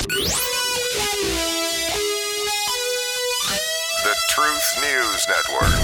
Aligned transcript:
The 0.00 0.32
Truth 4.30 4.80
News 4.80 5.28
Network. 5.28 5.74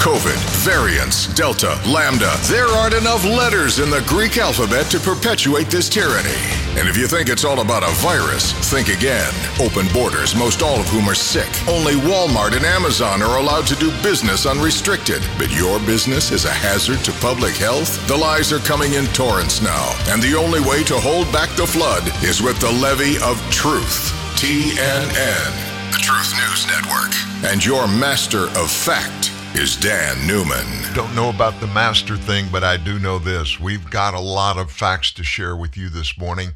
COVID, 0.00 0.38
variants, 0.64 1.26
Delta, 1.34 1.80
Lambda. 1.86 2.32
There 2.42 2.68
aren't 2.68 2.94
enough 2.94 3.24
letters 3.24 3.80
in 3.80 3.90
the 3.90 4.04
Greek 4.06 4.38
alphabet 4.38 4.86
to 4.92 5.00
perpetuate 5.00 5.70
this 5.70 5.88
tyranny. 5.88 6.59
And 6.78 6.88
if 6.88 6.96
you 6.96 7.06
think 7.06 7.28
it's 7.28 7.44
all 7.44 7.60
about 7.60 7.82
a 7.82 7.92
virus, 7.96 8.52
think 8.70 8.88
again. 8.88 9.32
Open 9.60 9.86
borders, 9.92 10.34
most 10.36 10.62
all 10.62 10.78
of 10.78 10.88
whom 10.88 11.08
are 11.08 11.14
sick. 11.14 11.50
Only 11.68 11.94
Walmart 11.94 12.56
and 12.56 12.64
Amazon 12.64 13.22
are 13.22 13.38
allowed 13.38 13.66
to 13.68 13.76
do 13.76 13.90
business 14.02 14.46
unrestricted. 14.46 15.22
But 15.36 15.50
your 15.50 15.78
business 15.80 16.30
is 16.30 16.44
a 16.44 16.52
hazard 16.52 17.04
to 17.04 17.12
public 17.20 17.54
health? 17.56 18.06
The 18.06 18.16
lies 18.16 18.52
are 18.52 18.60
coming 18.60 18.94
in 18.94 19.06
torrents 19.06 19.60
now. 19.60 19.92
And 20.08 20.22
the 20.22 20.36
only 20.36 20.60
way 20.60 20.84
to 20.84 20.94
hold 20.96 21.30
back 21.32 21.50
the 21.56 21.66
flood 21.66 22.06
is 22.22 22.40
with 22.40 22.58
the 22.60 22.72
levee 22.72 23.18
of 23.22 23.36
truth. 23.50 24.14
TNN, 24.40 25.92
the 25.92 25.98
Truth 25.98 26.32
News 26.38 26.66
Network. 26.66 27.12
And 27.44 27.64
your 27.64 27.88
master 27.88 28.44
of 28.56 28.70
fact 28.70 29.19
is 29.60 29.76
Dan 29.76 30.26
Newman. 30.26 30.66
Don't 30.94 31.14
know 31.14 31.28
about 31.28 31.60
the 31.60 31.66
master 31.66 32.16
thing, 32.16 32.46
but 32.50 32.64
I 32.64 32.78
do 32.78 32.98
know 32.98 33.18
this. 33.18 33.60
We've 33.60 33.90
got 33.90 34.14
a 34.14 34.20
lot 34.20 34.56
of 34.56 34.72
facts 34.72 35.12
to 35.12 35.22
share 35.22 35.54
with 35.54 35.76
you 35.76 35.90
this 35.90 36.16
morning. 36.16 36.52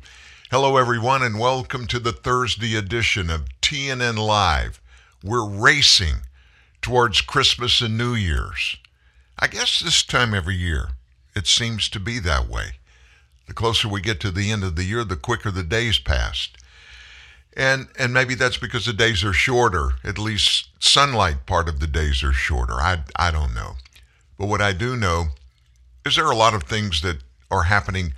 Hello, 0.50 0.78
everyone, 0.78 1.22
and 1.22 1.38
welcome 1.38 1.86
to 1.88 1.98
the 1.98 2.12
Thursday 2.12 2.74
edition 2.74 3.28
of 3.28 3.44
TNN 3.60 4.16
Live. 4.16 4.80
We're 5.22 5.46
racing 5.46 6.22
towards 6.80 7.20
Christmas 7.20 7.82
and 7.82 7.98
New 7.98 8.14
Year's. 8.14 8.78
I 9.38 9.48
guess 9.48 9.80
this 9.80 10.02
time 10.02 10.32
every 10.32 10.56
year, 10.56 10.92
it 11.36 11.46
seems 11.46 11.90
to 11.90 12.00
be 12.00 12.20
that 12.20 12.48
way. 12.48 12.76
The 13.46 13.52
closer 13.52 13.86
we 13.86 14.00
get 14.00 14.18
to 14.20 14.30
the 14.30 14.50
end 14.50 14.64
of 14.64 14.76
the 14.76 14.84
year, 14.84 15.04
the 15.04 15.16
quicker 15.16 15.50
the 15.50 15.62
days 15.62 15.98
pass. 15.98 16.48
And 17.56 17.88
and 17.98 18.12
maybe 18.12 18.34
that's 18.34 18.56
because 18.56 18.86
the 18.86 18.92
days 18.92 19.22
are 19.22 19.32
shorter. 19.32 19.92
At 20.02 20.18
least 20.18 20.68
sunlight 20.80 21.46
part 21.46 21.68
of 21.68 21.80
the 21.80 21.86
days 21.86 22.22
are 22.22 22.32
shorter. 22.32 22.74
I 22.74 23.04
I 23.16 23.30
don't 23.30 23.54
know. 23.54 23.76
But 24.38 24.46
what 24.46 24.60
I 24.60 24.72
do 24.72 24.96
know 24.96 25.26
is 26.04 26.16
there 26.16 26.26
are 26.26 26.32
a 26.32 26.36
lot 26.36 26.54
of 26.54 26.64
things 26.64 27.00
that 27.02 27.18
are 27.50 27.64
happening 27.64 28.14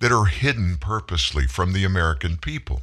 that 0.00 0.12
are 0.12 0.24
hidden 0.24 0.78
purposely 0.78 1.46
from 1.46 1.72
the 1.72 1.84
American 1.84 2.36
people. 2.36 2.82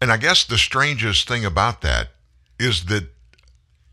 And 0.00 0.12
I 0.12 0.18
guess 0.18 0.44
the 0.44 0.58
strangest 0.58 1.26
thing 1.26 1.44
about 1.44 1.80
that 1.80 2.10
is 2.60 2.84
that 2.86 3.04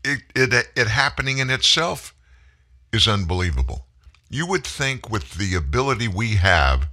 it, 0.04 0.20
it, 0.34 0.68
it 0.76 0.86
happening 0.86 1.38
in 1.38 1.48
itself 1.48 2.14
is 2.92 3.08
unbelievable. 3.08 3.86
You 4.28 4.46
would 4.46 4.64
think 4.64 5.08
with 5.08 5.34
the 5.34 5.54
ability 5.54 6.08
we 6.08 6.36
have 6.36 6.88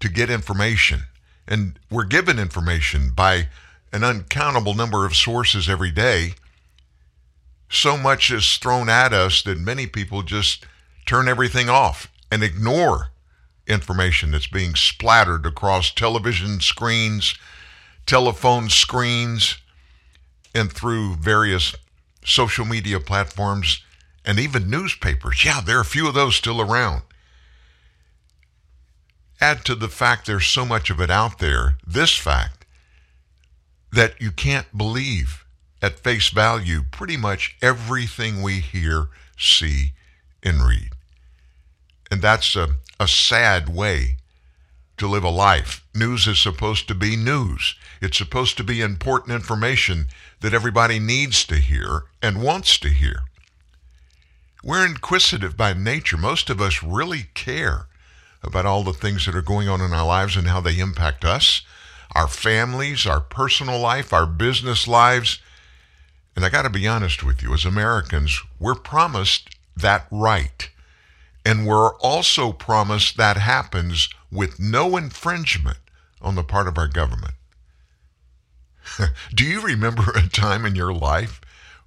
to 0.00 0.08
get 0.10 0.28
information 0.28 1.04
and 1.46 1.78
we're 1.90 2.04
given 2.04 2.38
information 2.38 3.10
by 3.14 3.48
an 3.92 4.04
uncountable 4.04 4.74
number 4.74 5.04
of 5.04 5.14
sources 5.14 5.68
every 5.68 5.90
day. 5.90 6.34
So 7.68 7.96
much 7.96 8.30
is 8.30 8.56
thrown 8.56 8.88
at 8.88 9.12
us 9.12 9.42
that 9.42 9.58
many 9.58 9.86
people 9.86 10.22
just 10.22 10.64
turn 11.06 11.28
everything 11.28 11.68
off 11.68 12.10
and 12.30 12.42
ignore 12.42 13.08
information 13.66 14.30
that's 14.30 14.46
being 14.46 14.74
splattered 14.74 15.46
across 15.46 15.90
television 15.90 16.60
screens, 16.60 17.34
telephone 18.06 18.68
screens, 18.68 19.58
and 20.54 20.72
through 20.72 21.16
various 21.16 21.74
social 22.24 22.64
media 22.64 23.00
platforms 23.00 23.82
and 24.24 24.38
even 24.38 24.70
newspapers. 24.70 25.44
Yeah, 25.44 25.60
there 25.60 25.78
are 25.78 25.82
a 25.82 25.84
few 25.84 26.06
of 26.06 26.14
those 26.14 26.36
still 26.36 26.60
around. 26.60 27.02
Add 29.42 29.64
to 29.64 29.74
the 29.74 29.88
fact 29.88 30.26
there's 30.26 30.46
so 30.46 30.64
much 30.64 30.88
of 30.88 31.00
it 31.00 31.10
out 31.10 31.40
there, 31.40 31.76
this 31.84 32.16
fact, 32.16 32.64
that 33.90 34.14
you 34.20 34.30
can't 34.30 34.78
believe 34.78 35.44
at 35.82 35.98
face 35.98 36.28
value 36.28 36.82
pretty 36.92 37.16
much 37.16 37.56
everything 37.60 38.40
we 38.40 38.60
hear, 38.60 39.08
see, 39.36 39.94
and 40.44 40.62
read. 40.62 40.90
And 42.08 42.22
that's 42.22 42.54
a, 42.54 42.76
a 43.00 43.08
sad 43.08 43.68
way 43.68 44.18
to 44.96 45.08
live 45.08 45.24
a 45.24 45.28
life. 45.28 45.84
News 45.92 46.28
is 46.28 46.38
supposed 46.38 46.86
to 46.86 46.94
be 46.94 47.16
news. 47.16 47.74
It's 48.00 48.18
supposed 48.18 48.56
to 48.58 48.64
be 48.64 48.80
important 48.80 49.34
information 49.34 50.06
that 50.38 50.54
everybody 50.54 51.00
needs 51.00 51.44
to 51.46 51.56
hear 51.56 52.04
and 52.22 52.44
wants 52.44 52.78
to 52.78 52.90
hear. 52.90 53.24
We're 54.62 54.86
inquisitive 54.86 55.56
by 55.56 55.72
nature. 55.72 56.16
Most 56.16 56.48
of 56.48 56.60
us 56.60 56.80
really 56.84 57.24
care 57.34 57.88
about 58.42 58.66
all 58.66 58.82
the 58.82 58.92
things 58.92 59.26
that 59.26 59.34
are 59.34 59.42
going 59.42 59.68
on 59.68 59.80
in 59.80 59.92
our 59.92 60.06
lives 60.06 60.36
and 60.36 60.48
how 60.48 60.60
they 60.60 60.78
impact 60.78 61.24
us, 61.24 61.62
our 62.14 62.28
families, 62.28 63.06
our 63.06 63.20
personal 63.20 63.78
life, 63.78 64.12
our 64.12 64.26
business 64.26 64.88
lives. 64.88 65.40
And 66.34 66.44
I 66.44 66.48
got 66.48 66.62
to 66.62 66.70
be 66.70 66.88
honest 66.88 67.22
with 67.22 67.42
you, 67.42 67.54
as 67.54 67.64
Americans, 67.64 68.40
we're 68.58 68.74
promised 68.74 69.50
that 69.76 70.06
right. 70.10 70.68
And 71.44 71.66
we're 71.66 71.94
also 71.96 72.52
promised 72.52 73.16
that 73.16 73.36
happens 73.36 74.08
with 74.30 74.58
no 74.58 74.96
infringement 74.96 75.78
on 76.20 76.34
the 76.34 76.44
part 76.44 76.68
of 76.68 76.78
our 76.78 76.88
government. 76.88 77.34
Do 79.34 79.44
you 79.44 79.60
remember 79.60 80.10
a 80.14 80.28
time 80.28 80.64
in 80.64 80.74
your 80.74 80.92
life 80.92 81.40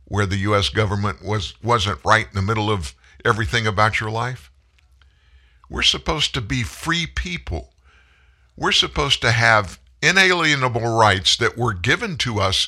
where 0.05 0.25
the 0.25 0.37
U.S. 0.37 0.69
government 0.69 1.23
was, 1.23 1.55
wasn't 1.63 2.03
right 2.05 2.27
in 2.27 2.35
the 2.35 2.41
middle 2.41 2.69
of 2.69 2.93
everything 3.23 3.65
about 3.65 3.99
your 3.99 4.11
life? 4.11 4.51
We're 5.69 5.81
supposed 5.81 6.33
to 6.33 6.41
be 6.41 6.63
free 6.63 7.07
people. 7.07 7.73
We're 8.55 8.71
supposed 8.71 9.21
to 9.21 9.31
have 9.31 9.79
inalienable 10.01 10.87
rights 10.87 11.35
that 11.37 11.57
were 11.57 11.73
given 11.73 12.17
to 12.17 12.39
us 12.39 12.67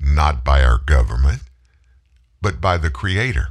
not 0.00 0.44
by 0.44 0.62
our 0.62 0.78
government, 0.78 1.42
but 2.40 2.60
by 2.60 2.76
the 2.78 2.90
Creator. 2.90 3.48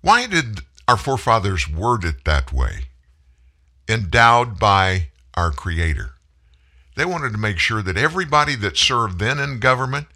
Why 0.00 0.26
did 0.26 0.60
our 0.88 0.96
forefathers 0.96 1.68
word 1.68 2.04
it 2.04 2.24
that 2.24 2.52
way? 2.52 2.86
Endowed 3.88 4.58
by 4.58 5.08
our 5.34 5.50
Creator. 5.50 6.14
They 6.96 7.04
wanted 7.04 7.32
to 7.32 7.38
make 7.38 7.58
sure 7.58 7.82
that 7.82 7.96
everybody 7.96 8.54
that 8.56 8.76
served 8.76 9.18
then 9.18 9.38
in 9.38 9.60
government 9.60 10.08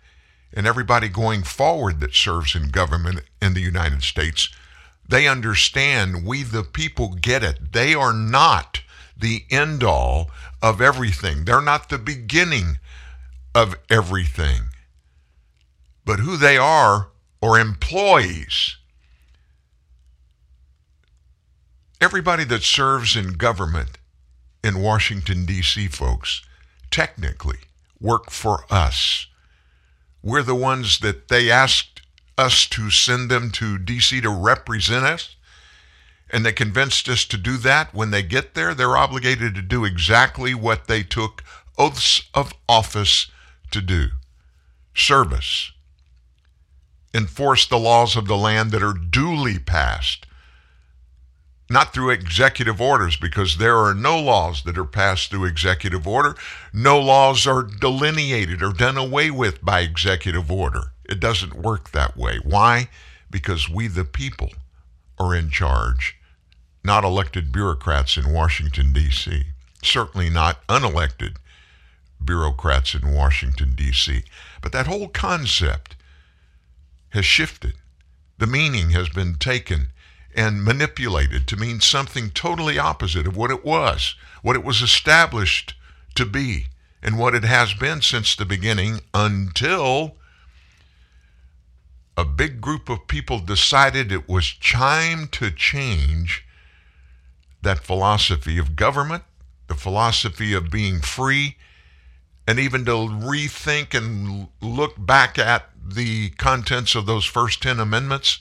and 0.53 0.67
everybody 0.67 1.09
going 1.09 1.43
forward 1.43 2.01
that 2.01 2.15
serves 2.15 2.55
in 2.55 2.71
government 2.71 3.23
in 3.41 3.55
the 3.55 3.61
United 3.61 4.03
States 4.03 4.49
they 5.09 5.29
understand 5.29 6.25
we, 6.25 6.43
the 6.43 6.63
people, 6.63 7.15
get 7.15 7.43
it. 7.43 7.73
They 7.73 7.95
are 7.95 8.13
not 8.13 8.81
the 9.17 9.45
end 9.51 9.83
all 9.83 10.31
of 10.63 10.81
everything, 10.81 11.45
they're 11.45 11.61
not 11.61 11.89
the 11.89 11.99
beginning 11.99 12.79
of 13.55 13.77
everything. 13.89 14.69
But 16.05 16.21
who 16.21 16.37
they 16.37 16.57
are 16.57 17.09
are 17.43 17.59
employees. 17.59 18.77
Everybody 22.01 22.45
that 22.45 22.63
serves 22.63 23.17
in 23.17 23.33
government 23.33 23.99
in 24.63 24.81
Washington, 24.81 25.47
D.C., 25.47 25.89
folks, 25.89 26.43
technically 26.91 27.59
work 28.01 28.31
for 28.31 28.65
us. 28.71 29.27
We're 30.23 30.43
the 30.43 30.55
ones 30.55 30.99
that 31.01 31.29
they 31.29 31.51
asked 31.51 32.03
us 32.39 32.67
to 32.67 32.91
send 32.91 33.31
them 33.31 33.51
to 33.53 33.79
D.C. 33.79 34.21
to 34.21 34.31
represent 34.31 35.05
us, 35.05 35.37
and 36.31 36.45
they 36.45 36.53
convinced 36.53 37.09
us 37.09 37.25
to 37.27 37.37
do 37.37 37.57
that, 37.59 37.95
when 37.95 38.11
they 38.11 38.23
get 38.23 38.55
there, 38.55 38.75
they're 38.75 38.97
obligated 38.97 39.55
to 39.55 39.63
do 39.63 39.85
exactly 39.85 40.55
what 40.55 40.87
they 40.87 41.03
took 41.03 41.43
oaths 41.79 42.23
of 42.35 42.53
office 42.69 43.29
to 43.71 43.81
do 43.81 44.09
service, 44.95 45.73
enforce 47.15 47.67
the 47.67 47.79
laws 47.79 48.17
of 48.17 48.27
the 48.27 48.37
land 48.37 48.71
that 48.71 48.83
are 48.83 48.95
duly 48.95 49.59
passed. 49.59 50.27
Not 51.69 51.93
through 51.93 52.11
executive 52.11 52.81
orders, 52.81 53.17
because 53.17 53.59
there 53.59 53.77
are 53.77 53.93
no 53.93 54.21
laws 54.21 54.63
that 54.63 54.79
are 54.79 54.85
passed 54.85 55.31
through 55.31 55.47
executive 55.47 56.07
order. 56.07 56.37
No 56.73 57.01
laws 57.01 57.47
are 57.47 57.65
delineated 57.65 58.63
or 58.63 58.73
done 58.73 58.97
away 58.97 59.31
with 59.31 59.65
by 59.65 59.81
executive 59.81 60.51
order. 60.51 60.93
It 61.09 61.21
doesn't 61.21 61.55
work 61.55 61.91
that 61.91 62.17
way. 62.17 62.39
Why? 62.43 62.89
Because 63.31 63.69
we, 63.69 63.87
the 63.89 64.05
people, 64.05 64.53
are 65.19 65.35
in 65.35 65.51
charge, 65.51 66.17
not 66.85 67.05
elected 67.05 67.53
bureaucrats 67.53 68.17
in 68.17 68.33
Washington, 68.33 68.93
D.C., 68.93 69.45
certainly 69.83 70.31
not 70.31 70.67
unelected 70.69 71.37
bureaucrats 72.25 72.95
in 72.95 73.13
Washington, 73.13 73.75
D.C. 73.75 74.25
But 74.61 74.73
that 74.73 74.87
whole 74.87 75.09
concept 75.09 75.97
has 77.11 77.25
shifted. 77.25 77.75
The 78.39 78.47
meaning 78.47 78.91
has 78.91 79.09
been 79.09 79.37
taken 79.37 79.89
and 80.35 80.63
manipulated 80.63 81.47
to 81.49 81.57
mean 81.57 81.81
something 81.81 82.31
totally 82.31 82.79
opposite 82.79 83.27
of 83.27 83.37
what 83.37 83.51
it 83.51 83.65
was, 83.65 84.15
what 84.43 84.57
it 84.57 84.65
was 84.65 84.83
established 84.83 85.75
to 86.15 86.27
be, 86.27 86.67
and 87.03 87.19
what 87.19 87.35
it 87.35 87.45
has 87.45 87.73
been 87.73 88.03
since 88.03 88.37
the 88.37 88.45
beginning 88.45 89.01
until 89.15 90.17
a 92.17 92.25
big 92.25 92.61
group 92.61 92.89
of 92.89 93.07
people 93.09 93.39
decided 93.39 94.11
it 94.11 94.29
was 94.29 94.55
time 94.55 95.29
to 95.29 95.51
change 95.51 96.47
that 97.63 97.85
philosophy 97.85 98.59
of 98.59 98.77
government 98.77 99.25
the 99.67 99.75
philosophy 99.75 100.53
of 100.53 100.71
being 100.71 101.01
free, 101.01 101.57
and 102.47 102.59
even 102.59 102.85
to 102.85 102.93
rethink 102.93 103.95
and 103.95 104.49
look 104.61 104.95
back 104.99 105.39
at 105.39 105.71
the 105.85 106.31
contents 106.31 106.95
of 106.95 107.07
those 107.07 107.25
first 107.25 107.63
10 107.63 107.81
amendments. 107.81 108.39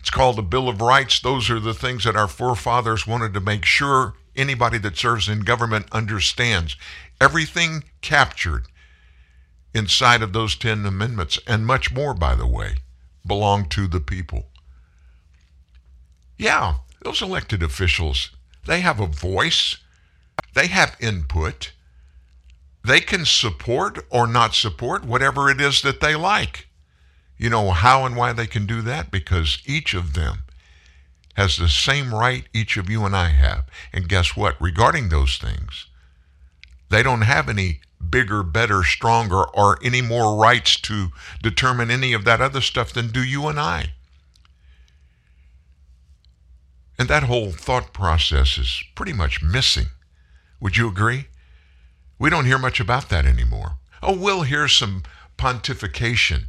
It's 0.00 0.10
called 0.10 0.36
the 0.36 0.42
Bill 0.42 0.68
of 0.68 0.80
Rights. 0.80 1.20
Those 1.20 1.48
are 1.48 1.60
the 1.60 1.74
things 1.74 2.04
that 2.04 2.16
our 2.16 2.28
forefathers 2.28 3.06
wanted 3.06 3.32
to 3.34 3.40
make 3.40 3.64
sure 3.64 4.14
anybody 4.34 4.78
that 4.78 4.96
serves 4.96 5.28
in 5.28 5.40
government 5.40 5.86
understands. 5.92 6.76
Everything 7.20 7.84
captured 8.00 8.66
inside 9.74 10.22
of 10.22 10.32
those 10.32 10.56
10 10.56 10.84
amendments, 10.84 11.38
and 11.46 11.66
much 11.66 11.92
more, 11.92 12.14
by 12.14 12.34
the 12.34 12.46
way, 12.46 12.76
belong 13.26 13.68
to 13.70 13.86
the 13.86 14.00
people. 14.00 14.46
Yeah, 16.36 16.74
those 17.02 17.22
elected 17.22 17.62
officials, 17.62 18.30
they 18.66 18.80
have 18.80 19.00
a 19.00 19.06
voice, 19.06 19.76
they 20.54 20.66
have 20.66 20.96
input, 21.00 21.72
they 22.84 23.00
can 23.00 23.24
support 23.24 24.04
or 24.10 24.26
not 24.26 24.54
support 24.54 25.04
whatever 25.04 25.48
it 25.48 25.60
is 25.60 25.82
that 25.82 26.00
they 26.00 26.14
like. 26.14 26.66
You 27.38 27.50
know 27.50 27.70
how 27.70 28.04
and 28.04 28.16
why 28.16 28.32
they 28.32 28.46
can 28.46 28.66
do 28.66 28.82
that? 28.82 29.10
Because 29.10 29.62
each 29.66 29.94
of 29.94 30.14
them 30.14 30.44
has 31.34 31.56
the 31.56 31.68
same 31.68 32.14
right 32.14 32.44
each 32.52 32.76
of 32.76 32.90
you 32.90 33.04
and 33.04 33.16
I 33.16 33.28
have. 33.28 33.64
And 33.92 34.08
guess 34.08 34.36
what? 34.36 34.60
Regarding 34.60 35.08
those 35.08 35.38
things, 35.38 35.86
they 36.90 37.02
don't 37.02 37.22
have 37.22 37.48
any 37.48 37.80
bigger, 38.10 38.42
better, 38.42 38.82
stronger, 38.82 39.44
or 39.44 39.78
any 39.82 40.02
more 40.02 40.36
rights 40.36 40.80
to 40.80 41.08
determine 41.42 41.90
any 41.90 42.12
of 42.12 42.24
that 42.24 42.40
other 42.40 42.60
stuff 42.60 42.92
than 42.92 43.08
do 43.08 43.22
you 43.22 43.46
and 43.48 43.58
I. 43.58 43.94
And 46.98 47.08
that 47.08 47.24
whole 47.24 47.52
thought 47.52 47.92
process 47.92 48.58
is 48.58 48.82
pretty 48.94 49.12
much 49.12 49.42
missing. 49.42 49.86
Would 50.60 50.76
you 50.76 50.88
agree? 50.88 51.26
We 52.18 52.30
don't 52.30 52.46
hear 52.46 52.58
much 52.58 52.78
about 52.78 53.08
that 53.08 53.26
anymore. 53.26 53.78
Oh, 54.02 54.16
we'll 54.16 54.42
hear 54.42 54.68
some 54.68 55.02
pontification 55.36 56.44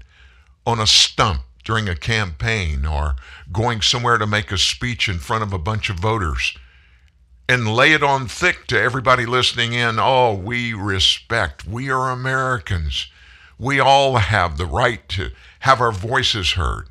on 0.66 0.80
a 0.80 0.88
stump 0.88 1.42
during 1.64 1.90
a 1.90 1.96
campaign 1.96 2.86
or 2.86 3.16
going 3.52 3.82
somewhere 3.82 4.18
to 4.18 4.28
make 4.28 4.52
a 4.52 4.58
speech 4.58 5.10
in 5.10 5.18
front 5.18 5.44
of 5.44 5.54
a 5.54 5.58
bunch 5.58 5.90
of 5.90 5.98
voters 5.98 6.56
and 7.48 7.74
lay 7.74 7.94
it 7.94 8.04
on 8.04 8.28
thick 8.28 8.68
to 8.68 8.80
everybody 8.80 9.26
listening 9.26 9.74
in. 9.74 10.00
Oh, 10.00 10.34
we 10.34 10.74
respect. 10.74 11.68
We 11.68 11.90
are 11.90 12.10
Americans. 12.10 13.08
We 13.60 13.80
all 13.80 14.18
have 14.18 14.58
the 14.58 14.66
right 14.66 15.08
to 15.10 15.32
have 15.60 15.82
our 15.82 15.92
voices 15.92 16.52
heard. 16.52 16.90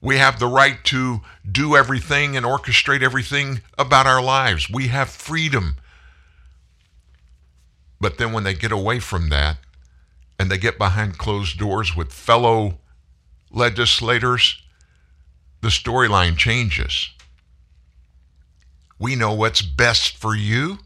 We 0.00 0.18
have 0.18 0.38
the 0.38 0.46
right 0.46 0.82
to 0.84 1.22
do 1.50 1.76
everything 1.76 2.36
and 2.36 2.46
orchestrate 2.46 3.02
everything 3.02 3.62
about 3.76 4.06
our 4.06 4.22
lives. 4.22 4.70
We 4.70 4.88
have 4.88 5.10
freedom. 5.10 5.76
But 8.00 8.18
then 8.18 8.32
when 8.32 8.44
they 8.44 8.54
get 8.54 8.70
away 8.70 9.00
from 9.00 9.28
that 9.30 9.58
and 10.38 10.50
they 10.50 10.58
get 10.58 10.78
behind 10.78 11.18
closed 11.18 11.58
doors 11.58 11.96
with 11.96 12.12
fellow 12.12 12.78
legislators, 13.50 14.62
the 15.62 15.68
storyline 15.68 16.36
changes. 16.36 17.10
We 18.98 19.14
know 19.14 19.32
what's 19.32 19.62
best 19.62 20.16
for 20.16 20.34
you. 20.34 20.78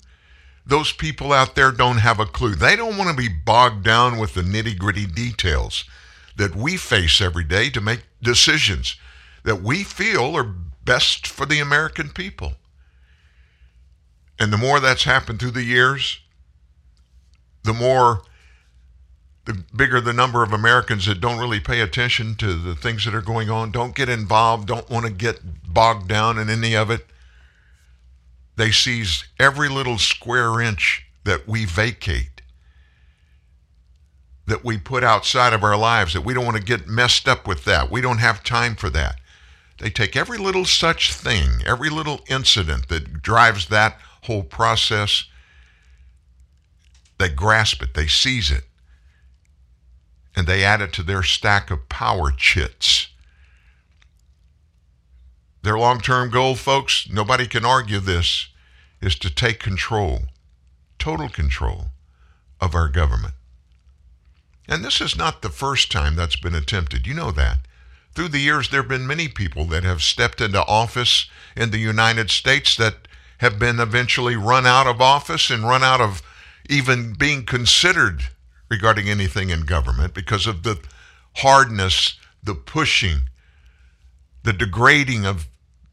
Those 0.64 0.92
people 0.92 1.32
out 1.32 1.54
there 1.54 1.72
don't 1.72 1.98
have 1.98 2.20
a 2.20 2.26
clue. 2.26 2.54
They 2.54 2.76
don't 2.76 2.96
want 2.96 3.10
to 3.10 3.16
be 3.16 3.28
bogged 3.28 3.84
down 3.84 4.18
with 4.18 4.34
the 4.34 4.42
nitty 4.42 4.78
gritty 4.78 5.06
details 5.06 5.84
that 6.36 6.54
we 6.54 6.76
face 6.76 7.20
every 7.20 7.44
day 7.44 7.68
to 7.70 7.80
make 7.80 8.04
decisions 8.22 8.96
that 9.44 9.62
we 9.62 9.82
feel 9.82 10.36
are 10.36 10.54
best 10.84 11.26
for 11.26 11.46
the 11.46 11.60
American 11.60 12.10
people. 12.10 12.54
And 14.38 14.52
the 14.52 14.58
more 14.58 14.80
that's 14.80 15.04
happened 15.04 15.40
through 15.40 15.50
the 15.52 15.64
years, 15.64 16.20
the 17.64 17.72
more 17.72 18.22
the 19.44 19.64
bigger 19.74 20.00
the 20.00 20.12
number 20.12 20.42
of 20.42 20.52
Americans 20.52 21.06
that 21.06 21.20
don't 21.20 21.38
really 21.38 21.60
pay 21.60 21.80
attention 21.80 22.36
to 22.36 22.54
the 22.54 22.76
things 22.76 23.04
that 23.04 23.14
are 23.14 23.20
going 23.20 23.50
on, 23.50 23.72
don't 23.72 23.94
get 23.94 24.08
involved, 24.08 24.68
don't 24.68 24.88
want 24.88 25.04
to 25.04 25.12
get 25.12 25.40
bogged 25.72 26.08
down 26.08 26.38
in 26.38 26.48
any 26.48 26.76
of 26.76 26.90
it. 26.90 27.06
They 28.56 28.70
seize 28.70 29.24
every 29.38 29.68
little 29.68 29.98
square 29.98 30.60
inch 30.60 31.06
that 31.24 31.48
we 31.48 31.64
vacate, 31.64 32.42
that 34.46 34.64
we 34.64 34.76
put 34.76 35.04
outside 35.04 35.52
of 35.52 35.64
our 35.64 35.76
lives, 35.76 36.12
that 36.12 36.24
we 36.24 36.34
don't 36.34 36.44
want 36.44 36.56
to 36.56 36.62
get 36.62 36.86
messed 36.86 37.28
up 37.28 37.46
with 37.46 37.64
that. 37.64 37.90
We 37.90 38.00
don't 38.00 38.18
have 38.18 38.44
time 38.44 38.74
for 38.76 38.90
that. 38.90 39.16
They 39.78 39.90
take 39.90 40.16
every 40.16 40.38
little 40.38 40.64
such 40.64 41.12
thing, 41.12 41.62
every 41.66 41.90
little 41.90 42.20
incident 42.28 42.88
that 42.88 43.22
drives 43.22 43.68
that 43.68 43.98
whole 44.22 44.42
process, 44.42 45.24
they 47.18 47.28
grasp 47.28 47.82
it, 47.82 47.94
they 47.94 48.06
seize 48.06 48.50
it, 48.50 48.64
and 50.36 50.46
they 50.46 50.64
add 50.64 50.80
it 50.80 50.92
to 50.94 51.02
their 51.02 51.22
stack 51.22 51.70
of 51.70 51.88
power 51.88 52.30
chits. 52.30 53.08
Their 55.62 55.78
long 55.78 56.00
term 56.00 56.30
goal, 56.30 56.56
folks, 56.56 57.08
nobody 57.08 57.46
can 57.46 57.64
argue 57.64 58.00
this, 58.00 58.48
is 59.00 59.14
to 59.16 59.30
take 59.30 59.60
control, 59.60 60.22
total 60.98 61.28
control 61.28 61.90
of 62.60 62.74
our 62.74 62.88
government. 62.88 63.34
And 64.68 64.84
this 64.84 65.00
is 65.00 65.16
not 65.16 65.42
the 65.42 65.50
first 65.50 65.90
time 65.90 66.16
that's 66.16 66.36
been 66.36 66.54
attempted. 66.54 67.06
You 67.06 67.14
know 67.14 67.30
that. 67.32 67.58
Through 68.14 68.28
the 68.28 68.38
years, 68.38 68.68
there 68.68 68.82
have 68.82 68.88
been 68.88 69.06
many 69.06 69.28
people 69.28 69.64
that 69.66 69.84
have 69.84 70.02
stepped 70.02 70.40
into 70.40 70.64
office 70.66 71.28
in 71.56 71.70
the 71.70 71.78
United 71.78 72.30
States 72.30 72.76
that 72.76 73.08
have 73.38 73.58
been 73.58 73.80
eventually 73.80 74.36
run 74.36 74.66
out 74.66 74.86
of 74.86 75.00
office 75.00 75.50
and 75.50 75.64
run 75.64 75.82
out 75.82 76.00
of 76.00 76.22
even 76.68 77.14
being 77.14 77.44
considered 77.44 78.22
regarding 78.68 79.08
anything 79.08 79.50
in 79.50 79.62
government 79.62 80.14
because 80.14 80.46
of 80.46 80.62
the 80.62 80.80
hardness, 81.36 82.18
the 82.42 82.54
pushing, 82.54 83.22
the 84.44 84.52
degrading 84.52 85.24
of 85.24 85.48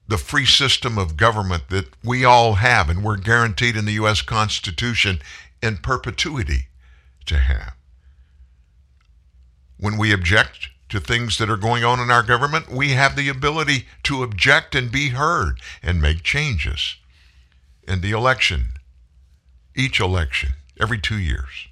the 0.09 0.17
free 0.17 0.45
system 0.45 0.97
of 0.97 1.17
government 1.17 1.69
that 1.69 1.85
we 2.03 2.25
all 2.25 2.55
have 2.55 2.89
and 2.89 3.03
we're 3.03 3.15
guaranteed 3.15 3.75
in 3.77 3.85
the 3.85 3.93
U.S. 3.93 4.23
Constitution 4.23 5.19
in 5.61 5.77
perpetuity 5.77 6.67
to 7.27 7.37
have. 7.37 7.73
When 9.77 9.97
we 9.97 10.11
object 10.11 10.69
to 10.89 10.99
things 10.99 11.37
that 11.37 11.49
are 11.49 11.57
going 11.57 11.83
on 11.83 11.99
in 11.99 12.09
our 12.09 12.23
government, 12.23 12.71
we 12.71 12.89
have 12.89 13.15
the 13.15 13.29
ability 13.29 13.85
to 14.01 14.23
object 14.23 14.73
and 14.73 14.91
be 14.91 15.09
heard 15.09 15.61
and 15.83 16.01
make 16.01 16.23
changes. 16.23 16.95
In 17.87 18.01
the 18.01 18.11
election, 18.11 18.69
each 19.75 19.99
election, 19.99 20.53
every 20.79 20.97
two 20.97 21.19
years. 21.19 21.67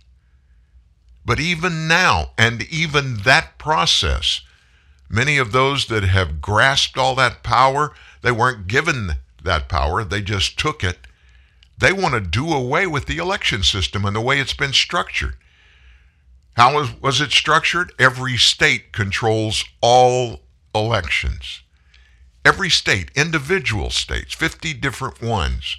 But 1.26 1.40
even 1.40 1.88
now, 1.88 2.32
and 2.38 2.62
even 2.72 3.18
that 3.24 3.58
process, 3.58 4.42
many 5.10 5.40
of 5.40 5.52
those 5.52 5.88
that 5.88 6.04
have 6.04 6.40
grasped 6.40 7.00
all 7.00 7.16
that 7.16 7.42
power 7.42 7.94
they 8.28 8.32
weren't 8.34 8.68
given 8.68 9.14
that 9.42 9.70
power, 9.70 10.04
they 10.04 10.22
just 10.22 10.60
took 10.60 10.84
it. 10.84 11.08
They 11.78 11.94
want 11.94 12.14
to 12.14 12.20
do 12.20 12.52
away 12.52 12.86
with 12.86 13.06
the 13.06 13.20
election 13.20 13.64
system 13.64 14.04
and 14.04 14.14
the 14.14 14.20
way 14.20 14.42
it's 14.42 14.54
been 14.54 14.74
structured. 14.74 15.38
How 16.58 16.76
was, 16.76 17.02
was 17.02 17.22
it 17.22 17.32
structured? 17.32 17.94
Every 17.98 18.36
state 18.36 18.92
controls 18.92 19.64
all 19.80 20.42
elections. 20.76 21.62
Every 22.44 22.70
state, 22.70 23.12
individual 23.16 23.92
states, 23.92 24.34
50 24.34 24.74
different 24.74 25.22
ones. 25.22 25.78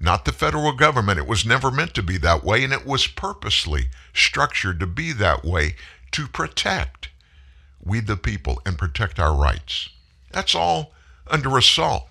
Not 0.00 0.24
the 0.24 0.32
federal 0.32 0.72
government. 0.72 1.20
It 1.20 1.28
was 1.28 1.46
never 1.46 1.70
meant 1.70 1.94
to 1.94 2.02
be 2.02 2.18
that 2.18 2.42
way, 2.42 2.64
and 2.64 2.72
it 2.72 2.84
was 2.84 3.06
purposely 3.06 3.84
structured 4.12 4.80
to 4.80 4.86
be 4.88 5.12
that 5.12 5.44
way 5.44 5.76
to 6.10 6.26
protect 6.26 7.10
we 7.80 8.00
the 8.00 8.16
people 8.16 8.60
and 8.66 8.76
protect 8.76 9.20
our 9.20 9.36
rights. 9.36 9.90
That's 10.32 10.56
all 10.56 10.92
under 11.32 11.56
assault. 11.56 12.08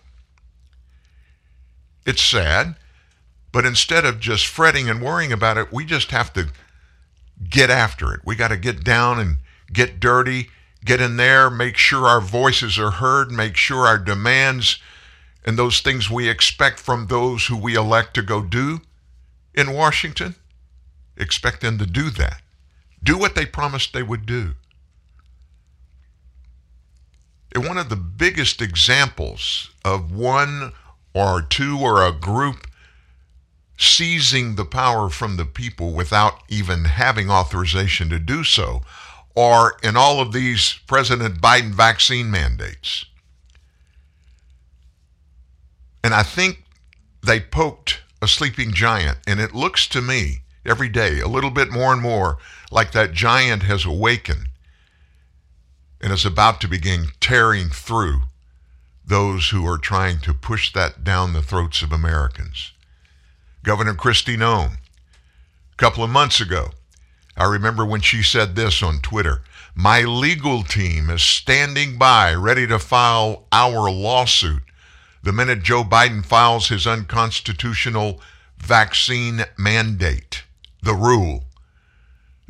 It's 2.05 2.23
sad, 2.23 2.75
but 3.51 3.65
instead 3.65 4.03
of 4.03 4.19
just 4.19 4.47
fretting 4.47 4.89
and 4.89 5.01
worrying 5.01 5.31
about 5.31 5.57
it, 5.57 5.71
we 5.71 5.85
just 5.85 6.11
have 6.11 6.33
to 6.33 6.49
get 7.49 7.69
after 7.69 8.13
it. 8.13 8.21
We 8.25 8.35
got 8.35 8.49
to 8.49 8.57
get 8.57 8.83
down 8.83 9.19
and 9.19 9.37
get 9.71 9.99
dirty, 9.99 10.49
get 10.83 10.99
in 10.99 11.17
there, 11.17 11.49
make 11.49 11.77
sure 11.77 12.07
our 12.07 12.21
voices 12.21 12.79
are 12.79 12.91
heard, 12.91 13.31
make 13.31 13.55
sure 13.55 13.85
our 13.85 13.99
demands 13.99 14.79
and 15.45 15.57
those 15.57 15.79
things 15.79 16.09
we 16.09 16.27
expect 16.27 16.79
from 16.79 17.07
those 17.07 17.45
who 17.45 17.57
we 17.57 17.75
elect 17.75 18.13
to 18.15 18.21
go 18.21 18.41
do 18.41 18.81
in 19.53 19.73
Washington, 19.73 20.35
expect 21.17 21.61
them 21.61 21.77
to 21.77 21.85
do 21.85 22.09
that. 22.11 22.41
Do 23.03 23.17
what 23.17 23.35
they 23.35 23.45
promised 23.45 23.93
they 23.93 24.03
would 24.03 24.25
do. 24.25 24.55
One 27.55 27.77
of 27.77 27.89
the 27.89 27.95
biggest 27.95 28.61
examples 28.61 29.71
of 29.83 30.11
one 30.11 30.73
or 31.13 31.41
two 31.41 31.77
or 31.79 32.05
a 32.05 32.11
group 32.11 32.67
seizing 33.77 34.55
the 34.55 34.65
power 34.65 35.09
from 35.09 35.37
the 35.37 35.45
people 35.45 35.91
without 35.91 36.43
even 36.47 36.85
having 36.85 37.29
authorization 37.29 38.09
to 38.09 38.19
do 38.19 38.43
so 38.43 38.81
are 39.35 39.75
in 39.81 39.97
all 39.97 40.19
of 40.19 40.31
these 40.31 40.79
President 40.87 41.41
Biden 41.41 41.71
vaccine 41.71 42.29
mandates. 42.29 43.05
And 46.03 46.13
I 46.13 46.23
think 46.23 46.63
they 47.23 47.39
poked 47.39 48.01
a 48.21 48.27
sleeping 48.27 48.71
giant, 48.71 49.19
and 49.27 49.39
it 49.39 49.55
looks 49.55 49.87
to 49.87 50.01
me 50.01 50.41
every 50.65 50.89
day 50.89 51.19
a 51.19 51.27
little 51.27 51.49
bit 51.49 51.71
more 51.71 51.91
and 51.91 52.01
more 52.01 52.37
like 52.71 52.91
that 52.91 53.13
giant 53.13 53.63
has 53.63 53.85
awakened 53.85 54.47
and 56.01 56.11
is 56.11 56.25
about 56.25 56.59
to 56.61 56.67
begin 56.67 57.07
tearing 57.19 57.69
through 57.69 58.23
those 59.05 59.49
who 59.49 59.65
are 59.67 59.77
trying 59.77 60.19
to 60.21 60.33
push 60.33 60.73
that 60.73 61.03
down 61.03 61.33
the 61.33 61.41
throats 61.41 61.81
of 61.81 61.91
Americans. 61.91 62.73
Governor 63.63 63.93
Kristi 63.93 64.35
Noem, 64.35 64.73
a 64.73 65.77
couple 65.77 66.03
of 66.03 66.09
months 66.09 66.41
ago, 66.41 66.71
I 67.37 67.45
remember 67.45 67.85
when 67.85 68.01
she 68.01 68.23
said 68.23 68.55
this 68.55 68.81
on 68.83 68.99
Twitter 68.99 69.43
My 69.75 70.01
legal 70.01 70.63
team 70.63 71.09
is 71.09 71.21
standing 71.21 71.97
by, 71.97 72.33
ready 72.33 72.67
to 72.67 72.79
file 72.79 73.47
our 73.51 73.89
lawsuit 73.89 74.63
the 75.23 75.31
minute 75.31 75.61
Joe 75.61 75.83
Biden 75.83 76.25
files 76.25 76.69
his 76.69 76.87
unconstitutional 76.87 78.19
vaccine 78.57 79.45
mandate, 79.57 80.43
the 80.81 80.95
rule. 80.95 81.45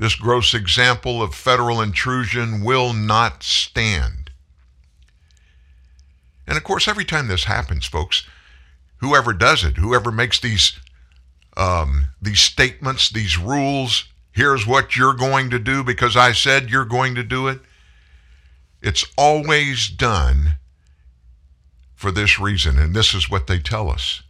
This 0.01 0.15
gross 0.15 0.55
example 0.55 1.21
of 1.21 1.35
federal 1.35 1.79
intrusion 1.79 2.63
will 2.63 2.91
not 2.91 3.43
stand. 3.43 4.31
And 6.47 6.57
of 6.57 6.63
course, 6.63 6.87
every 6.87 7.05
time 7.05 7.27
this 7.27 7.43
happens, 7.43 7.85
folks, 7.85 8.23
whoever 8.97 9.31
does 9.31 9.63
it, 9.63 9.77
whoever 9.77 10.11
makes 10.11 10.39
these 10.39 10.79
um, 11.55 12.05
these 12.19 12.39
statements, 12.39 13.11
these 13.11 13.37
rules, 13.37 14.05
here's 14.31 14.65
what 14.65 14.95
you're 14.95 15.13
going 15.13 15.51
to 15.51 15.59
do 15.59 15.83
because 15.83 16.17
I 16.17 16.31
said 16.31 16.71
you're 16.71 16.83
going 16.83 17.13
to 17.13 17.23
do 17.23 17.47
it. 17.47 17.59
It's 18.81 19.05
always 19.19 19.87
done 19.87 20.55
for 21.93 22.09
this 22.11 22.39
reason, 22.39 22.79
and 22.79 22.95
this 22.95 23.13
is 23.13 23.29
what 23.29 23.45
they 23.45 23.59
tell 23.59 23.87
us 23.87 24.23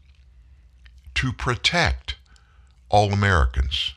to 1.15 1.31
protect 1.31 2.17
all 2.89 3.13
Americans. 3.13 3.93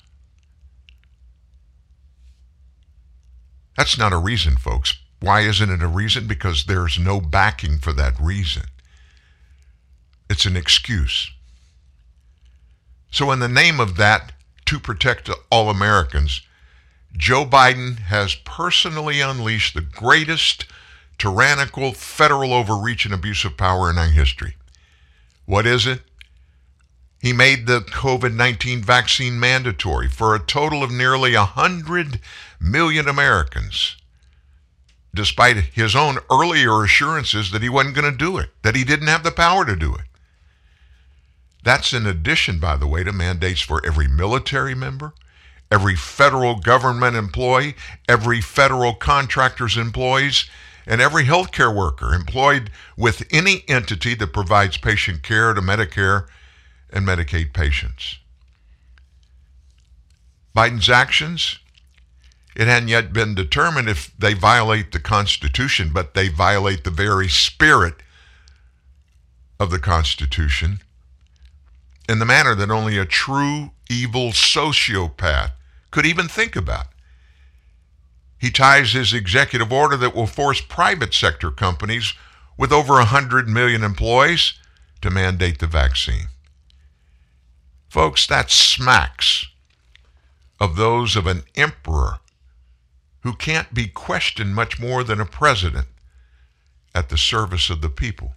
That's 3.76 3.98
not 3.98 4.12
a 4.12 4.18
reason, 4.18 4.56
folks. 4.56 4.98
Why 5.20 5.40
isn't 5.40 5.70
it 5.70 5.82
a 5.82 5.88
reason? 5.88 6.26
Because 6.26 6.64
there's 6.64 6.98
no 6.98 7.20
backing 7.20 7.78
for 7.78 7.92
that 7.94 8.18
reason. 8.20 8.64
It's 10.28 10.46
an 10.46 10.56
excuse. 10.56 11.30
So, 13.10 13.30
in 13.30 13.38
the 13.38 13.48
name 13.48 13.80
of 13.80 13.96
that, 13.96 14.32
to 14.66 14.78
protect 14.78 15.30
all 15.50 15.70
Americans, 15.70 16.42
Joe 17.16 17.44
Biden 17.44 17.98
has 18.00 18.34
personally 18.34 19.20
unleashed 19.20 19.74
the 19.74 19.80
greatest 19.80 20.66
tyrannical 21.18 21.92
federal 21.92 22.52
overreach 22.52 23.04
and 23.04 23.14
abuse 23.14 23.44
of 23.44 23.56
power 23.56 23.88
in 23.88 23.98
our 23.98 24.08
history. 24.08 24.56
What 25.46 25.66
is 25.66 25.86
it? 25.86 26.02
He 27.24 27.32
made 27.32 27.66
the 27.66 27.80
COVID 27.80 28.34
19 28.34 28.82
vaccine 28.82 29.40
mandatory 29.40 30.08
for 30.08 30.34
a 30.34 30.38
total 30.38 30.82
of 30.82 30.90
nearly 30.90 31.34
100 31.34 32.20
million 32.60 33.08
Americans, 33.08 33.96
despite 35.14 35.56
his 35.56 35.96
own 35.96 36.18
earlier 36.30 36.84
assurances 36.84 37.50
that 37.50 37.62
he 37.62 37.70
wasn't 37.70 37.94
going 37.94 38.12
to 38.12 38.18
do 38.18 38.36
it, 38.36 38.50
that 38.60 38.76
he 38.76 38.84
didn't 38.84 39.06
have 39.06 39.22
the 39.22 39.30
power 39.30 39.64
to 39.64 39.74
do 39.74 39.94
it. 39.94 40.04
That's 41.62 41.94
in 41.94 42.04
addition, 42.06 42.58
by 42.58 42.76
the 42.76 42.86
way, 42.86 43.02
to 43.04 43.12
mandates 43.12 43.62
for 43.62 43.80
every 43.86 44.06
military 44.06 44.74
member, 44.74 45.14
every 45.70 45.96
federal 45.96 46.56
government 46.56 47.16
employee, 47.16 47.74
every 48.06 48.42
federal 48.42 48.92
contractor's 48.92 49.78
employees, 49.78 50.44
and 50.86 51.00
every 51.00 51.24
healthcare 51.24 51.74
worker 51.74 52.12
employed 52.12 52.70
with 52.98 53.26
any 53.30 53.64
entity 53.66 54.14
that 54.14 54.34
provides 54.34 54.76
patient 54.76 55.22
care 55.22 55.54
to 55.54 55.62
Medicare 55.62 56.26
and 56.94 57.06
Medicaid 57.06 57.52
patients. 57.52 58.18
Biden's 60.56 60.88
actions, 60.88 61.58
it 62.54 62.68
hadn't 62.68 62.88
yet 62.88 63.12
been 63.12 63.34
determined 63.34 63.88
if 63.88 64.16
they 64.16 64.32
violate 64.32 64.92
the 64.92 65.00
Constitution, 65.00 65.90
but 65.92 66.14
they 66.14 66.28
violate 66.28 66.84
the 66.84 66.90
very 66.90 67.28
spirit 67.28 67.96
of 69.58 69.72
the 69.72 69.80
Constitution 69.80 70.78
in 72.08 72.20
the 72.20 72.24
manner 72.24 72.54
that 72.54 72.70
only 72.70 72.96
a 72.96 73.04
true 73.04 73.72
evil 73.90 74.30
sociopath 74.30 75.50
could 75.90 76.06
even 76.06 76.28
think 76.28 76.54
about. 76.54 76.86
He 78.38 78.50
ties 78.50 78.92
his 78.92 79.12
executive 79.12 79.72
order 79.72 79.96
that 79.96 80.14
will 80.14 80.26
force 80.26 80.60
private 80.60 81.14
sector 81.14 81.50
companies 81.50 82.14
with 82.56 82.72
over 82.72 82.94
100 82.94 83.48
million 83.48 83.82
employees 83.82 84.54
to 85.00 85.10
mandate 85.10 85.58
the 85.58 85.66
vaccine. 85.66 86.28
Folks, 87.94 88.26
that 88.26 88.50
smacks 88.50 89.46
of 90.58 90.74
those 90.74 91.14
of 91.14 91.28
an 91.28 91.44
emperor 91.54 92.18
who 93.20 93.34
can't 93.34 93.72
be 93.72 93.86
questioned 93.86 94.52
much 94.52 94.80
more 94.80 95.04
than 95.04 95.20
a 95.20 95.24
president 95.24 95.86
at 96.92 97.08
the 97.08 97.16
service 97.16 97.70
of 97.70 97.82
the 97.82 97.88
people. 97.88 98.34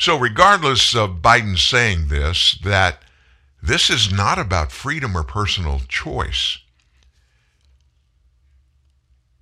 So, 0.00 0.18
regardless 0.18 0.96
of 0.96 1.22
Biden 1.22 1.56
saying 1.56 2.08
this, 2.08 2.58
that 2.64 3.02
this 3.62 3.88
is 3.88 4.12
not 4.12 4.40
about 4.40 4.72
freedom 4.72 5.16
or 5.16 5.22
personal 5.22 5.82
choice. 5.86 6.58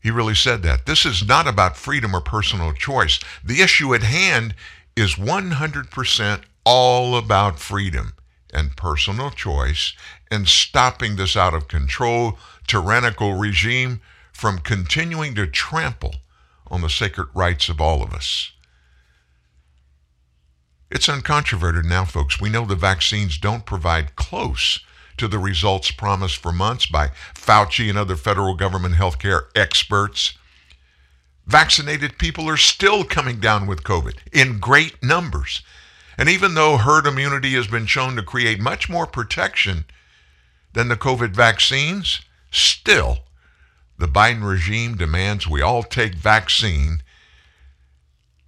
He 0.02 0.10
really 0.10 0.34
said 0.34 0.62
that. 0.64 0.84
This 0.84 1.06
is 1.06 1.26
not 1.26 1.48
about 1.48 1.78
freedom 1.78 2.14
or 2.14 2.20
personal 2.20 2.74
choice. 2.74 3.18
The 3.42 3.62
issue 3.62 3.94
at 3.94 4.02
hand 4.02 4.54
is 4.94 5.14
100% 5.14 6.42
all 6.70 7.16
about 7.16 7.58
freedom 7.58 8.12
and 8.52 8.76
personal 8.76 9.30
choice 9.30 9.94
and 10.30 10.46
stopping 10.46 11.16
this 11.16 11.34
out 11.34 11.54
of 11.54 11.66
control 11.66 12.38
tyrannical 12.66 13.32
regime 13.32 14.02
from 14.34 14.58
continuing 14.58 15.34
to 15.34 15.46
trample 15.46 16.16
on 16.66 16.82
the 16.82 16.90
sacred 16.90 17.28
rights 17.32 17.70
of 17.70 17.80
all 17.80 18.02
of 18.02 18.12
us. 18.12 18.52
It's 20.90 21.06
uncontroverted 21.06 21.86
now, 21.86 22.04
folks. 22.04 22.38
We 22.38 22.50
know 22.50 22.66
the 22.66 22.76
vaccines 22.76 23.38
don't 23.38 23.64
provide 23.64 24.14
close 24.14 24.80
to 25.16 25.26
the 25.26 25.38
results 25.38 25.90
promised 25.90 26.36
for 26.36 26.52
months 26.52 26.84
by 26.84 27.12
Fauci 27.34 27.88
and 27.88 27.96
other 27.96 28.14
federal 28.14 28.54
government 28.54 28.96
healthcare 28.96 29.44
experts. 29.54 30.34
Vaccinated 31.46 32.18
people 32.18 32.46
are 32.46 32.58
still 32.58 33.04
coming 33.04 33.40
down 33.40 33.66
with 33.66 33.84
COVID 33.84 34.16
in 34.34 34.58
great 34.58 35.02
numbers. 35.02 35.62
And 36.18 36.28
even 36.28 36.54
though 36.54 36.78
herd 36.78 37.06
immunity 37.06 37.52
has 37.54 37.68
been 37.68 37.86
shown 37.86 38.16
to 38.16 38.22
create 38.22 38.58
much 38.58 38.88
more 38.88 39.06
protection 39.06 39.84
than 40.72 40.88
the 40.88 40.96
COVID 40.96 41.30
vaccines, 41.30 42.20
still, 42.50 43.20
the 43.96 44.08
Biden 44.08 44.42
regime 44.42 44.96
demands 44.96 45.46
we 45.46 45.62
all 45.62 45.84
take 45.84 46.16
vaccine 46.16 47.04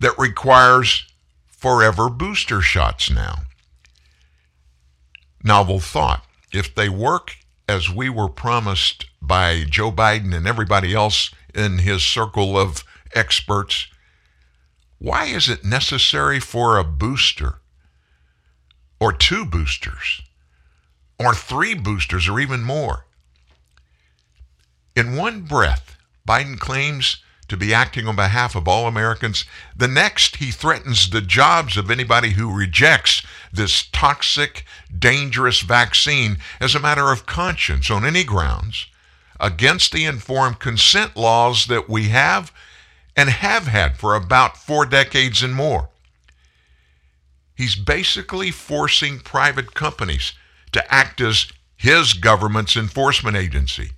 that 0.00 0.18
requires 0.18 1.06
forever 1.46 2.08
booster 2.10 2.60
shots 2.60 3.08
now. 3.08 3.42
Novel 5.44 5.78
thought 5.78 6.24
if 6.52 6.74
they 6.74 6.88
work 6.88 7.36
as 7.68 7.88
we 7.88 8.08
were 8.08 8.28
promised 8.28 9.06
by 9.22 9.62
Joe 9.62 9.92
Biden 9.92 10.34
and 10.34 10.48
everybody 10.48 10.92
else 10.92 11.30
in 11.54 11.78
his 11.78 12.02
circle 12.02 12.58
of 12.58 12.82
experts, 13.14 13.86
why 14.98 15.26
is 15.26 15.48
it 15.48 15.64
necessary 15.64 16.40
for 16.40 16.76
a 16.76 16.84
booster 16.84 17.59
or 19.00 19.12
two 19.12 19.44
boosters 19.44 20.22
or 21.18 21.34
three 21.34 21.74
boosters 21.74 22.28
or 22.28 22.38
even 22.38 22.62
more? 22.62 23.06
In 24.94 25.16
one 25.16 25.42
breath, 25.42 25.96
Biden 26.26 26.58
claims 26.58 27.18
to 27.50 27.56
be 27.56 27.74
acting 27.74 28.06
on 28.06 28.14
behalf 28.14 28.54
of 28.54 28.68
all 28.68 28.86
Americans. 28.86 29.44
The 29.76 29.88
next, 29.88 30.36
he 30.36 30.52
threatens 30.52 31.10
the 31.10 31.20
jobs 31.20 31.76
of 31.76 31.90
anybody 31.90 32.30
who 32.30 32.56
rejects 32.56 33.22
this 33.52 33.88
toxic, 33.92 34.64
dangerous 34.96 35.60
vaccine 35.60 36.38
as 36.60 36.74
a 36.74 36.80
matter 36.80 37.10
of 37.10 37.26
conscience 37.26 37.90
on 37.90 38.04
any 38.04 38.22
grounds 38.22 38.86
against 39.40 39.90
the 39.90 40.04
informed 40.04 40.60
consent 40.60 41.16
laws 41.16 41.66
that 41.66 41.88
we 41.88 42.10
have 42.10 42.52
and 43.16 43.28
have 43.28 43.66
had 43.66 43.96
for 43.96 44.14
about 44.14 44.56
four 44.56 44.86
decades 44.86 45.42
and 45.42 45.54
more. 45.54 45.89
He's 47.60 47.76
basically 47.76 48.50
forcing 48.52 49.18
private 49.18 49.74
companies 49.74 50.32
to 50.72 50.82
act 50.90 51.20
as 51.20 51.52
his 51.76 52.14
government's 52.14 52.74
enforcement 52.74 53.36
agency 53.36 53.90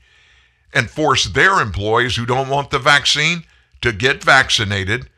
and 0.75 0.91
force 0.91 1.27
their 1.27 1.61
employees 1.61 2.17
who 2.17 2.27
don't 2.27 2.49
want 2.49 2.73
the 2.73 2.81
vaccine 2.81 3.45
to 3.81 3.93
get 3.93 4.25
vaccinated 4.25 5.09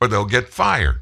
or 0.00 0.06
they'll 0.06 0.24
get 0.24 0.50
fired. 0.50 1.00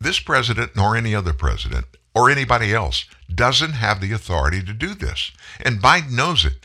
This 0.00 0.18
president, 0.18 0.74
nor 0.74 0.96
any 0.96 1.14
other 1.14 1.34
president, 1.34 1.84
or 2.14 2.30
anybody 2.30 2.72
else, 2.72 3.04
doesn't 3.28 3.72
have 3.72 4.00
the 4.00 4.12
authority 4.12 4.62
to 4.62 4.72
do 4.72 4.94
this. 4.94 5.30
And 5.62 5.82
Biden 5.82 6.12
knows 6.12 6.46
it. 6.46 6.64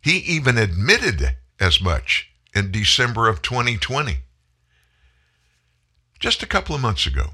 He 0.00 0.16
even 0.16 0.58
admitted 0.58 1.36
as 1.60 1.80
much 1.80 2.32
in 2.52 2.72
December 2.72 3.28
of 3.28 3.42
2020. 3.42 4.24
Just 6.18 6.42
a 6.42 6.46
couple 6.46 6.74
of 6.74 6.80
months 6.80 7.06
ago, 7.06 7.30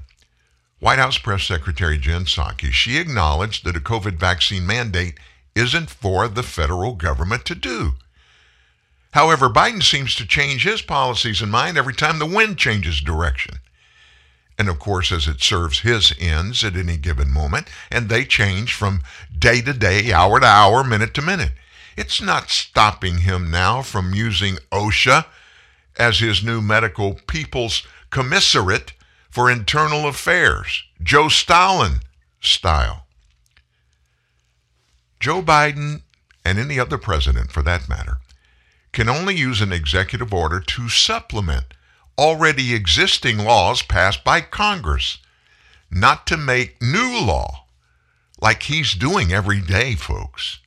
White 0.79 0.99
House 0.99 1.17
Press 1.17 1.43
Secretary 1.43 1.97
Jen 1.97 2.25
Psaki, 2.25 2.71
she 2.71 2.97
acknowledged 2.97 3.65
that 3.65 3.75
a 3.75 3.79
COVID 3.79 4.17
vaccine 4.17 4.67
mandate 4.67 5.15
isn't 5.55 5.89
for 5.89 6.27
the 6.27 6.43
federal 6.43 6.93
government 6.93 7.45
to 7.45 7.55
do. 7.55 7.93
However, 9.13 9.49
Biden 9.49 9.81
seems 9.81 10.13
to 10.15 10.27
change 10.27 10.63
his 10.65 10.83
policies 10.83 11.41
and 11.41 11.51
mind 11.51 11.77
every 11.77 11.93
time 11.93 12.19
the 12.19 12.25
wind 12.27 12.57
changes 12.59 13.01
direction. 13.01 13.59
And 14.57 14.69
of 14.69 14.77
course, 14.77 15.11
as 15.11 15.27
it 15.27 15.41
serves 15.41 15.79
his 15.79 16.13
ends 16.19 16.63
at 16.63 16.75
any 16.75 16.97
given 16.97 17.31
moment, 17.31 17.67
and 17.89 18.07
they 18.07 18.23
change 18.23 18.73
from 18.73 19.01
day 19.37 19.61
to 19.61 19.73
day, 19.73 20.11
hour 20.11 20.39
to 20.39 20.45
hour, 20.45 20.83
minute 20.83 21.13
to 21.15 21.21
minute. 21.21 21.53
It's 21.97 22.21
not 22.21 22.51
stopping 22.51 23.19
him 23.19 23.49
now 23.49 23.81
from 23.81 24.13
using 24.13 24.57
OSHA 24.71 25.25
as 25.97 26.19
his 26.19 26.43
new 26.43 26.61
medical 26.61 27.15
people's 27.25 27.87
commissariat 28.15 28.93
for 29.29 29.51
internal 29.51 30.07
affairs, 30.07 30.85
Joe 31.03 31.27
Stalin 31.27 31.99
style. 32.39 33.07
Joe 35.19 35.41
Biden, 35.41 36.03
and 36.45 36.57
any 36.57 36.79
other 36.79 36.97
president 36.97 37.51
for 37.51 37.61
that 37.63 37.89
matter, 37.89 38.19
can 38.93 39.09
only 39.09 39.35
use 39.35 39.59
an 39.59 39.73
executive 39.73 40.33
order 40.33 40.61
to 40.61 40.87
supplement 40.87 41.73
already 42.17 42.73
existing 42.73 43.39
laws 43.39 43.81
passed 43.81 44.23
by 44.23 44.39
Congress, 44.39 45.17
not 45.91 46.25
to 46.27 46.37
make 46.37 46.81
new 46.81 47.19
law 47.19 47.65
like 48.39 48.63
he's 48.63 48.93
doing 48.93 49.33
every 49.33 49.59
day, 49.59 49.93
folks. 49.93 50.59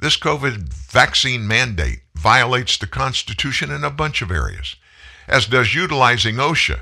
This 0.00 0.16
COVID 0.16 0.68
vaccine 0.72 1.46
mandate 1.46 2.00
violates 2.16 2.76
the 2.76 2.88
Constitution 2.88 3.70
in 3.70 3.84
a 3.84 3.90
bunch 3.90 4.20
of 4.20 4.32
areas, 4.32 4.74
as 5.28 5.46
does 5.46 5.74
utilizing 5.74 6.36
OSHA 6.36 6.80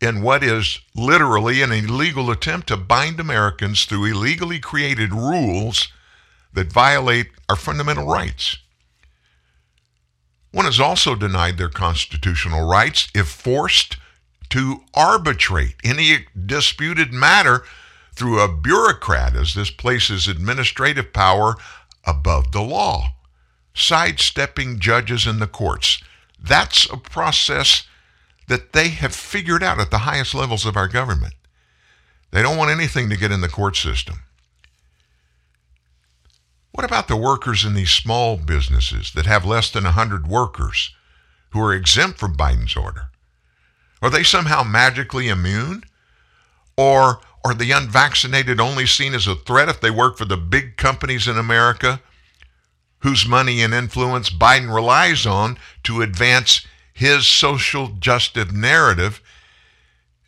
in 0.00 0.22
what 0.22 0.42
is 0.42 0.80
literally 0.94 1.62
an 1.62 1.72
illegal 1.72 2.30
attempt 2.30 2.66
to 2.68 2.76
bind 2.76 3.20
Americans 3.20 3.84
through 3.84 4.06
illegally 4.06 4.58
created 4.58 5.12
rules 5.12 5.88
that 6.52 6.72
violate 6.72 7.28
our 7.48 7.56
fundamental 7.56 8.06
rights. 8.06 8.56
One 10.52 10.66
is 10.66 10.80
also 10.80 11.14
denied 11.14 11.58
their 11.58 11.68
constitutional 11.68 12.66
rights 12.66 13.08
if 13.14 13.28
forced 13.28 13.98
to 14.48 14.82
arbitrate 14.94 15.76
any 15.84 16.26
disputed 16.46 17.12
matter 17.12 17.62
through 18.14 18.40
a 18.40 18.52
bureaucrat, 18.52 19.36
as 19.36 19.54
this 19.54 19.70
places 19.70 20.26
administrative 20.26 21.12
power 21.12 21.54
above 22.04 22.50
the 22.50 22.62
law, 22.62 23.14
sidestepping 23.74 24.80
judges 24.80 25.26
in 25.26 25.38
the 25.38 25.46
courts. 25.46 26.02
That's 26.42 26.88
a 26.90 26.96
process 26.96 27.86
that 28.48 28.72
they 28.72 28.88
have 28.88 29.14
figured 29.14 29.62
out 29.62 29.78
at 29.78 29.90
the 29.90 29.98
highest 29.98 30.34
levels 30.34 30.66
of 30.66 30.76
our 30.76 30.88
government. 30.88 31.34
They 32.32 32.42
don't 32.42 32.56
want 32.56 32.70
anything 32.70 33.08
to 33.10 33.16
get 33.16 33.32
in 33.32 33.40
the 33.40 33.48
court 33.48 33.76
system. 33.76 34.20
What 36.72 36.84
about 36.84 37.08
the 37.08 37.16
workers 37.16 37.64
in 37.64 37.74
these 37.74 37.90
small 37.90 38.36
businesses 38.36 39.12
that 39.12 39.26
have 39.26 39.44
less 39.44 39.70
than 39.70 39.84
100 39.84 40.26
workers 40.26 40.94
who 41.50 41.60
are 41.60 41.74
exempt 41.74 42.18
from 42.18 42.36
Biden's 42.36 42.76
order? 42.76 43.10
Are 44.00 44.10
they 44.10 44.22
somehow 44.22 44.62
magically 44.62 45.28
immune? 45.28 45.82
Or 46.76 47.20
are 47.44 47.54
the 47.54 47.72
unvaccinated 47.72 48.60
only 48.60 48.86
seen 48.86 49.14
as 49.14 49.26
a 49.26 49.34
threat 49.34 49.68
if 49.68 49.80
they 49.80 49.90
work 49.90 50.16
for 50.16 50.24
the 50.24 50.36
big 50.36 50.76
companies 50.76 51.28
in 51.28 51.36
America 51.36 52.00
whose 53.00 53.26
money 53.26 53.62
and 53.62 53.74
influence 53.74 54.30
Biden 54.30 54.72
relies 54.74 55.26
on 55.26 55.58
to 55.84 56.02
advance 56.02 56.66
his 56.92 57.26
social 57.26 57.88
justice 57.88 58.52
narrative 58.52 59.20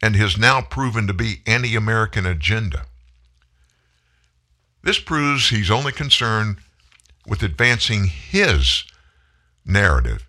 and 0.02 0.16
his 0.16 0.38
now 0.38 0.60
proven 0.60 1.06
to 1.06 1.12
be 1.12 1.42
anti 1.46 1.76
American 1.76 2.26
agenda? 2.26 2.86
This 4.82 4.98
proves 4.98 5.48
he's 5.48 5.70
only 5.70 5.92
concerned 5.92 6.56
with 7.26 7.42
advancing 7.42 8.06
his 8.06 8.84
narrative, 9.64 10.26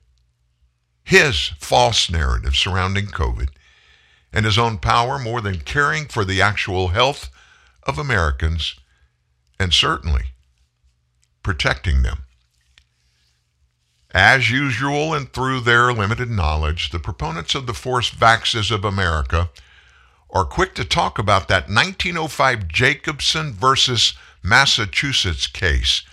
his 1.03 1.47
false 1.59 2.09
narrative 2.09 2.55
surrounding 2.55 3.07
COVID, 3.07 3.49
and 4.31 4.45
his 4.45 4.57
own 4.57 4.77
power 4.77 5.17
more 5.17 5.41
than 5.41 5.59
caring 5.61 6.07
for 6.07 6.23
the 6.23 6.41
actual 6.41 6.89
health 6.89 7.29
of 7.83 7.97
Americans 7.97 8.75
and 9.59 9.73
certainly 9.73 10.25
protecting 11.41 12.03
them. 12.03 12.22
As 14.13 14.51
usual, 14.51 15.13
and 15.13 15.31
through 15.33 15.61
their 15.61 15.91
limited 15.91 16.29
knowledge, 16.29 16.91
the 16.91 16.99
proponents 16.99 17.55
of 17.55 17.65
the 17.65 17.73
forced 17.73 18.15
vaxes 18.19 18.69
of 18.69 18.85
America 18.85 19.49
are 20.29 20.45
quick 20.45 20.75
to 20.75 20.85
talk 20.85 21.17
about 21.17 21.47
that 21.47 21.67
1905 21.67 22.67
Jacobson 22.67 23.53
versus 23.53 24.13
Massachusetts 24.43 25.47
case. 25.47 26.03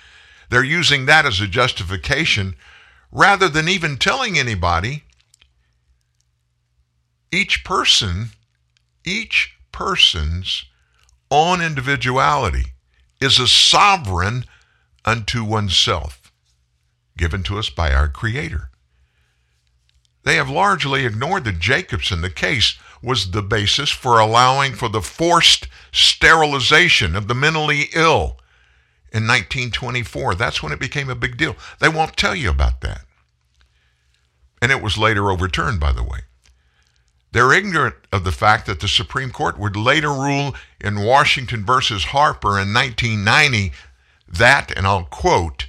They're 0.49 0.65
using 0.65 1.07
that 1.07 1.27
as 1.27 1.41
a 1.41 1.47
justification 1.47 2.57
rather 3.13 3.49
than 3.49 3.69
even 3.69 3.97
telling 3.97 4.39
anybody. 4.39 5.05
Each 7.33 7.65
person, 7.65 8.31
each 9.05 9.55
person's 9.73 10.65
own 11.31 11.61
individuality 11.61 12.73
is 13.21 13.39
a 13.39 13.47
sovereign 13.47 14.45
unto 15.05 15.45
oneself, 15.45 16.20
given 17.21 17.43
to 17.45 17.59
us 17.59 17.71
by 17.71 17.93
our 17.93 18.09
Creator. 18.09 18.71
They 20.25 20.37
have 20.37 20.51
largely 20.51 21.07
ignored 21.07 21.45
that 21.45 21.61
Jacobson, 21.61 22.23
the 22.23 22.31
case, 22.31 22.77
was 23.03 23.31
the 23.31 23.43
basis 23.43 23.91
for 23.91 24.19
allowing 24.19 24.75
for 24.75 24.89
the 24.89 25.01
forced 25.01 25.69
sterilization 25.93 27.15
of 27.15 27.29
the 27.29 27.35
mentally 27.35 27.91
ill 27.95 28.39
in 29.13 29.27
1924. 29.27 30.35
That's 30.35 30.63
when 30.63 30.73
it 30.73 30.81
became 30.81 31.09
a 31.09 31.15
big 31.15 31.37
deal. 31.37 31.57
They 31.79 31.89
won't 31.89 32.17
tell 32.17 32.35
you 32.35 32.51
about 32.51 32.81
that. 32.81 33.03
And 34.61 34.73
it 34.73 34.83
was 34.83 34.99
later 34.99 35.31
overturned, 35.31 35.79
by 35.81 35.93
the 35.93 36.03
way. 36.03 36.21
They're 37.33 37.53
ignorant 37.53 37.95
of 38.13 38.25
the 38.25 38.33
fact 38.33 38.67
that 38.67 38.81
the 38.81 38.89
Supreme 38.89 39.31
Court 39.31 39.59
would 39.59 39.77
later 39.77 40.11
rule 40.11 40.55
in 40.81 41.05
Washington 41.05 41.65
versus 41.65 42.07
Harper 42.07 42.59
in 42.59 42.75
1990 42.75 43.73
that, 44.29 44.77
and 44.77 44.87
I'll 44.87 45.05
quote, 45.05 45.67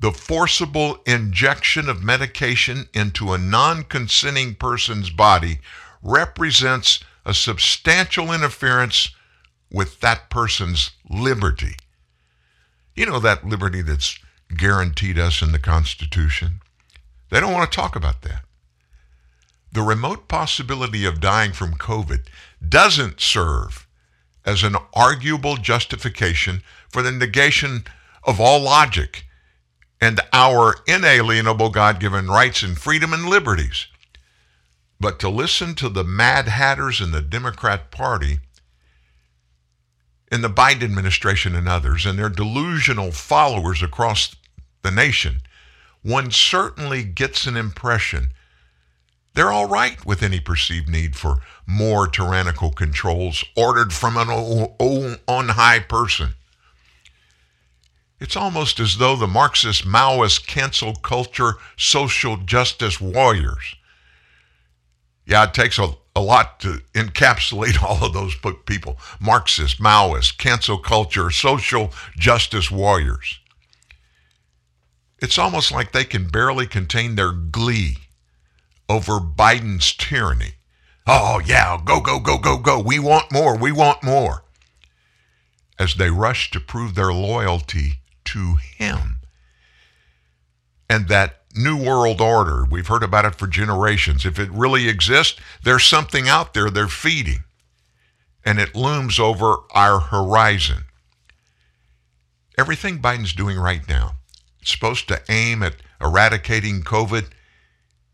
the 0.00 0.12
forcible 0.12 0.98
injection 1.06 1.88
of 1.88 2.02
medication 2.02 2.88
into 2.94 3.32
a 3.32 3.38
non 3.38 3.84
consenting 3.84 4.54
person's 4.54 5.10
body 5.10 5.60
represents 6.02 7.00
a 7.26 7.34
substantial 7.34 8.32
interference 8.32 9.10
with 9.70 10.00
that 10.00 10.30
person's 10.30 10.92
liberty. 11.08 11.76
You 12.96 13.06
know 13.06 13.20
that 13.20 13.46
liberty 13.46 13.82
that's 13.82 14.18
guaranteed 14.56 15.18
us 15.18 15.42
in 15.42 15.52
the 15.52 15.58
Constitution? 15.58 16.60
They 17.28 17.38
don't 17.38 17.52
want 17.52 17.70
to 17.70 17.76
talk 17.76 17.94
about 17.94 18.22
that. 18.22 18.42
The 19.70 19.82
remote 19.82 20.28
possibility 20.28 21.04
of 21.04 21.20
dying 21.20 21.52
from 21.52 21.74
COVID 21.74 22.24
doesn't 22.66 23.20
serve 23.20 23.86
as 24.46 24.62
an 24.62 24.76
arguable 24.94 25.58
justification 25.58 26.62
for 26.88 27.02
the 27.02 27.12
negation 27.12 27.84
of 28.24 28.40
all 28.40 28.60
logic 28.60 29.26
and 30.00 30.20
our 30.32 30.76
inalienable 30.86 31.70
God 31.70 32.00
given 32.00 32.28
rights 32.28 32.62
and 32.62 32.78
freedom 32.78 33.12
and 33.12 33.26
liberties. 33.26 33.86
But 34.98 35.18
to 35.20 35.28
listen 35.28 35.74
to 35.76 35.88
the 35.88 36.04
Mad 36.04 36.48
Hatters 36.48 37.00
in 37.00 37.10
the 37.10 37.22
Democrat 37.22 37.90
Party, 37.90 38.40
in 40.30 40.42
the 40.42 40.48
Biden 40.48 40.82
administration 40.82 41.54
and 41.54 41.68
others, 41.68 42.06
and 42.06 42.18
their 42.18 42.28
delusional 42.28 43.12
followers 43.12 43.82
across 43.82 44.34
the 44.82 44.90
nation, 44.90 45.40
one 46.02 46.30
certainly 46.30 47.02
gets 47.02 47.46
an 47.46 47.56
impression 47.56 48.30
they're 49.34 49.52
all 49.52 49.68
right 49.68 50.04
with 50.04 50.22
any 50.22 50.40
perceived 50.40 50.88
need 50.88 51.14
for 51.14 51.38
more 51.66 52.08
tyrannical 52.08 52.72
controls 52.72 53.44
ordered 53.56 53.92
from 53.92 54.16
an 54.16 54.28
on 54.28 55.48
high 55.50 55.78
person. 55.78 56.34
It's 58.20 58.36
almost 58.36 58.78
as 58.80 58.98
though 58.98 59.16
the 59.16 59.26
Marxist 59.26 59.86
Maoist 59.86 60.46
cancel 60.46 60.94
culture 60.94 61.54
social 61.76 62.36
justice 62.36 63.00
warriors 63.00 63.76
yeah, 65.30 65.44
it 65.44 65.54
takes 65.54 65.78
a, 65.78 65.94
a 66.16 66.20
lot 66.20 66.58
to 66.60 66.80
encapsulate 66.92 67.80
all 67.88 68.04
of 68.04 68.12
those 68.12 68.34
people 68.66 68.98
Marxist, 69.20 69.80
Maoist, 69.80 70.38
cancel 70.38 70.76
culture, 70.76 71.30
social 71.30 71.92
justice 72.18 72.70
warriors. 72.70 73.38
It's 75.22 75.38
almost 75.38 75.70
like 75.70 75.92
they 75.92 76.04
can 76.04 76.28
barely 76.28 76.66
contain 76.66 77.14
their 77.14 77.30
glee 77.30 77.98
over 78.88 79.20
Biden's 79.20 79.94
tyranny. 79.94 80.54
Oh, 81.06 81.40
yeah, 81.44 81.78
go, 81.84 82.00
go, 82.00 82.18
go, 82.18 82.38
go, 82.38 82.58
go. 82.58 82.80
We 82.80 82.98
want 82.98 83.30
more. 83.30 83.56
We 83.56 83.70
want 83.70 84.02
more. 84.02 84.42
As 85.78 85.94
they 85.94 86.10
rush 86.10 86.50
to 86.50 86.60
prove 86.60 86.94
their 86.94 87.12
loyalty 87.12 87.99
to 88.32 88.56
him. 88.76 89.20
And 90.88 91.08
that 91.08 91.40
New 91.54 91.82
World 91.82 92.20
Order. 92.20 92.64
We've 92.64 92.86
heard 92.86 93.02
about 93.02 93.24
it 93.24 93.34
for 93.34 93.46
generations. 93.46 94.24
If 94.24 94.38
it 94.38 94.50
really 94.52 94.88
exists, 94.88 95.38
there's 95.62 95.84
something 95.84 96.28
out 96.28 96.54
there 96.54 96.70
they're 96.70 96.88
feeding, 96.88 97.44
and 98.44 98.58
it 98.58 98.74
looms 98.74 99.18
over 99.18 99.56
our 99.72 99.98
horizon. 100.00 100.84
Everything 102.56 103.00
Biden's 103.00 103.32
doing 103.32 103.58
right 103.58 103.86
now, 103.88 104.12
it's 104.60 104.70
supposed 104.70 105.08
to 105.08 105.22
aim 105.28 105.62
at 105.62 105.76
eradicating 106.00 106.82
COVID, 106.82 107.26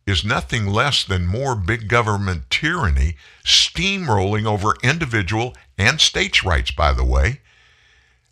is 0.07 0.25
nothing 0.25 0.67
less 0.67 1.05
than 1.05 1.27
more 1.27 1.57
big 1.57 1.89
government 1.89 2.49
tyranny 2.49 3.17
steamrolling 3.45 4.47
over 4.47 4.75
individual 4.83 5.53
and 5.77 6.01
states' 6.01 6.45
rights, 6.45 6.71
by 6.71 6.93
the 6.93 7.05
way, 7.05 7.41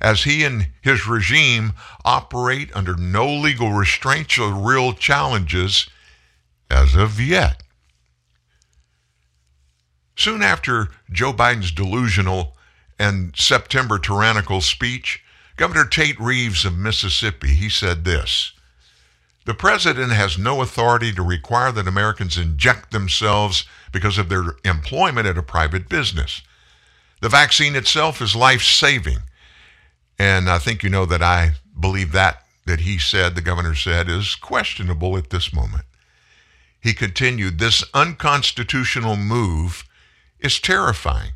as 0.04 0.24
he 0.24 0.44
and 0.44 0.68
his 0.82 1.06
regime 1.06 1.72
operate 2.04 2.70
under 2.76 2.94
no 2.94 3.26
legal 3.26 3.72
restraints 3.72 4.38
or 4.38 4.52
real 4.52 4.92
challenges 4.92 5.88
as 6.70 6.94
of 6.94 7.18
yet. 7.18 7.62
Soon 10.14 10.42
after 10.42 10.88
Joe 11.10 11.32
Biden's 11.32 11.72
delusional 11.72 12.54
and 12.98 13.34
September 13.34 13.98
tyrannical 13.98 14.60
speech, 14.60 15.24
Governor 15.56 15.86
Tate 15.86 16.20
Reeves 16.20 16.66
of 16.66 16.76
Mississippi, 16.76 17.54
he 17.54 17.70
said 17.70 18.04
this 18.04 18.52
the 19.46 19.54
president 19.54 20.12
has 20.12 20.38
no 20.38 20.60
authority 20.60 21.12
to 21.12 21.22
require 21.22 21.72
that 21.72 21.88
Americans 21.88 22.38
inject 22.38 22.92
themselves 22.92 23.64
because 23.92 24.16
of 24.18 24.28
their 24.28 24.56
employment 24.64 25.26
at 25.26 25.38
a 25.38 25.42
private 25.42 25.88
business. 25.88 26.42
The 27.20 27.28
vaccine 27.28 27.76
itself 27.76 28.22
is 28.22 28.34
life 28.34 28.62
saving. 28.62 29.18
And 30.18 30.48
I 30.48 30.58
think 30.58 30.82
you 30.82 30.90
know 30.90 31.06
that 31.06 31.22
I 31.22 31.52
believe 31.78 32.12
that 32.12 32.44
that 32.66 32.80
he 32.80 32.98
said, 32.98 33.34
the 33.34 33.42
governor 33.42 33.74
said, 33.74 34.08
is 34.08 34.36
questionable 34.36 35.16
at 35.16 35.30
this 35.30 35.52
moment. 35.52 35.84
He 36.80 36.94
continued, 36.94 37.58
This 37.58 37.84
unconstitutional 37.92 39.16
move 39.16 39.84
is 40.38 40.60
terrifying. 40.60 41.32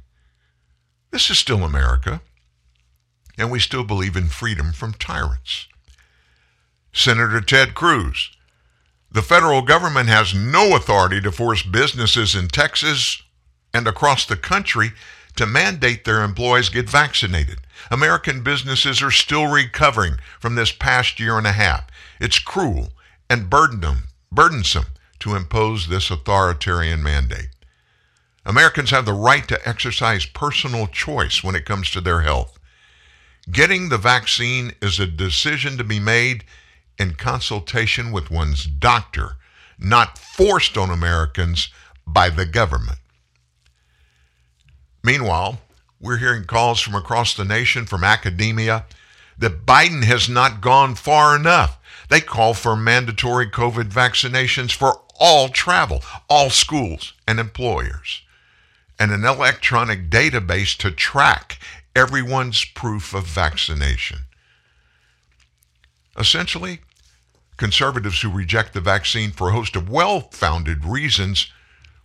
This 1.10 1.30
is 1.30 1.38
still 1.38 1.64
America, 1.64 2.20
and 3.38 3.50
we 3.50 3.60
still 3.60 3.84
believe 3.84 4.16
in 4.16 4.28
freedom 4.28 4.72
from 4.72 4.92
tyrants. 4.92 5.66
Senator 6.92 7.40
Ted 7.40 7.74
Cruz. 7.74 8.30
The 9.10 9.22
federal 9.22 9.62
government 9.62 10.08
has 10.08 10.34
no 10.34 10.76
authority 10.76 11.20
to 11.22 11.32
force 11.32 11.62
businesses 11.62 12.34
in 12.34 12.48
Texas 12.48 13.22
and 13.72 13.86
across 13.86 14.26
the 14.26 14.36
country 14.36 14.92
to 15.36 15.46
mandate 15.46 16.04
their 16.04 16.22
employees 16.22 16.68
get 16.68 16.90
vaccinated. 16.90 17.60
American 17.90 18.42
businesses 18.42 19.02
are 19.02 19.10
still 19.10 19.46
recovering 19.46 20.18
from 20.40 20.54
this 20.54 20.72
past 20.72 21.18
year 21.18 21.38
and 21.38 21.46
a 21.46 21.52
half. 21.52 21.86
It's 22.20 22.38
cruel 22.38 22.90
and 23.30 23.48
burdensome 23.50 24.86
to 25.20 25.34
impose 25.34 25.88
this 25.88 26.10
authoritarian 26.10 27.02
mandate. 27.02 27.48
Americans 28.46 28.90
have 28.90 29.04
the 29.04 29.12
right 29.12 29.46
to 29.48 29.68
exercise 29.68 30.24
personal 30.24 30.86
choice 30.86 31.42
when 31.42 31.54
it 31.54 31.66
comes 31.66 31.90
to 31.90 32.00
their 32.00 32.22
health. 32.22 32.58
Getting 33.50 33.88
the 33.88 33.98
vaccine 33.98 34.72
is 34.80 34.98
a 34.98 35.06
decision 35.06 35.76
to 35.78 35.84
be 35.84 36.00
made 36.00 36.44
in 36.98 37.14
consultation 37.14 38.12
with 38.12 38.30
one's 38.30 38.64
doctor, 38.66 39.36
not 39.78 40.18
forced 40.18 40.76
on 40.76 40.90
Americans 40.90 41.68
by 42.06 42.30
the 42.30 42.46
government. 42.46 42.98
Meanwhile, 45.02 45.60
we're 46.00 46.18
hearing 46.18 46.44
calls 46.44 46.80
from 46.80 46.94
across 46.94 47.34
the 47.34 47.44
nation, 47.44 47.86
from 47.86 48.04
academia, 48.04 48.86
that 49.38 49.66
Biden 49.66 50.04
has 50.04 50.28
not 50.28 50.60
gone 50.60 50.94
far 50.94 51.36
enough. 51.36 51.78
They 52.08 52.20
call 52.20 52.54
for 52.54 52.76
mandatory 52.76 53.50
COVID 53.50 53.90
vaccinations 53.90 54.72
for 54.72 55.02
all 55.20 55.48
travel, 55.48 56.02
all 56.28 56.50
schools, 56.50 57.12
and 57.26 57.38
employers, 57.38 58.22
and 58.98 59.10
an 59.10 59.24
electronic 59.24 60.08
database 60.08 60.76
to 60.78 60.90
track 60.90 61.58
everyone's 61.94 62.64
proof 62.64 63.14
of 63.14 63.26
vaccination. 63.26 64.20
Essentially, 66.16 66.80
Conservatives 67.58 68.20
who 68.22 68.30
reject 68.30 68.72
the 68.72 68.80
vaccine 68.80 69.32
for 69.32 69.48
a 69.48 69.52
host 69.52 69.74
of 69.74 69.90
well 69.90 70.20
founded 70.30 70.84
reasons 70.84 71.50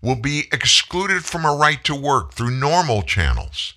will 0.02 0.16
be 0.16 0.50
excluded 0.52 1.24
from 1.24 1.46
a 1.46 1.56
right 1.56 1.84
to 1.84 1.96
work 1.96 2.34
through 2.34 2.50
normal 2.50 3.04
channels. 3.04 3.76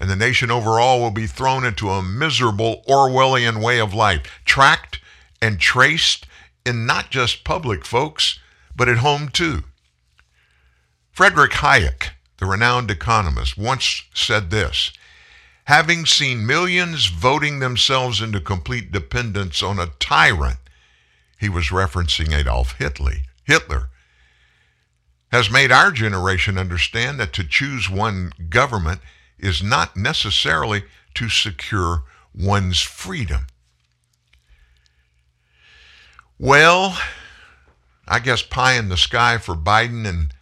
And 0.00 0.08
the 0.08 0.16
nation 0.16 0.50
overall 0.50 0.98
will 0.98 1.10
be 1.10 1.26
thrown 1.26 1.64
into 1.64 1.90
a 1.90 2.02
miserable 2.02 2.82
Orwellian 2.88 3.62
way 3.62 3.78
of 3.78 3.92
life, 3.92 4.22
tracked 4.46 4.98
and 5.42 5.60
traced 5.60 6.26
in 6.64 6.86
not 6.86 7.10
just 7.10 7.44
public 7.44 7.84
folks, 7.84 8.38
but 8.74 8.88
at 8.88 8.98
home 8.98 9.28
too. 9.28 9.64
Frederick 11.12 11.52
Hayek, 11.52 12.10
the 12.38 12.46
renowned 12.46 12.90
economist, 12.90 13.58
once 13.58 14.04
said 14.14 14.50
this 14.50 14.92
Having 15.64 16.06
seen 16.06 16.46
millions 16.46 17.06
voting 17.06 17.58
themselves 17.58 18.22
into 18.22 18.40
complete 18.40 18.90
dependence 18.90 19.62
on 19.62 19.78
a 19.78 19.92
tyrant 20.00 20.58
he 21.38 21.48
was 21.48 21.66
referencing 21.66 22.34
Adolf 22.34 22.72
Hitler, 22.78 23.16
Hitler, 23.44 23.90
has 25.30 25.50
made 25.50 25.70
our 25.70 25.90
generation 25.90 26.58
understand 26.58 27.20
that 27.20 27.32
to 27.34 27.44
choose 27.44 27.88
one 27.88 28.32
government 28.48 29.00
is 29.42 29.62
not 29.62 29.96
necessarily 29.96 30.84
to 31.14 31.28
secure 31.28 32.04
one's 32.34 32.80
freedom. 32.80 33.46
Well, 36.38 36.98
I 38.08 38.18
guess 38.18 38.42
pie 38.42 38.74
in 38.74 38.88
the 38.88 38.96
sky 38.96 39.38
for 39.38 39.54
Biden 39.54 40.06
and 40.06 40.32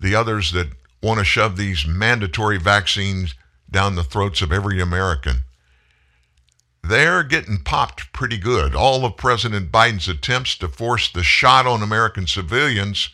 the 0.00 0.14
others 0.14 0.52
that 0.52 0.68
want 1.02 1.18
to 1.18 1.24
shove 1.24 1.56
these 1.56 1.86
mandatory 1.86 2.58
vaccines 2.58 3.34
down 3.70 3.94
the 3.94 4.04
throats 4.04 4.42
of 4.42 4.52
every 4.52 4.80
American 4.80 5.44
they're 6.88 7.22
getting 7.22 7.58
popped 7.58 8.12
pretty 8.12 8.36
good. 8.36 8.74
All 8.74 9.04
of 9.04 9.16
President 9.16 9.72
Biden's 9.72 10.08
attempts 10.08 10.56
to 10.58 10.68
force 10.68 11.10
the 11.10 11.22
shot 11.22 11.66
on 11.66 11.82
American 11.82 12.26
civilians 12.26 13.08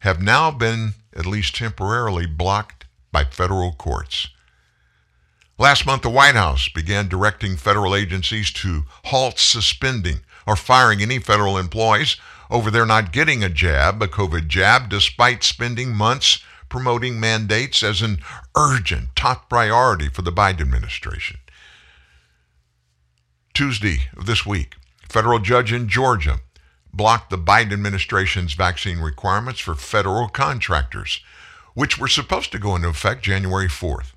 have 0.00 0.22
now 0.22 0.50
been, 0.50 0.94
at 1.14 1.26
least 1.26 1.56
temporarily, 1.56 2.26
blocked 2.26 2.86
by 3.10 3.24
federal 3.24 3.72
courts. 3.72 4.28
Last 5.58 5.86
month, 5.86 6.02
the 6.02 6.10
White 6.10 6.34
House 6.34 6.68
began 6.68 7.08
directing 7.08 7.56
federal 7.56 7.94
agencies 7.94 8.50
to 8.52 8.84
halt 9.06 9.38
suspending 9.38 10.20
or 10.46 10.54
firing 10.54 11.00
any 11.00 11.18
federal 11.18 11.56
employees 11.56 12.16
over 12.50 12.70
their 12.70 12.84
not 12.84 13.10
getting 13.10 13.42
a 13.42 13.48
jab, 13.48 14.02
a 14.02 14.06
COVID 14.06 14.48
jab, 14.48 14.90
despite 14.90 15.42
spending 15.42 15.94
months 15.94 16.44
promoting 16.68 17.18
mandates 17.18 17.82
as 17.82 18.02
an 18.02 18.18
urgent 18.54 19.08
top 19.16 19.48
priority 19.48 20.08
for 20.08 20.20
the 20.20 20.32
Biden 20.32 20.60
administration. 20.60 21.38
Tuesday 23.54 24.10
of 24.14 24.26
this 24.26 24.44
week, 24.44 24.74
federal 25.08 25.38
judge 25.38 25.72
in 25.72 25.88
Georgia 25.88 26.40
blocked 26.92 27.30
the 27.30 27.38
Biden 27.38 27.72
administration's 27.72 28.52
vaccine 28.52 28.98
requirements 28.98 29.60
for 29.60 29.74
federal 29.74 30.28
contractors, 30.28 31.20
which 31.72 31.98
were 31.98 32.08
supposed 32.08 32.52
to 32.52 32.58
go 32.58 32.76
into 32.76 32.88
effect 32.88 33.22
January 33.22 33.68
4th. 33.68 34.12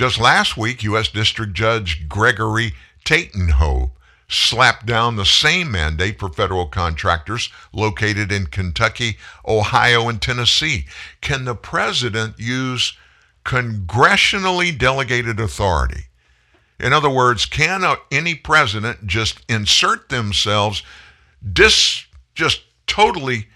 Just 0.00 0.18
last 0.18 0.56
week, 0.56 0.82
U.S. 0.84 1.08
District 1.08 1.52
Judge 1.52 2.08
Gregory 2.08 2.72
Tatenhove 3.04 3.90
slapped 4.28 4.86
down 4.86 5.16
the 5.16 5.26
same 5.26 5.70
mandate 5.70 6.18
for 6.18 6.30
federal 6.30 6.64
contractors 6.64 7.50
located 7.70 8.32
in 8.32 8.46
Kentucky, 8.46 9.18
Ohio, 9.46 10.08
and 10.08 10.22
Tennessee. 10.22 10.86
Can 11.20 11.44
the 11.44 11.54
president 11.54 12.38
use 12.38 12.96
congressionally 13.44 14.76
delegated 14.78 15.38
authority 15.38 16.04
in 16.78 16.94
other 16.94 17.10
words, 17.10 17.44
can 17.44 17.84
any 18.10 18.34
president 18.34 19.06
just 19.06 19.40
insert 19.50 20.08
themselves, 20.08 20.82
dis, 21.52 22.06
just 22.34 22.62
totally 22.86 23.48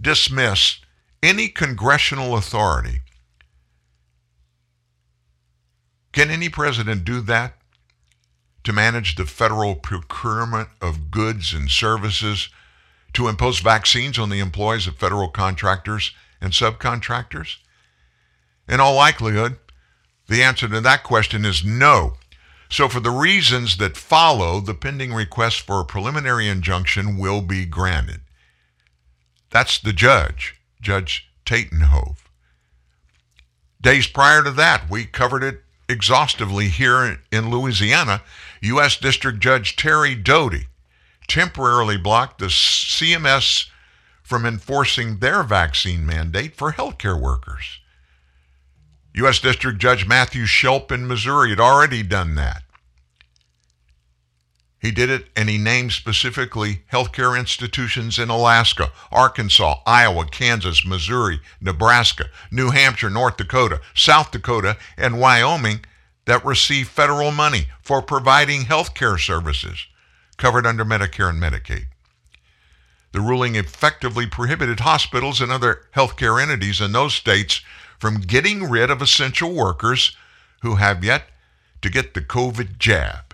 dismiss 0.00 0.80
any 1.22 1.46
congressional 1.46 2.34
authority? 2.34 3.01
Can 6.12 6.30
any 6.30 6.48
president 6.48 7.04
do 7.04 7.20
that 7.22 7.54
to 8.64 8.72
manage 8.72 9.16
the 9.16 9.26
federal 9.26 9.74
procurement 9.74 10.68
of 10.80 11.10
goods 11.10 11.52
and 11.52 11.70
services, 11.70 12.48
to 13.14 13.28
impose 13.28 13.60
vaccines 13.60 14.18
on 14.18 14.30
the 14.30 14.38
employees 14.38 14.86
of 14.86 14.96
federal 14.96 15.28
contractors 15.28 16.12
and 16.40 16.52
subcontractors? 16.52 17.56
In 18.68 18.78
all 18.78 18.94
likelihood, 18.94 19.58
the 20.28 20.42
answer 20.42 20.68
to 20.68 20.80
that 20.80 21.02
question 21.02 21.44
is 21.44 21.64
no. 21.64 22.14
So, 22.70 22.88
for 22.88 23.00
the 23.00 23.10
reasons 23.10 23.76
that 23.78 23.98
follow, 23.98 24.60
the 24.60 24.72
pending 24.72 25.12
request 25.12 25.60
for 25.60 25.80
a 25.80 25.84
preliminary 25.84 26.48
injunction 26.48 27.18
will 27.18 27.42
be 27.42 27.66
granted. 27.66 28.20
That's 29.50 29.78
the 29.78 29.92
judge, 29.92 30.58
Judge 30.80 31.30
Tatenhove. 31.44 32.16
Days 33.82 34.06
prior 34.06 34.42
to 34.42 34.50
that, 34.52 34.88
we 34.88 35.04
covered 35.04 35.42
it 35.42 35.61
exhaustively 35.92 36.68
here 36.68 37.20
in 37.30 37.50
Louisiana. 37.50 38.22
U.S. 38.62 38.96
District 38.96 39.38
Judge 39.38 39.76
Terry 39.76 40.16
Doughty 40.16 40.66
temporarily 41.28 41.96
blocked 41.96 42.38
the 42.38 42.46
CMS 42.46 43.68
from 44.22 44.44
enforcing 44.44 45.18
their 45.18 45.42
vaccine 45.42 46.04
mandate 46.04 46.56
for 46.56 46.72
healthcare 46.72 47.20
workers. 47.20 47.80
U.S. 49.14 49.38
District 49.38 49.78
Judge 49.78 50.06
Matthew 50.06 50.46
Schelp 50.46 50.90
in 50.90 51.06
Missouri 51.06 51.50
had 51.50 51.60
already 51.60 52.02
done 52.02 52.34
that. 52.36 52.61
He 54.82 54.90
did 54.90 55.10
it 55.10 55.28
and 55.36 55.48
he 55.48 55.58
named 55.58 55.92
specifically 55.92 56.82
healthcare 56.92 57.38
institutions 57.38 58.18
in 58.18 58.30
Alaska, 58.30 58.90
Arkansas, 59.12 59.76
Iowa, 59.86 60.26
Kansas, 60.26 60.84
Missouri, 60.84 61.40
Nebraska, 61.60 62.24
New 62.50 62.70
Hampshire, 62.70 63.08
North 63.08 63.36
Dakota, 63.36 63.80
South 63.94 64.32
Dakota, 64.32 64.76
and 64.96 65.20
Wyoming 65.20 65.84
that 66.24 66.44
receive 66.44 66.88
federal 66.88 67.30
money 67.30 67.68
for 67.80 68.02
providing 68.02 68.62
healthcare 68.62 69.24
services 69.24 69.86
covered 70.36 70.66
under 70.66 70.84
Medicare 70.84 71.30
and 71.30 71.40
Medicaid. 71.40 71.86
The 73.12 73.20
ruling 73.20 73.54
effectively 73.54 74.26
prohibited 74.26 74.80
hospitals 74.80 75.40
and 75.40 75.52
other 75.52 75.82
healthcare 75.94 76.42
entities 76.42 76.80
in 76.80 76.90
those 76.90 77.14
states 77.14 77.60
from 78.00 78.20
getting 78.20 78.68
rid 78.68 78.90
of 78.90 79.00
essential 79.00 79.52
workers 79.52 80.16
who 80.62 80.76
have 80.76 81.04
yet 81.04 81.28
to 81.82 81.88
get 81.88 82.14
the 82.14 82.20
COVID 82.20 82.78
jab 82.78 83.31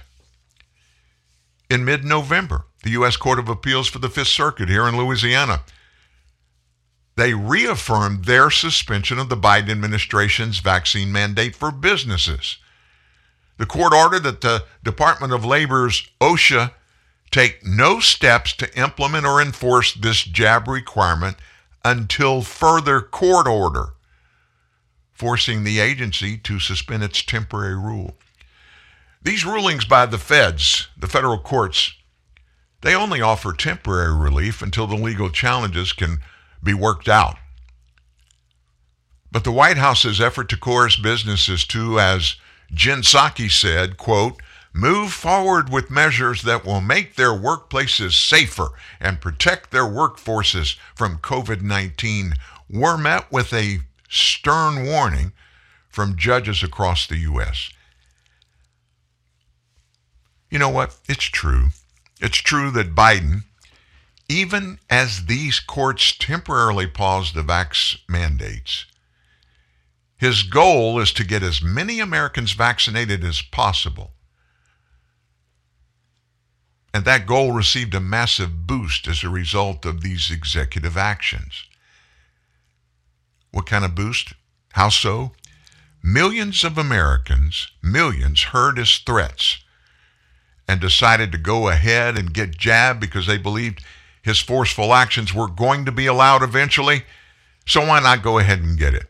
in 1.70 1.85
mid 1.85 2.04
November, 2.04 2.64
the 2.83 2.90
U.S. 2.90 3.16
Court 3.16 3.38
of 3.38 3.48
Appeals 3.48 3.88
for 3.88 3.98
the 3.98 4.09
Fifth 4.09 4.28
Circuit 4.28 4.68
here 4.68 4.87
in 4.88 4.96
Louisiana. 4.96 5.62
They 7.16 7.35
reaffirmed 7.35 8.24
their 8.24 8.50
suspension 8.50 9.18
of 9.18 9.28
the 9.28 9.37
Biden 9.37 9.70
administration's 9.70 10.61
vaccine 10.61 11.11
mandate 11.11 11.54
for 11.54 11.72
businesses. 11.72 12.59
The 13.57 13.66
court 13.66 13.92
ordered 13.92 14.22
that 14.22 14.40
the 14.40 14.64
Department 14.85 15.33
of 15.33 15.44
Labor's 15.44 16.09
OSHA 16.20 16.72
take 17.31 17.64
no 17.66 18.00
steps 18.00 18.52
to 18.54 18.78
implement 18.78 19.26
or 19.26 19.42
enforce 19.42 19.92
this 19.92 20.22
jab 20.22 20.68
requirement 20.68 21.37
until 21.85 22.42
further 22.42 23.00
court 23.00 23.46
order, 23.46 23.94
forcing 25.12 25.64
the 25.64 25.81
agency 25.81 26.38
to 26.38 26.59
suspend 26.59 27.02
its 27.02 27.22
temporary 27.22 27.76
rule. 27.76 28.16
These 29.22 29.44
rulings 29.44 29.85
by 29.85 30.07
the 30.07 30.18
feds, 30.18 30.88
the 30.96 31.09
federal 31.09 31.38
courts, 31.38 31.94
they 32.83 32.94
only 32.94 33.20
offer 33.20 33.52
temporary 33.52 34.16
relief 34.16 34.62
until 34.62 34.87
the 34.87 34.94
legal 34.94 35.31
challenges 35.31 35.92
can 35.92 36.18
be 36.62 36.74
worked 36.74 37.09
out. 37.09 37.37
But 39.31 39.44
the 39.44 39.52
White 39.52 39.76
House's 39.76 40.20
effort 40.20 40.48
to 40.50 40.57
coerce 40.57 40.96
businesses 40.96 41.64
to, 41.66 42.00
as 42.00 42.37
Jen 42.72 43.02
Psaki 43.02 43.50
said, 43.50 43.96
quote, 43.96 44.40
move 44.72 45.12
forward 45.12 45.70
with 45.70 45.90
measures 45.90 46.42
that 46.42 46.64
will 46.64 46.81
make 46.81 47.16
their 47.16 47.33
workplaces 47.33 48.12
safer 48.12 48.68
and 49.00 49.20
protect 49.20 49.70
their 49.70 49.85
workforces 49.85 50.76
from 50.94 51.18
COVID 51.18 51.62
19 51.62 52.35
were 52.70 52.96
met 52.96 53.31
with 53.33 53.52
a 53.52 53.81
stern 54.09 54.87
warning 54.87 55.33
from 55.88 56.16
judges 56.16 56.62
across 56.62 57.07
the 57.07 57.18
U.S. 57.18 57.70
You 60.50 60.58
know 60.58 60.70
what? 60.70 60.96
It's 61.08 61.24
true. 61.24 61.68
It's 62.20 62.38
true 62.38 62.70
that 62.72 62.94
Biden, 62.94 63.44
even 64.28 64.78
as 64.88 65.26
these 65.26 65.61
courts 65.61 66.16
temporarily 66.16 66.87
pause 66.87 67.32
the 67.32 67.42
vax 67.42 67.98
mandates, 68.08 68.87
his 70.16 70.42
goal 70.42 70.98
is 70.98 71.12
to 71.12 71.24
get 71.24 71.42
as 71.42 71.62
many 71.62 72.00
Americans 72.00 72.52
vaccinated 72.52 73.22
as 73.22 73.40
possible. 73.40 74.12
And 76.92 77.04
that 77.04 77.26
goal 77.26 77.52
received 77.52 77.94
a 77.94 78.00
massive 78.00 78.66
boost 78.66 79.06
as 79.06 79.22
a 79.22 79.28
result 79.28 79.84
of 79.84 80.00
these 80.00 80.30
executive 80.30 80.96
actions. 80.96 81.64
What 83.52 83.66
kind 83.66 83.84
of 83.84 83.94
boost? 83.94 84.32
How 84.72 84.88
so? 84.88 85.32
Millions 86.02 86.64
of 86.64 86.78
Americans, 86.78 87.70
millions 87.82 88.44
heard 88.44 88.78
his 88.78 88.98
threats 88.98 89.58
and 90.68 90.81
decided 90.81 91.33
to 91.33 91.38
go 91.38 91.68
ahead 91.68 92.18
and 92.18 92.35
get 92.35 92.59
jabbed 92.59 93.00
because 93.00 93.26
they 93.26 93.38
believed 93.38 93.83
his 94.22 94.38
forceful 94.38 94.92
actions 94.92 95.33
were 95.33 95.48
going 95.48 95.87
to 95.87 95.92
be 95.92 96.07
allowed 96.07 96.42
eventually. 96.42 97.04
So 97.66 97.87
why 97.87 98.00
not 98.00 98.22
go 98.22 98.38
ahead 98.38 98.61
and 98.61 98.78
get 98.78 98.94
it? 98.94 99.07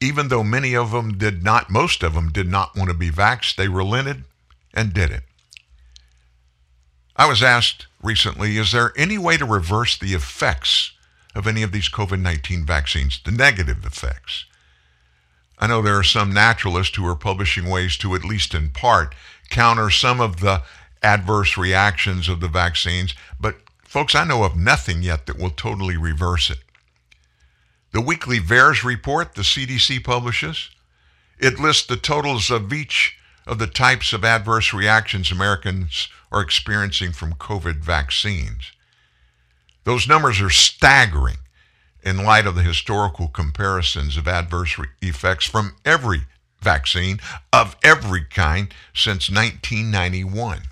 Even 0.00 0.28
though 0.28 0.44
many 0.44 0.74
of 0.74 0.90
them 0.90 1.16
did 1.16 1.44
not, 1.44 1.70
most 1.70 2.02
of 2.02 2.14
them 2.14 2.30
did 2.30 2.48
not 2.48 2.76
want 2.76 2.90
to 2.90 2.96
be 2.96 3.10
vaxxed, 3.10 3.56
they 3.56 3.68
relented 3.68 4.24
and 4.74 4.92
did 4.92 5.10
it. 5.10 5.22
I 7.16 7.26
was 7.26 7.42
asked 7.42 7.86
recently, 8.02 8.56
is 8.58 8.72
there 8.72 8.92
any 8.96 9.18
way 9.18 9.36
to 9.36 9.44
reverse 9.44 9.96
the 9.98 10.14
effects 10.14 10.92
of 11.34 11.46
any 11.46 11.62
of 11.62 11.72
these 11.72 11.88
COVID 11.88 12.20
19 12.20 12.64
vaccines, 12.64 13.20
the 13.24 13.32
negative 13.32 13.84
effects? 13.84 14.44
I 15.58 15.66
know 15.66 15.82
there 15.82 15.98
are 15.98 16.04
some 16.04 16.32
naturalists 16.32 16.96
who 16.96 17.06
are 17.06 17.16
publishing 17.16 17.68
ways 17.68 17.96
to, 17.98 18.14
at 18.14 18.24
least 18.24 18.54
in 18.54 18.70
part, 18.70 19.14
counter 19.50 19.90
some 19.90 20.20
of 20.20 20.40
the 20.40 20.62
adverse 21.02 21.56
reactions 21.56 22.28
of 22.28 22.40
the 22.40 22.48
vaccines, 22.48 23.14
but 23.40 23.56
folks, 23.84 24.14
I 24.14 24.24
know 24.24 24.44
of 24.44 24.56
nothing 24.56 25.02
yet 25.02 25.26
that 25.26 25.38
will 25.38 25.50
totally 25.50 25.96
reverse 25.96 26.50
it. 26.50 26.58
The 27.92 28.00
weekly 28.00 28.38
VAERS 28.38 28.84
report 28.84 29.34
the 29.34 29.42
CDC 29.42 30.04
publishes, 30.04 30.70
it 31.38 31.58
lists 31.58 31.86
the 31.86 31.96
totals 31.96 32.50
of 32.50 32.72
each 32.72 33.16
of 33.46 33.58
the 33.58 33.66
types 33.66 34.12
of 34.12 34.24
adverse 34.24 34.74
reactions 34.74 35.30
Americans 35.30 36.08
are 36.30 36.42
experiencing 36.42 37.12
from 37.12 37.34
COVID 37.34 37.78
vaccines. 37.78 38.72
Those 39.84 40.06
numbers 40.06 40.40
are 40.40 40.50
staggering 40.50 41.38
in 42.02 42.24
light 42.24 42.46
of 42.46 42.54
the 42.54 42.62
historical 42.62 43.28
comparisons 43.28 44.16
of 44.16 44.28
adverse 44.28 44.78
effects 45.00 45.46
from 45.46 45.76
every 45.84 46.26
vaccine 46.60 47.20
of 47.52 47.76
every 47.82 48.24
kind 48.24 48.72
since 48.94 49.30
1991. 49.30 50.62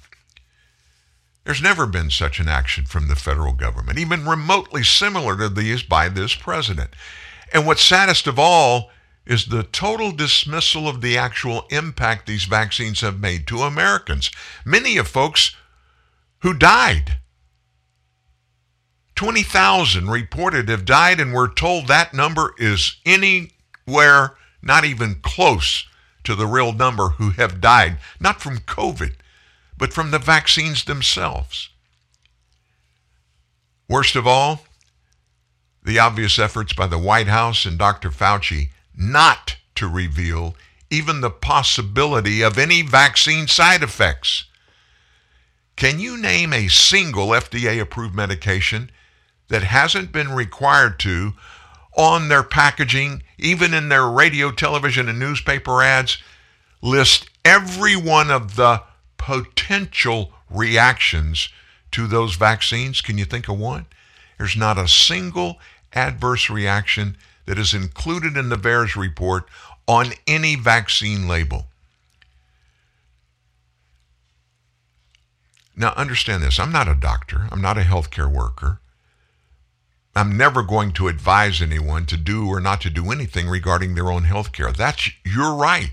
There's 1.44 1.62
never 1.62 1.86
been 1.86 2.10
such 2.10 2.40
an 2.40 2.48
action 2.48 2.86
from 2.86 3.06
the 3.06 3.14
federal 3.14 3.52
government, 3.52 3.98
even 3.98 4.26
remotely 4.26 4.82
similar 4.82 5.36
to 5.36 5.48
these 5.48 5.82
by 5.84 6.08
this 6.08 6.34
president. 6.34 6.90
And 7.52 7.66
what's 7.66 7.84
saddest 7.84 8.26
of 8.26 8.38
all 8.38 8.90
is 9.24 9.46
the 9.46 9.62
total 9.62 10.12
dismissal 10.12 10.88
of 10.88 11.00
the 11.00 11.16
actual 11.16 11.66
impact 11.70 12.26
these 12.26 12.44
vaccines 12.44 13.00
have 13.00 13.20
made 13.20 13.46
to 13.46 13.62
Americans. 13.62 14.30
Many 14.64 14.96
of 14.96 15.08
folks 15.08 15.54
who 16.40 16.52
died. 16.52 17.18
20,000 19.14 20.10
reported 20.10 20.68
have 20.68 20.84
died, 20.84 21.18
and 21.20 21.32
we're 21.32 21.52
told 21.52 21.88
that 21.88 22.12
number 22.12 22.54
is 22.58 22.96
anywhere 23.06 24.36
not 24.66 24.84
even 24.84 25.16
close 25.22 25.86
to 26.24 26.34
the 26.34 26.46
real 26.46 26.72
number 26.72 27.10
who 27.10 27.30
have 27.30 27.60
died, 27.60 27.98
not 28.20 28.42
from 28.42 28.58
COVID, 28.58 29.14
but 29.78 29.92
from 29.92 30.10
the 30.10 30.18
vaccines 30.18 30.84
themselves. 30.84 31.70
Worst 33.88 34.16
of 34.16 34.26
all, 34.26 34.64
the 35.84 35.98
obvious 36.00 36.38
efforts 36.38 36.72
by 36.72 36.88
the 36.88 36.98
White 36.98 37.28
House 37.28 37.64
and 37.64 37.78
Dr. 37.78 38.10
Fauci 38.10 38.70
not 38.96 39.56
to 39.76 39.86
reveal 39.86 40.56
even 40.90 41.20
the 41.20 41.30
possibility 41.30 42.42
of 42.42 42.58
any 42.58 42.82
vaccine 42.82 43.46
side 43.46 43.82
effects. 43.82 44.46
Can 45.76 46.00
you 46.00 46.16
name 46.16 46.52
a 46.52 46.68
single 46.68 47.28
FDA 47.28 47.80
approved 47.80 48.14
medication 48.14 48.90
that 49.48 49.62
hasn't 49.62 50.10
been 50.10 50.32
required 50.32 50.98
to 51.00 51.34
on 51.96 52.28
their 52.28 52.42
packaging, 52.42 53.22
even 53.38 53.72
in 53.74 53.88
their 53.88 54.06
radio, 54.06 54.50
television, 54.50 55.08
and 55.08 55.18
newspaper 55.18 55.82
ads, 55.82 56.18
list 56.82 57.28
every 57.44 57.96
one 57.96 58.30
of 58.30 58.56
the 58.56 58.82
potential 59.16 60.32
reactions 60.50 61.48
to 61.90 62.06
those 62.06 62.36
vaccines. 62.36 63.00
Can 63.00 63.18
you 63.18 63.24
think 63.24 63.48
of 63.48 63.58
one? 63.58 63.86
There's 64.38 64.56
not 64.56 64.78
a 64.78 64.86
single 64.86 65.58
adverse 65.92 66.50
reaction 66.50 67.16
that 67.46 67.58
is 67.58 67.72
included 67.72 68.36
in 68.36 68.48
the 68.50 68.56
VAERS 68.56 68.96
report 68.96 69.48
on 69.88 70.12
any 70.26 70.56
vaccine 70.56 71.26
label. 71.26 71.66
Now, 75.76 75.92
understand 75.96 76.42
this 76.42 76.58
I'm 76.58 76.72
not 76.72 76.88
a 76.88 76.94
doctor, 76.94 77.48
I'm 77.50 77.60
not 77.60 77.78
a 77.78 77.82
healthcare 77.82 78.30
worker. 78.30 78.80
I'm 80.16 80.38
never 80.38 80.62
going 80.62 80.92
to 80.92 81.08
advise 81.08 81.60
anyone 81.60 82.06
to 82.06 82.16
do 82.16 82.48
or 82.48 82.58
not 82.58 82.80
to 82.80 82.90
do 82.90 83.12
anything 83.12 83.48
regarding 83.48 83.94
their 83.94 84.10
own 84.10 84.24
health 84.24 84.50
care. 84.50 84.72
That's 84.72 85.10
your 85.26 85.54
right. 85.54 85.92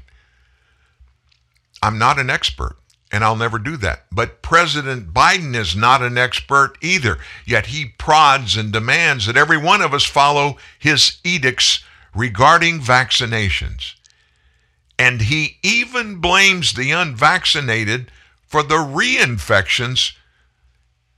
I'm 1.82 2.00
not 2.00 2.18
an 2.18 2.30
expert, 2.30 2.78
and 3.12 3.22
I'll 3.22 3.36
never 3.36 3.60
do 3.60 3.76
that. 3.78 4.06
But 4.14 4.42
President 4.42 5.14
Biden 5.14 5.54
is 5.54 5.76
not 5.76 6.02
an 6.02 6.18
expert 6.18 6.78
either, 6.82 7.18
yet 7.46 7.66
he 7.66 7.86
prods 7.98 8.56
and 8.56 8.72
demands 8.72 9.26
that 9.26 9.36
every 9.36 9.58
one 9.58 9.82
of 9.82 9.94
us 9.94 10.06
follow 10.06 10.56
his 10.80 11.18
edicts 11.26 11.84
regarding 12.16 12.80
vaccinations. 12.80 13.96
And 14.98 15.24
he 15.24 15.58
even 15.64 16.22
blames 16.22 16.74
the 16.74 16.92
unvaccinated 16.92 18.10
for 18.48 18.64
the 18.64 18.76
reinfections 18.76 20.14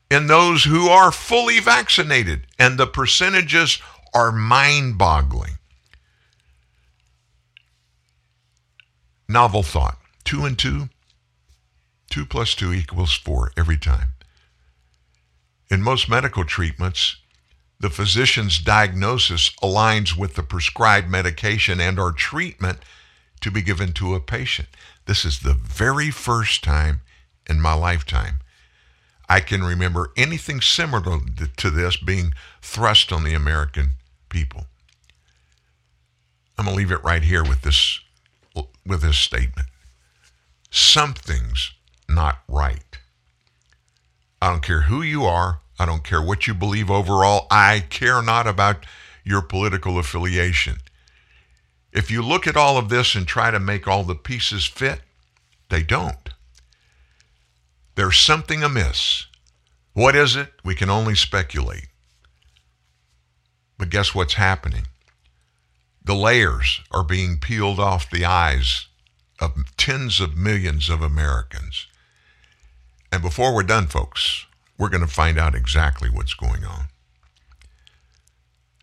in 0.09 0.27
those 0.27 0.63
who 0.63 0.87
are 0.87 1.11
fully 1.11 1.59
vaccinated, 1.59 2.45
and 2.59 2.77
the 2.77 2.87
percentages 2.87 3.79
are 4.13 4.31
mind 4.31 4.97
boggling. 4.97 5.57
Novel 9.27 9.63
thought 9.63 9.97
two 10.23 10.45
and 10.45 10.57
two, 10.57 10.89
two 12.09 12.25
plus 12.25 12.53
two 12.53 12.71
equals 12.71 13.13
four 13.13 13.51
every 13.57 13.77
time. 13.77 14.09
In 15.69 15.81
most 15.81 16.07
medical 16.07 16.45
treatments, 16.45 17.17
the 17.79 17.89
physician's 17.89 18.59
diagnosis 18.59 19.49
aligns 19.61 20.15
with 20.15 20.35
the 20.35 20.43
prescribed 20.43 21.09
medication 21.09 21.81
and 21.81 21.99
or 21.99 22.11
treatment 22.11 22.79
to 23.41 23.51
be 23.51 23.61
given 23.61 23.91
to 23.93 24.15
a 24.15 24.19
patient. 24.19 24.69
This 25.05 25.25
is 25.25 25.39
the 25.39 25.53
very 25.53 26.11
first 26.11 26.63
time 26.63 27.01
in 27.49 27.59
my 27.59 27.73
lifetime 27.73 28.39
I 29.27 29.39
can 29.39 29.63
remember 29.63 30.11
anything 30.15 30.61
similar 30.61 31.19
to 31.57 31.69
this 31.69 31.97
being 31.97 32.33
thrust 32.61 33.11
on 33.11 33.23
the 33.23 33.33
American 33.33 33.91
people. 34.29 34.65
I'm 36.57 36.65
going 36.65 36.75
to 36.75 36.77
leave 36.77 36.91
it 36.91 37.03
right 37.03 37.23
here 37.23 37.43
with 37.43 37.61
this 37.61 37.99
with 38.85 39.01
this 39.01 39.17
statement. 39.17 39.67
Something's 40.69 41.73
not 42.07 42.39
right. 42.47 42.99
I 44.41 44.51
don't 44.51 44.63
care 44.63 44.81
who 44.81 45.01
you 45.01 45.25
are, 45.25 45.61
I 45.79 45.85
don't 45.85 46.03
care 46.03 46.21
what 46.21 46.47
you 46.47 46.53
believe 46.53 46.91
overall, 46.91 47.47
I 47.49 47.83
care 47.89 48.21
not 48.21 48.47
about 48.47 48.85
your 49.23 49.41
political 49.41 49.97
affiliation. 49.97 50.77
If 51.91 52.11
you 52.11 52.21
look 52.21 52.45
at 52.45 52.57
all 52.57 52.77
of 52.77 52.89
this 52.89 53.15
and 53.15 53.27
try 53.27 53.51
to 53.51 53.59
make 53.59 53.87
all 53.87 54.03
the 54.03 54.15
pieces 54.15 54.65
fit, 54.65 55.01
they 55.69 55.81
don't. 55.81 56.24
There's 57.95 58.17
something 58.17 58.61
amiss. 58.61 59.25
What 59.93 60.15
is 60.15 60.35
it? 60.35 60.51
We 60.63 60.75
can 60.75 60.89
only 60.89 61.15
speculate. 61.15 61.87
But 63.77 63.89
guess 63.89 64.13
what's 64.13 64.33
happening? 64.33 64.87
The 66.03 66.15
layers 66.15 66.81
are 66.91 67.03
being 67.03 67.39
peeled 67.39 67.79
off 67.79 68.09
the 68.09 68.25
eyes 68.25 68.87
of 69.39 69.75
tens 69.77 70.19
of 70.19 70.37
millions 70.37 70.89
of 70.89 71.01
Americans. 71.01 71.87
And 73.11 73.21
before 73.21 73.55
we're 73.55 73.63
done, 73.63 73.87
folks, 73.87 74.45
we're 74.77 74.89
going 74.89 75.05
to 75.05 75.07
find 75.07 75.39
out 75.39 75.55
exactly 75.55 76.09
what's 76.09 76.33
going 76.33 76.65
on. 76.65 76.85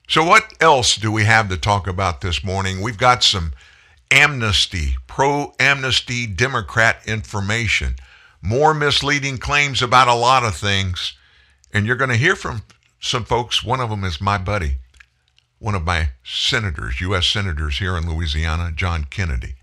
So, 0.09 0.25
what 0.25 0.53
else 0.61 0.97
do 0.97 1.13
we 1.13 1.25
have 1.25 1.49
to 1.51 1.57
talk 1.57 1.87
about 1.87 2.23
this 2.23 2.43
morning? 2.43 2.81
We've 2.81 2.99
got 2.99 3.23
some 3.23 3.53
amnesty, 4.11 4.97
pro 5.07 5.55
amnesty 5.59 6.27
Democrat 6.27 7.03
information 7.07 7.97
more 8.43 8.75
misleading 8.75 9.39
claims 9.39 9.81
about 9.81 10.09
a 10.09 10.15
lot 10.15 10.45
of 10.45 10.57
things. 10.57 11.15
And 11.73 11.87
you're 11.87 11.97
going 11.97 12.11
to 12.11 12.17
hear 12.17 12.37
from 12.37 12.63
some 13.01 13.25
folks. 13.25 13.65
One 13.65 13.81
of 13.81 13.89
them 13.89 14.05
is 14.05 14.21
my 14.21 14.37
buddy, 14.37 14.77
one 15.59 15.75
of 15.75 15.85
my 15.85 16.11
senators, 16.25 17.01
U.S. 17.01 17.27
senators 17.27 17.79
here 17.79 17.97
in 17.97 18.11
Louisiana, 18.11 18.73
John 18.75 19.05
Kennedy. 19.05 19.55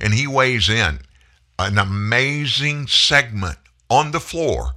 And 0.00 0.12
he 0.12 0.26
weighs 0.26 0.68
in 0.68 0.98
an 1.58 1.78
amazing 1.78 2.88
segment 2.88 3.58
on 3.88 4.10
the 4.10 4.20
floor 4.20 4.72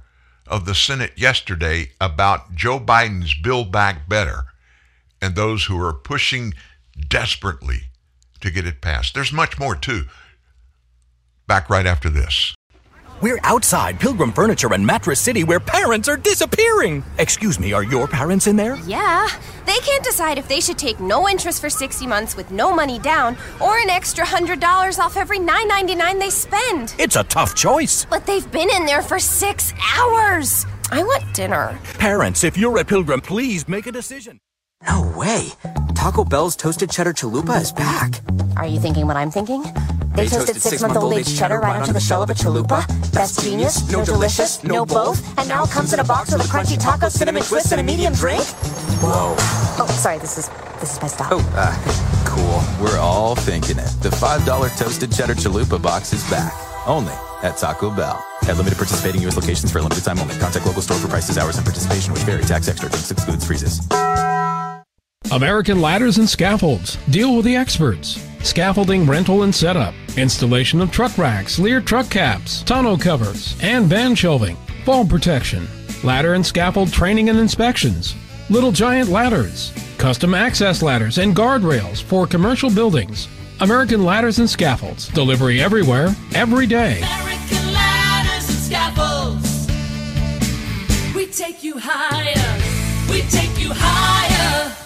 of 0.46 0.64
the 0.64 0.74
Senate 0.74 1.12
yesterday 1.16 1.90
about 2.00 2.54
Joe 2.54 2.80
Biden's 2.80 3.34
Build 3.34 3.70
Back 3.70 4.08
Better 4.08 4.46
and 5.20 5.34
those 5.34 5.64
who 5.64 5.80
are 5.82 5.92
pushing 5.92 6.54
desperately 7.08 7.90
to 8.40 8.50
get 8.50 8.66
it 8.66 8.80
passed. 8.80 9.14
There's 9.14 9.32
much 9.32 9.58
more, 9.58 9.76
too. 9.76 10.04
Back 11.46 11.68
right 11.68 11.86
after 11.86 12.08
this. 12.08 12.54
We're 13.22 13.38
outside 13.44 14.00
Pilgrim 14.00 14.32
Furniture 14.32 14.72
and 14.72 14.86
Mattress 14.86 15.20
City 15.20 15.44
where 15.44 15.60
parents 15.60 16.08
are 16.08 16.16
disappearing. 16.16 17.04
Excuse 17.18 17.60
me, 17.60 17.74
are 17.74 17.84
your 17.84 18.08
parents 18.08 18.46
in 18.46 18.56
there? 18.56 18.76
Yeah. 18.86 19.28
They 19.66 19.76
can't 19.78 20.02
decide 20.02 20.38
if 20.38 20.48
they 20.48 20.60
should 20.60 20.78
take 20.78 21.00
no 21.00 21.28
interest 21.28 21.60
for 21.60 21.68
60 21.68 22.06
months 22.06 22.34
with 22.34 22.50
no 22.50 22.74
money 22.74 22.98
down 22.98 23.36
or 23.60 23.78
an 23.78 23.90
extra 23.90 24.24
$100 24.24 24.98
off 24.98 25.18
every 25.18 25.38
$9.99 25.38 26.18
they 26.18 26.30
spend. 26.30 26.94
It's 26.98 27.16
a 27.16 27.24
tough 27.24 27.54
choice. 27.54 28.06
But 28.08 28.24
they've 28.24 28.50
been 28.50 28.70
in 28.70 28.86
there 28.86 29.02
for 29.02 29.18
six 29.18 29.74
hours. 29.98 30.64
I 30.90 31.02
want 31.02 31.34
dinner. 31.34 31.78
Parents, 31.98 32.42
if 32.42 32.56
you're 32.56 32.78
at 32.78 32.88
Pilgrim, 32.88 33.20
please 33.20 33.68
make 33.68 33.86
a 33.86 33.92
decision. 33.92 34.40
No 34.86 35.02
way. 35.16 35.48
Taco 35.94 36.24
Bell's 36.24 36.56
toasted 36.56 36.90
cheddar 36.90 37.12
chalupa 37.12 37.60
is 37.60 37.72
back. 37.72 38.20
Are 38.56 38.66
you 38.66 38.80
thinking 38.80 39.06
what 39.06 39.16
I'm 39.16 39.30
thinking? 39.30 39.62
They, 39.62 40.24
they 40.24 40.28
toasted, 40.28 40.60
six 40.60 40.82
month 40.82 40.96
old 40.96 41.12
aged 41.12 41.36
cheddar 41.36 41.60
right 41.60 41.80
onto 41.80 41.92
the 41.92 42.00
shell 42.00 42.22
of 42.22 42.30
a 42.30 42.34
chalupa. 42.34 42.86
Best 43.12 43.40
genius, 43.40 43.90
no 43.90 44.04
delicious, 44.04 44.64
no 44.64 44.84
both, 44.86 45.20
and 45.38 45.48
now 45.48 45.66
comes 45.66 45.92
in 45.92 46.00
a 46.00 46.04
box 46.04 46.32
with 46.32 46.44
a 46.44 46.48
crunchy 46.48 46.80
taco, 46.80 47.08
cinnamon 47.08 47.42
twist, 47.42 47.72
and 47.72 47.80
a 47.80 47.84
medium 47.84 48.12
drink? 48.14 48.42
Whoa. 49.02 49.34
Oh, 49.82 49.86
sorry, 50.00 50.18
this 50.18 50.38
is 50.38 50.48
this 50.80 50.94
is 50.94 51.00
my 51.02 51.08
stop. 51.08 51.28
Oh, 51.32 51.52
uh, 51.54 52.24
cool. 52.24 52.84
We're 52.84 52.98
all 52.98 53.36
thinking 53.36 53.78
it. 53.78 53.90
The 54.00 54.08
$5 54.08 54.78
toasted 54.78 55.12
cheddar 55.12 55.34
chalupa 55.34 55.80
box 55.80 56.12
is 56.14 56.28
back. 56.30 56.54
Only 56.86 57.12
at 57.42 57.58
Taco 57.58 57.90
Bell. 57.90 58.24
At 58.48 58.56
limited 58.56 58.76
participating 58.76 59.20
U.S. 59.22 59.36
locations 59.36 59.70
for 59.70 59.78
a 59.78 59.82
limited 59.82 60.04
time 60.04 60.18
only. 60.18 60.36
Contact 60.38 60.64
local 60.64 60.80
store 60.80 60.96
for 60.96 61.08
prices, 61.08 61.36
hours, 61.36 61.56
and 61.58 61.66
participation, 61.66 62.14
which 62.14 62.22
vary. 62.22 62.42
Tax 62.42 62.68
extra. 62.68 62.88
Drinks 62.88 63.10
excludes 63.10 63.44
freezes. 63.46 63.80
American 65.30 65.80
Ladders 65.80 66.18
and 66.18 66.28
Scaffolds. 66.28 66.96
Deal 67.08 67.36
with 67.36 67.44
the 67.44 67.54
experts. 67.54 68.26
Scaffolding 68.42 69.06
rental 69.06 69.44
and 69.44 69.54
setup. 69.54 69.94
Installation 70.16 70.80
of 70.80 70.90
truck 70.90 71.16
racks, 71.16 71.56
Leer 71.56 71.80
truck 71.80 72.10
caps, 72.10 72.64
tonneau 72.64 72.96
covers, 72.96 73.56
and 73.62 73.86
van 73.86 74.16
shelving. 74.16 74.56
Fall 74.84 75.06
protection. 75.06 75.68
Ladder 76.02 76.34
and 76.34 76.44
scaffold 76.44 76.92
training 76.92 77.28
and 77.28 77.38
inspections. 77.38 78.16
Little 78.48 78.72
Giant 78.72 79.08
Ladders. 79.08 79.72
Custom 79.98 80.34
access 80.34 80.82
ladders 80.82 81.18
and 81.18 81.36
guardrails 81.36 82.02
for 82.02 82.26
commercial 82.26 82.70
buildings. 82.70 83.28
American 83.60 84.04
Ladders 84.04 84.40
and 84.40 84.50
Scaffolds. 84.50 85.06
Delivery 85.08 85.60
everywhere, 85.60 86.08
every 86.34 86.66
day. 86.66 87.02
American 87.02 87.72
Ladders 87.72 88.48
and 88.48 88.58
Scaffolds. 88.58 89.68
We 91.14 91.26
take 91.26 91.62
you 91.62 91.78
higher. 91.78 93.12
We 93.12 93.22
take 93.28 93.56
you 93.60 93.70
higher. 93.72 94.79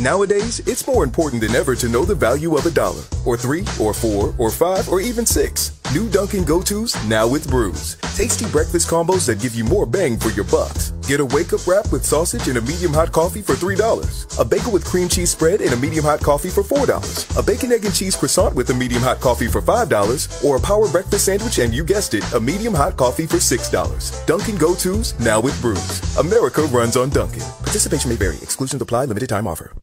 Nowadays, 0.00 0.60
it's 0.60 0.86
more 0.86 1.04
important 1.04 1.42
than 1.42 1.54
ever 1.54 1.76
to 1.76 1.86
know 1.86 2.06
the 2.06 2.14
value 2.14 2.56
of 2.56 2.64
a 2.64 2.70
dollar, 2.70 3.02
or 3.26 3.36
three, 3.36 3.66
or 3.78 3.92
four, 3.92 4.34
or 4.38 4.50
five, 4.50 4.88
or 4.88 5.02
even 5.02 5.26
six. 5.26 5.78
New 5.92 6.08
Dunkin' 6.08 6.44
Go-To's 6.44 6.96
now 7.04 7.28
with 7.28 7.46
brews. 7.50 7.96
Tasty 8.16 8.46
breakfast 8.46 8.88
combos 8.88 9.26
that 9.26 9.40
give 9.40 9.54
you 9.54 9.62
more 9.62 9.84
bang 9.84 10.18
for 10.18 10.30
your 10.30 10.46
bucks. 10.46 10.92
Get 11.06 11.20
a 11.20 11.26
wake-up 11.26 11.66
wrap 11.66 11.92
with 11.92 12.02
sausage 12.06 12.48
and 12.48 12.56
a 12.56 12.62
medium 12.62 12.94
hot 12.94 13.12
coffee 13.12 13.42
for 13.42 13.52
$3. 13.52 14.38
A 14.38 14.42
bagel 14.42 14.72
with 14.72 14.86
cream 14.86 15.06
cheese 15.06 15.32
spread 15.32 15.60
and 15.60 15.74
a 15.74 15.76
medium 15.76 16.02
hot 16.02 16.20
coffee 16.20 16.48
for 16.48 16.62
$4. 16.62 17.38
A 17.38 17.42
bacon, 17.42 17.70
egg, 17.70 17.84
and 17.84 17.94
cheese 17.94 18.16
croissant 18.16 18.54
with 18.54 18.70
a 18.70 18.74
medium 18.74 19.02
hot 19.02 19.20
coffee 19.20 19.48
for 19.48 19.60
$5. 19.60 20.42
Or 20.42 20.56
a 20.56 20.60
power 20.60 20.88
breakfast 20.88 21.26
sandwich 21.26 21.58
and 21.58 21.74
you 21.74 21.84
guessed 21.84 22.14
it, 22.14 22.24
a 22.32 22.40
medium 22.40 22.72
hot 22.72 22.96
coffee 22.96 23.26
for 23.26 23.36
$6. 23.36 24.26
Dunkin' 24.26 24.56
Go-To's 24.56 25.12
now 25.20 25.40
with 25.40 25.60
brews. 25.60 26.16
America 26.16 26.62
runs 26.72 26.96
on 26.96 27.10
Dunkin'. 27.10 27.42
Participation 27.64 28.08
may 28.08 28.16
vary. 28.16 28.36
Exclusions 28.36 28.80
apply. 28.80 29.04
Limited 29.04 29.28
time 29.28 29.46
offer. 29.46 29.74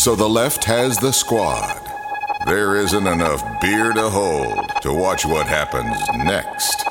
So 0.00 0.16
the 0.16 0.26
left 0.26 0.64
has 0.64 0.96
the 0.96 1.12
squad. 1.12 1.78
There 2.46 2.76
isn't 2.76 3.06
enough 3.06 3.42
beer 3.60 3.92
to 3.92 4.08
hold 4.08 4.70
to 4.80 4.94
watch 4.94 5.26
what 5.26 5.46
happens 5.46 5.94
next. 6.24 6.86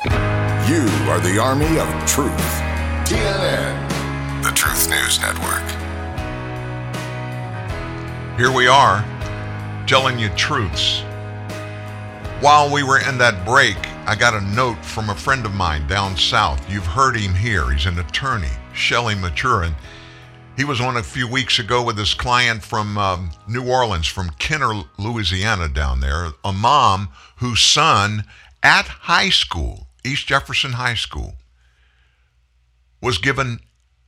You 0.70 0.86
are 1.10 1.18
the 1.18 1.36
army 1.42 1.80
of 1.80 1.88
truth. 2.06 2.30
TNN, 3.10 4.44
the 4.44 4.52
Truth 4.52 4.88
News 4.88 5.18
Network. 5.18 5.68
Here 8.38 8.52
we 8.52 8.68
are, 8.68 9.04
telling 9.88 10.16
you 10.16 10.28
truths. 10.36 11.00
While 12.38 12.72
we 12.72 12.84
were 12.84 13.00
in 13.00 13.18
that 13.18 13.44
break, 13.44 13.76
I 14.06 14.14
got 14.14 14.34
a 14.34 14.40
note 14.40 14.84
from 14.84 15.10
a 15.10 15.16
friend 15.16 15.44
of 15.44 15.52
mine 15.52 15.88
down 15.88 16.16
south. 16.16 16.70
You've 16.70 16.86
heard 16.86 17.16
him 17.16 17.34
here. 17.34 17.72
He's 17.72 17.86
an 17.86 17.98
attorney, 17.98 18.52
Shelly 18.72 19.16
Maturin. 19.16 19.74
He 20.60 20.64
was 20.66 20.78
on 20.78 20.98
a 20.98 21.02
few 21.02 21.26
weeks 21.26 21.58
ago 21.58 21.82
with 21.82 21.96
his 21.96 22.12
client 22.12 22.62
from 22.62 22.98
um, 22.98 23.30
New 23.48 23.66
Orleans, 23.66 24.06
from 24.06 24.28
Kenner, 24.38 24.82
Louisiana, 24.98 25.70
down 25.70 26.00
there, 26.00 26.32
a 26.44 26.52
mom 26.52 27.08
whose 27.36 27.62
son 27.62 28.24
at 28.62 28.84
high 28.84 29.30
school, 29.30 29.86
East 30.04 30.26
Jefferson 30.26 30.72
High 30.72 30.96
School, 30.96 31.36
was 33.00 33.16
given 33.16 33.60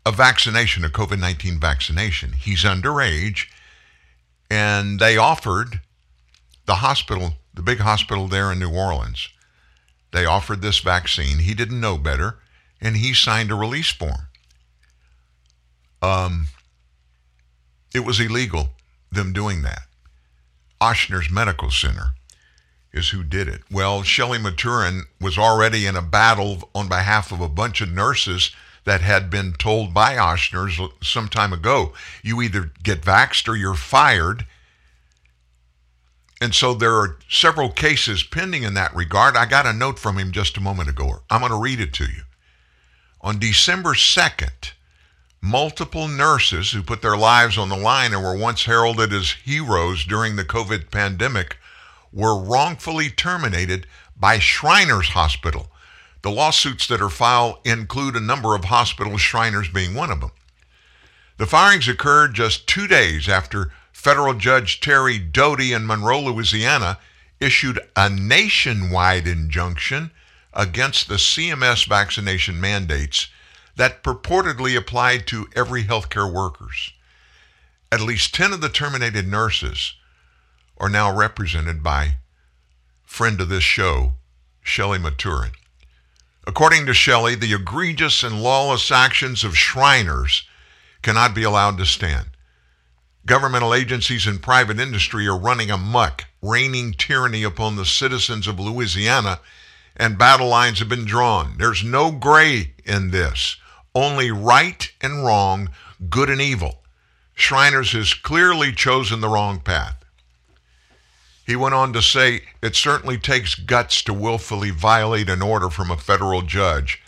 a 0.04 0.12
vaccination, 0.12 0.84
a 0.84 0.90
COVID 0.90 1.18
19 1.18 1.58
vaccination. 1.58 2.32
He's 2.32 2.64
underage, 2.64 3.46
and 4.50 5.00
they 5.00 5.16
offered 5.16 5.80
the 6.66 6.74
hospital, 6.74 7.36
the 7.54 7.62
big 7.62 7.78
hospital 7.78 8.28
there 8.28 8.52
in 8.52 8.58
New 8.58 8.74
Orleans, 8.74 9.30
they 10.12 10.26
offered 10.26 10.60
this 10.60 10.80
vaccine. 10.80 11.38
He 11.38 11.54
didn't 11.54 11.80
know 11.80 11.96
better, 11.96 12.40
and 12.78 12.98
he 12.98 13.14
signed 13.14 13.50
a 13.50 13.54
release 13.54 13.90
form. 13.90 14.26
Um, 16.02 16.48
it 17.94 18.00
was 18.00 18.20
illegal, 18.20 18.70
them 19.10 19.32
doing 19.32 19.62
that. 19.62 19.82
Ochsner's 20.80 21.30
Medical 21.30 21.70
Center 21.70 22.14
is 22.92 23.10
who 23.10 23.22
did 23.22 23.48
it. 23.48 23.62
Well, 23.70 24.02
Shelly 24.02 24.38
Maturin 24.38 25.04
was 25.20 25.38
already 25.38 25.86
in 25.86 25.96
a 25.96 26.02
battle 26.02 26.68
on 26.74 26.88
behalf 26.88 27.32
of 27.32 27.40
a 27.40 27.48
bunch 27.48 27.80
of 27.80 27.90
nurses 27.90 28.50
that 28.84 29.00
had 29.00 29.30
been 29.30 29.52
told 29.52 29.94
by 29.94 30.16
Ochsner's 30.16 30.80
some 31.02 31.28
time 31.28 31.52
ago. 31.52 31.94
You 32.22 32.42
either 32.42 32.72
get 32.82 33.02
vaxxed 33.02 33.48
or 33.48 33.56
you're 33.56 33.74
fired. 33.74 34.44
And 36.40 36.54
so 36.54 36.74
there 36.74 36.94
are 36.94 37.18
several 37.28 37.70
cases 37.70 38.24
pending 38.24 38.64
in 38.64 38.74
that 38.74 38.94
regard. 38.94 39.36
I 39.36 39.46
got 39.46 39.66
a 39.66 39.72
note 39.72 39.98
from 39.98 40.18
him 40.18 40.32
just 40.32 40.56
a 40.56 40.60
moment 40.60 40.88
ago. 40.88 41.22
I'm 41.30 41.40
going 41.40 41.52
to 41.52 41.58
read 41.58 41.80
it 41.80 41.92
to 41.94 42.04
you. 42.04 42.22
On 43.20 43.38
December 43.38 43.94
2nd, 43.94 44.72
multiple 45.42 46.06
nurses 46.06 46.70
who 46.70 46.82
put 46.82 47.02
their 47.02 47.16
lives 47.16 47.58
on 47.58 47.68
the 47.68 47.76
line 47.76 48.14
and 48.14 48.22
were 48.22 48.36
once 48.36 48.64
heralded 48.64 49.12
as 49.12 49.32
heroes 49.44 50.04
during 50.04 50.36
the 50.36 50.44
COVID 50.44 50.90
pandemic 50.90 51.58
were 52.12 52.40
wrongfully 52.40 53.10
terminated 53.10 53.86
by 54.16 54.38
Shriners 54.38 55.08
Hospital. 55.08 55.68
The 56.22 56.30
lawsuits 56.30 56.86
that 56.86 57.02
are 57.02 57.10
filed 57.10 57.56
include 57.64 58.14
a 58.14 58.20
number 58.20 58.54
of 58.54 58.66
hospitals, 58.66 59.20
Shriners 59.20 59.68
being 59.68 59.94
one 59.94 60.12
of 60.12 60.20
them. 60.20 60.30
The 61.38 61.46
firings 61.46 61.88
occurred 61.88 62.34
just 62.34 62.68
two 62.68 62.86
days 62.86 63.28
after 63.28 63.72
federal 63.92 64.34
judge 64.34 64.78
Terry 64.78 65.18
Doughty 65.18 65.72
in 65.72 65.86
Monroe, 65.86 66.20
Louisiana, 66.20 66.98
issued 67.40 67.80
a 67.96 68.08
nationwide 68.08 69.26
injunction 69.26 70.12
against 70.52 71.08
the 71.08 71.16
CMS 71.16 71.88
vaccination 71.88 72.60
mandates 72.60 73.26
that 73.76 74.02
purportedly 74.02 74.76
applied 74.76 75.26
to 75.28 75.48
every 75.54 75.84
healthcare 75.84 76.30
workers. 76.30 76.92
At 77.90 78.00
least 78.00 78.34
10 78.34 78.52
of 78.52 78.60
the 78.60 78.68
terminated 78.68 79.26
nurses 79.26 79.94
are 80.78 80.88
now 80.88 81.14
represented 81.14 81.82
by 81.82 82.16
friend 83.04 83.40
of 83.40 83.48
this 83.48 83.62
show, 83.62 84.14
Shelly 84.62 84.98
Maturin. 84.98 85.52
According 86.46 86.86
to 86.86 86.94
Shelly, 86.94 87.34
the 87.34 87.52
egregious 87.52 88.22
and 88.22 88.42
lawless 88.42 88.90
actions 88.90 89.44
of 89.44 89.56
Shriners 89.56 90.44
cannot 91.02 91.34
be 91.34 91.42
allowed 91.42 91.78
to 91.78 91.86
stand. 91.86 92.30
Governmental 93.24 93.74
agencies 93.74 94.26
and 94.26 94.42
private 94.42 94.80
industry 94.80 95.28
are 95.28 95.38
running 95.38 95.70
amuck, 95.70 96.24
raining 96.40 96.92
tyranny 96.94 97.44
upon 97.44 97.76
the 97.76 97.84
citizens 97.84 98.48
of 98.48 98.58
Louisiana, 98.58 99.38
and 99.96 100.18
battle 100.18 100.48
lines 100.48 100.80
have 100.80 100.88
been 100.88 101.04
drawn. 101.04 101.56
There's 101.58 101.84
no 101.84 102.10
gray 102.10 102.72
in 102.84 103.10
this, 103.12 103.56
only 103.94 104.30
right 104.30 104.90
and 105.00 105.24
wrong, 105.24 105.70
good 106.08 106.30
and 106.30 106.40
evil. 106.40 106.82
Shriners 107.34 107.92
has 107.92 108.14
clearly 108.14 108.72
chosen 108.72 109.20
the 109.20 109.28
wrong 109.28 109.60
path. 109.60 109.96
He 111.46 111.56
went 111.56 111.74
on 111.74 111.92
to 111.92 112.02
say, 112.02 112.42
it 112.62 112.76
certainly 112.76 113.18
takes 113.18 113.54
guts 113.54 114.02
to 114.04 114.14
willfully 114.14 114.70
violate 114.70 115.28
an 115.28 115.42
order 115.42 115.70
from 115.70 115.90
a 115.90 115.96
federal 115.96 116.42
judge. 116.42 117.02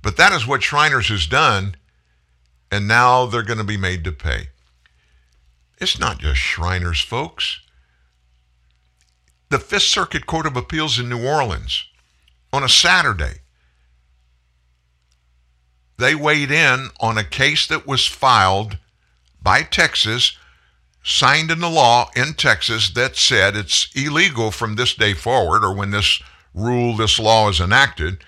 But 0.00 0.16
that 0.16 0.32
is 0.32 0.46
what 0.46 0.62
Shriners 0.62 1.08
has 1.08 1.26
done, 1.26 1.76
and 2.70 2.86
now 2.86 3.26
they're 3.26 3.42
going 3.42 3.58
to 3.58 3.64
be 3.64 3.76
made 3.76 4.04
to 4.04 4.12
pay. 4.12 4.48
It's 5.78 5.98
not 5.98 6.18
just 6.18 6.38
Shriners, 6.38 7.00
folks. 7.00 7.60
The 9.50 9.58
Fifth 9.58 9.82
Circuit 9.82 10.26
Court 10.26 10.46
of 10.46 10.56
Appeals 10.56 10.98
in 10.98 11.08
New 11.08 11.26
Orleans, 11.26 11.86
on 12.52 12.62
a 12.62 12.68
Saturday, 12.68 13.40
they 15.96 16.14
weighed 16.14 16.50
in 16.50 16.88
on 17.00 17.18
a 17.18 17.24
case 17.24 17.66
that 17.66 17.86
was 17.86 18.06
filed 18.06 18.78
by 19.42 19.62
Texas 19.62 20.36
signed 21.04 21.50
into 21.50 21.68
law 21.68 22.10
in 22.16 22.32
Texas 22.32 22.90
that 22.90 23.14
said 23.14 23.54
it's 23.54 23.90
illegal 23.94 24.50
from 24.50 24.74
this 24.74 24.94
day 24.94 25.12
forward, 25.12 25.62
or 25.62 25.74
when 25.74 25.90
this 25.90 26.22
rule, 26.54 26.96
this 26.96 27.18
law 27.18 27.48
is 27.48 27.60
enacted, 27.60 28.24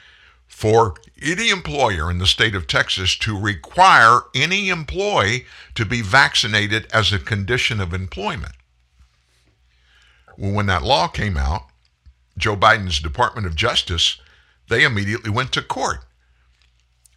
for 0.47 0.95
any 1.21 1.49
employer 1.49 2.11
in 2.11 2.19
the 2.19 2.27
state 2.27 2.55
of 2.55 2.67
Texas 2.67 3.17
to 3.17 3.39
require 3.39 4.21
any 4.35 4.69
employee 4.69 5.47
to 5.75 5.85
be 5.85 6.03
vaccinated 6.03 6.87
as 6.93 7.13
a 7.13 7.19
condition 7.19 7.81
of 7.81 7.95
employment. 7.95 8.53
Well, 10.37 10.53
when 10.53 10.67
that 10.67 10.83
law 10.83 11.09
came 11.09 11.37
out, 11.37 11.63
Joe 12.37 12.57
Biden's 12.57 13.01
Department 13.01 13.47
of 13.47 13.57
Justice, 13.57 14.19
they 14.69 14.85
immediately 14.85 15.31
went 15.31 15.53
to 15.53 15.63
court. 15.63 16.05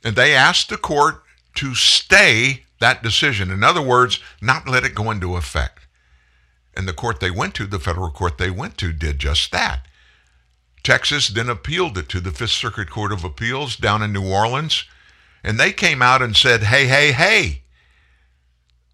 And 0.04 0.16
they 0.16 0.34
asked 0.34 0.70
the 0.70 0.78
court 0.78 1.24
to 1.56 1.76
stay 1.76 2.64
that 2.80 3.04
decision. 3.04 3.52
In 3.52 3.64
other 3.64 3.82
words, 3.82 4.20
not 4.42 4.68
let 4.68 4.86
it 4.86 4.96
go 4.96 5.12
into 5.12 5.36
effect. 5.36 5.88
And 6.76 6.88
the 6.88 6.94
court 6.94 7.20
they 7.20 7.32
went 7.32 7.56
to, 7.56 7.68
the 7.68 7.80
federal 7.80 8.10
court 8.10 8.38
they 8.38 8.50
went 8.50 8.78
to, 8.78 8.94
did 8.94 9.20
just 9.20 9.52
that. 9.52 9.86
Texas 10.84 11.28
then 11.28 11.50
appealed 11.50 11.98
it 11.98 12.08
to 12.10 12.22
the 12.22 12.32
Fifth 12.32 12.52
Circuit 12.52 12.90
Court 12.90 13.12
of 13.12 13.26
Appeals 13.26 13.76
down 13.76 14.02
in 14.02 14.14
New 14.14 14.32
Orleans, 14.32 14.86
and 15.44 15.60
they 15.60 15.74
came 15.74 16.02
out 16.02 16.22
and 16.22 16.36
said, 16.36 16.64
hey, 16.64 16.88
hey, 16.88 17.12
hey, 17.12 17.64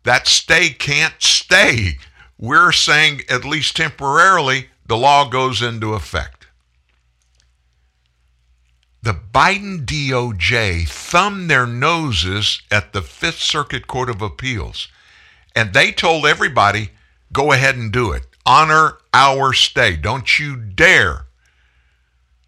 that 0.03 0.27
stay 0.27 0.69
can't 0.69 1.15
stay. 1.19 1.99
We're 2.39 2.71
saying, 2.71 3.21
at 3.29 3.45
least 3.45 3.75
temporarily, 3.75 4.69
the 4.85 4.97
law 4.97 5.29
goes 5.29 5.61
into 5.61 5.93
effect 5.93 6.34
the 9.05 9.13
Biden 9.13 9.85
DOJ 9.85 10.87
thumbed 10.87 11.47
their 11.47 11.67
noses 11.67 12.63
at 12.71 12.91
the 12.91 13.03
Fifth 13.03 13.39
Circuit 13.39 13.85
Court 13.85 14.09
of 14.09 14.19
Appeals. 14.19 14.87
And 15.55 15.73
they 15.73 15.91
told 15.91 16.25
everybody, 16.25 16.89
go 17.31 17.51
ahead 17.51 17.75
and 17.75 17.93
do 17.93 18.11
it. 18.11 18.25
Honor 18.47 18.97
our 19.13 19.53
stay. 19.53 19.95
Don't 19.95 20.39
you 20.39 20.55
dare. 20.55 21.27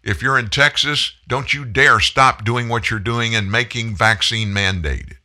If 0.02 0.20
you're 0.20 0.36
in 0.36 0.50
Texas, 0.50 1.12
don't 1.28 1.54
you 1.54 1.64
dare 1.64 2.00
stop 2.00 2.44
doing 2.44 2.68
what 2.68 2.90
you're 2.90 2.98
doing 2.98 3.36
and 3.36 3.52
making 3.52 3.94
vaccine 3.94 4.48
mandated. 4.48 5.18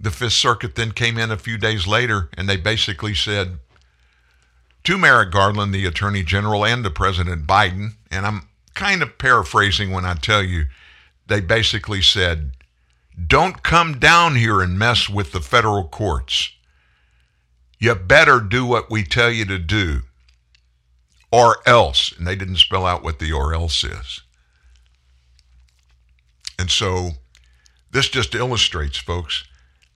The 0.00 0.10
Fifth 0.10 0.32
Circuit 0.32 0.74
then 0.74 0.92
came 0.92 1.18
in 1.18 1.30
a 1.30 1.36
few 1.36 1.58
days 1.58 1.86
later 1.86 2.30
and 2.32 2.48
they 2.48 2.56
basically 2.56 3.14
said 3.14 3.58
to 4.84 4.96
Merrick 4.96 5.32
Garland, 5.32 5.74
the 5.74 5.84
Attorney 5.84 6.22
General, 6.22 6.64
and 6.64 6.82
to 6.82 6.90
President 6.90 7.46
Biden, 7.46 7.96
and 8.10 8.24
I'm 8.24 8.47
kind 8.78 9.02
of 9.02 9.18
paraphrasing 9.18 9.90
when 9.90 10.04
I 10.04 10.14
tell 10.14 10.42
you 10.42 10.66
they 11.26 11.40
basically 11.40 12.00
said, 12.00 12.52
don't 13.26 13.64
come 13.64 13.98
down 13.98 14.36
here 14.36 14.60
and 14.60 14.78
mess 14.78 15.08
with 15.08 15.32
the 15.32 15.40
federal 15.40 15.88
courts. 15.88 16.52
You 17.80 17.96
better 17.96 18.38
do 18.38 18.64
what 18.64 18.88
we 18.88 19.02
tell 19.02 19.30
you 19.30 19.44
to 19.46 19.58
do, 19.58 20.02
or 21.32 21.56
else. 21.66 22.12
And 22.16 22.24
they 22.24 22.36
didn't 22.36 22.58
spell 22.58 22.86
out 22.86 23.02
what 23.02 23.18
the 23.18 23.32
or 23.32 23.52
else 23.52 23.82
is. 23.82 24.20
And 26.56 26.70
so 26.70 27.10
this 27.90 28.08
just 28.08 28.36
illustrates, 28.36 28.96
folks, 28.96 29.44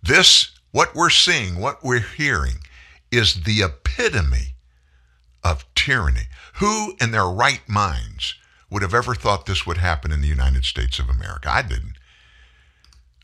this, 0.03 0.51
what 0.73 0.93
we're 0.97 1.11
seeing, 1.11 1.61
what 1.61 1.85
we're 1.85 2.01
hearing, 2.01 2.57
is 3.13 3.45
the 3.45 3.63
epitome 3.63 4.57
of 5.45 5.65
tyranny. 5.77 6.27
Who 6.55 6.97
in 7.01 7.13
their 7.13 7.29
right 7.29 7.63
minds 7.69 8.35
would 8.73 8.83
have 8.83 8.95
ever 8.95 9.15
thought 9.15 9.47
this 9.47 9.67
would 9.67 9.77
happen 9.77 10.11
in 10.11 10.23
the 10.23 10.29
United 10.29 10.65
States 10.65 10.99
of 10.99 11.09
America. 11.09 11.51
I 11.51 11.63
didn't. 11.63 11.95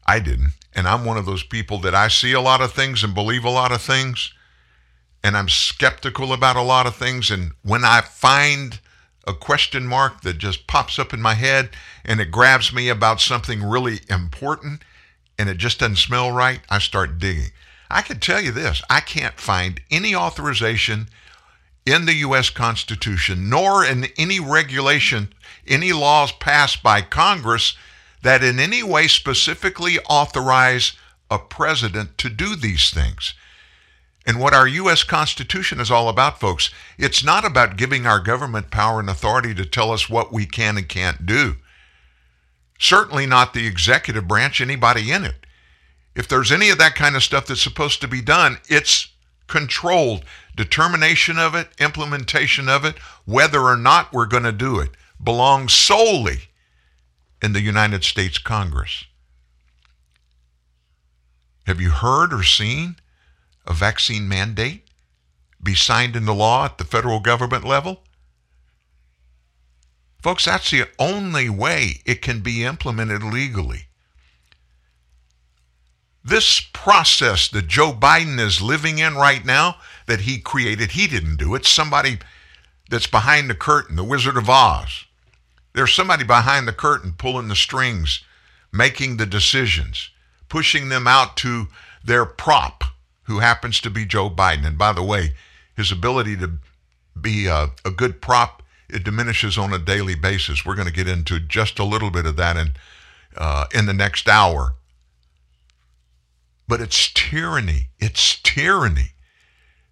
I 0.06 0.20
didn't. 0.20 0.52
And 0.74 0.86
I'm 0.86 1.04
one 1.04 1.16
of 1.16 1.26
those 1.26 1.42
people 1.42 1.78
that 1.78 1.94
I 1.94 2.08
see 2.08 2.32
a 2.32 2.40
lot 2.40 2.60
of 2.60 2.72
things 2.72 3.02
and 3.02 3.14
believe 3.14 3.44
a 3.44 3.50
lot 3.50 3.72
of 3.72 3.80
things. 3.80 4.32
And 5.24 5.36
I'm 5.36 5.48
skeptical 5.48 6.32
about 6.32 6.56
a 6.56 6.62
lot 6.62 6.86
of 6.86 6.94
things. 6.94 7.30
And 7.30 7.52
when 7.62 7.84
I 7.84 8.02
find 8.02 8.78
a 9.26 9.34
question 9.34 9.86
mark 9.86 10.20
that 10.22 10.38
just 10.38 10.66
pops 10.66 10.98
up 10.98 11.12
in 11.12 11.20
my 11.20 11.34
head 11.34 11.70
and 12.04 12.20
it 12.20 12.30
grabs 12.30 12.72
me 12.72 12.88
about 12.88 13.20
something 13.20 13.62
really 13.62 14.00
important 14.08 14.82
and 15.38 15.48
it 15.48 15.56
just 15.56 15.80
doesn't 15.80 15.96
smell 15.96 16.30
right, 16.30 16.60
I 16.68 16.78
start 16.78 17.18
digging. 17.18 17.50
I 17.90 18.02
can 18.02 18.20
tell 18.20 18.40
you 18.40 18.52
this 18.52 18.82
I 18.90 19.00
can't 19.00 19.40
find 19.40 19.80
any 19.90 20.14
authorization 20.14 21.08
in 21.88 22.06
the 22.06 22.14
U.S. 22.14 22.50
Constitution, 22.50 23.48
nor 23.48 23.84
in 23.84 24.06
any 24.16 24.40
regulation, 24.40 25.32
any 25.66 25.92
laws 25.92 26.32
passed 26.32 26.82
by 26.82 27.00
Congress 27.00 27.76
that 28.22 28.42
in 28.42 28.58
any 28.58 28.82
way 28.82 29.06
specifically 29.08 29.98
authorize 30.08 30.92
a 31.30 31.38
president 31.38 32.18
to 32.18 32.28
do 32.28 32.56
these 32.56 32.90
things. 32.90 33.34
And 34.26 34.38
what 34.38 34.52
our 34.52 34.68
U.S. 34.68 35.04
Constitution 35.04 35.80
is 35.80 35.90
all 35.90 36.08
about, 36.08 36.40
folks, 36.40 36.70
it's 36.98 37.24
not 37.24 37.44
about 37.44 37.78
giving 37.78 38.06
our 38.06 38.20
government 38.20 38.70
power 38.70 39.00
and 39.00 39.08
authority 39.08 39.54
to 39.54 39.64
tell 39.64 39.90
us 39.90 40.10
what 40.10 40.32
we 40.32 40.44
can 40.44 40.76
and 40.76 40.88
can't 40.88 41.24
do. 41.24 41.56
Certainly 42.78 43.26
not 43.26 43.54
the 43.54 43.66
executive 43.66 44.28
branch, 44.28 44.60
anybody 44.60 45.10
in 45.10 45.24
it. 45.24 45.46
If 46.14 46.28
there's 46.28 46.52
any 46.52 46.68
of 46.68 46.78
that 46.78 46.94
kind 46.94 47.16
of 47.16 47.22
stuff 47.22 47.46
that's 47.46 47.62
supposed 47.62 48.00
to 48.02 48.08
be 48.08 48.20
done, 48.20 48.58
it's 48.68 49.08
controlled 49.46 50.24
determination 50.58 51.38
of 51.38 51.54
it, 51.54 51.68
implementation 51.78 52.68
of 52.68 52.84
it, 52.84 52.98
whether 53.24 53.60
or 53.62 53.76
not 53.76 54.12
we're 54.12 54.26
going 54.26 54.42
to 54.42 54.52
do 54.52 54.80
it, 54.80 54.90
belongs 55.22 55.72
solely 55.72 56.48
in 57.40 57.52
the 57.52 57.62
United 57.62 58.04
States 58.04 58.38
Congress. 58.38 59.04
Have 61.66 61.80
you 61.80 61.90
heard 61.90 62.32
or 62.32 62.42
seen 62.42 62.96
a 63.66 63.72
vaccine 63.72 64.28
mandate 64.28 64.82
be 65.62 65.74
signed 65.74 66.16
into 66.16 66.32
law 66.32 66.64
at 66.64 66.78
the 66.78 66.84
federal 66.84 67.20
government 67.20 67.64
level? 67.64 68.02
Folks, 70.20 70.46
that's 70.46 70.70
the 70.72 70.86
only 70.98 71.48
way 71.48 72.00
it 72.04 72.20
can 72.20 72.40
be 72.40 72.64
implemented 72.64 73.22
legally. 73.22 73.84
This 76.24 76.60
process 76.60 77.48
that 77.48 77.68
Joe 77.68 77.92
Biden 77.92 78.40
is 78.40 78.60
living 78.60 78.98
in 78.98 79.14
right 79.14 79.44
now, 79.44 79.76
that 80.08 80.22
he 80.22 80.38
created, 80.38 80.90
he 80.90 81.06
didn't 81.06 81.36
do 81.36 81.54
it. 81.54 81.64
Somebody 81.64 82.18
that's 82.90 83.06
behind 83.06 83.48
the 83.48 83.54
curtain, 83.54 83.96
the 83.96 84.04
Wizard 84.04 84.36
of 84.36 84.50
Oz. 84.50 85.04
There's 85.74 85.92
somebody 85.92 86.24
behind 86.24 86.66
the 86.66 86.72
curtain 86.72 87.14
pulling 87.16 87.48
the 87.48 87.54
strings, 87.54 88.24
making 88.72 89.16
the 89.16 89.26
decisions, 89.26 90.10
pushing 90.48 90.88
them 90.88 91.06
out 91.06 91.36
to 91.38 91.68
their 92.04 92.24
prop, 92.24 92.82
who 93.24 93.38
happens 93.38 93.80
to 93.82 93.90
be 93.90 94.04
Joe 94.04 94.28
Biden. 94.28 94.66
And 94.66 94.76
by 94.76 94.92
the 94.92 95.02
way, 95.02 95.34
his 95.76 95.92
ability 95.92 96.36
to 96.38 96.52
be 97.20 97.46
a, 97.46 97.68
a 97.84 97.90
good 97.90 98.20
prop 98.20 98.62
it 98.88 99.04
diminishes 99.04 99.58
on 99.58 99.72
a 99.72 99.78
daily 99.78 100.14
basis. 100.14 100.64
We're 100.64 100.74
going 100.74 100.88
to 100.88 100.92
get 100.92 101.08
into 101.08 101.38
just 101.38 101.78
a 101.78 101.84
little 101.84 102.10
bit 102.10 102.24
of 102.24 102.36
that 102.36 102.56
in 102.56 102.72
uh, 103.36 103.66
in 103.74 103.86
the 103.86 103.92
next 103.92 104.28
hour. 104.28 104.74
But 106.66 106.80
it's 106.80 107.12
tyranny. 107.12 107.88
It's 107.98 108.40
tyranny. 108.40 109.12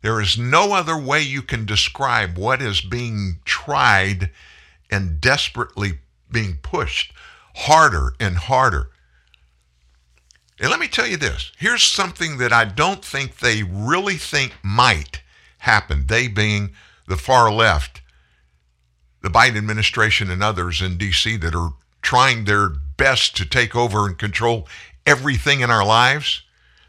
There 0.06 0.20
is 0.20 0.38
no 0.38 0.72
other 0.72 0.96
way 0.96 1.20
you 1.20 1.42
can 1.42 1.66
describe 1.66 2.38
what 2.38 2.62
is 2.62 2.80
being 2.80 3.40
tried 3.44 4.30
and 4.88 5.20
desperately 5.20 5.98
being 6.30 6.58
pushed 6.62 7.12
harder 7.56 8.14
and 8.20 8.36
harder. 8.36 8.90
And 10.60 10.70
let 10.70 10.78
me 10.78 10.86
tell 10.86 11.08
you 11.08 11.16
this 11.16 11.50
here's 11.58 11.82
something 11.82 12.38
that 12.38 12.52
I 12.52 12.66
don't 12.66 13.04
think 13.04 13.38
they 13.38 13.64
really 13.64 14.14
think 14.14 14.54
might 14.62 15.22
happen, 15.58 16.06
they 16.06 16.28
being 16.28 16.70
the 17.08 17.16
far 17.16 17.50
left, 17.50 18.00
the 19.22 19.28
Biden 19.28 19.56
administration, 19.56 20.30
and 20.30 20.40
others 20.40 20.80
in 20.80 20.98
D.C. 20.98 21.36
that 21.38 21.56
are 21.56 21.72
trying 22.00 22.44
their 22.44 22.68
best 22.68 23.36
to 23.38 23.44
take 23.44 23.74
over 23.74 24.06
and 24.06 24.16
control 24.16 24.68
everything 25.04 25.62
in 25.62 25.70
our 25.72 25.84
lives. 25.84 26.42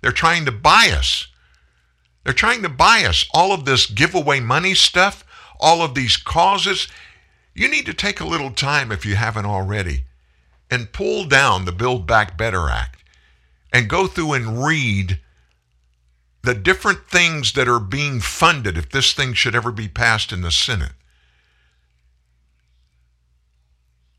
They're 0.04 0.12
trying 0.12 0.46
to 0.46 0.52
buy 0.52 0.92
us. 0.96 1.30
They're 2.28 2.34
trying 2.34 2.62
to 2.64 2.70
buy 2.70 3.06
us 3.06 3.26
all 3.34 3.54
of 3.54 3.64
this 3.64 3.86
giveaway 3.86 4.42
money 4.42 4.74
stuff, 4.74 5.24
all 5.62 5.82
of 5.82 5.96
these 5.96 6.18
causes. 6.18 6.90
You 7.56 7.70
need 7.70 7.86
to 7.86 7.94
take 7.94 8.20
a 8.20 8.28
little 8.28 8.52
time, 8.52 8.92
if 8.92 9.06
you 9.06 9.16
haven't 9.16 9.46
already, 9.46 10.04
and 10.70 10.92
pull 10.92 11.24
down 11.24 11.64
the 11.64 11.72
Build 11.72 12.06
Back 12.06 12.38
Better 12.38 12.70
Act 12.70 13.02
and 13.72 13.90
go 13.90 14.08
through 14.08 14.34
and 14.34 14.62
read 14.62 15.22
the 16.44 16.54
different 16.54 17.08
things 17.08 17.54
that 17.54 17.70
are 17.70 17.80
being 17.80 18.20
funded 18.20 18.78
if 18.78 18.90
this 18.90 19.14
thing 19.14 19.32
should 19.32 19.56
ever 19.56 19.72
be 19.72 19.88
passed 19.88 20.34
in 20.34 20.42
the 20.42 20.52
Senate. 20.52 20.92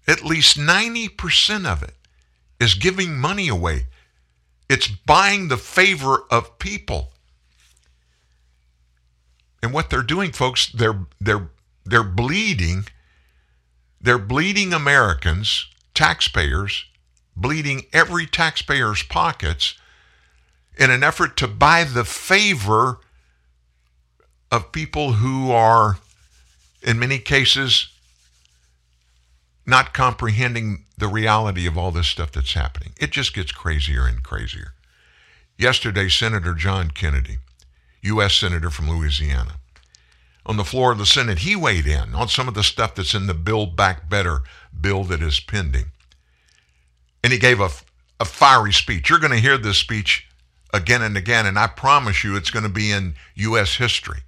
At 0.06 0.24
least 0.24 0.56
90% 0.56 1.66
of 1.66 1.82
it 1.82 1.92
is 2.59 2.72
giving 2.72 3.18
money 3.18 3.48
away. 3.48 3.84
It's 4.70 4.88
buying 4.88 5.48
the 5.48 5.59
favor 5.59 6.24
of 6.30 6.59
people. 6.59 7.12
And 9.62 9.72
what 9.72 9.90
they're 9.90 10.02
doing, 10.02 10.32
folks, 10.32 10.68
they're 10.68 11.06
they're 11.20 11.48
they're 11.84 12.02
bleeding. 12.02 12.86
They're 14.00 14.18
bleeding 14.18 14.72
Americans, 14.72 15.66
taxpayers, 15.94 16.84
bleeding 17.36 17.86
every 17.92 18.26
taxpayer's 18.26 19.02
pockets 19.02 19.74
in 20.78 20.90
an 20.90 21.02
effort 21.02 21.36
to 21.38 21.48
buy 21.48 21.82
the 21.82 22.04
favor 22.04 23.00
of 24.50 24.72
people 24.72 25.14
who 25.14 25.50
are, 25.50 25.98
in 26.82 26.98
many 26.98 27.18
cases, 27.18 27.88
not 29.66 29.92
comprehending 29.92 30.84
the 30.96 31.09
reality 31.09 31.66
of 31.66 31.76
all 31.76 31.90
this 31.90 32.06
stuff 32.06 32.32
that's 32.32 32.54
happening. 32.54 32.92
It 32.98 33.11
just 33.11 33.34
gets 33.34 33.52
crazier 33.52 34.06
and 34.06 34.22
crazier. 34.22 34.72
Yesterday, 35.59 36.09
Senator 36.09 36.54
John 36.54 36.90
Kennedy, 36.90 37.38
U.S. 38.03 38.34
Senator 38.34 38.70
from 38.70 38.88
Louisiana, 38.90 39.55
on 40.46 40.57
the 40.57 40.64
floor 40.64 40.92
of 40.92 40.99
the 40.99 41.07
Senate, 41.07 41.40
he 41.40 41.55
weighed 41.55 41.86
in 41.86 42.14
on 42.14 42.28
some 42.28 42.49
of 42.49 42.55
the 42.55 42.62
stuff 42.62 42.94
that's 42.94 43.14
in 43.14 43.26
the 43.26 43.34
Build 43.34 43.76
Back 43.76 44.09
Better 44.09 44.40
bill 44.80 45.05
that 45.05 45.20
is 45.20 45.40
pending. 45.40 45.92
And 47.22 47.32
he 47.32 47.38
gave 47.38 47.61
a, 47.61 47.68
a 48.18 48.24
fiery 48.24 48.72
speech. 48.72 49.11
You're 49.11 49.18
going 49.18 49.32
to 49.32 49.38
hear 49.38 49.59
this 49.59 49.76
speech 49.76 50.26
again 50.72 51.03
and 51.03 51.16
again, 51.16 51.44
and 51.44 51.59
I 51.59 51.66
promise 51.66 52.24
you 52.24 52.34
it's 52.34 52.51
going 52.51 52.62
to 52.62 52.70
be 52.70 52.90
in 52.90 53.14
U.S. 53.34 53.74
history. 53.74 54.20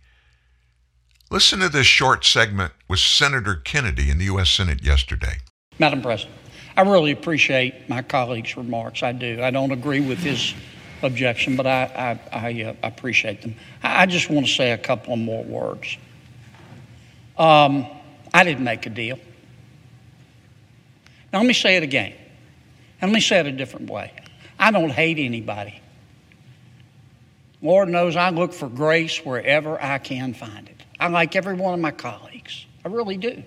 Listen 1.30 1.60
to 1.60 1.68
this 1.68 1.86
short 1.86 2.24
segment 2.24 2.72
with 2.88 2.98
Senator 2.98 3.54
Kennedy 3.54 4.10
in 4.10 4.18
the 4.18 4.24
U.S. 4.24 4.50
Senate 4.50 4.82
yesterday. 4.82 5.36
Madam 5.78 6.02
President, 6.02 6.36
I 6.76 6.82
really 6.82 7.12
appreciate 7.12 7.88
my 7.88 8.02
colleague's 8.02 8.56
remarks. 8.56 9.02
I 9.02 9.12
do. 9.12 9.40
I 9.42 9.50
don't 9.50 9.70
agree 9.70 10.00
with 10.00 10.18
his 10.18 10.54
objection, 11.02 11.56
but 11.56 11.66
I, 11.66 12.18
I, 12.32 12.48
I 12.48 12.62
uh, 12.62 12.74
appreciate 12.82 13.42
them. 13.42 13.56
I, 13.82 14.02
I, 14.02 14.06
just 14.06 14.30
want 14.30 14.46
to 14.46 14.52
say 14.52 14.72
a 14.72 14.78
couple 14.78 15.14
of 15.14 15.18
more 15.18 15.44
words. 15.44 15.96
Um, 17.38 17.86
I 18.32 18.44
didn't 18.44 18.64
make 18.64 18.86
a 18.86 18.90
deal. 18.90 19.18
Now, 21.32 21.38
let 21.40 21.46
me 21.46 21.54
say 21.54 21.76
it 21.76 21.82
again. 21.82 22.12
And 23.00 23.10
let 23.10 23.14
me 23.14 23.20
say 23.20 23.40
it 23.40 23.46
a 23.46 23.52
different 23.52 23.90
way. 23.90 24.12
I 24.58 24.70
don't 24.70 24.90
hate 24.90 25.18
anybody. 25.18 25.80
Lord 27.62 27.88
knows 27.88 28.16
I 28.16 28.30
look 28.30 28.52
for 28.52 28.68
grace 28.68 29.24
wherever 29.24 29.80
I 29.80 29.98
can 29.98 30.34
find 30.34 30.68
it. 30.68 30.82
I 30.98 31.08
like 31.08 31.36
every 31.36 31.54
one 31.54 31.74
of 31.74 31.80
my 31.80 31.90
colleagues. 31.90 32.66
I 32.84 32.88
really 32.88 33.16
do. 33.16 33.42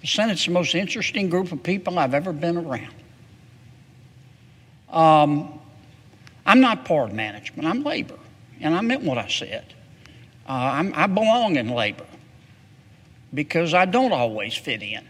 The 0.00 0.06
Senate's 0.06 0.44
the 0.44 0.52
most 0.52 0.74
interesting 0.74 1.28
group 1.28 1.50
of 1.50 1.62
people 1.62 1.98
I've 1.98 2.14
ever 2.14 2.32
been 2.32 2.56
around. 2.56 2.94
Um, 4.90 5.60
I'm 6.46 6.60
not 6.60 6.84
part 6.84 7.10
of 7.10 7.16
management, 7.16 7.66
I'm 7.66 7.82
labor. 7.82 8.18
And 8.60 8.74
I 8.74 8.80
meant 8.80 9.02
what 9.02 9.18
I 9.18 9.28
said. 9.28 9.74
Uh, 10.46 10.90
i 10.94 11.06
belong 11.06 11.56
in 11.56 11.68
labor 11.68 12.06
because 13.32 13.74
I 13.74 13.86
don't 13.86 14.12
always 14.12 14.54
fit 14.54 14.82
in. 14.82 15.04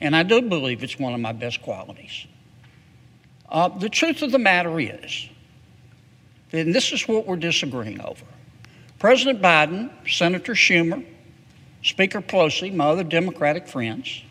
And 0.00 0.14
I 0.14 0.22
do 0.22 0.42
believe 0.42 0.82
it's 0.82 0.98
one 0.98 1.14
of 1.14 1.20
my 1.20 1.32
best 1.32 1.62
qualities. 1.62 2.26
Uh, 3.48 3.68
the 3.68 3.88
truth 3.88 4.22
of 4.22 4.32
the 4.32 4.38
matter 4.38 4.78
is, 4.78 5.28
and 6.52 6.74
this 6.74 6.92
is 6.92 7.06
what 7.08 7.26
we're 7.26 7.36
disagreeing 7.36 8.00
over 8.00 8.24
President 8.98 9.42
Biden, 9.42 9.90
Senator 10.08 10.54
Schumer, 10.54 11.04
Speaker 11.82 12.20
Pelosi, 12.20 12.72
my 12.72 12.86
other 12.86 13.04
Democratic 13.04 13.66
friends, 13.66 14.22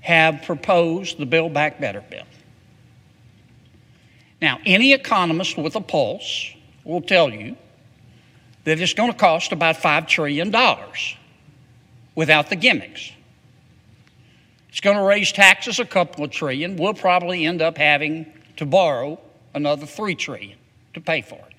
have 0.00 0.42
proposed 0.42 1.18
the 1.18 1.26
Build 1.26 1.52
Back 1.52 1.80
Better 1.80 2.00
bill. 2.00 2.22
Now, 4.40 4.60
any 4.66 4.92
economist 4.92 5.56
with 5.56 5.76
a 5.76 5.80
pulse 5.80 6.52
will 6.84 7.00
tell 7.00 7.30
you 7.30 7.56
that 8.64 8.80
it's 8.80 8.94
going 8.94 9.10
to 9.10 9.16
cost 9.16 9.52
about 9.52 9.76
$5 9.76 10.08
trillion 10.08 10.54
without 12.14 12.50
the 12.50 12.56
gimmicks. 12.56 13.12
It's 14.68 14.80
going 14.80 14.96
to 14.96 15.02
raise 15.02 15.32
taxes 15.32 15.78
a 15.78 15.84
couple 15.84 16.24
of 16.24 16.30
trillion. 16.30 16.76
We'll 16.76 16.94
probably 16.94 17.46
end 17.46 17.62
up 17.62 17.78
having 17.78 18.26
to 18.56 18.66
borrow 18.66 19.18
another 19.54 19.86
3 19.86 20.14
trillion 20.14 20.58
to 20.94 21.00
pay 21.00 21.22
for 21.22 21.36
it. 21.36 21.56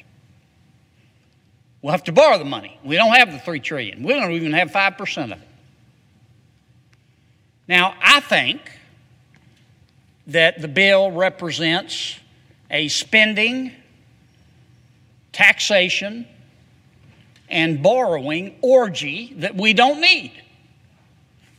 We'll 1.82 1.92
have 1.92 2.04
to 2.06 2.12
borrow 2.12 2.38
the 2.38 2.46
money. 2.46 2.78
We 2.84 2.96
don't 2.96 3.14
have 3.14 3.32
the 3.32 3.40
three 3.40 3.60
trillion. 3.60 4.04
We 4.04 4.14
don't 4.14 4.32
even 4.32 4.52
have 4.54 4.72
five 4.72 4.98
percent 4.98 5.32
of 5.32 5.42
it. 5.42 5.48
Now, 7.68 7.96
I 8.02 8.20
think 8.20 8.60
that 10.28 10.62
the 10.62 10.68
bill 10.68 11.12
represents 11.12 12.20
a 12.70 12.88
spending, 12.88 13.72
taxation, 15.32 16.28
and 17.49 17.82
borrowing 17.82 18.55
orgy 18.61 19.34
that 19.38 19.55
we 19.55 19.74
don't 19.74 20.01
need. 20.01 20.34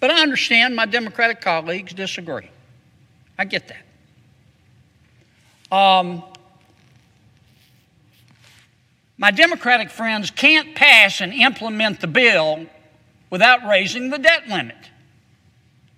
But 0.00 0.10
I 0.10 0.22
understand 0.22 0.76
my 0.76 0.86
Democratic 0.86 1.40
colleagues 1.40 1.92
disagree. 1.92 2.50
I 3.38 3.44
get 3.44 3.68
that. 3.68 5.76
Um, 5.76 6.22
my 9.16 9.30
Democratic 9.30 9.90
friends 9.90 10.30
can't 10.30 10.74
pass 10.74 11.20
and 11.20 11.32
implement 11.32 12.00
the 12.00 12.06
bill 12.06 12.66
without 13.30 13.66
raising 13.66 14.10
the 14.10 14.18
debt 14.18 14.48
limit. 14.48 14.76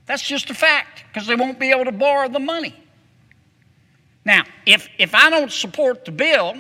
That's 0.07 0.23
just 0.23 0.51
a 0.51 0.55
fact 0.55 1.05
because 1.09 1.29
they 1.29 1.37
won't 1.37 1.61
be 1.61 1.71
able 1.71 1.85
to 1.85 1.93
borrow 1.93 2.29
the 2.29 2.41
money. 2.41 2.75
Now, 4.25 4.45
if, 4.67 4.89
if 4.99 5.15
I 5.15 5.31
don't 5.31 5.51
support 5.51 6.05
the 6.05 6.13
bill, 6.13 6.57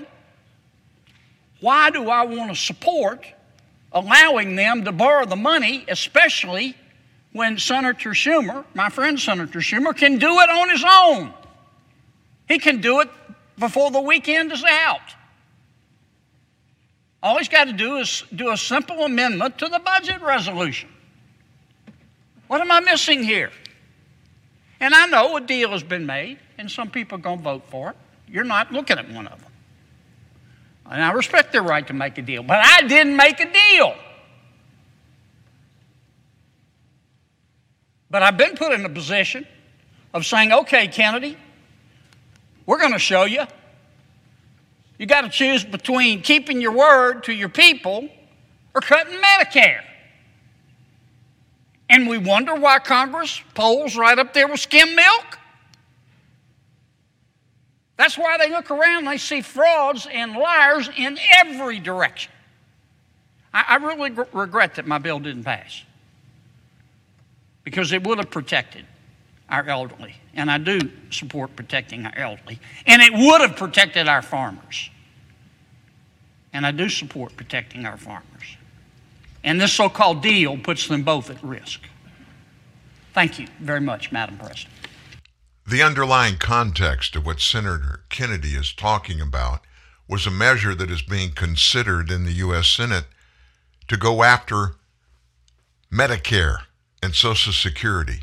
why 1.61 1.91
do 1.91 2.09
I 2.09 2.25
want 2.25 2.51
to 2.51 2.57
support 2.57 3.27
allowing 3.93 4.57
them 4.57 4.85
to 4.85 4.93
borrow 4.93 5.27
the 5.27 5.37
money, 5.37 5.85
especially 5.89 6.75
when 7.33 7.59
Senator 7.59 8.11
Schumer, 8.11 8.65
my 8.75 8.89
friend 8.89 9.21
Senator 9.21 9.61
Schumer, 9.61 9.97
can 9.97 10.19
do 10.19 10.39
it 10.41 10.51
on 10.51 10.71
his 10.71 10.85
own? 10.89 11.35
He 12.49 12.59
can 12.59 12.81
do 12.81 13.01
it 13.01 13.11
before 13.59 13.91
the 13.91 14.01
weekend 14.01 14.53
is 14.53 14.65
out. 14.65 15.15
All 17.23 17.37
he's 17.37 17.49
got 17.49 17.65
to 17.65 17.73
do 17.73 17.97
is 17.99 18.25
do 18.35 18.51
a 18.51 18.57
simple 18.57 19.05
amendment 19.05 19.59
to 19.59 19.69
the 19.69 19.79
budget 19.79 20.23
resolution. 20.23 20.89
What 22.49 22.61
am 22.63 22.73
I 22.73 22.81
missing 22.81 23.23
here? 23.23 23.53
And 24.81 24.95
I 24.95 25.07
know 25.07 25.37
a 25.37 25.41
deal 25.41 25.71
has 25.71 25.83
been 25.83 26.07
made, 26.07 26.39
and 26.57 26.71
some 26.71 26.91
people 26.91 27.19
are 27.19 27.21
going 27.21 27.39
to 27.39 27.45
vote 27.45 27.65
for 27.69 27.91
it. 27.91 27.97
You're 28.27 28.45
not 28.45 28.73
looking 28.73 28.99
at 28.99 29.11
one 29.11 29.27
of 29.27 29.41
them. 29.41 29.51
And 30.91 31.03
I 31.05 31.13
respect 31.13 31.53
their 31.53 31.63
right 31.63 31.87
to 31.87 31.93
make 31.93 32.19
a 32.19 32.23
deal, 32.23 32.43
but 32.43 32.59
I 32.59 32.83
didn't 32.89 33.15
make 33.15 33.39
a 33.41 33.53
deal. 33.53 33.95
But 38.11 38.23
I've 38.23 38.37
been 38.37 38.57
put 38.57 38.73
in 38.73 38.85
a 38.85 38.89
position 38.89 39.47
of 40.13 40.27
saying, 40.27 40.53
okay, 40.53 40.89
Kennedy, 40.89 41.37
we're 42.67 42.79
going 42.79 42.93
to 42.93 42.99
show 42.99 43.25
you. 43.25 43.45
You 44.99 45.07
got 45.07 45.23
to 45.23 45.29
choose 45.29 45.65
between 45.65 46.23
keeping 46.23 46.61
your 46.61 46.73
word 46.73 47.25
to 47.25 47.33
your 47.33 47.49
people 47.49 48.09
or 48.75 48.81
cutting 48.81 49.19
Medicare. 49.19 49.83
And 51.91 52.09
we 52.09 52.19
wonder 52.19 52.55
why 52.55 52.79
Congress 52.79 53.43
polls 53.55 53.97
right 53.97 54.17
up 54.17 54.33
there 54.33 54.47
with 54.47 54.61
skim 54.61 54.95
milk. 54.95 55.39
That's 57.97 58.17
why 58.17 58.39
they 58.39 58.49
look 58.49 58.71
around 58.71 58.99
and 58.99 59.09
they 59.09 59.19
see 59.19 59.43
frauds 59.43 60.07
and 60.11 60.33
liars 60.33 60.89
in 60.97 61.19
every 61.37 61.81
direction. 61.81 62.33
I, 63.53 63.65
I 63.69 63.77
really 63.77 64.11
gr- 64.11 64.23
regret 64.33 64.77
that 64.77 64.87
my 64.87 64.99
bill 64.99 65.19
didn't 65.19 65.43
pass 65.43 65.83
because 67.65 67.93
it 67.93 68.07
would 68.07 68.19
have 68.19 68.31
protected 68.31 68.87
our 69.51 69.69
elderly. 69.69 70.15
And 70.33 70.49
I 70.49 70.59
do 70.59 70.79
support 71.11 71.57
protecting 71.57 72.07
our 72.07 72.17
elderly. 72.17 72.61
And 72.87 73.03
it 73.03 73.13
would 73.13 73.41
have 73.41 73.57
protected 73.57 74.07
our 74.07 74.23
farmers. 74.23 74.91
And 76.53 76.65
I 76.65 76.71
do 76.71 76.89
support 76.89 77.37
protecting 77.37 77.85
our 77.85 77.97
farmers. 77.97 78.57
And 79.43 79.61
this 79.61 79.73
so 79.73 79.89
called 79.89 80.23
deal 80.23 80.59
puts 80.59 80.87
them 80.89 81.03
both 81.03 81.31
at 81.31 81.43
risk. 81.43 81.81
Thank 83.13 83.39
you 83.39 83.49
very 83.61 83.81
much, 83.81 84.13
Madam 84.13 84.39
President. 84.39 84.75
The 85.67 85.83
underlying 85.83 86.37
context 86.37 87.17
of 87.17 87.25
what 87.25 87.41
Senator 87.41 88.05
Kennedy 88.09 88.51
is 88.55 88.73
talking 88.73 89.21
about 89.21 89.61
was 90.09 90.27
a 90.27 90.31
measure 90.31 90.75
that 90.75 90.91
is 90.91 91.03
being 91.03 91.31
considered 91.31 92.11
in 92.11 92.25
the 92.25 92.33
U.S. 92.33 92.67
Senate 92.67 93.05
to 93.89 93.97
go 93.97 94.23
after 94.23 94.75
Medicare 95.93 96.63
and 97.03 97.15
Social 97.15 97.53
Security. 97.53 98.23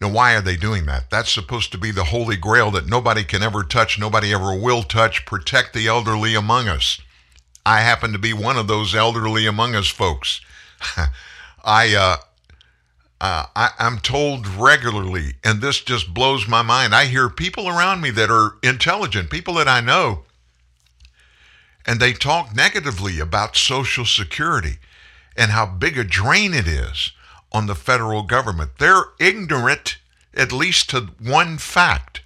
Now, 0.00 0.08
why 0.08 0.34
are 0.34 0.40
they 0.40 0.56
doing 0.56 0.86
that? 0.86 1.10
That's 1.10 1.30
supposed 1.30 1.72
to 1.72 1.78
be 1.78 1.90
the 1.90 2.04
holy 2.04 2.36
grail 2.36 2.70
that 2.70 2.86
nobody 2.86 3.22
can 3.22 3.42
ever 3.42 3.62
touch, 3.62 3.98
nobody 3.98 4.32
ever 4.32 4.54
will 4.54 4.82
touch, 4.82 5.26
protect 5.26 5.74
the 5.74 5.88
elderly 5.88 6.34
among 6.34 6.68
us. 6.68 7.00
I 7.64 7.80
happen 7.80 8.12
to 8.12 8.18
be 8.18 8.32
one 8.32 8.56
of 8.56 8.68
those 8.68 8.94
elderly 8.94 9.46
among 9.46 9.74
us 9.74 9.88
folks. 9.88 10.40
I, 11.64 11.94
uh, 11.94 12.16
uh, 13.20 13.46
I, 13.54 13.70
I'm 13.78 13.98
told 13.98 14.46
regularly, 14.46 15.34
and 15.44 15.60
this 15.60 15.80
just 15.80 16.14
blows 16.14 16.48
my 16.48 16.62
mind. 16.62 16.94
I 16.94 17.04
hear 17.04 17.28
people 17.28 17.68
around 17.68 18.00
me 18.00 18.10
that 18.12 18.30
are 18.30 18.56
intelligent, 18.62 19.30
people 19.30 19.54
that 19.54 19.68
I 19.68 19.80
know, 19.80 20.24
and 21.86 22.00
they 22.00 22.12
talk 22.12 22.54
negatively 22.54 23.20
about 23.20 23.56
Social 23.56 24.04
Security 24.04 24.78
and 25.36 25.50
how 25.50 25.66
big 25.66 25.98
a 25.98 26.04
drain 26.04 26.54
it 26.54 26.66
is 26.66 27.12
on 27.52 27.66
the 27.66 27.74
federal 27.74 28.22
government. 28.22 28.72
They're 28.78 29.04
ignorant, 29.18 29.98
at 30.34 30.52
least 30.52 30.90
to 30.90 31.10
one 31.20 31.58
fact. 31.58 32.19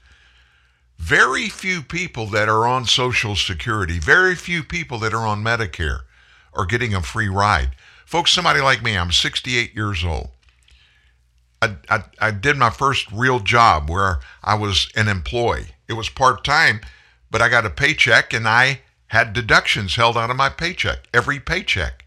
Very 1.05 1.51
few 1.51 1.83
people 1.83 2.29
that 2.29 2.49
are 2.49 2.67
on 2.67 2.87
Social 2.87 3.37
Security, 3.37 3.99
very 3.99 4.35
few 4.35 4.65
people 4.65 4.99
that 5.01 5.13
are 5.13 5.27
on 5.27 5.45
Medicare 5.45 6.05
are 6.55 6.65
getting 6.65 6.95
a 6.95 7.03
free 7.03 7.29
ride. 7.29 7.73
Folks, 8.07 8.33
somebody 8.33 8.63
like 8.63 8.83
me, 8.83 8.97
I'm 8.97 9.13
68 9.13 9.75
years 9.75 10.03
old. 10.03 10.31
I, 11.61 11.77
I, 11.91 12.05
I 12.19 12.31
did 12.31 12.57
my 12.57 12.71
first 12.71 13.13
real 13.13 13.39
job 13.41 13.91
where 13.91 14.21
I 14.43 14.55
was 14.55 14.91
an 14.97 15.09
employee. 15.09 15.75
It 15.89 15.93
was 15.93 16.09
part 16.09 16.43
time, 16.43 16.81
but 17.31 17.43
I 17.43 17.51
got 17.51 17.67
a 17.67 17.71
paycheck 17.71 18.33
and 18.33 18.49
I 18.49 18.81
had 19.09 19.35
deductions 19.35 19.97
held 19.97 20.17
out 20.17 20.31
of 20.31 20.37
my 20.37 20.49
paycheck, 20.49 21.01
every 21.13 21.39
paycheck. 21.39 22.07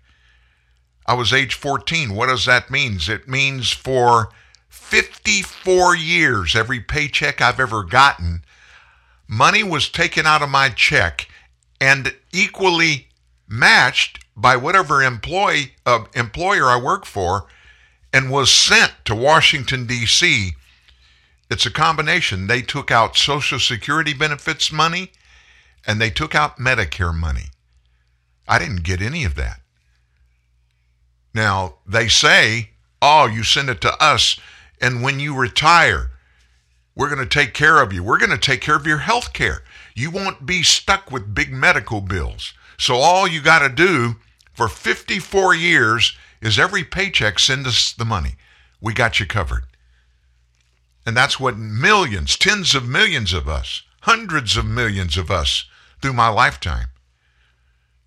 I 1.06 1.14
was 1.14 1.32
age 1.32 1.54
14. 1.54 2.16
What 2.16 2.30
does 2.30 2.46
that 2.46 2.72
mean? 2.72 2.98
It 3.08 3.28
means 3.28 3.70
for 3.70 4.30
54 4.70 5.96
years, 5.96 6.56
every 6.56 6.80
paycheck 6.80 7.42
I've 7.42 7.60
ever 7.60 7.84
gotten, 7.84 8.42
money 9.28 9.64
was 9.64 9.90
taken 9.90 10.26
out 10.26 10.42
of 10.42 10.50
my 10.50 10.70
check 10.70 11.28
and 11.80 12.14
equally 12.32 13.08
matched 13.48 14.26
by 14.36 14.56
whatever 14.56 15.02
employee 15.02 15.74
uh, 15.86 16.06
employer 16.14 16.66
I 16.66 16.80
work 16.82 17.06
for 17.06 17.48
and 18.14 18.32
was 18.32 18.52
sent 18.52 18.94
to 19.06 19.16
Washington 19.16 19.86
D.C. 19.86 20.54
It's 21.50 21.66
a 21.66 21.72
combination. 21.72 22.48
They 22.48 22.62
took 22.62 22.92
out 22.92 23.18
Social 23.18 23.60
Security 23.60 24.14
benefits 24.14 24.72
money 24.72 25.12
and 25.86 26.02
they 26.02 26.10
took 26.10 26.36
out 26.36 26.58
Medicare 26.58 27.16
money. 27.16 27.46
I 28.48 28.60
didn't 28.60 28.84
get 28.84 29.02
any 29.02 29.24
of 29.24 29.36
that. 29.36 29.62
Now, 31.34 31.76
they 31.86 32.08
say, 32.08 32.72
oh, 33.02 33.28
you 33.28 33.44
send 33.44 33.70
it 33.70 33.82
to 33.82 34.04
us, 34.04 34.40
and 34.82 35.04
when 35.04 35.20
you 35.20 35.36
retire, 35.36 36.12
we're 36.98 37.14
going 37.14 37.20
to 37.20 37.40
take 37.40 37.54
care 37.54 37.80
of 37.80 37.94
you. 37.94 38.04
We're 38.04 38.18
going 38.18 38.32
to 38.32 38.40
take 38.40 38.60
care 38.60 38.76
of 38.76 38.88
your 38.88 38.98
health 38.98 39.32
care. 39.32 39.62
You 39.96 40.10
won't 40.10 40.48
be 40.48 40.64
stuck 40.64 41.12
with 41.12 41.36
big 41.36 41.54
medical 41.54 42.02
bills. 42.02 42.54
So, 42.80 42.96
all 42.96 43.28
you 43.28 43.40
got 43.40 43.60
to 43.60 43.70
do 43.70 44.16
for 44.52 44.68
54 44.68 45.54
years 45.54 46.18
is 46.42 46.58
every 46.58 46.84
paycheck 46.84 47.38
send 47.38 47.68
us 47.68 47.94
the 47.94 48.04
money. 48.04 48.36
We 48.82 48.94
got 48.94 49.20
you 49.20 49.28
covered. 49.28 49.66
And 51.06 51.16
that's 51.16 51.40
what 51.40 51.58
millions, 51.58 52.36
tens 52.36 52.74
of 52.74 52.88
millions 52.88 53.32
of 53.32 53.48
us, 53.48 53.84
hundreds 54.02 54.58
of 54.58 54.66
millions 54.66 55.18
of 55.18 55.30
us 55.30 55.66
through 56.02 56.14
my 56.14 56.30
lifetime 56.30 56.88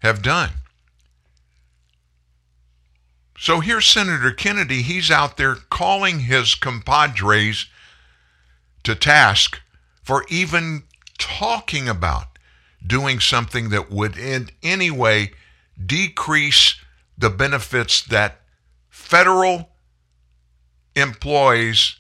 have 0.01 0.21
done. 0.21 0.51
So 3.39 3.61
here's 3.61 3.87
Senator 3.87 4.33
Kennedy. 4.33 4.83
He's 4.83 5.11
out 5.11 5.37
there 5.37 5.55
calling 5.55 6.21
his 6.21 6.57
compadres 6.57 7.67
to 8.85 8.95
task 8.95 9.61
for 10.03 10.25
even 10.29 10.85
talking 11.19 11.89
about 11.89 12.39
doing 12.87 13.21
something 13.21 13.69
that 13.71 13.91
would 13.91 14.17
in 14.17 14.51
any 14.63 14.91
way 14.91 15.33
decrease 15.85 16.77
the 17.17 17.31
benefits 17.31 18.03
that 18.03 18.41
federal 18.89 19.71
employees, 20.97 21.97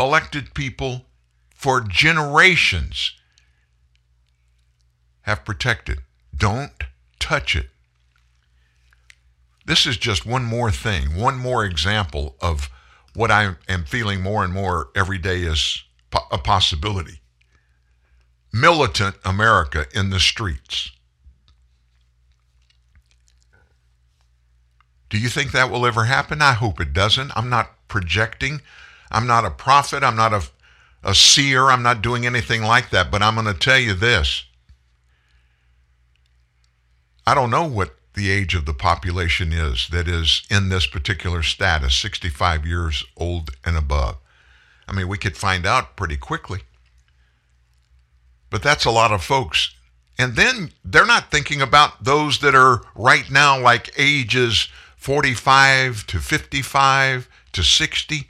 elected 0.00 0.54
people 0.54 1.06
for 1.54 1.80
generations 1.80 3.12
have 5.22 5.44
protected. 5.44 5.98
Don't 6.34 6.72
touch 7.18 7.54
it. 7.54 7.68
This 9.66 9.86
is 9.86 9.98
just 9.98 10.24
one 10.24 10.44
more 10.44 10.70
thing, 10.70 11.14
one 11.14 11.36
more 11.36 11.64
example 11.64 12.36
of 12.40 12.70
what 13.18 13.32
I 13.32 13.56
am 13.68 13.82
feeling 13.82 14.22
more 14.22 14.44
and 14.44 14.54
more 14.54 14.90
every 14.94 15.18
day 15.18 15.40
is 15.40 15.82
a 16.30 16.38
possibility. 16.38 17.20
Militant 18.52 19.16
America 19.24 19.86
in 19.92 20.10
the 20.10 20.20
streets. 20.20 20.92
Do 25.10 25.18
you 25.18 25.28
think 25.28 25.50
that 25.50 25.68
will 25.68 25.84
ever 25.84 26.04
happen? 26.04 26.40
I 26.40 26.52
hope 26.52 26.80
it 26.80 26.92
doesn't. 26.92 27.32
I'm 27.34 27.48
not 27.48 27.88
projecting. 27.88 28.62
I'm 29.10 29.26
not 29.26 29.44
a 29.44 29.50
prophet. 29.50 30.04
I'm 30.04 30.14
not 30.14 30.32
a, 30.32 30.42
a 31.02 31.12
seer. 31.12 31.70
I'm 31.70 31.82
not 31.82 32.02
doing 32.02 32.24
anything 32.24 32.62
like 32.62 32.90
that. 32.90 33.10
But 33.10 33.22
I'm 33.22 33.34
going 33.34 33.52
to 33.52 33.54
tell 33.54 33.80
you 33.80 33.94
this. 33.94 34.44
I 37.26 37.34
don't 37.34 37.50
know 37.50 37.66
what 37.66 37.97
the 38.18 38.30
age 38.30 38.56
of 38.56 38.66
the 38.66 38.74
population 38.74 39.52
is 39.52 39.88
that 39.92 40.08
is 40.08 40.42
in 40.50 40.68
this 40.68 40.86
particular 40.88 41.42
status, 41.42 41.94
65 41.94 42.66
years 42.66 43.04
old 43.16 43.50
and 43.64 43.76
above. 43.76 44.16
I 44.88 44.92
mean, 44.92 45.06
we 45.06 45.18
could 45.18 45.36
find 45.36 45.64
out 45.64 45.96
pretty 45.96 46.16
quickly. 46.16 46.60
But 48.50 48.62
that's 48.62 48.84
a 48.84 48.90
lot 48.90 49.12
of 49.12 49.22
folks. 49.22 49.72
And 50.18 50.34
then 50.34 50.72
they're 50.84 51.06
not 51.06 51.30
thinking 51.30 51.62
about 51.62 52.02
those 52.02 52.40
that 52.40 52.56
are 52.56 52.82
right 52.96 53.30
now 53.30 53.60
like 53.60 53.92
ages 53.96 54.68
45 54.96 56.04
to 56.08 56.18
55 56.18 57.28
to 57.52 57.62
60 57.62 58.28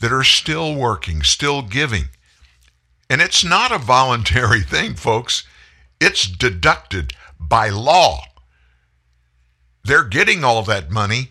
that 0.00 0.12
are 0.12 0.22
still 0.22 0.74
working, 0.74 1.22
still 1.22 1.62
giving. 1.62 2.04
And 3.08 3.22
it's 3.22 3.42
not 3.42 3.72
a 3.72 3.78
voluntary 3.78 4.60
thing, 4.74 4.96
folks. 4.96 5.44
It's 5.98 6.28
deducted 6.28 7.14
by 7.40 7.70
law. 7.70 8.24
They're 9.84 10.04
getting 10.04 10.44
all 10.44 10.62
that 10.62 10.90
money 10.90 11.30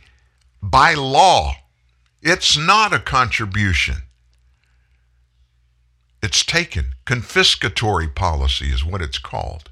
by 0.62 0.94
law. 0.94 1.56
It's 2.22 2.56
not 2.58 2.94
a 2.94 3.00
contribution. 3.00 4.04
It's 6.22 6.46
taken. 6.46 6.94
Confiscatory 7.06 8.14
policy 8.14 8.68
is 8.68 8.86
what 8.86 9.02
it's 9.02 9.18
called. 9.18 9.72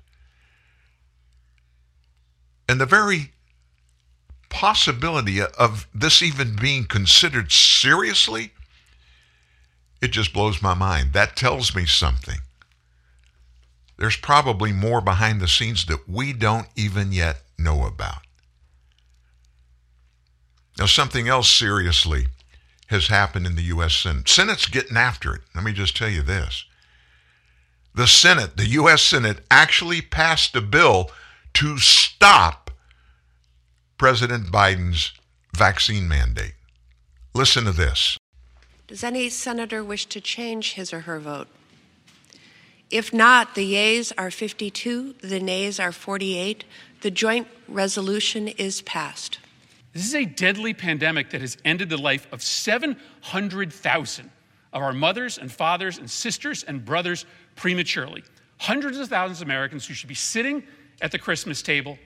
And 2.67 2.81
the 2.81 2.85
very 2.85 3.31
possibility 4.49 5.41
of 5.41 5.87
this 5.93 6.21
even 6.21 6.55
being 6.55 6.85
considered 6.85 7.51
seriously, 7.51 8.51
it 10.01 10.11
just 10.11 10.33
blows 10.33 10.61
my 10.61 10.73
mind. 10.73 11.13
That 11.13 11.35
tells 11.35 11.75
me 11.75 11.85
something. 11.85 12.39
There's 13.97 14.17
probably 14.17 14.73
more 14.73 14.99
behind 14.99 15.39
the 15.39 15.47
scenes 15.47 15.85
that 15.85 16.09
we 16.09 16.33
don't 16.33 16.67
even 16.75 17.11
yet 17.11 17.43
know 17.57 17.85
about. 17.85 18.23
Now, 20.81 20.87
something 20.87 21.27
else 21.27 21.47
seriously 21.47 22.25
has 22.87 23.05
happened 23.05 23.45
in 23.45 23.55
the 23.55 23.61
U.S. 23.65 23.93
Senate. 23.93 24.27
Senate's 24.27 24.65
getting 24.65 24.97
after 24.97 25.35
it. 25.35 25.41
Let 25.53 25.63
me 25.63 25.73
just 25.73 25.95
tell 25.95 26.09
you 26.09 26.23
this. 26.23 26.65
The 27.93 28.07
Senate, 28.07 28.57
the 28.57 28.65
U.S. 28.65 29.03
Senate, 29.03 29.45
actually 29.51 30.01
passed 30.01 30.55
a 30.55 30.59
bill 30.61 31.11
to 31.53 31.77
stop 31.77 32.71
President 33.99 34.47
Biden's 34.47 35.13
vaccine 35.55 36.07
mandate. 36.07 36.55
Listen 37.35 37.65
to 37.65 37.73
this. 37.73 38.17
Does 38.87 39.03
any 39.03 39.29
senator 39.29 39.83
wish 39.83 40.07
to 40.07 40.19
change 40.19 40.73
his 40.73 40.91
or 40.91 41.01
her 41.01 41.19
vote? 41.19 41.47
If 42.89 43.13
not, 43.13 43.53
the 43.53 43.65
yeas 43.65 44.11
are 44.17 44.31
52, 44.31 45.13
the 45.21 45.39
nays 45.39 45.79
are 45.79 45.91
48. 45.91 46.63
The 47.01 47.11
joint 47.11 47.47
resolution 47.67 48.47
is 48.47 48.81
passed. 48.81 49.37
This 49.93 50.05
is 50.05 50.15
a 50.15 50.25
deadly 50.25 50.73
pandemic 50.73 51.31
that 51.31 51.41
has 51.41 51.57
ended 51.65 51.89
the 51.89 51.97
life 51.97 52.27
of 52.31 52.41
700,000 52.41 54.31
of 54.73 54.81
our 54.81 54.93
mothers 54.93 55.37
and 55.37 55.51
fathers 55.51 55.97
and 55.97 56.09
sisters 56.09 56.63
and 56.63 56.85
brothers 56.85 57.25
prematurely. 57.55 58.23
Hundreds 58.57 58.97
of 58.97 59.09
thousands 59.09 59.41
of 59.41 59.47
Americans 59.47 59.85
who 59.85 59.93
should 59.93 60.07
be 60.07 60.15
sitting 60.15 60.63
at 61.01 61.11
the 61.11 61.19
Christmas 61.19 61.61
table, 61.61 61.97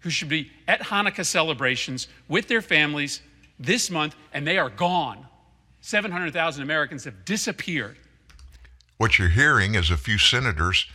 who 0.00 0.10
should 0.10 0.28
be 0.28 0.50
at 0.68 0.80
Hanukkah 0.80 1.24
celebrations 1.24 2.08
with 2.28 2.46
their 2.46 2.60
families 2.60 3.22
this 3.58 3.90
month, 3.90 4.16
and 4.32 4.46
they 4.46 4.58
are 4.58 4.68
gone. 4.68 5.26
700,000 5.80 6.62
Americans 6.62 7.04
have 7.04 7.24
disappeared. 7.24 7.96
What 8.98 9.18
you're 9.18 9.28
hearing 9.28 9.74
is 9.74 9.90
a 9.90 9.96
few 9.96 10.18
senators, 10.18 10.86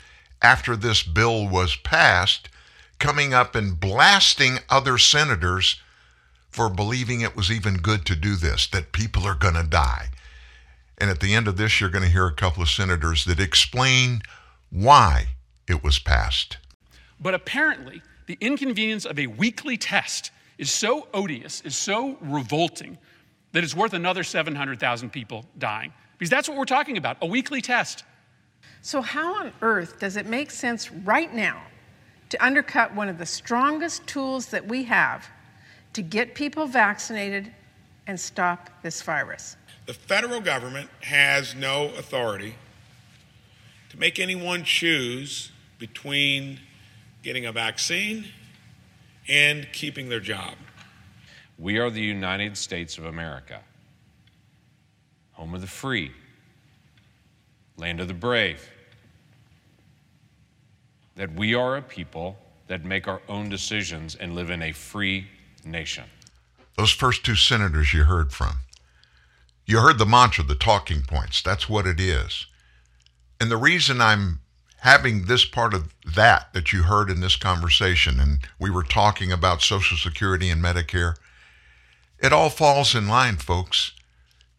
after 0.41 0.75
this 0.75 1.01
bill 1.01 1.47
was 1.47 1.75
passed, 1.77 2.49
coming 2.99 3.33
up 3.33 3.55
and 3.55 3.79
blasting 3.79 4.59
other 4.69 4.97
senators 4.97 5.81
for 6.49 6.69
believing 6.69 7.21
it 7.21 7.35
was 7.35 7.51
even 7.51 7.77
good 7.77 8.05
to 8.05 8.15
do 8.15 8.35
this, 8.35 8.67
that 8.67 8.91
people 8.91 9.25
are 9.25 9.35
going 9.35 9.53
to 9.53 9.63
die. 9.63 10.09
And 10.97 11.09
at 11.09 11.19
the 11.19 11.33
end 11.33 11.47
of 11.47 11.57
this, 11.57 11.79
you're 11.79 11.89
going 11.89 12.03
to 12.03 12.09
hear 12.09 12.25
a 12.25 12.33
couple 12.33 12.61
of 12.61 12.69
senators 12.69 13.25
that 13.25 13.39
explain 13.39 14.21
why 14.69 15.27
it 15.67 15.83
was 15.83 15.99
passed. 15.99 16.57
But 17.19 17.33
apparently, 17.33 18.01
the 18.25 18.37
inconvenience 18.41 19.05
of 19.05 19.17
a 19.17 19.27
weekly 19.27 19.77
test 19.77 20.31
is 20.57 20.71
so 20.71 21.07
odious, 21.13 21.61
is 21.61 21.75
so 21.75 22.17
revolting, 22.21 22.97
that 23.53 23.63
it's 23.63 23.75
worth 23.75 23.93
another 23.93 24.23
700,000 24.23 25.09
people 25.09 25.45
dying. 25.57 25.93
Because 26.17 26.29
that's 26.29 26.49
what 26.49 26.57
we're 26.57 26.65
talking 26.65 26.97
about 26.97 27.17
a 27.21 27.25
weekly 27.25 27.61
test. 27.61 28.03
So, 28.81 29.01
how 29.01 29.39
on 29.39 29.53
earth 29.61 29.99
does 29.99 30.17
it 30.17 30.25
make 30.25 30.51
sense 30.51 30.91
right 30.91 31.33
now 31.33 31.61
to 32.29 32.45
undercut 32.45 32.93
one 32.93 33.09
of 33.09 33.17
the 33.17 33.25
strongest 33.25 34.05
tools 34.05 34.47
that 34.47 34.67
we 34.67 34.83
have 34.83 35.27
to 35.93 36.01
get 36.01 36.35
people 36.35 36.67
vaccinated 36.67 37.51
and 38.07 38.19
stop 38.19 38.69
this 38.81 39.01
virus? 39.01 39.55
The 39.85 39.93
federal 39.93 40.41
government 40.41 40.89
has 41.01 41.55
no 41.55 41.85
authority 41.97 42.55
to 43.89 43.99
make 43.99 44.19
anyone 44.19 44.63
choose 44.63 45.51
between 45.79 46.59
getting 47.23 47.45
a 47.45 47.51
vaccine 47.51 48.25
and 49.27 49.67
keeping 49.73 50.09
their 50.09 50.19
job. 50.19 50.53
We 51.57 51.77
are 51.77 51.89
the 51.89 52.01
United 52.01 52.55
States 52.55 52.97
of 52.97 53.05
America, 53.05 53.61
home 55.33 55.53
of 55.53 55.61
the 55.61 55.67
free, 55.67 56.11
land 57.77 57.99
of 57.99 58.07
the 58.07 58.13
brave. 58.13 58.69
That 61.15 61.33
we 61.33 61.53
are 61.53 61.77
a 61.77 61.81
people 61.81 62.37
that 62.67 62.85
make 62.85 63.07
our 63.07 63.21
own 63.27 63.49
decisions 63.49 64.15
and 64.15 64.35
live 64.35 64.49
in 64.49 64.61
a 64.61 64.71
free 64.71 65.27
nation. 65.65 66.05
Those 66.77 66.91
first 66.91 67.25
two 67.25 67.35
senators 67.35 67.93
you 67.93 68.03
heard 68.03 68.31
from, 68.31 68.59
you 69.65 69.79
heard 69.79 69.97
the 69.99 70.05
mantra, 70.05 70.43
the 70.43 70.55
talking 70.55 71.01
points. 71.01 71.41
That's 71.41 71.69
what 71.69 71.85
it 71.85 71.99
is. 71.99 72.47
And 73.39 73.51
the 73.51 73.57
reason 73.57 74.01
I'm 74.01 74.41
having 74.77 75.25
this 75.25 75.45
part 75.45 75.73
of 75.73 75.93
that 76.15 76.53
that 76.53 76.71
you 76.73 76.83
heard 76.83 77.09
in 77.09 77.21
this 77.21 77.35
conversation, 77.35 78.19
and 78.19 78.39
we 78.57 78.69
were 78.69 78.83
talking 78.83 79.31
about 79.31 79.61
Social 79.61 79.97
Security 79.97 80.49
and 80.49 80.63
Medicare, 80.63 81.15
it 82.17 82.33
all 82.33 82.49
falls 82.49 82.95
in 82.95 83.07
line, 83.07 83.37
folks. 83.37 83.91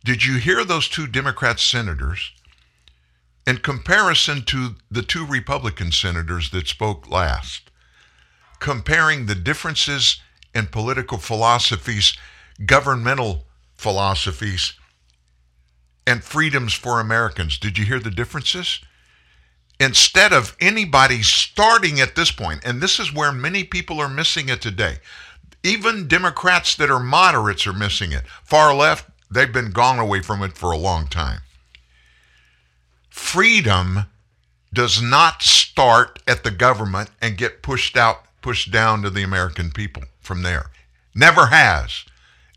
Did 0.04 0.24
you 0.24 0.38
hear 0.38 0.64
those 0.64 0.88
two 0.88 1.06
Democrat 1.06 1.60
senators 1.60 2.32
in 3.46 3.58
comparison 3.58 4.42
to 4.46 4.76
the 4.90 5.02
two 5.02 5.26
Republican 5.26 5.92
senators 5.92 6.50
that 6.50 6.68
spoke 6.68 7.10
last? 7.10 7.70
Comparing 8.60 9.26
the 9.26 9.34
differences 9.34 10.20
in 10.54 10.66
political 10.66 11.18
philosophies, 11.18 12.16
governmental 12.64 13.46
philosophies, 13.76 14.74
and 16.06 16.24
freedoms 16.24 16.74
for 16.74 17.00
Americans. 17.00 17.58
Did 17.58 17.78
you 17.78 17.84
hear 17.84 18.00
the 18.00 18.10
differences? 18.10 18.80
Instead 19.78 20.32
of 20.32 20.56
anybody 20.60 21.22
starting 21.22 22.00
at 22.00 22.14
this 22.14 22.30
point, 22.30 22.60
and 22.64 22.80
this 22.80 22.98
is 22.98 23.14
where 23.14 23.32
many 23.32 23.64
people 23.64 24.00
are 24.00 24.08
missing 24.08 24.48
it 24.48 24.60
today, 24.60 24.98
even 25.62 26.08
Democrats 26.08 26.74
that 26.76 26.90
are 26.90 27.00
moderates 27.00 27.66
are 27.66 27.72
missing 27.72 28.12
it. 28.12 28.26
Far 28.44 28.74
left, 28.74 29.08
they've 29.30 29.52
been 29.52 29.70
gone 29.70 29.98
away 29.98 30.20
from 30.20 30.42
it 30.42 30.56
for 30.56 30.72
a 30.72 30.76
long 30.76 31.06
time. 31.06 31.40
Freedom 33.08 34.06
does 34.72 35.00
not 35.00 35.42
start 35.42 36.18
at 36.26 36.44
the 36.44 36.50
government 36.50 37.10
and 37.20 37.36
get 37.36 37.62
pushed 37.62 37.96
out, 37.96 38.24
pushed 38.42 38.70
down 38.70 39.02
to 39.02 39.10
the 39.10 39.22
American 39.22 39.70
people 39.70 40.02
from 40.20 40.42
there. 40.42 40.70
Never 41.14 41.46
has. 41.46 42.04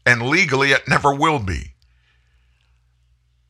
And 0.06 0.24
legally, 0.24 0.72
it 0.72 0.88
never 0.88 1.14
will 1.14 1.40
be. 1.40 1.74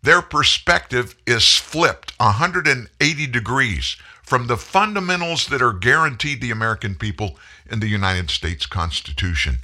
Their 0.02 0.22
perspective 0.22 1.16
is 1.26 1.56
flipped 1.56 2.14
180 2.20 3.28
degrees 3.28 3.96
from 4.22 4.48
the 4.48 4.58
fundamentals 4.58 5.48
that 5.48 5.62
are 5.62 5.74
guaranteed 5.74 6.42
the 6.42 6.52
American 6.52 6.96
people 6.96 7.38
in 7.70 7.80
the 7.80 7.88
United 7.88 8.30
States 8.30 8.66
Constitution. 8.66 9.60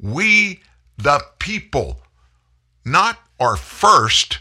We, 0.00 0.60
the 0.96 1.22
people, 1.38 2.02
not 2.84 3.18
our 3.38 3.56
first, 3.56 4.38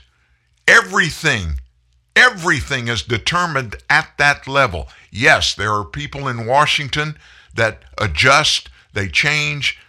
everything, 0.68 1.59
everything 2.16 2.88
is 2.88 3.03
determined 3.03 3.76
at 3.89 4.18
that 4.18 4.47
level. 4.47 4.88
Yes, 5.12 5.53
there 5.53 5.74
are 5.74 5.86
people 5.86 6.28
in 6.28 6.45
Washington 6.45 7.18
that 7.53 7.84
adjust, 7.97 8.70
they 8.93 9.07
change, 9.07 9.79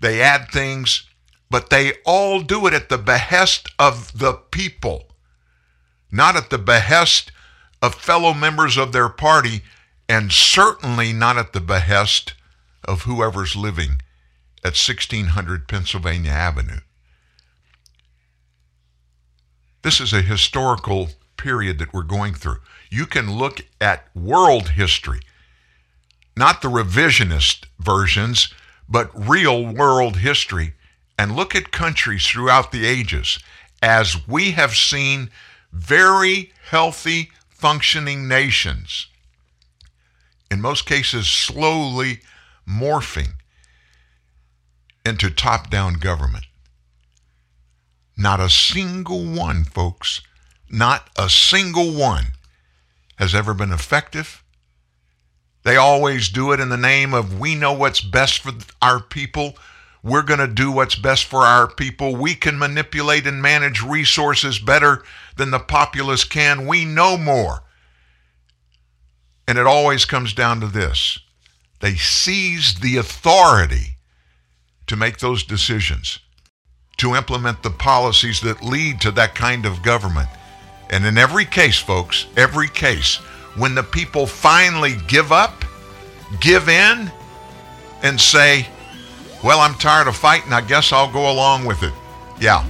they 0.00 0.20
add 0.20 0.48
things, 0.50 1.06
but 1.50 1.70
they 1.70 1.94
all 2.04 2.40
do 2.40 2.66
it 2.66 2.74
at 2.74 2.88
the 2.88 2.98
behest 2.98 3.68
of 3.78 4.18
the 4.18 4.32
people, 4.32 5.08
not 6.10 6.36
at 6.36 6.50
the 6.50 6.58
behest 6.58 7.32
of 7.82 7.94
fellow 7.94 8.32
members 8.32 8.76
of 8.76 8.92
their 8.92 9.08
party, 9.08 9.62
and 10.08 10.32
certainly 10.32 11.12
not 11.12 11.38
at 11.38 11.52
the 11.52 11.60
behest 11.60 12.34
of 12.84 13.02
whoever's 13.02 13.56
living 13.56 14.00
at 14.62 14.76
1600 14.76 15.66
Pennsylvania 15.68 16.30
Avenue. 16.30 16.80
This 19.82 20.00
is 20.00 20.12
a 20.12 20.22
historical 20.22 21.10
period 21.36 21.78
that 21.78 21.94
we're 21.94 22.02
going 22.02 22.34
through. 22.34 22.58
You 22.90 23.06
can 23.06 23.38
look 23.38 23.62
at 23.80 24.14
world 24.14 24.70
history, 24.70 25.20
not 26.40 26.62
the 26.62 26.68
revisionist 26.68 27.66
versions, 27.78 28.48
but 28.88 29.10
real 29.14 29.66
world 29.66 30.16
history, 30.16 30.72
and 31.18 31.36
look 31.36 31.54
at 31.54 31.70
countries 31.70 32.26
throughout 32.26 32.72
the 32.72 32.86
ages 32.86 33.38
as 33.82 34.26
we 34.26 34.52
have 34.52 34.74
seen 34.74 35.28
very 35.70 36.50
healthy, 36.70 37.30
functioning 37.50 38.26
nations, 38.26 39.06
in 40.50 40.62
most 40.62 40.86
cases, 40.86 41.26
slowly 41.26 42.20
morphing 42.66 43.34
into 45.04 45.28
top 45.28 45.68
down 45.68 45.92
government. 45.92 46.46
Not 48.16 48.40
a 48.40 48.48
single 48.48 49.26
one, 49.26 49.64
folks, 49.64 50.22
not 50.70 51.10
a 51.18 51.28
single 51.28 51.92
one 51.92 52.28
has 53.16 53.34
ever 53.34 53.52
been 53.52 53.72
effective. 53.72 54.42
They 55.70 55.76
always 55.76 56.30
do 56.30 56.50
it 56.50 56.58
in 56.58 56.68
the 56.68 56.76
name 56.76 57.14
of 57.14 57.38
we 57.38 57.54
know 57.54 57.72
what's 57.72 58.00
best 58.00 58.40
for 58.40 58.50
our 58.82 58.98
people. 58.98 59.56
We're 60.02 60.24
going 60.24 60.40
to 60.40 60.48
do 60.48 60.72
what's 60.72 60.96
best 60.96 61.26
for 61.26 61.42
our 61.42 61.68
people. 61.68 62.16
We 62.16 62.34
can 62.34 62.58
manipulate 62.58 63.24
and 63.24 63.40
manage 63.40 63.80
resources 63.80 64.58
better 64.58 65.04
than 65.36 65.52
the 65.52 65.60
populace 65.60 66.24
can. 66.24 66.66
We 66.66 66.84
know 66.84 67.16
more. 67.16 67.62
And 69.46 69.58
it 69.58 69.66
always 69.68 70.04
comes 70.04 70.34
down 70.34 70.58
to 70.58 70.66
this 70.66 71.20
they 71.78 71.94
seize 71.94 72.74
the 72.80 72.96
authority 72.96 73.96
to 74.88 74.96
make 74.96 75.18
those 75.18 75.44
decisions, 75.44 76.18
to 76.96 77.14
implement 77.14 77.62
the 77.62 77.70
policies 77.70 78.40
that 78.40 78.64
lead 78.64 79.00
to 79.02 79.12
that 79.12 79.36
kind 79.36 79.64
of 79.64 79.84
government. 79.84 80.30
And 80.90 81.06
in 81.06 81.16
every 81.16 81.44
case, 81.44 81.78
folks, 81.78 82.26
every 82.36 82.66
case, 82.66 83.20
when 83.60 83.74
the 83.74 83.82
people 83.82 84.26
finally 84.26 84.96
give 85.06 85.32
up, 85.32 85.64
give 86.40 86.70
in, 86.70 87.12
and 88.02 88.18
say, 88.18 88.66
well, 89.44 89.60
I'm 89.60 89.74
tired 89.74 90.08
of 90.08 90.16
fighting, 90.16 90.54
I 90.54 90.62
guess 90.62 90.92
I'll 90.92 91.12
go 91.12 91.30
along 91.30 91.66
with 91.66 91.82
it. 91.82 91.92
Yeah. 92.40 92.66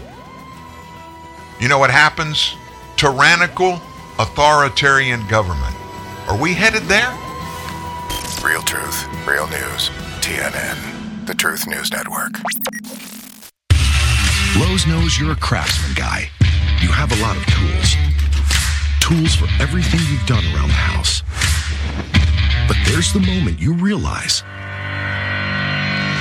You 1.61 1.69
know 1.69 1.79
what 1.79 1.91
happens? 1.91 2.57
Tyrannical, 2.97 3.81
authoritarian 4.19 5.27
government. 5.29 5.77
Are 6.27 6.37
we 6.37 6.55
headed 6.55 6.83
there? 6.83 7.17
Real 8.45 8.63
truth, 8.63 9.07
real 9.29 9.47
news. 9.47 9.91
TNN, 10.21 11.27
the 11.27 11.35
Truth 11.35 11.69
News 11.69 11.93
Network. 11.93 12.33
Lowe's 14.59 14.87
knows 14.89 15.19
you're 15.21 15.33
a 15.33 15.37
craftsman 15.37 15.95
guy. 15.95 16.31
You 16.81 16.89
have 16.89 17.13
a 17.13 17.23
lot 17.23 17.37
of 17.37 17.47
tools. 17.47 18.10
Tools 19.11 19.35
for 19.35 19.49
everything 19.61 19.99
you've 20.09 20.25
done 20.25 20.45
around 20.55 20.69
the 20.69 20.75
house. 20.75 21.25
But 22.69 22.77
there's 22.87 23.13
the 23.13 23.19
moment 23.19 23.59
you 23.59 23.75
realize 23.75 24.45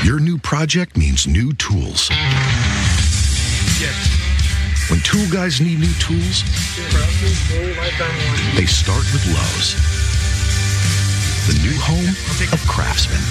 your 0.03 0.19
new 0.19 0.39
project 0.39 0.97
means 0.97 1.27
new 1.27 1.53
tools. 1.53 2.09
Yes. 3.77 4.89
When 4.89 5.01
tool 5.01 5.23
guys 5.31 5.61
need 5.61 5.77
new 5.77 5.93
tools, 5.99 6.41
they 8.55 8.65
start 8.65 9.05
with 9.13 9.23
Lowe's, 9.27 9.75
the 11.45 11.61
new 11.61 11.77
home 11.77 12.09
of 12.51 12.67
craftsmen. 12.67 13.21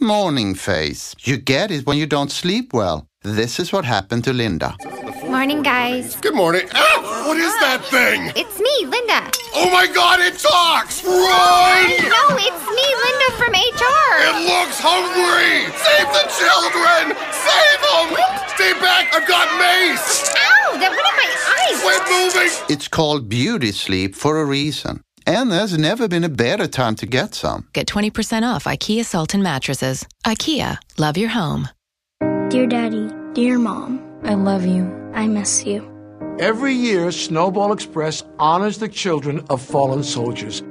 Morning 0.00 0.54
face. 0.54 1.14
You 1.20 1.36
get 1.36 1.70
it 1.70 1.86
when 1.86 1.98
you 1.98 2.06
don't 2.06 2.30
sleep 2.30 2.72
well. 2.72 3.10
This 3.24 3.58
is 3.58 3.72
what 3.72 3.86
happened 3.86 4.22
to 4.24 4.34
Linda. 4.34 4.76
Morning, 5.24 5.62
guys. 5.62 6.14
Good 6.16 6.34
morning. 6.34 6.68
Ah, 6.74 7.24
what 7.26 7.38
is 7.38 7.54
that 7.64 7.80
thing? 7.88 8.30
It's 8.36 8.60
me, 8.60 8.84
Linda. 8.84 9.32
Oh 9.56 9.70
my 9.72 9.86
god, 9.88 10.20
it 10.20 10.36
talks! 10.36 11.00
Run! 11.00 11.88
No, 12.04 12.24
it's 12.36 12.64
me, 12.68 12.86
Linda 13.00 13.28
from 13.40 13.56
HR. 13.56 14.12
It 14.28 14.38
looks 14.44 14.76
hungry! 14.76 15.72
Save 15.72 16.12
the 16.12 16.26
children! 16.36 17.16
Save 17.32 17.80
them! 17.88 18.12
Stay 18.52 18.72
back, 18.84 19.08
I've 19.16 19.26
got 19.26 19.48
mace! 19.56 20.28
Ow, 20.28 20.76
that 20.76 20.92
went 20.92 21.08
in 21.08 21.16
my 21.16 21.30
eyes. 21.64 21.80
Quit 21.80 22.04
moving! 22.12 22.52
It's 22.68 22.88
called 22.88 23.30
beauty 23.30 23.72
sleep 23.72 24.14
for 24.14 24.38
a 24.38 24.44
reason. 24.44 25.00
And 25.26 25.50
there's 25.50 25.78
never 25.78 26.08
been 26.08 26.24
a 26.24 26.28
better 26.28 26.66
time 26.66 26.94
to 26.96 27.06
get 27.06 27.34
some. 27.34 27.68
Get 27.72 27.86
20% 27.86 28.42
off 28.42 28.64
IKEA 28.64 29.02
Sultan 29.02 29.42
mattresses. 29.42 30.04
IKEA, 30.26 30.76
love 30.98 31.16
your 31.16 31.30
home. 31.30 31.70
Dear 32.54 32.68
Daddy, 32.68 33.10
dear 33.32 33.58
Mom, 33.58 34.00
I 34.22 34.34
love 34.34 34.64
you. 34.64 34.88
I 35.12 35.26
miss 35.26 35.66
you. 35.66 35.90
Every 36.38 36.72
year, 36.72 37.10
Snowball 37.10 37.72
Express 37.72 38.22
honors 38.38 38.78
the 38.78 38.86
children 38.86 39.44
of 39.50 39.60
fallen 39.60 40.04
soldiers. 40.04 40.62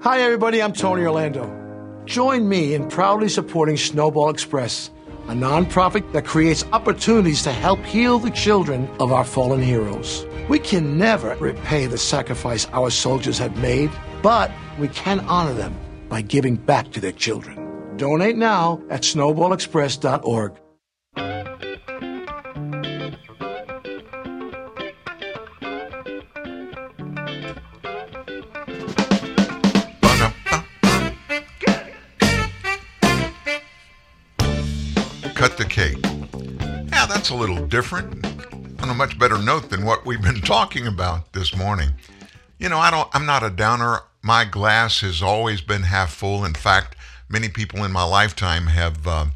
Hi, 0.00 0.22
everybody, 0.22 0.60
I'm 0.60 0.72
Tony 0.72 1.04
Orlando. 1.04 2.02
Join 2.04 2.48
me 2.48 2.74
in 2.74 2.88
proudly 2.88 3.28
supporting 3.28 3.76
Snowball 3.76 4.28
Express, 4.28 4.90
a 5.28 5.34
nonprofit 5.34 6.10
that 6.10 6.26
creates 6.26 6.64
opportunities 6.72 7.44
to 7.44 7.52
help 7.52 7.84
heal 7.84 8.18
the 8.18 8.32
children 8.32 8.88
of 8.98 9.12
our 9.12 9.24
fallen 9.24 9.62
heroes. 9.62 10.26
We 10.48 10.58
can 10.58 10.98
never 10.98 11.36
repay 11.36 11.86
the 11.86 11.96
sacrifice 11.96 12.66
our 12.72 12.90
soldiers 12.90 13.38
have 13.38 13.56
made, 13.58 13.92
but 14.20 14.50
we 14.80 14.88
can 14.88 15.20
honor 15.20 15.54
them 15.54 15.78
by 16.08 16.22
giving 16.22 16.56
back 16.56 16.90
to 16.90 17.00
their 17.00 17.12
children. 17.12 17.96
Donate 17.96 18.36
now 18.36 18.82
at 18.90 19.02
snowballexpress.org. 19.02 20.58
Cut 35.44 35.58
the 35.58 35.64
cake. 35.66 35.98
Yeah, 36.90 37.04
that's 37.04 37.28
a 37.28 37.34
little 37.34 37.66
different. 37.66 38.24
On 38.82 38.88
a 38.88 38.94
much 38.94 39.18
better 39.18 39.36
note 39.36 39.68
than 39.68 39.84
what 39.84 40.06
we've 40.06 40.22
been 40.22 40.40
talking 40.40 40.86
about 40.86 41.34
this 41.34 41.54
morning. 41.54 41.90
You 42.58 42.70
know, 42.70 42.78
I 42.78 42.90
don't 42.90 43.10
I'm 43.12 43.26
not 43.26 43.42
a 43.42 43.50
downer. 43.50 43.98
My 44.22 44.46
glass 44.46 45.02
has 45.02 45.20
always 45.20 45.60
been 45.60 45.82
half 45.82 46.14
full. 46.14 46.46
In 46.46 46.54
fact, 46.54 46.96
many 47.28 47.50
people 47.50 47.84
in 47.84 47.92
my 47.92 48.04
lifetime 48.04 48.68
have 48.68 49.06
uh, 49.06 49.26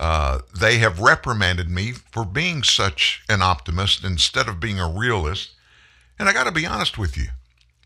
uh, 0.00 0.38
they 0.58 0.78
have 0.78 1.00
reprimanded 1.00 1.68
me 1.68 1.92
for 1.92 2.24
being 2.24 2.62
such 2.62 3.22
an 3.28 3.42
optimist 3.42 4.02
instead 4.02 4.48
of 4.48 4.60
being 4.60 4.80
a 4.80 4.88
realist. 4.88 5.50
And 6.18 6.26
I 6.26 6.32
got 6.32 6.44
to 6.44 6.52
be 6.52 6.64
honest 6.64 6.96
with 6.96 7.18
you. 7.18 7.26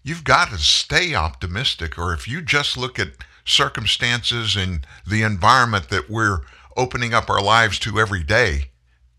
You've 0.04 0.22
got 0.22 0.50
to 0.50 0.58
stay 0.58 1.12
optimistic, 1.16 1.98
or 1.98 2.12
if 2.12 2.28
you 2.28 2.40
just 2.40 2.76
look 2.76 3.00
at 3.00 3.24
circumstances 3.44 4.54
and 4.54 4.86
the 5.04 5.22
environment 5.22 5.88
that 5.88 6.08
we're 6.08 6.42
opening 6.78 7.12
up 7.12 7.28
our 7.28 7.42
lives 7.42 7.78
to 7.80 7.98
every 7.98 8.22
day 8.22 8.70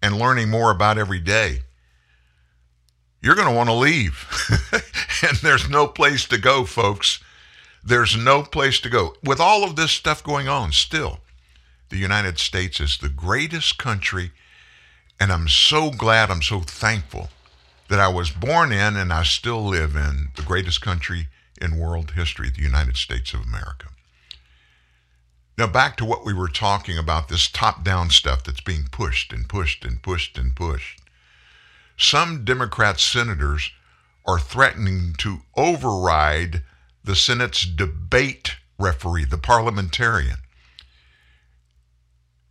and 0.02 0.18
learning 0.18 0.50
more 0.50 0.72
about 0.72 0.98
every 0.98 1.20
day, 1.20 1.60
you're 3.22 3.36
going 3.36 3.50
to 3.50 3.54
want 3.54 3.70
to 3.70 3.76
leave. 3.76 4.26
and 5.28 5.38
there's 5.38 5.70
no 5.70 5.86
place 5.88 6.26
to 6.26 6.38
go, 6.38 6.64
folks. 6.64 7.20
There's 7.84 8.16
no 8.16 8.44
place 8.44 8.80
to 8.80 8.90
go. 8.90 9.16
With 9.24 9.40
all 9.40 9.64
of 9.64 9.76
this 9.76 9.92
stuff 9.92 10.24
going 10.24 10.48
on, 10.48 10.72
still, 10.72 11.20
the 11.90 11.98
United 11.98 12.40
States 12.40 12.80
is 12.80 12.98
the 12.98 13.10
greatest 13.10 13.78
country. 13.78 14.32
And 15.20 15.32
I'm 15.32 15.50
so 15.50 15.92
glad, 15.92 16.32
I'm 16.32 16.42
so 16.42 16.62
thankful 16.62 17.30
that 17.90 18.00
I 18.00 18.08
was 18.08 18.32
born 18.32 18.72
in 18.72 18.96
and 18.96 19.12
I 19.12 19.24
still 19.24 19.64
live 19.64 19.96
in 19.96 20.30
the 20.36 20.44
greatest 20.44 20.82
country 20.82 21.28
in 21.62 21.78
world 21.78 22.12
history, 22.12 22.50
the 22.50 22.62
United 22.62 22.96
States 22.96 23.34
of 23.34 23.42
America. 23.42 23.88
Now, 25.60 25.68
back 25.68 25.98
to 25.98 26.06
what 26.06 26.24
we 26.26 26.34
were 26.34 26.48
talking 26.48 26.98
about 26.98 27.28
this 27.28 27.50
top 27.50 27.84
down 27.84 28.12
stuff 28.12 28.46
that's 28.46 28.62
being 28.62 28.86
pushed 28.90 29.34
and 29.34 29.50
pushed 29.50 29.84
and 29.84 30.02
pushed 30.02 30.38
and 30.38 30.56
pushed. 30.56 31.02
Some 31.98 32.46
Democrat 32.46 32.98
senators 32.98 33.70
are 34.26 34.40
threatening 34.40 35.16
to 35.18 35.42
override 35.58 36.64
the 37.04 37.14
Senate's 37.14 37.66
debate 37.66 38.56
referee, 38.78 39.26
the 39.26 39.38
parliamentarian. 39.38 40.38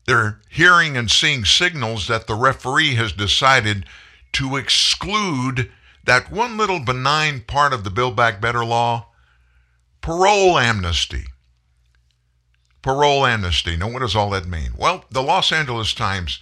They're 0.04 0.42
hearing 0.50 0.98
and 0.98 1.10
seeing 1.10 1.46
signals 1.46 2.08
that 2.08 2.26
the 2.26 2.34
referee 2.34 2.96
has 2.96 3.12
decided 3.12 3.86
to 4.32 4.56
exclude 4.56 5.72
that 6.04 6.30
one 6.30 6.58
little 6.58 6.80
benign 6.80 7.40
part 7.40 7.72
of 7.72 7.84
the 7.84 7.90
Build 7.90 8.16
Back 8.16 8.38
Better 8.38 8.66
law 8.66 9.06
parole 10.02 10.58
amnesty. 10.58 11.28
Parole 12.88 13.26
amnesty. 13.26 13.76
Now, 13.76 13.90
what 13.90 13.98
does 13.98 14.16
all 14.16 14.30
that 14.30 14.46
mean? 14.46 14.70
Well, 14.74 15.04
the 15.10 15.22
Los 15.22 15.52
Angeles 15.52 15.92
Times, 15.92 16.40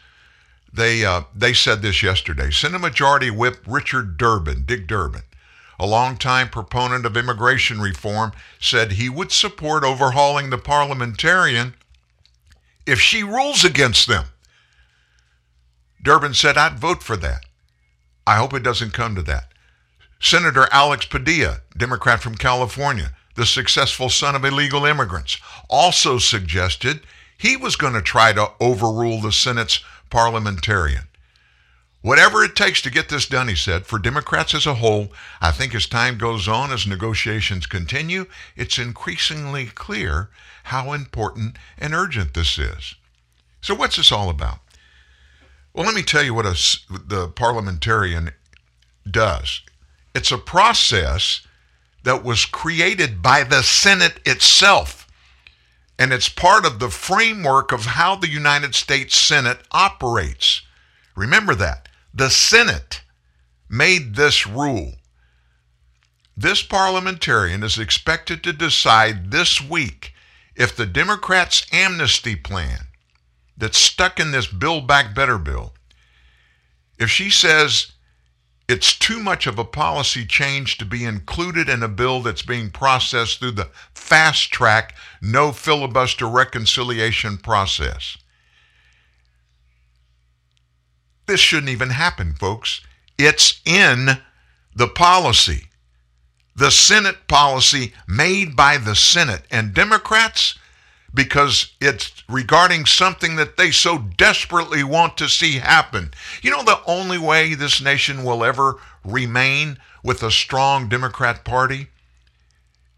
they, 0.72 1.04
uh, 1.04 1.22
they 1.34 1.52
said 1.52 1.82
this 1.82 2.04
yesterday. 2.04 2.52
Senate 2.52 2.80
Majority 2.80 3.32
Whip 3.32 3.56
Richard 3.66 4.16
Durbin, 4.16 4.62
Dick 4.64 4.86
Durbin, 4.86 5.22
a 5.76 5.86
longtime 5.86 6.50
proponent 6.50 7.04
of 7.04 7.16
immigration 7.16 7.80
reform, 7.80 8.30
said 8.60 8.92
he 8.92 9.08
would 9.08 9.32
support 9.32 9.82
overhauling 9.82 10.50
the 10.50 10.56
parliamentarian 10.56 11.74
if 12.86 13.00
she 13.00 13.24
rules 13.24 13.64
against 13.64 14.06
them. 14.06 14.26
Durbin 16.00 16.32
said, 16.32 16.56
I'd 16.56 16.78
vote 16.78 17.02
for 17.02 17.16
that. 17.16 17.40
I 18.24 18.36
hope 18.36 18.54
it 18.54 18.62
doesn't 18.62 18.92
come 18.92 19.16
to 19.16 19.22
that. 19.22 19.48
Senator 20.20 20.68
Alex 20.70 21.06
Padilla, 21.06 21.62
Democrat 21.76 22.22
from 22.22 22.36
California, 22.36 23.15
the 23.36 23.46
successful 23.46 24.08
son 24.08 24.34
of 24.34 24.44
illegal 24.44 24.84
immigrants, 24.84 25.38
also 25.68 26.18
suggested 26.18 27.00
he 27.38 27.56
was 27.56 27.76
going 27.76 27.92
to 27.92 28.02
try 28.02 28.32
to 28.32 28.50
overrule 28.60 29.20
the 29.20 29.32
Senate's 29.32 29.84
parliamentarian. 30.10 31.04
Whatever 32.02 32.44
it 32.44 32.54
takes 32.54 32.80
to 32.82 32.90
get 32.90 33.08
this 33.08 33.26
done, 33.26 33.48
he 33.48 33.56
said, 33.56 33.86
for 33.86 33.98
Democrats 33.98 34.54
as 34.54 34.66
a 34.66 34.74
whole, 34.74 35.12
I 35.40 35.50
think 35.50 35.74
as 35.74 35.86
time 35.86 36.18
goes 36.18 36.46
on, 36.46 36.70
as 36.70 36.86
negotiations 36.86 37.66
continue, 37.66 38.26
it's 38.54 38.78
increasingly 38.78 39.66
clear 39.66 40.30
how 40.64 40.92
important 40.92 41.56
and 41.78 41.94
urgent 41.94 42.34
this 42.34 42.58
is. 42.58 42.94
So, 43.60 43.74
what's 43.74 43.96
this 43.96 44.12
all 44.12 44.30
about? 44.30 44.60
Well, 45.74 45.84
let 45.84 45.94
me 45.94 46.02
tell 46.02 46.22
you 46.22 46.32
what 46.32 46.46
a, 46.46 46.52
the 46.88 47.28
parliamentarian 47.34 48.30
does. 49.10 49.62
It's 50.14 50.32
a 50.32 50.38
process 50.38 51.45
that 52.06 52.22
was 52.22 52.44
created 52.44 53.20
by 53.20 53.42
the 53.42 53.62
Senate 53.62 54.20
itself. 54.24 55.08
And 55.98 56.12
it's 56.12 56.28
part 56.28 56.64
of 56.64 56.78
the 56.78 56.88
framework 56.88 57.72
of 57.72 57.84
how 57.84 58.14
the 58.14 58.28
United 58.28 58.76
States 58.76 59.18
Senate 59.18 59.58
operates. 59.72 60.62
Remember 61.16 61.52
that. 61.56 61.88
The 62.14 62.30
Senate 62.30 63.00
made 63.68 64.14
this 64.14 64.46
rule. 64.46 64.92
This 66.36 66.62
parliamentarian 66.62 67.64
is 67.64 67.76
expected 67.76 68.44
to 68.44 68.52
decide 68.52 69.32
this 69.32 69.60
week 69.60 70.14
if 70.54 70.76
the 70.76 70.86
Democrats' 70.86 71.66
amnesty 71.72 72.36
plan 72.36 72.86
that's 73.56 73.78
stuck 73.78 74.20
in 74.20 74.30
this 74.30 74.46
Build 74.46 74.86
Back 74.86 75.12
Better 75.12 75.38
bill, 75.38 75.74
if 77.00 77.10
she 77.10 77.30
says 77.30 77.94
it's 78.68 78.98
too 78.98 79.20
much 79.20 79.46
of 79.46 79.58
a 79.58 79.64
policy 79.64 80.26
change 80.26 80.76
to 80.78 80.84
be 80.84 81.04
included 81.04 81.68
in 81.68 81.82
a 81.82 81.88
bill 81.88 82.20
that's 82.20 82.42
being 82.42 82.70
processed 82.70 83.38
through 83.38 83.52
the 83.52 83.68
fast 83.94 84.50
track, 84.50 84.96
no 85.22 85.52
filibuster 85.52 86.26
reconciliation 86.26 87.38
process. 87.38 88.16
This 91.26 91.40
shouldn't 91.40 91.70
even 91.70 91.90
happen, 91.90 92.34
folks. 92.34 92.80
It's 93.18 93.60
in 93.64 94.18
the 94.74 94.88
policy, 94.88 95.68
the 96.54 96.70
Senate 96.70 97.28
policy 97.28 97.92
made 98.08 98.56
by 98.56 98.78
the 98.78 98.94
Senate. 98.94 99.42
And 99.50 99.74
Democrats, 99.74 100.58
because 101.16 101.72
it's 101.80 102.22
regarding 102.28 102.84
something 102.84 103.36
that 103.36 103.56
they 103.56 103.70
so 103.70 103.98
desperately 103.98 104.84
want 104.84 105.16
to 105.16 105.28
see 105.28 105.52
happen. 105.54 106.12
You 106.42 106.50
know, 106.50 106.62
the 106.62 106.80
only 106.86 107.18
way 107.18 107.54
this 107.54 107.80
nation 107.80 108.22
will 108.22 108.44
ever 108.44 108.76
remain 109.02 109.78
with 110.04 110.22
a 110.22 110.30
strong 110.30 110.88
Democrat 110.88 111.42
Party 111.42 111.88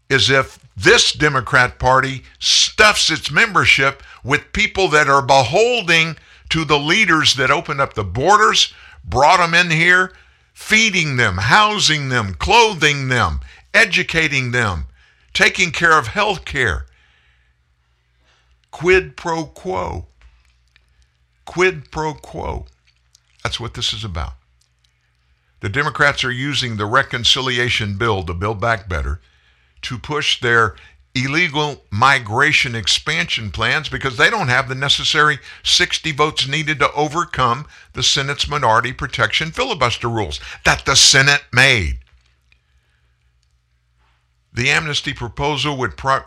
is 0.09 0.29
if 0.29 0.59
this 0.75 1.13
Democrat 1.13 1.79
Party 1.79 2.23
stuffs 2.39 3.09
its 3.09 3.31
membership 3.31 4.03
with 4.23 4.51
people 4.51 4.89
that 4.89 5.07
are 5.07 5.21
beholding 5.21 6.17
to 6.49 6.65
the 6.65 6.79
leaders 6.79 7.35
that 7.35 7.51
opened 7.51 7.79
up 7.79 7.93
the 7.93 8.03
borders, 8.03 8.73
brought 9.05 9.37
them 9.37 9.53
in 9.53 9.71
here, 9.71 10.11
feeding 10.53 11.15
them, 11.15 11.37
housing 11.37 12.09
them, 12.09 12.33
clothing 12.33 13.07
them, 13.07 13.39
educating 13.73 14.51
them, 14.51 14.85
taking 15.33 15.71
care 15.71 15.97
of 15.97 16.07
health 16.07 16.43
care. 16.43 16.85
Quid 18.71 19.17
pro 19.17 19.45
quo. 19.45 20.07
Quid 21.45 21.91
pro 21.91 22.13
quo. 22.13 22.67
That's 23.43 23.59
what 23.59 23.73
this 23.73 23.93
is 23.93 24.03
about. 24.03 24.33
The 25.61 25.69
Democrats 25.69 26.23
are 26.23 26.31
using 26.31 26.77
the 26.77 26.85
reconciliation 26.85 27.97
bill 27.97 28.23
to 28.23 28.33
build 28.33 28.61
back 28.61 28.87
better 28.87 29.19
to 29.81 29.97
push 29.97 30.39
their 30.39 30.75
illegal 31.15 31.83
migration 31.89 32.75
expansion 32.75 33.51
plans 33.51 33.89
because 33.89 34.17
they 34.17 34.29
don't 34.29 34.47
have 34.47 34.69
the 34.69 34.75
necessary 34.75 35.39
60 35.63 36.11
votes 36.11 36.47
needed 36.47 36.79
to 36.79 36.91
overcome 36.93 37.65
the 37.93 38.03
Senate's 38.03 38.47
minority 38.47 38.93
protection 38.93 39.51
filibuster 39.51 40.07
rules 40.07 40.39
that 40.65 40.85
the 40.85 40.95
Senate 40.95 41.43
made. 41.51 41.99
The 44.51 44.69
amnesty 44.69 45.13
proposal 45.13 45.77
would 45.77 45.95
pro- 45.95 46.25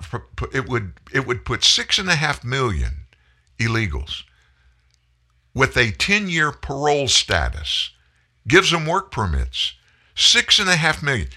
it 0.53 0.69
would 0.69 0.95
it 1.13 1.27
would 1.27 1.45
put 1.45 1.65
six 1.65 1.99
and 1.99 2.09
a 2.09 2.15
half 2.15 2.45
million 2.45 3.07
illegals 3.59 4.23
with 5.55 5.77
a 5.77 5.93
10-year 5.93 6.53
parole 6.53 7.09
status, 7.09 7.91
gives 8.49 8.71
them 8.71 8.87
work 8.87 9.11
permits, 9.11 9.75
six 10.15 10.59
and 10.59 10.69
a 10.69 10.77
half 10.77 11.03
million. 11.03 11.29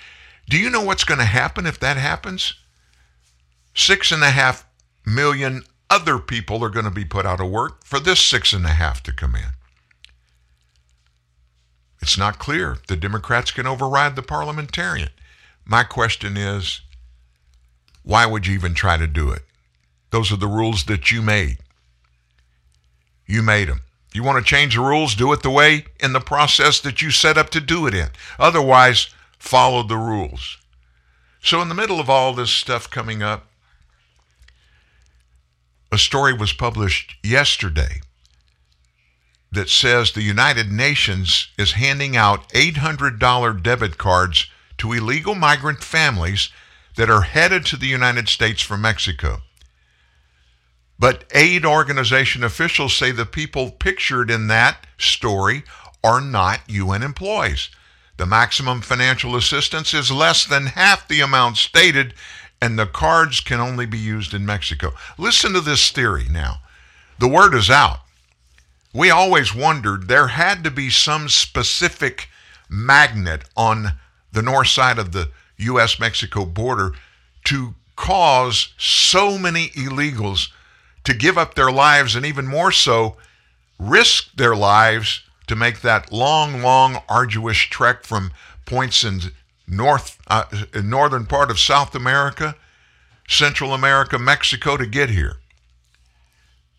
Do 0.49 0.57
you 0.57 0.69
know 0.69 0.81
what's 0.81 1.03
going 1.03 1.19
to 1.19 1.25
happen 1.25 1.65
if 1.65 1.79
that 1.79 1.97
happens? 1.97 2.53
Six 3.73 4.11
and 4.11 4.23
a 4.23 4.29
half 4.29 4.65
million 5.05 5.63
other 5.89 6.17
people 6.17 6.63
are 6.63 6.69
going 6.69 6.86
to 6.86 6.91
be 6.91 7.05
put 7.05 7.25
out 7.25 7.41
of 7.41 7.49
work 7.49 7.83
for 7.83 7.99
this 7.99 8.19
six 8.19 8.53
and 8.53 8.65
a 8.65 8.69
half 8.69 9.03
to 9.03 9.13
come 9.13 9.36
in. 9.36 9.51
It's 12.01 12.17
not 12.17 12.39
clear 12.39 12.77
the 12.88 12.95
Democrats 12.95 13.51
can 13.51 13.67
override 13.67 14.15
the 14.15 14.21
parliamentarian. 14.21 15.09
My 15.66 15.84
question 15.84 16.38
is 16.38 16.82
why 18.03 18.26
would 18.26 18.45
you 18.45 18.53
even 18.53 18.76
try 18.76 18.97
to 18.97 19.07
do 19.07 19.32
it? 19.32 19.41
Those 20.11 20.32
are 20.32 20.38
the 20.38 20.47
rules 20.47 20.86
that 20.86 21.11
you 21.11 21.22
made. 21.22 21.57
You 23.26 23.41
made 23.41 23.68
them. 23.68 23.82
You 24.13 24.24
want 24.24 24.38
to 24.38 24.49
change 24.49 24.76
the 24.76 24.82
rules, 24.82 25.16
do 25.16 25.34
it 25.34 25.41
the 25.41 25.49
way 25.49 25.86
in 25.99 26.13
the 26.13 26.22
process 26.22 26.80
that 26.82 27.01
you 27.01 27.11
set 27.11 27.38
up 27.38 27.49
to 27.49 27.59
do 27.59 27.88
it 27.88 27.93
in. 27.93 28.09
Otherwise, 28.39 29.09
follow 29.39 29.84
the 29.84 29.97
rules. 29.97 30.57
So, 31.41 31.61
in 31.61 31.68
the 31.68 31.76
middle 31.76 31.99
of 31.99 32.09
all 32.09 32.34
this 32.34 32.51
stuff 32.51 32.89
coming 32.89 33.22
up, 33.22 33.47
a 35.91 35.97
story 35.97 36.34
was 36.34 36.53
published 36.53 37.16
yesterday 37.24 38.01
that 39.51 39.70
says 39.70 40.11
the 40.11 40.22
United 40.22 40.72
Nations 40.72 41.49
is 41.57 41.74
handing 41.74 42.16
out 42.16 42.49
$800 42.49 43.61
debit 43.61 43.97
cards 43.97 44.47
to 44.78 44.93
illegal 44.93 45.36
migrant 45.36 45.84
families 45.84 46.49
that 46.95 47.09
are 47.09 47.21
headed 47.21 47.65
to 47.65 47.78
the 47.78 47.88
United 47.88 48.30
States 48.30 48.61
from 48.61 48.82
Mexico. 48.82 49.41
But 50.97 51.26
aid 51.34 51.65
organization 51.65 52.43
officials 52.43 52.95
say 52.95 53.11
the 53.11 53.26
people 53.26 53.71
pictured 53.71 54.32
in 54.32 54.47
that 54.47 54.88
story 54.97 55.63
are 56.03 56.21
not 56.21 56.61
UN 56.67 57.03
employees. 57.03 57.69
The 58.17 58.26
maximum 58.26 58.82
financial 58.82 59.36
assistance 59.36 59.93
is 59.93 60.09
less 60.09 60.45
than 60.45 60.67
half 60.67 61.07
the 61.07 61.19
amount 61.19 61.57
stated, 61.57 62.13
and 62.61 62.80
the 62.80 62.86
cards 62.86 63.41
can 63.41 63.59
only 63.59 63.86
be 63.86 63.97
used 63.97 64.34
in 64.34 64.45
Mexico. 64.45 64.93
Listen 65.17 65.51
to 65.53 65.61
this 65.61 65.91
theory 65.91 66.28
now. 66.30 66.59
The 67.19 67.28
word 67.28 67.53
is 67.53 67.69
out. 67.69 67.99
We 68.93 69.09
always 69.09 69.53
wondered 69.53 70.07
there 70.07 70.28
had 70.28 70.63
to 70.63 70.71
be 70.71 70.89
some 70.89 71.28
specific 71.28 72.30
magnet 72.69 73.43
on 73.57 73.93
the 74.36 74.43
north 74.43 74.67
side 74.67 74.99
of 74.99 75.13
the 75.13 75.29
U.S. 75.57 75.99
Mexico 75.99 76.45
border 76.45 76.91
to 77.45 77.73
cause 77.95 78.73
so 78.77 79.38
many 79.38 79.69
illegals 79.69 80.49
to 81.05 81.13
give 81.13 81.38
up 81.38 81.55
their 81.55 81.71
lives 81.71 82.15
and 82.15 82.25
even 82.25 82.45
more 82.45 82.71
so, 82.71 83.15
risk 83.79 84.36
their 84.36 84.55
lives 84.55 85.21
to 85.47 85.55
make 85.55 85.81
that 85.81 86.11
long, 86.11 86.61
long, 86.61 87.01
arduous 87.07 87.57
trek 87.57 88.03
from 88.03 88.31
points 88.65 89.03
in 89.03 89.21
north, 89.67 90.19
uh, 90.27 90.45
northern 90.83 91.25
part 91.25 91.49
of 91.49 91.59
South 91.59 91.95
America, 91.95 92.55
Central 93.27 93.73
America, 93.73 94.19
Mexico 94.19 94.75
to 94.75 94.86
get 94.86 95.09
here. 95.09 95.38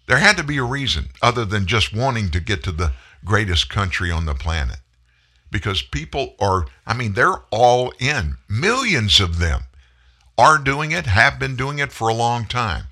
There 0.06 0.18
had 0.18 0.36
to 0.36 0.44
be 0.44 0.58
a 0.58 0.64
reason 0.64 1.08
other 1.22 1.44
than 1.44 1.66
just 1.66 1.94
wanting 1.94 2.30
to 2.30 2.40
get 2.40 2.62
to 2.64 2.72
the 2.72 2.92
greatest 3.24 3.68
country 3.68 4.10
on 4.10 4.26
the 4.26 4.34
planet. 4.34 4.78
Because 5.50 5.82
people 5.82 6.34
are, 6.40 6.66
I 6.86 6.94
mean, 6.94 7.12
they're 7.12 7.38
all 7.50 7.92
in. 7.98 8.36
Millions 8.48 9.20
of 9.20 9.38
them 9.38 9.62
are 10.36 10.58
doing 10.58 10.90
it, 10.90 11.06
have 11.06 11.38
been 11.38 11.56
doing 11.56 11.78
it 11.78 11.92
for 11.92 12.08
a 12.08 12.14
long 12.14 12.46
time. 12.46 12.84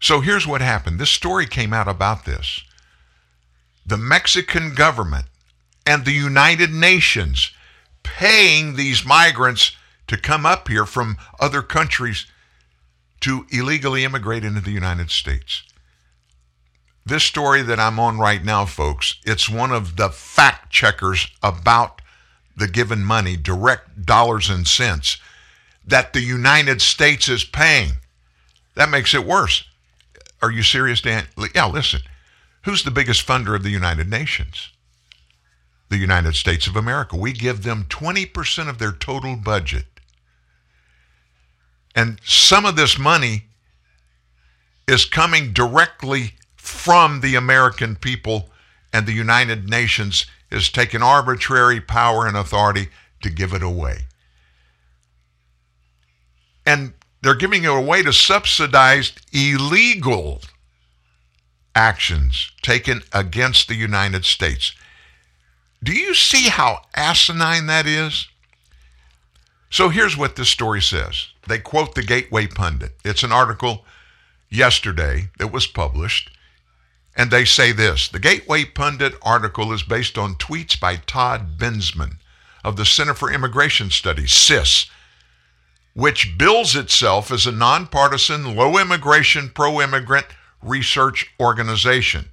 So 0.00 0.20
here's 0.20 0.46
what 0.46 0.60
happened. 0.60 0.98
This 0.98 1.10
story 1.10 1.46
came 1.46 1.72
out 1.72 1.88
about 1.88 2.24
this. 2.24 2.62
The 3.86 3.96
Mexican 3.96 4.74
government 4.74 5.26
and 5.86 6.04
the 6.04 6.12
United 6.12 6.70
Nations 6.70 7.52
paying 8.02 8.74
these 8.74 9.04
migrants 9.04 9.76
to 10.08 10.16
come 10.16 10.44
up 10.44 10.68
here 10.68 10.86
from 10.86 11.16
other 11.40 11.62
countries 11.62 12.26
to 13.20 13.46
illegally 13.50 14.04
immigrate 14.04 14.44
into 14.44 14.60
the 14.60 14.72
United 14.72 15.10
States. 15.10 15.62
This 17.04 17.24
story 17.24 17.62
that 17.62 17.80
I'm 17.80 17.98
on 17.98 18.18
right 18.18 18.44
now, 18.44 18.64
folks, 18.64 19.16
it's 19.24 19.48
one 19.48 19.72
of 19.72 19.96
the 19.96 20.08
fact 20.08 20.70
checkers 20.72 21.26
about 21.42 22.00
the 22.56 22.68
given 22.68 23.04
money, 23.04 23.36
direct 23.36 24.06
dollars 24.06 24.48
and 24.48 24.66
cents, 24.66 25.16
that 25.84 26.12
the 26.12 26.20
United 26.20 26.80
States 26.80 27.28
is 27.28 27.44
paying. 27.44 27.92
That 28.74 28.90
makes 28.90 29.14
it 29.14 29.26
worse. 29.26 29.64
Are 30.40 30.50
you 30.50 30.62
serious, 30.62 31.00
Dan? 31.00 31.26
Yeah, 31.54 31.66
listen. 31.66 32.00
Who's 32.64 32.84
the 32.84 32.90
biggest 32.90 33.26
funder 33.26 33.56
of 33.56 33.64
the 33.64 33.70
United 33.70 34.08
Nations? 34.08 34.70
The 35.88 35.98
United 35.98 36.36
States 36.36 36.66
of 36.66 36.76
America. 36.76 37.16
We 37.16 37.32
give 37.32 37.64
them 37.64 37.86
20% 37.88 38.68
of 38.68 38.78
their 38.78 38.92
total 38.92 39.36
budget. 39.36 39.86
And 41.94 42.20
some 42.24 42.64
of 42.64 42.76
this 42.76 42.98
money 42.98 43.44
is 44.86 45.04
coming 45.04 45.52
directly 45.52 46.34
from 46.72 47.20
the 47.20 47.34
American 47.34 47.94
people, 47.96 48.50
and 48.92 49.06
the 49.06 49.12
United 49.12 49.68
Nations 49.68 50.26
has 50.50 50.68
taken 50.68 51.02
arbitrary 51.02 51.80
power 51.80 52.26
and 52.26 52.36
authority 52.36 52.88
to 53.22 53.30
give 53.30 53.52
it 53.54 53.62
away. 53.62 54.06
And 56.66 56.94
they're 57.22 57.34
giving 57.34 57.64
it 57.64 57.70
away 57.70 58.02
to 58.02 58.12
subsidize 58.12 59.12
illegal 59.32 60.40
actions 61.74 62.50
taken 62.62 63.02
against 63.12 63.68
the 63.68 63.74
United 63.74 64.24
States. 64.24 64.74
Do 65.82 65.92
you 65.92 66.14
see 66.14 66.48
how 66.48 66.82
asinine 66.94 67.66
that 67.66 67.86
is? 67.86 68.28
So 69.70 69.88
here's 69.88 70.16
what 70.16 70.36
this 70.36 70.50
story 70.50 70.82
says. 70.82 71.28
They 71.48 71.58
quote 71.58 71.94
the 71.94 72.02
Gateway 72.02 72.46
Pundit. 72.46 72.92
It's 73.04 73.22
an 73.22 73.32
article 73.32 73.84
yesterday 74.50 75.30
that 75.38 75.52
was 75.52 75.66
published. 75.66 76.30
And 77.14 77.30
they 77.30 77.44
say 77.44 77.72
this 77.72 78.08
The 78.08 78.18
Gateway 78.18 78.64
Pundit 78.64 79.14
article 79.22 79.72
is 79.72 79.82
based 79.82 80.16
on 80.16 80.34
tweets 80.36 80.78
by 80.78 80.96
Todd 80.96 81.58
Bensman 81.58 82.16
of 82.64 82.76
the 82.76 82.86
Center 82.86 83.14
for 83.14 83.32
Immigration 83.32 83.90
Studies, 83.90 84.32
CIS, 84.32 84.90
which 85.94 86.38
bills 86.38 86.74
itself 86.74 87.30
as 87.30 87.46
a 87.46 87.52
nonpartisan, 87.52 88.56
low 88.56 88.78
immigration, 88.78 89.50
pro 89.50 89.80
immigrant 89.80 90.26
research 90.62 91.30
organization. 91.40 92.30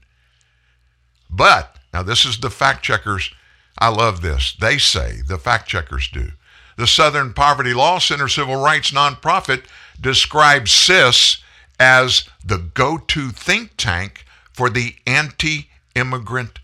But, 1.30 1.76
now 1.94 2.04
this 2.04 2.26
is 2.26 2.40
the 2.40 2.50
fact 2.50 2.84
checkers. 2.84 3.32
I 3.78 3.90
love 3.90 4.22
this. 4.22 4.56
They 4.60 4.78
say, 4.78 5.22
the 5.28 5.38
fact 5.38 5.68
checkers 5.68 6.10
do. 6.10 6.32
The 6.78 6.88
Southern 6.88 7.34
Poverty 7.34 7.74
Law 7.74 8.00
Center 8.00 8.28
civil 8.28 8.56
rights 8.56 8.92
nonprofit 8.92 9.64
describes 10.00 10.72
CIS 10.72 11.44
as 11.80 12.30
the 12.44 12.58
go 12.58 12.98
to 12.98 13.30
think 13.30 13.72
tank 13.76 14.26
for 14.60 14.70
the 14.70 14.94
anti 15.08 15.70
immigrant 15.96 16.60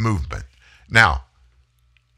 movement. 0.00 0.42
Now, 0.90 1.26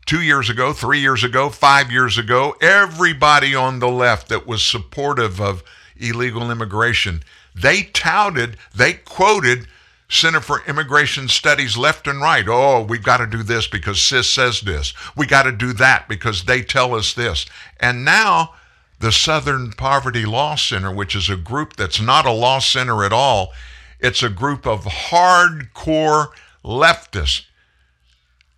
two 0.06 0.22
years 0.22 0.48
ago, 0.48 0.72
three 0.72 1.00
years 1.00 1.22
ago, 1.22 1.50
five 1.50 1.92
years 1.92 2.16
ago, 2.16 2.56
everybody 2.62 3.54
on 3.54 3.78
the 3.78 3.90
left 3.90 4.30
that 4.30 4.46
was 4.46 4.62
supportive 4.64 5.38
of 5.38 5.62
illegal 5.98 6.50
immigration, 6.50 7.22
they 7.54 7.82
touted, 7.82 8.56
they 8.74 8.94
quoted 8.94 9.66
Center 10.08 10.40
for 10.40 10.62
Immigration 10.66 11.28
Studies 11.28 11.76
left 11.76 12.06
and 12.06 12.22
right. 12.22 12.46
Oh, 12.48 12.82
we've 12.88 13.02
got 13.02 13.18
to 13.18 13.26
do 13.26 13.42
this 13.42 13.66
because 13.66 14.00
CIS 14.00 14.30
says 14.30 14.62
this. 14.62 14.94
We 15.14 15.26
got 15.26 15.42
to 15.42 15.52
do 15.52 15.74
that 15.74 16.08
because 16.08 16.44
they 16.44 16.62
tell 16.62 16.94
us 16.94 17.12
this. 17.12 17.44
And 17.78 18.02
now 18.02 18.54
the 18.98 19.12
Southern 19.12 19.72
Poverty 19.72 20.24
Law 20.24 20.54
Center, 20.54 20.90
which 20.90 21.14
is 21.14 21.28
a 21.28 21.36
group 21.36 21.76
that's 21.76 22.00
not 22.00 22.24
a 22.24 22.32
law 22.32 22.60
center 22.60 23.04
at 23.04 23.12
all, 23.12 23.52
it's 24.00 24.22
a 24.22 24.28
group 24.28 24.66
of 24.66 24.84
hardcore 24.84 26.28
leftists. 26.64 27.44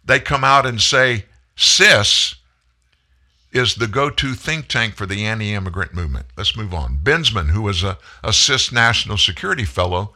They 0.05 0.20
come 0.20 0.45
out 0.45 0.66
and 0.66 0.80
say 0.80 1.26
CIS 1.57 2.36
is 3.53 3.74
the 3.74 3.86
go 3.86 4.11
to 4.11 4.34
think 4.34 4.68
tank 4.68 4.95
for 4.95 5.07
the 5.07 5.24
anti 5.24 5.53
immigrant 5.55 5.95
movement. 5.95 6.26
Let's 6.36 6.57
move 6.57 6.72
on. 6.72 6.99
Bensman, 7.03 7.51
who 7.51 7.62
was 7.62 7.82
a, 7.82 7.99
a 8.22 8.32
CIS 8.32 8.72
National 8.72 9.18
Security 9.18 9.64
Fellow, 9.64 10.14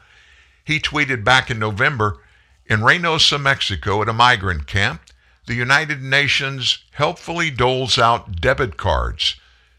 he 0.64 0.78
tweeted 0.78 1.24
back 1.24 1.50
in 1.50 1.58
November 1.58 2.18
in 2.66 2.80
Reynosa, 2.80 3.40
Mexico, 3.40 4.00
at 4.00 4.08
a 4.08 4.14
migrant 4.14 4.66
camp, 4.66 5.02
the 5.46 5.54
United 5.54 6.02
Nations 6.02 6.78
helpfully 6.92 7.50
doles 7.50 7.98
out 7.98 8.40
debit 8.40 8.78
cards 8.78 9.36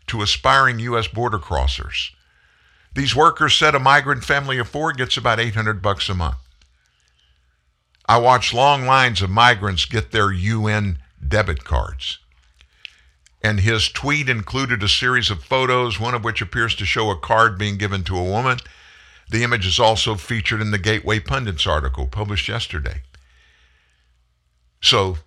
to 0.07 0.21
aspiring 0.21 0.77
U.S. 0.79 1.07
border 1.07 1.39
crossers. 1.39 2.11
These 2.95 3.15
workers 3.15 3.55
said 3.55 3.75
a 3.75 3.79
migrant 3.79 4.23
family 4.23 4.57
of 4.57 4.69
four 4.69 4.93
gets 4.93 5.17
about 5.17 5.39
800 5.39 5.81
bucks 5.81 6.09
a 6.09 6.15
month. 6.15 6.37
I 8.07 8.17
watched 8.17 8.53
long 8.53 8.85
lines 8.85 9.21
of 9.21 9.29
migrants 9.29 9.85
get 9.85 10.11
their 10.11 10.31
UN 10.31 10.99
debit 11.27 11.63
cards. 11.63 12.19
And 13.43 13.59
his 13.59 13.89
tweet 13.89 14.29
included 14.29 14.81
a 14.81 14.87
series 14.87 15.29
of 15.29 15.43
photos, 15.43 15.99
one 15.99 16.15
of 16.15 16.23
which 16.23 16.41
appears 16.41 16.73
to 16.75 16.85
show 16.85 17.11
a 17.11 17.19
card 17.19 17.57
being 17.59 17.77
given 17.77 18.03
to 18.05 18.17
a 18.17 18.23
woman 18.23 18.57
the 19.29 19.43
image 19.43 19.65
is 19.65 19.79
also 19.79 20.15
featured 20.15 20.61
in 20.61 20.71
the 20.71 20.77
Gateway 20.77 21.19
Pundits 21.19 21.65
article 21.65 22.07
published 22.07 22.47
yesterday. 22.47 23.01
So 24.81 25.17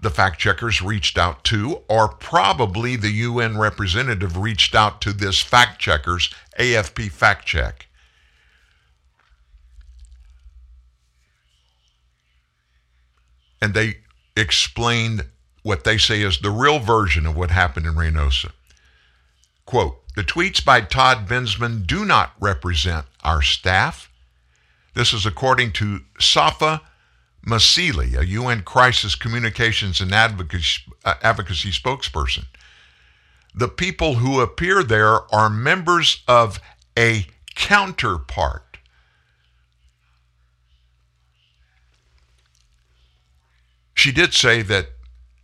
the 0.00 0.10
fact 0.10 0.40
checkers 0.40 0.82
reached 0.82 1.16
out 1.16 1.44
to, 1.44 1.82
or 1.88 2.08
probably 2.08 2.96
the 2.96 3.10
UN 3.10 3.56
representative 3.56 4.36
reached 4.36 4.74
out 4.74 5.00
to 5.02 5.12
this 5.12 5.40
fact 5.40 5.80
checkers, 5.80 6.34
AFP 6.58 7.10
fact 7.10 7.46
check. 7.46 7.86
And 13.60 13.74
they 13.74 13.98
explained 14.36 15.26
what 15.62 15.84
they 15.84 15.96
say 15.96 16.20
is 16.20 16.38
the 16.38 16.50
real 16.50 16.78
version 16.78 17.26
of 17.26 17.36
what 17.36 17.50
happened 17.50 17.86
in 17.86 17.94
Reynosa. 17.94 18.52
Quote, 19.64 20.00
the 20.14 20.22
tweets 20.22 20.64
by 20.64 20.80
Todd 20.82 21.26
Bensman 21.26 21.86
do 21.86 22.04
not 22.04 22.34
represent 22.38 23.06
our 23.22 23.42
staff. 23.42 24.10
This 24.94 25.12
is 25.12 25.26
according 25.26 25.72
to 25.72 26.00
Safa 26.20 26.82
Masili, 27.44 28.16
a 28.16 28.26
UN 28.26 28.62
crisis 28.62 29.14
communications 29.14 30.00
and 30.00 30.12
advocacy, 30.12 30.82
uh, 31.04 31.14
advocacy 31.22 31.70
spokesperson. 31.70 32.44
The 33.54 33.68
people 33.68 34.14
who 34.14 34.40
appear 34.40 34.82
there 34.82 35.32
are 35.32 35.48
members 35.48 36.24
of 36.26 36.60
a 36.98 37.26
counterpart. 37.54 38.78
She 43.94 44.10
did 44.10 44.34
say 44.34 44.62
that 44.62 44.88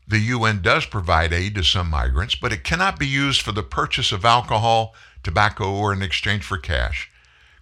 the 0.08 0.18
UN 0.18 0.60
does 0.60 0.86
provide 0.86 1.32
aid 1.32 1.54
to 1.54 1.62
some 1.62 1.88
migrants, 1.88 2.34
but 2.34 2.52
it 2.52 2.64
cannot 2.64 2.98
be 2.98 3.06
used 3.06 3.42
for 3.42 3.52
the 3.52 3.62
purchase 3.62 4.10
of 4.10 4.24
alcohol, 4.24 4.92
tobacco, 5.22 5.72
or 5.72 5.92
in 5.92 6.02
exchange 6.02 6.42
for 6.42 6.58
cash. 6.58 7.08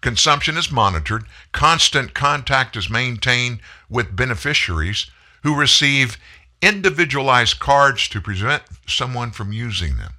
Consumption 0.00 0.56
is 0.56 0.72
monitored, 0.72 1.24
constant 1.52 2.14
contact 2.14 2.74
is 2.74 2.88
maintained 2.88 3.60
with 3.90 4.16
beneficiaries 4.16 5.10
who 5.42 5.54
receive 5.54 6.16
individualized 6.62 7.58
cards 7.58 8.08
to 8.08 8.20
prevent 8.20 8.62
someone 8.86 9.30
from 9.30 9.52
using 9.52 9.98
them. 9.98 10.14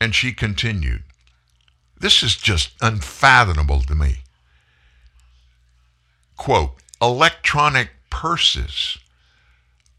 And 0.00 0.14
she 0.14 0.32
continued, 0.32 1.02
This 1.98 2.22
is 2.22 2.36
just 2.36 2.72
unfathomable 2.80 3.82
to 3.82 3.94
me. 3.94 4.18
Quote, 6.36 6.76
electronic 7.02 7.90
purses 8.10 8.98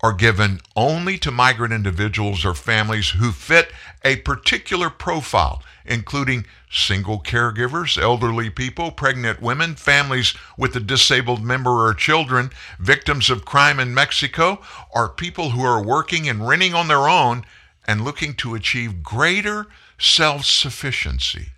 are 0.02 0.14
given 0.14 0.62
only 0.76 1.18
to 1.18 1.32
migrant 1.32 1.74
individuals 1.74 2.46
or 2.46 2.54
families 2.54 3.10
who 3.10 3.32
fit 3.32 3.72
a 4.06 4.16
particular 4.18 4.90
profile, 4.90 5.62
including 5.86 6.46
single 6.72 7.20
caregivers, 7.20 8.02
elderly 8.02 8.50
people, 8.50 8.92
pregnant 8.92 9.42
women, 9.42 9.76
families 9.76 10.34
with 10.58 10.74
a 10.76 10.80
disabled 10.80 11.44
member 11.44 11.86
or 11.86 11.94
children, 11.94 12.50
victims 12.80 13.30
of 13.30 13.44
crime 13.44 13.80
in 13.80 13.94
Mexico, 13.94 14.62
or 14.92 15.10
people 15.10 15.50
who 15.50 15.64
are 15.64 15.84
working 15.84 16.30
and 16.30 16.48
renting 16.48 16.74
on 16.74 16.88
their 16.88 17.10
own 17.10 17.44
and 17.86 18.06
looking 18.06 18.34
to 18.36 18.56
achieve 18.56 19.04
greater 19.04 19.68
self 20.00 20.46
sufficiency, 20.46 21.50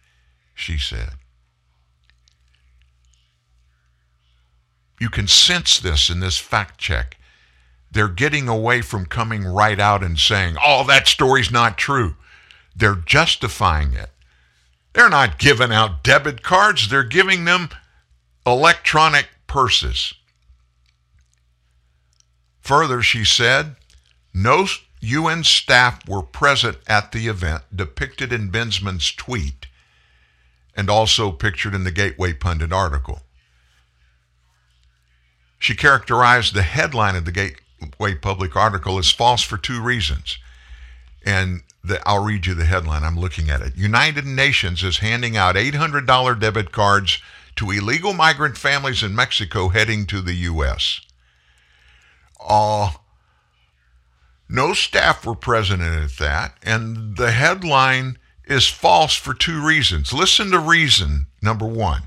she 0.53 0.77
said. 0.77 1.11
You 4.99 5.09
can 5.09 5.27
sense 5.27 5.79
this 5.79 6.09
in 6.09 6.19
this 6.19 6.37
fact 6.37 6.79
check. 6.79 7.17
They're 7.91 8.07
getting 8.07 8.47
away 8.47 8.81
from 8.81 9.05
coming 9.05 9.45
right 9.45 9.79
out 9.79 10.03
and 10.03 10.17
saying, 10.17 10.57
oh, 10.63 10.86
that 10.87 11.07
story's 11.07 11.51
not 11.51 11.78
true. 11.78 12.16
They're 12.75 12.95
justifying 12.95 13.93
it. 13.93 14.09
They're 14.93 15.09
not 15.09 15.39
giving 15.39 15.71
out 15.71 16.03
debit 16.03 16.43
cards, 16.43 16.89
they're 16.89 17.03
giving 17.03 17.45
them 17.45 17.70
electronic 18.45 19.28
purses. 19.47 20.13
Further, 22.61 23.01
she 23.01 23.25
said, 23.25 23.75
no 24.33 24.67
UN 25.01 25.43
staff 25.43 26.07
were 26.07 26.21
present 26.21 26.78
at 26.87 27.11
the 27.11 27.28
event 27.28 27.63
depicted 27.75 28.32
in 28.32 28.51
Bensman's 28.51 29.11
tweet 29.11 29.67
and 30.75 30.89
also 30.89 31.32
pictured 31.32 31.73
in 31.73 31.83
the 31.83 31.91
Gateway 31.91 32.33
Pundit 32.33 32.71
article. 32.71 33.21
She 35.59 35.75
characterized 35.75 36.53
the 36.53 36.61
headline 36.61 37.15
of 37.15 37.25
the 37.25 37.32
Gateway 37.32 38.15
Public 38.15 38.55
article 38.55 38.97
as 38.97 39.11
false 39.11 39.41
for 39.41 39.57
two 39.57 39.82
reasons. 39.82 40.37
And 41.25 41.61
the, 41.83 42.01
I'll 42.07 42.23
read 42.23 42.45
you 42.45 42.53
the 42.53 42.65
headline. 42.65 43.03
I'm 43.03 43.19
looking 43.19 43.49
at 43.49 43.61
it. 43.61 43.75
United 43.75 44.25
Nations 44.25 44.83
is 44.83 44.99
handing 44.99 45.36
out 45.36 45.55
$800 45.55 46.39
debit 46.39 46.71
cards 46.71 47.19
to 47.55 47.71
illegal 47.71 48.13
migrant 48.13 48.57
families 48.57 49.03
in 49.03 49.15
Mexico 49.15 49.69
heading 49.69 50.05
to 50.07 50.21
the 50.21 50.33
U.S. 50.33 51.01
Uh, 52.39 52.91
no 54.51 54.73
staff 54.73 55.25
were 55.25 55.36
present 55.36 55.82
at 55.82 56.17
that, 56.17 56.55
and 56.61 57.15
the 57.15 57.32
headline 57.32 58.17
is 58.43 58.67
false 58.67 59.15
for 59.15 59.33
two 59.33 59.65
reasons. 59.65 60.11
Listen 60.11 60.51
to 60.51 60.59
reason 60.59 61.28
number 61.41 61.65
one. 61.65 62.03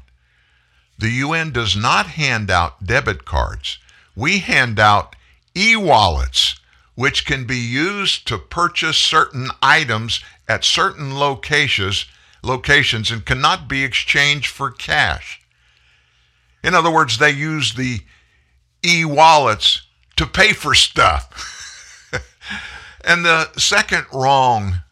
The 0.98 1.08
UN 1.08 1.52
does 1.52 1.74
not 1.74 2.06
hand 2.06 2.50
out 2.50 2.84
debit 2.84 3.24
cards. 3.24 3.78
We 4.14 4.40
hand 4.40 4.78
out 4.78 5.16
e 5.56 5.74
wallets, 5.74 6.60
which 6.94 7.24
can 7.24 7.46
be 7.46 7.56
used 7.56 8.28
to 8.28 8.36
purchase 8.36 8.98
certain 8.98 9.48
items 9.62 10.20
at 10.46 10.64
certain 10.64 11.18
locations, 11.18 12.04
locations 12.42 13.10
and 13.10 13.24
cannot 13.24 13.68
be 13.68 13.82
exchanged 13.82 14.48
for 14.48 14.70
cash. 14.70 15.40
In 16.62 16.74
other 16.74 16.90
words, 16.90 17.16
they 17.16 17.30
use 17.30 17.72
the 17.72 18.00
e 18.84 19.06
wallets 19.06 19.86
to 20.16 20.26
pay 20.26 20.52
for 20.52 20.74
stuff. 20.74 21.50
and 23.06 23.24
the 23.24 23.52
second 23.58 24.06
wrong 24.12 24.82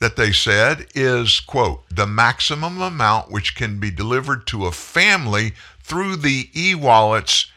that 0.00 0.16
they 0.16 0.32
said 0.32 0.86
is, 0.94 1.40
quote, 1.40 1.82
the 1.90 2.06
maximum 2.06 2.80
amount 2.80 3.30
which 3.30 3.56
can 3.56 3.80
be 3.80 3.90
delivered 3.90 4.46
to 4.46 4.66
a 4.66 4.72
family 4.72 5.54
through 5.82 6.16
the 6.16 6.48
e 6.54 6.74
wallets 6.74 7.50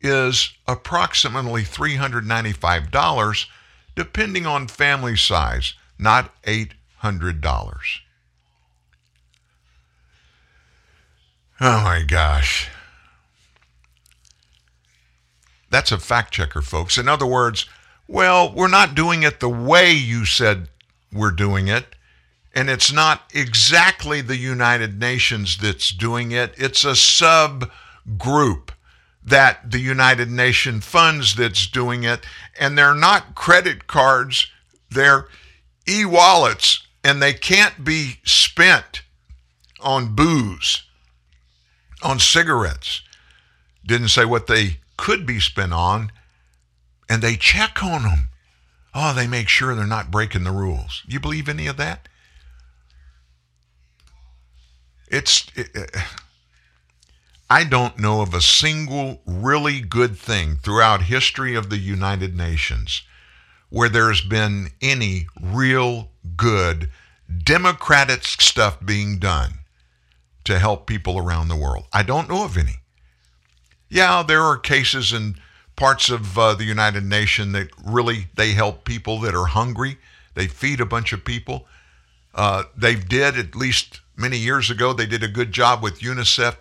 is 0.00 0.52
approximately 0.66 1.62
$395 1.62 3.46
depending 3.94 4.44
on 4.46 4.68
family 4.68 5.16
size, 5.16 5.74
not 5.98 6.34
$800. 6.42 6.72
Oh 11.58 11.80
my 11.82 12.02
gosh. 12.06 12.68
That's 15.70 15.90
a 15.90 15.98
fact 15.98 16.34
checker, 16.34 16.60
folks. 16.60 16.98
In 16.98 17.08
other 17.08 17.26
words, 17.26 17.66
well, 18.08 18.52
we're 18.52 18.68
not 18.68 18.94
doing 18.94 19.22
it 19.22 19.40
the 19.40 19.48
way 19.48 19.92
you 19.92 20.24
said 20.24 20.68
we're 21.12 21.30
doing 21.30 21.68
it. 21.68 21.84
And 22.54 22.70
it's 22.70 22.92
not 22.92 23.30
exactly 23.34 24.20
the 24.20 24.36
United 24.36 24.98
Nations 24.98 25.58
that's 25.58 25.90
doing 25.90 26.32
it, 26.32 26.54
it's 26.56 26.84
a 26.84 26.92
subgroup 26.92 28.70
that 29.22 29.70
the 29.70 29.80
United 29.80 30.30
Nations 30.30 30.84
funds 30.84 31.34
that's 31.34 31.66
doing 31.66 32.04
it. 32.04 32.24
And 32.58 32.78
they're 32.78 32.94
not 32.94 33.34
credit 33.34 33.86
cards, 33.86 34.50
they're 34.90 35.26
e 35.86 36.04
wallets, 36.04 36.86
and 37.04 37.20
they 37.20 37.32
can't 37.32 37.84
be 37.84 38.20
spent 38.24 39.02
on 39.80 40.14
booze, 40.14 40.84
on 42.02 42.18
cigarettes. 42.18 43.02
Didn't 43.84 44.08
say 44.08 44.24
what 44.24 44.46
they 44.46 44.78
could 44.96 45.26
be 45.26 45.40
spent 45.40 45.72
on, 45.72 46.10
and 47.08 47.22
they 47.22 47.36
check 47.36 47.82
on 47.82 48.02
them. 48.02 48.28
Oh, 48.94 49.14
they 49.14 49.26
make 49.26 49.48
sure 49.48 49.74
they're 49.74 49.86
not 49.86 50.10
breaking 50.10 50.44
the 50.44 50.50
rules. 50.50 51.02
You 51.06 51.20
believe 51.20 51.48
any 51.48 51.66
of 51.66 51.76
that? 51.76 52.08
It's. 55.08 55.46
It, 55.54 55.68
I 57.48 57.62
don't 57.62 57.98
know 57.98 58.22
of 58.22 58.34
a 58.34 58.40
single 58.40 59.20
really 59.24 59.80
good 59.80 60.18
thing 60.18 60.56
throughout 60.56 61.02
history 61.02 61.54
of 61.54 61.70
the 61.70 61.78
United 61.78 62.36
Nations 62.36 63.02
where 63.68 63.88
there's 63.88 64.20
been 64.20 64.70
any 64.82 65.26
real 65.40 66.10
good 66.36 66.90
democratic 67.44 68.24
stuff 68.24 68.84
being 68.84 69.18
done 69.18 69.60
to 70.44 70.58
help 70.58 70.86
people 70.86 71.18
around 71.18 71.48
the 71.48 71.56
world. 71.56 71.86
I 71.92 72.02
don't 72.02 72.28
know 72.28 72.44
of 72.44 72.56
any. 72.56 72.76
Yeah, 73.88 74.22
there 74.22 74.42
are 74.42 74.58
cases 74.58 75.12
in 75.12 75.36
parts 75.76 76.08
of 76.08 76.38
uh, 76.38 76.54
the 76.54 76.64
United 76.64 77.04
Nations 77.04 77.52
that 77.52 77.68
really 77.84 78.28
they 78.34 78.52
help 78.52 78.84
people 78.84 79.20
that 79.20 79.34
are 79.34 79.46
hungry. 79.46 79.98
They 80.34 80.48
feed 80.48 80.80
a 80.80 80.86
bunch 80.86 81.12
of 81.12 81.24
people. 81.24 81.66
Uh, 82.34 82.64
they 82.76 82.94
did 82.94 83.38
at 83.38 83.54
least 83.54 84.00
many 84.16 84.36
years 84.38 84.70
ago. 84.70 84.92
They 84.92 85.06
did 85.06 85.22
a 85.22 85.28
good 85.28 85.52
job 85.52 85.82
with 85.82 86.00
UNICEF 86.00 86.56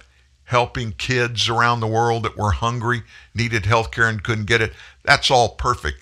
helping 0.45 0.91
kids 0.91 1.49
around 1.49 1.79
the 1.79 1.87
world 1.87 2.23
that 2.23 2.37
were 2.37 2.51
hungry, 2.51 3.03
needed 3.33 3.65
health 3.65 3.91
care, 3.91 4.07
and 4.07 4.23
couldn't 4.23 4.45
get 4.45 4.61
it. 4.61 4.73
That's 5.03 5.31
all 5.31 5.49
perfect. 5.49 6.01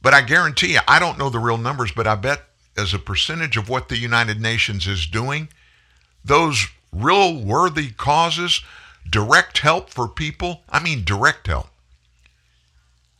But 0.00 0.14
I 0.14 0.22
guarantee 0.22 0.74
you, 0.74 0.80
I 0.86 0.98
don't 0.98 1.18
know 1.18 1.30
the 1.30 1.38
real 1.38 1.58
numbers, 1.58 1.90
but 1.90 2.06
I 2.06 2.14
bet 2.14 2.44
as 2.76 2.94
a 2.94 2.98
percentage 2.98 3.56
of 3.56 3.68
what 3.68 3.88
the 3.88 3.96
United 3.96 4.40
Nations 4.40 4.86
is 4.86 5.06
doing, 5.06 5.48
those 6.24 6.68
real 6.92 7.36
worthy 7.36 7.90
causes, 7.90 8.62
direct 9.08 9.58
help 9.58 9.90
for 9.90 10.06
people, 10.06 10.62
I 10.70 10.82
mean 10.82 11.04
direct 11.04 11.46
help. 11.46 11.68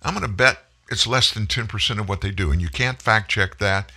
I'm 0.02 0.14
going 0.14 0.22
to 0.22 0.28
bet 0.28 0.58
it's 0.90 1.06
less 1.06 1.32
than 1.32 1.46
10% 1.46 1.98
of 1.98 2.08
what 2.08 2.20
they 2.20 2.30
do. 2.30 2.52
And 2.52 2.60
you 2.60 2.68
can't 2.68 3.02
fact 3.02 3.30
check 3.30 3.58
that. 3.58 3.90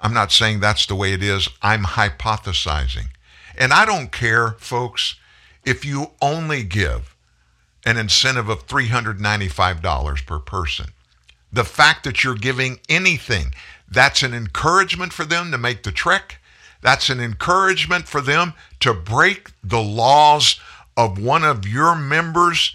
I'm 0.00 0.12
not 0.12 0.32
saying 0.32 0.60
that's 0.60 0.86
the 0.86 0.94
way 0.94 1.12
it 1.12 1.22
is. 1.22 1.48
I'm 1.62 1.84
hypothesizing. 1.84 3.06
And 3.56 3.72
I 3.72 3.86
don't 3.86 4.12
care, 4.12 4.52
folks, 4.58 5.16
if 5.64 5.84
you 5.84 6.12
only 6.20 6.62
give 6.62 7.16
an 7.86 7.96
incentive 7.96 8.48
of 8.48 8.66
$395 8.66 10.26
per 10.26 10.38
person. 10.40 10.86
The 11.52 11.64
fact 11.64 12.04
that 12.04 12.24
you're 12.24 12.34
giving 12.34 12.80
anything, 12.88 13.54
that's 13.88 14.22
an 14.22 14.34
encouragement 14.34 15.12
for 15.12 15.24
them 15.24 15.52
to 15.52 15.58
make 15.58 15.84
the 15.84 15.92
trek. 15.92 16.40
That's 16.82 17.08
an 17.08 17.20
encouragement 17.20 18.08
for 18.08 18.20
them 18.20 18.54
to 18.80 18.92
break 18.92 19.52
the 19.62 19.80
laws 19.80 20.60
of 20.96 21.22
one 21.22 21.44
of 21.44 21.66
your 21.66 21.94
members 21.94 22.74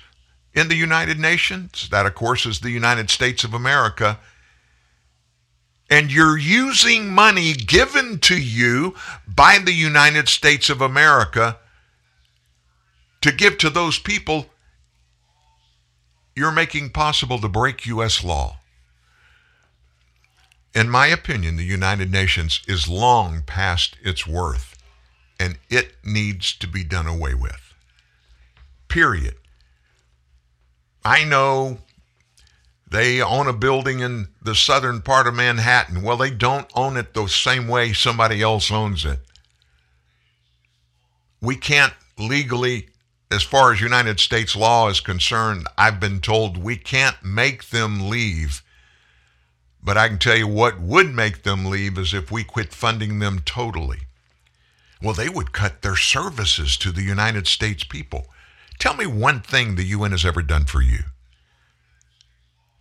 in 0.54 0.68
the 0.68 0.76
United 0.76 1.20
Nations. 1.20 1.88
That, 1.90 2.06
of 2.06 2.16
course, 2.16 2.46
is 2.46 2.60
the 2.60 2.72
United 2.72 3.10
States 3.10 3.44
of 3.44 3.54
America. 3.54 4.20
And 5.90 6.12
you're 6.12 6.38
using 6.38 7.10
money 7.10 7.54
given 7.54 8.20
to 8.20 8.38
you 8.42 8.96
by 9.28 9.58
the 9.58 9.74
United 9.74 10.30
States 10.30 10.70
of 10.70 10.82
America 10.82 11.58
to 13.22 13.32
give 13.32 13.58
to 13.60 13.70
those 13.70 14.00
people 14.00 14.48
you're 16.36 16.52
making 16.52 16.90
possible 16.90 17.40
to 17.40 17.50
break 17.50 17.86
U.S. 17.86 18.24
law. 18.24 18.58
In 20.74 20.90
my 20.90 21.08
opinion, 21.08 21.58
the 21.58 21.66
United 21.66 22.12
Nations 22.12 22.62
is 22.68 22.88
long 22.88 23.44
past 23.46 23.98
its 24.02 24.26
worth, 24.26 24.78
and 25.40 25.58
it 25.70 25.96
needs 26.06 26.56
to 26.56 26.68
be 26.68 26.84
done 26.84 27.08
away 27.08 27.34
with. 27.34 27.74
Period. 28.88 29.36
I 31.04 31.24
know 31.24 31.80
they 32.90 33.22
own 33.22 33.48
a 33.48 33.54
building 33.54 34.00
in 34.00 34.28
the 34.42 34.56
southern 34.56 35.02
part 35.02 35.28
of 35.28 35.34
Manhattan. 35.34 36.02
Well, 36.02 36.18
they 36.18 36.32
don't 36.32 36.70
own 36.76 36.98
it 36.98 37.14
the 37.14 37.28
same 37.28 37.68
way 37.68 37.94
somebody 37.94 38.42
else 38.42 38.72
owns 38.72 39.06
it. 39.06 39.20
We 41.42 41.56
can't 41.56 41.94
legally 42.18 42.90
as 43.32 43.44
far 43.44 43.72
as 43.72 43.80
United 43.80 44.20
States 44.20 44.56
law 44.58 44.90
is 44.90 45.00
concerned, 45.00 45.66
I've 45.78 46.02
been 46.02 46.20
told 46.20 46.58
we 46.58 46.76
can't 46.76 47.24
make 47.24 47.70
them 47.70 48.10
leave. 48.10 48.62
But 49.82 49.98
I 49.98 50.10
can 50.10 50.20
tell 50.20 50.36
you 50.36 50.48
what 50.48 50.82
would 50.82 51.16
make 51.16 51.44
them 51.44 51.66
leave 51.66 51.98
is 51.98 52.14
if 52.14 52.30
we 52.30 52.44
quit 52.44 52.74
funding 52.74 53.20
them 53.20 53.40
totally. 53.46 54.02
Well, 55.02 55.14
they 55.14 55.30
would 55.30 55.54
cut 55.54 55.82
their 55.82 55.96
services 55.96 56.76
to 56.78 56.92
the 56.92 57.04
United 57.04 57.48
States 57.48 57.86
people. 57.86 58.28
Tell 58.82 58.96
me 58.96 59.06
one 59.06 59.42
thing 59.42 59.76
the 59.76 59.84
UN 59.84 60.10
has 60.10 60.26
ever 60.26 60.42
done 60.42 60.66
for 60.66 60.82
you. 60.82 61.04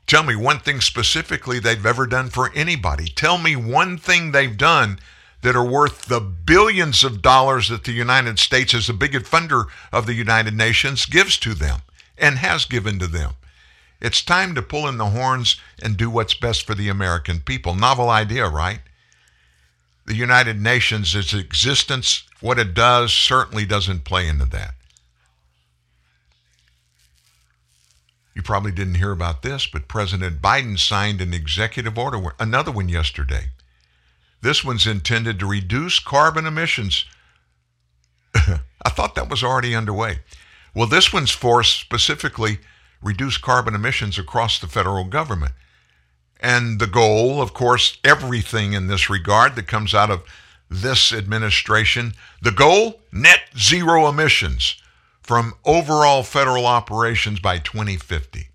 Tell 0.07 0.23
me 0.23 0.35
one 0.35 0.59
thing 0.59 0.81
specifically 0.81 1.59
they've 1.59 1.85
ever 1.85 2.07
done 2.07 2.31
for 2.31 2.51
anybody. 2.55 3.07
Tell 3.07 3.37
me 3.37 3.55
one 3.55 3.99
thing 3.99 4.33
they've 4.33 4.57
done 4.57 4.99
that 5.43 5.55
are 5.55 5.63
worth 5.63 6.07
the 6.07 6.21
billions 6.21 7.05
of 7.05 7.21
dollars 7.21 7.69
that 7.69 7.85
the 7.85 7.93
United 7.93 8.39
States, 8.39 8.73
as 8.73 8.89
a 8.89 8.95
big 8.95 9.13
funder 9.13 9.67
of 9.93 10.07
the 10.07 10.15
United 10.15 10.55
Nations, 10.55 11.05
gives 11.05 11.37
to 11.37 11.53
them 11.53 11.81
and 12.17 12.39
has 12.39 12.65
given 12.65 12.99
to 12.99 13.07
them. 13.07 13.33
It's 14.01 14.23
time 14.23 14.55
to 14.55 14.63
pull 14.63 14.89
in 14.89 14.97
the 14.97 15.11
horns 15.11 15.61
and 15.83 15.99
do 15.99 16.09
what's 16.09 16.33
best 16.33 16.67
for 16.67 16.75
the 16.75 16.89
American 16.89 17.41
people. 17.41 17.75
Novel 17.75 18.09
idea, 18.09 18.49
right? 18.49 18.81
The 20.07 20.17
United 20.17 20.63
Nations, 20.63 21.15
its 21.15 21.35
existence, 21.35 22.23
what 22.41 22.59
it 22.59 22.73
does, 22.73 23.13
certainly 23.13 23.67
doesn't 23.67 24.05
play 24.05 24.27
into 24.27 24.47
that. 24.47 24.73
You 28.41 28.45
probably 28.45 28.73
didn't 28.73 28.95
hear 28.95 29.13
about 29.13 29.43
this, 29.43 29.67
but 29.67 29.87
President 29.87 30.41
Biden 30.41 30.79
signed 30.79 31.21
an 31.21 31.35
executive 31.35 31.99
order, 31.99 32.35
another 32.39 32.73
one 32.73 32.89
yesterday, 32.89 33.51
this 34.41 34.65
one's 34.65 34.87
intended 34.87 35.39
to 35.41 35.47
reduce 35.47 35.99
carbon 35.99 36.47
emissions. 36.47 37.05
I 38.35 38.89
thought 38.89 39.15
that 39.15 39.29
was 39.29 39.45
already 39.45 39.75
underway. 39.75 40.21
Well, 40.75 40.87
this 40.87 41.13
one's 41.13 41.33
for 41.33 41.63
specifically 41.63 42.61
reduce 43.03 43.37
carbon 43.37 43.75
emissions 43.75 44.19
across 44.19 44.59
the 44.59 44.69
federal 44.69 45.05
government. 45.05 45.53
And 46.41 46.81
the 46.81 46.87
goal, 46.87 47.43
of 47.43 47.53
course, 47.53 47.99
everything 48.03 48.73
in 48.73 48.87
this 48.87 49.11
regard 49.11 49.55
that 49.57 49.67
comes 49.67 49.93
out 49.93 50.11
of 50.11 50.23
this 50.71 51.13
administration, 51.13 52.15
the 52.41 52.53
goal 52.53 53.03
net 53.13 53.41
zero 53.59 54.09
emissions 54.09 54.80
from 55.31 55.55
overall 55.65 56.25
federal 56.25 56.67
operations 56.67 57.39
by 57.39 57.57
2050. 57.57 58.49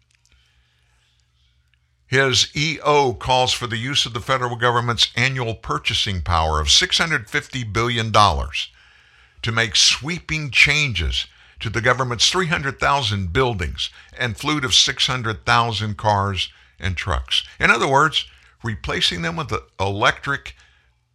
His 2.06 2.54
EO 2.54 3.14
calls 3.14 3.54
for 3.54 3.66
the 3.66 3.78
use 3.78 4.06
of 4.06 4.14
the 4.14 4.20
federal 4.20 4.58
government's 4.58 5.10
annual 5.16 5.56
purchasing 5.56 6.22
power 6.22 6.60
of 6.60 6.68
$650 6.68 7.72
billion 7.72 8.12
to 8.12 9.52
make 9.54 9.78
sweeping 9.78 10.52
changes 10.52 11.28
to 11.62 11.70
the 11.70 11.80
government's 11.80 12.30
300,000 12.30 13.32
buildings 13.32 13.90
and 14.20 14.36
fleet 14.36 14.66
of 14.66 14.74
600,000 14.74 15.98
cars 15.98 16.50
and 16.78 16.98
trucks. 16.98 17.46
In 17.58 17.72
other 17.72 17.88
words, 17.88 18.26
replacing 18.66 19.22
them 19.22 19.38
with 19.38 19.54
electric, 19.80 20.58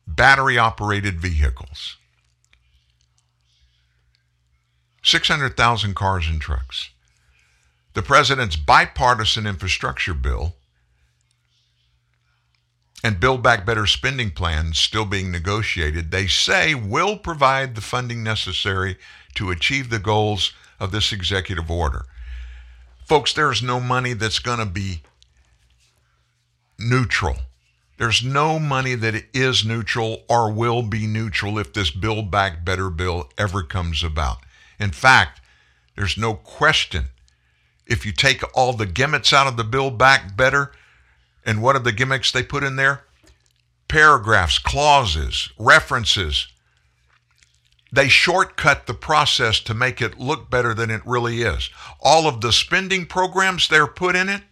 battery 0.07 0.57
operated 0.57 1.21
vehicles. 1.21 1.99
600,000 5.03 5.95
cars 5.95 6.29
and 6.29 6.41
trucks. 6.41 6.91
The 7.95 8.03
president's 8.03 8.57
bipartisan 8.57 9.47
infrastructure 9.47 10.15
bill 10.15 10.55
and 13.03 13.19
Build 13.19 13.43
Back 13.43 13.65
Better 13.65 13.87
spending 13.87 14.31
plans 14.31 14.79
still 14.79 15.07
being 15.07 15.31
negotiated, 15.31 16.11
they 16.11 16.27
say 16.27 16.75
will 16.75 17.17
provide 17.17 17.75
the 17.75 17.81
funding 17.81 18.23
necessary 18.23 18.99
to 19.35 19.51
achieve 19.51 19.89
the 19.89 19.99
goals 19.99 20.53
of 20.79 20.93
this 20.93 21.13
executive 21.13 21.71
order. 21.71 22.05
Folks, 23.07 23.33
there's 23.33 23.63
no 23.63 23.81
money 23.81 24.13
that's 24.13 24.39
going 24.39 24.59
to 24.59 24.67
be 24.67 25.03
neutral. 26.79 27.37
There's 27.99 28.23
no 28.23 28.59
money 28.59 28.95
that 28.95 29.25
is 29.35 29.65
neutral 29.65 30.25
or 30.29 30.53
will 30.53 30.83
be 30.83 31.07
neutral 31.07 31.59
if 31.59 31.73
this 31.73 31.91
Build 31.91 32.31
Back 32.31 32.65
Better 32.65 32.89
bill 32.89 33.31
ever 33.37 33.63
comes 33.63 34.03
about. 34.03 34.39
In 34.81 34.91
fact, 34.91 35.41
there's 35.95 36.17
no 36.17 36.35
question. 36.35 37.07
If 37.87 38.07
you 38.07 38.13
take 38.13 38.43
all 38.57 38.73
the 38.73 38.87
gimmicks 38.87 39.33
out 39.33 39.47
of 39.47 39.57
the 39.57 39.65
Build 39.65 39.99
Back 39.99 40.37
Better, 40.37 40.73
and 41.45 41.63
what 41.63 41.77
are 41.77 41.81
the 41.81 41.93
gimmicks 41.93 42.33
they 42.33 42.43
put 42.43 42.65
in 42.65 42.77
there? 42.77 43.05
Paragraphs, 43.89 44.59
clauses, 44.59 45.51
references. 45.59 46.49
They 47.93 48.09
shortcut 48.09 48.87
the 48.87 48.95
process 48.95 49.59
to 49.61 49.75
make 49.75 50.01
it 50.01 50.21
look 50.21 50.49
better 50.49 50.75
than 50.75 50.91
it 50.91 51.03
really 51.05 51.43
is. 51.43 51.71
All 52.01 52.29
of 52.29 52.41
the 52.41 52.53
spending 52.53 53.05
programs 53.05 53.69
they're 53.69 53.87
put 53.87 54.15
in 54.15 54.29
it, 54.29 54.43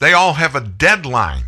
they 0.00 0.12
all 0.12 0.34
have 0.34 0.54
a 0.54 0.60
deadline. 0.60 1.44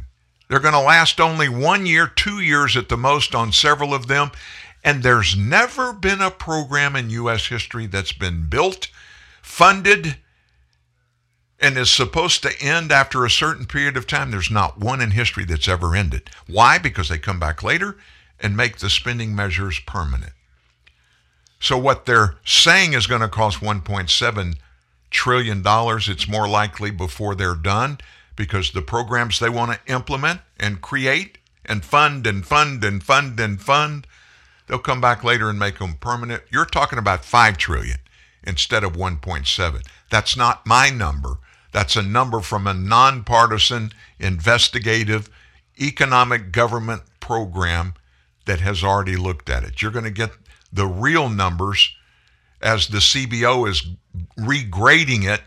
They're 0.49 0.61
going 0.61 0.75
to 0.75 0.81
last 0.81 1.21
only 1.21 1.49
one 1.49 1.85
year, 1.85 2.07
two 2.07 2.41
years 2.41 2.77
at 2.77 2.89
the 2.89 2.97
most 2.97 3.35
on 3.35 3.53
several 3.53 3.93
of 3.93 4.07
them. 4.07 4.31
And 4.89 5.02
there's 5.02 5.36
never 5.36 5.93
been 5.93 6.23
a 6.23 6.31
program 6.31 6.97
in 6.97 7.10
U.S. 7.10 7.48
history 7.48 7.85
that's 7.85 8.15
been 8.15 8.48
built, 8.48 8.89
funded, 9.43 10.16
and 11.60 11.77
is 11.77 11.90
supposed 11.90 12.43
to 12.43 12.59
end 12.59 12.90
after 12.90 13.23
a 13.23 13.31
certain 13.31 13.66
period 13.66 13.98
of 13.98 14.06
time. 14.06 14.31
There's 14.31 14.51
not 14.51 14.81
one 14.81 15.02
in 15.02 15.10
history 15.10 15.44
that's 15.44 15.69
ever 15.69 15.94
ended. 15.94 16.31
Why? 16.47 16.78
Because 16.78 17.10
they 17.10 17.19
come 17.19 17.39
back 17.39 17.62
later 17.62 17.98
and 18.40 18.56
make 18.56 18.78
the 18.78 18.89
spending 18.89 19.36
measures 19.36 19.78
permanent. 19.81 20.32
So 21.60 21.77
what 21.77 22.06
they're 22.06 22.36
saying 22.47 22.94
is 22.94 23.06
going 23.06 23.20
to 23.20 23.28
cost 23.28 23.60
1.7 23.60 24.56
trillion 25.10 25.60
dollars. 25.60 26.09
It's 26.09 26.27
more 26.27 26.48
likely 26.48 26.90
before 26.90 27.35
they're 27.35 27.55
done 27.55 27.98
because 28.36 28.70
the 28.70 28.81
programs 28.81 29.39
they 29.39 29.51
want 29.51 29.73
to 29.73 29.93
implement 29.93 30.40
and 30.59 30.81
create 30.81 31.36
and 31.66 31.85
fund 31.85 32.27
and 32.27 32.47
fund 32.47 32.82
and 32.82 33.02
fund 33.02 33.39
and 33.39 33.60
fund, 33.60 34.06
they'll 34.69 34.78
come 34.78 35.01
back 35.01 35.24
later 35.24 35.51
and 35.51 35.59
make 35.59 35.78
them 35.78 35.95
permanent. 35.95 36.43
You're 36.51 36.65
talking 36.65 36.99
about 36.99 37.24
5 37.24 37.59
trillion 37.59 37.99
instead 38.45 38.85
of 38.85 38.93
1.7. 38.93 39.82
That's 40.11 40.36
not 40.36 40.66
my 40.66 40.90
number. 40.90 41.39
That's 41.73 41.97
a 41.97 42.03
number 42.03 42.40
from 42.40 42.66
a 42.66 42.74
nonpartisan 42.74 43.93
investigative 44.19 45.28
economic 45.81 46.53
government 46.53 47.03
program 47.20 47.95
that 48.47 48.61
has 48.61 48.82
already 48.82 49.16
looked 49.16 49.51
at 49.51 49.65
it. 49.65 49.82
You're 49.82 49.90
going 49.90 50.05
to 50.05 50.11
get 50.11 50.31
the 50.73 50.86
real 50.86 51.28
numbers 51.28 51.95
as 52.61 52.89
the 52.89 52.99
CBO 52.99 53.69
is 53.69 53.86
regrading 54.39 55.24
it 55.28 55.43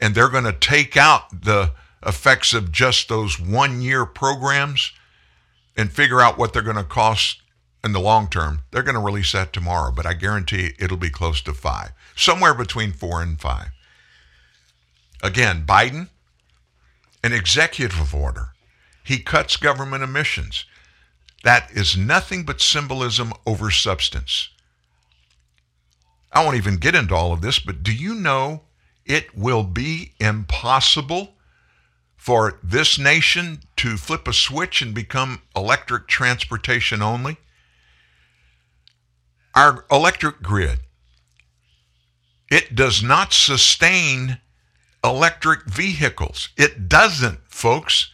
and 0.00 0.14
they're 0.14 0.28
going 0.28 0.44
to 0.44 0.52
take 0.52 0.96
out 0.96 1.42
the 1.42 1.72
effects 2.04 2.54
of 2.54 2.72
just 2.72 3.08
those 3.08 3.38
one 3.38 3.80
year 3.80 4.06
programs 4.06 4.92
and 5.76 5.92
figure 5.92 6.20
out 6.20 6.38
what 6.38 6.52
they're 6.52 6.62
going 6.62 6.76
to 6.76 6.84
cost 6.84 7.39
in 7.82 7.92
the 7.92 8.00
long 8.00 8.28
term. 8.28 8.60
They're 8.70 8.82
going 8.82 8.94
to 8.94 9.00
release 9.00 9.32
that 9.32 9.52
tomorrow, 9.52 9.92
but 9.92 10.06
I 10.06 10.14
guarantee 10.14 10.72
it'll 10.78 10.96
be 10.96 11.10
close 11.10 11.40
to 11.42 11.54
five, 11.54 11.92
somewhere 12.14 12.54
between 12.54 12.92
four 12.92 13.22
and 13.22 13.40
five. 13.40 13.70
Again, 15.22 15.64
Biden, 15.66 16.08
an 17.22 17.32
executive 17.32 18.14
order. 18.14 18.50
He 19.04 19.18
cuts 19.18 19.56
government 19.56 20.02
emissions. 20.02 20.64
That 21.42 21.70
is 21.72 21.96
nothing 21.96 22.44
but 22.44 22.60
symbolism 22.60 23.32
over 23.46 23.70
substance. 23.70 24.50
I 26.32 26.44
won't 26.44 26.56
even 26.56 26.76
get 26.76 26.94
into 26.94 27.14
all 27.14 27.32
of 27.32 27.40
this, 27.40 27.58
but 27.58 27.82
do 27.82 27.92
you 27.92 28.14
know 28.14 28.62
it 29.04 29.36
will 29.36 29.64
be 29.64 30.12
impossible 30.20 31.34
for 32.16 32.58
this 32.62 32.98
nation 32.98 33.60
to 33.76 33.96
flip 33.96 34.28
a 34.28 34.32
switch 34.32 34.82
and 34.82 34.94
become 34.94 35.42
electric 35.56 36.06
transportation 36.06 37.02
only? 37.02 37.38
Our 39.54 39.84
electric 39.90 40.42
grid, 40.42 40.80
it 42.50 42.74
does 42.74 43.02
not 43.02 43.32
sustain 43.32 44.38
electric 45.02 45.64
vehicles. 45.64 46.50
It 46.56 46.88
doesn't, 46.88 47.40
folks. 47.48 48.10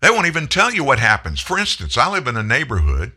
They 0.00 0.10
won't 0.10 0.26
even 0.26 0.48
tell 0.48 0.72
you 0.72 0.82
what 0.82 0.98
happens. 0.98 1.40
For 1.40 1.58
instance, 1.58 1.96
I 1.96 2.10
live 2.10 2.26
in 2.26 2.36
a 2.36 2.42
neighborhood, 2.42 3.12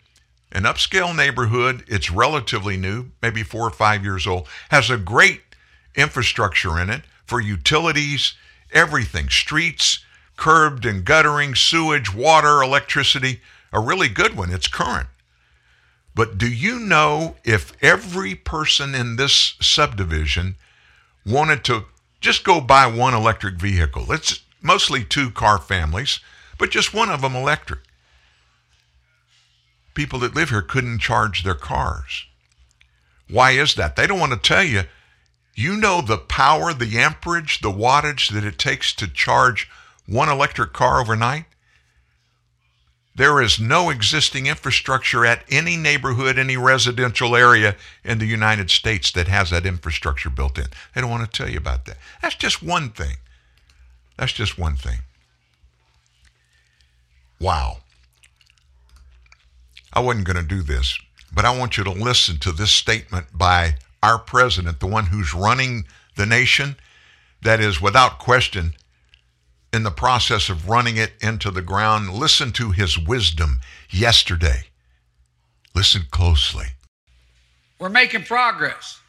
an 0.51 0.63
upscale 0.63 1.15
neighborhood. 1.15 1.83
It's 1.87 2.11
relatively 2.11 2.77
new, 2.77 3.11
maybe 3.21 3.41
four 3.41 3.67
or 3.67 3.71
five 3.71 4.03
years 4.03 4.27
old, 4.27 4.47
has 4.69 4.89
a 4.89 4.97
great 4.97 5.41
infrastructure 5.95 6.79
in 6.79 6.89
it 6.89 7.01
for 7.25 7.41
utilities, 7.41 8.35
everything 8.71 9.29
streets, 9.29 9.99
curbed 10.37 10.85
and 10.85 11.05
guttering, 11.05 11.55
sewage, 11.55 12.13
water, 12.13 12.61
electricity. 12.61 13.41
A 13.73 13.79
really 13.79 14.09
good 14.09 14.37
one. 14.37 14.51
It's 14.51 14.67
current. 14.67 15.07
But 16.15 16.37
do 16.37 16.49
you 16.49 16.79
know 16.79 17.35
if 17.43 17.73
every 17.83 18.35
person 18.35 18.95
in 18.95 19.17
this 19.17 19.55
subdivision 19.59 20.55
wanted 21.25 21.65
to 21.65 21.85
just 22.21 22.45
go 22.45 22.61
buy 22.61 22.87
one 22.87 23.13
electric 23.13 23.55
vehicle? 23.55 24.11
It's 24.11 24.39
mostly 24.61 25.03
two 25.03 25.29
car 25.29 25.59
families, 25.59 26.21
but 26.57 26.71
just 26.71 26.93
one 26.93 27.09
of 27.09 27.21
them 27.21 27.35
electric. 27.35 27.81
People 29.93 30.19
that 30.19 30.35
live 30.35 30.49
here 30.49 30.61
couldn't 30.61 30.99
charge 30.99 31.43
their 31.43 31.53
cars. 31.53 32.25
Why 33.29 33.51
is 33.51 33.75
that? 33.75 33.95
They 33.95 34.07
don't 34.07 34.19
want 34.19 34.31
to 34.31 34.39
tell 34.39 34.63
you. 34.63 34.83
You 35.53 35.75
know 35.75 36.01
the 36.01 36.17
power, 36.17 36.73
the 36.73 36.97
amperage, 36.97 37.61
the 37.61 37.71
wattage 37.71 38.29
that 38.31 38.43
it 38.43 38.57
takes 38.57 38.93
to 38.95 39.07
charge 39.07 39.69
one 40.05 40.29
electric 40.29 40.73
car 40.73 40.99
overnight? 41.01 41.45
There 43.15 43.41
is 43.41 43.59
no 43.59 43.89
existing 43.89 44.45
infrastructure 44.45 45.25
at 45.25 45.45
any 45.49 45.77
neighborhood, 45.77 46.37
any 46.37 46.57
residential 46.57 47.33
area 47.33 47.77
in 48.03 48.19
the 48.19 48.25
United 48.25 48.69
States 48.69 49.09
that 49.13 49.29
has 49.29 49.51
that 49.51 49.65
infrastructure 49.65 50.29
built 50.29 50.57
in. 50.57 50.65
They 50.93 51.01
don't 51.01 51.09
want 51.09 51.31
to 51.31 51.37
tell 51.37 51.49
you 51.49 51.57
about 51.57 51.85
that. 51.85 51.97
That's 52.21 52.35
just 52.35 52.61
one 52.61 52.89
thing. 52.89 53.15
That's 54.17 54.33
just 54.33 54.57
one 54.57 54.75
thing. 54.75 54.99
Wow. 57.39 57.77
I 59.93 60.01
wasn't 60.01 60.25
going 60.25 60.35
to 60.35 60.43
do 60.43 60.61
this, 60.61 60.97
but 61.33 61.45
I 61.45 61.57
want 61.57 61.77
you 61.77 61.85
to 61.85 61.91
listen 61.91 62.37
to 62.39 62.51
this 62.51 62.71
statement 62.71 63.27
by 63.33 63.75
our 64.03 64.19
president, 64.19 64.81
the 64.81 64.87
one 64.87 65.05
who's 65.05 65.33
running 65.33 65.85
the 66.17 66.25
nation, 66.25 66.75
that 67.41 67.61
is 67.61 67.81
without 67.81 68.19
question 68.19 68.73
in 69.75 69.83
the 69.83 69.91
process 69.91 70.49
of 70.49 70.69
running 70.69 70.95
it 70.95 71.11
into 71.21 71.51
the 71.51 71.61
ground. 71.61 72.09
Listen 72.09 72.51
to 72.53 72.71
his 72.71 72.97
wisdom 72.97 73.59
yesterday. 73.89 74.63
Listen 75.75 76.03
closely. 76.09 76.67
We're 77.77 77.89
making 77.89 78.23
progress. 78.23 79.01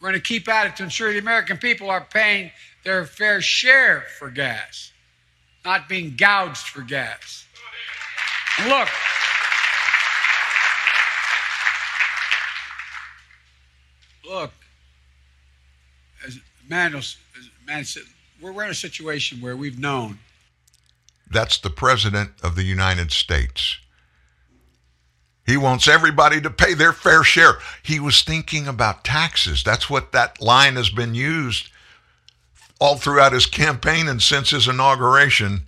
We're 0.00 0.10
going 0.10 0.20
to 0.20 0.26
keep 0.26 0.48
at 0.48 0.66
it 0.66 0.76
to 0.76 0.84
ensure 0.84 1.12
the 1.12 1.18
American 1.18 1.58
people 1.58 1.90
are 1.90 2.06
paying 2.08 2.52
their 2.84 3.04
fair 3.04 3.40
share 3.40 4.04
for 4.18 4.30
gas, 4.30 4.92
not 5.64 5.88
being 5.88 6.14
gouged 6.16 6.68
for 6.68 6.82
gas. 6.82 7.44
And 8.58 8.68
look, 8.68 8.88
look, 14.28 14.52
as 16.24 16.38
Manuel, 16.68 17.02
as 17.68 17.88
said, 17.88 18.02
we're 18.50 18.64
in 18.64 18.70
a 18.70 18.74
situation 18.74 19.40
where 19.40 19.56
we've 19.56 19.78
known. 19.78 20.18
That's 21.30 21.58
the 21.58 21.70
President 21.70 22.32
of 22.42 22.56
the 22.56 22.64
United 22.64 23.12
States. 23.12 23.78
He 25.46 25.56
wants 25.56 25.88
everybody 25.88 26.40
to 26.40 26.50
pay 26.50 26.74
their 26.74 26.92
fair 26.92 27.24
share. 27.24 27.54
He 27.82 27.98
was 27.98 28.22
thinking 28.22 28.68
about 28.68 29.04
taxes. 29.04 29.64
That's 29.64 29.88
what 29.88 30.12
that 30.12 30.40
line 30.40 30.76
has 30.76 30.90
been 30.90 31.14
used 31.14 31.68
all 32.80 32.96
throughout 32.96 33.32
his 33.32 33.46
campaign 33.46 34.08
and 34.08 34.22
since 34.22 34.50
his 34.50 34.68
inauguration. 34.68 35.62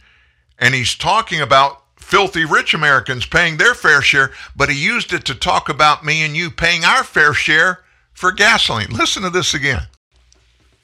And 0.59 0.74
he's 0.74 0.94
talking 0.94 1.40
about 1.40 1.82
filthy 1.96 2.44
rich 2.44 2.74
Americans 2.74 3.26
paying 3.26 3.56
their 3.56 3.74
fair 3.74 4.02
share, 4.02 4.32
but 4.55 4.68
he 4.68 4.84
used 4.84 5.12
it 5.12 5.24
to 5.24 5.34
talk 5.34 5.68
about 5.68 6.05
me 6.05 6.22
and 6.22 6.36
you 6.36 6.51
paying 6.51 6.84
our 6.84 7.02
fair 7.02 7.32
share 7.32 7.80
for 8.12 8.30
gasoline. 8.30 8.90
Listen 8.90 9.22
to 9.22 9.30
this 9.30 9.55
again. 9.55 9.82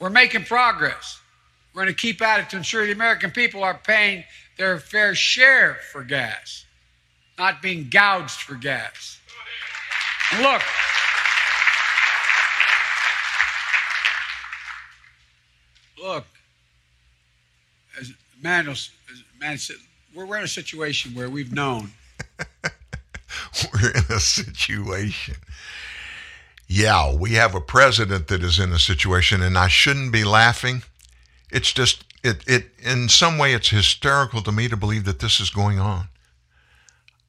We're 0.00 0.10
making 0.10 0.44
progress. 0.44 1.19
We're 1.72 1.82
going 1.82 1.94
to 1.94 2.00
keep 2.00 2.20
at 2.22 2.40
it 2.40 2.50
to 2.50 2.56
ensure 2.56 2.84
the 2.84 2.92
American 2.92 3.30
people 3.30 3.62
are 3.62 3.78
paying 3.78 4.24
their 4.58 4.78
fair 4.78 5.14
share 5.14 5.78
for 5.92 6.02
gas, 6.02 6.64
not 7.38 7.62
being 7.62 7.88
gouged 7.88 8.40
for 8.40 8.54
gas. 8.54 9.20
And 10.32 10.42
look, 10.42 10.62
look, 16.02 16.24
as 17.98 18.12
Manuel, 18.42 18.76
as 19.42 19.62
said, 19.62 19.76
we're 20.14 20.36
in 20.36 20.44
a 20.44 20.48
situation 20.48 21.14
where 21.14 21.30
we've 21.30 21.52
known. 21.52 21.92
We're 23.72 23.90
in 23.90 24.04
a 24.10 24.20
situation. 24.20 25.36
Yeah, 26.66 27.14
we 27.14 27.32
have 27.32 27.54
a 27.54 27.60
president 27.60 28.28
that 28.28 28.42
is 28.42 28.58
in 28.58 28.72
a 28.72 28.78
situation, 28.78 29.42
and 29.42 29.58
I 29.58 29.68
shouldn't 29.68 30.12
be 30.12 30.24
laughing. 30.24 30.82
It's 31.52 31.72
just 31.72 32.04
it, 32.22 32.44
it 32.46 32.70
in 32.78 33.08
some 33.08 33.38
way 33.38 33.54
it's 33.54 33.70
hysterical 33.70 34.42
to 34.42 34.52
me 34.52 34.68
to 34.68 34.76
believe 34.76 35.04
that 35.04 35.20
this 35.20 35.40
is 35.40 35.50
going 35.50 35.78
on. 35.78 36.08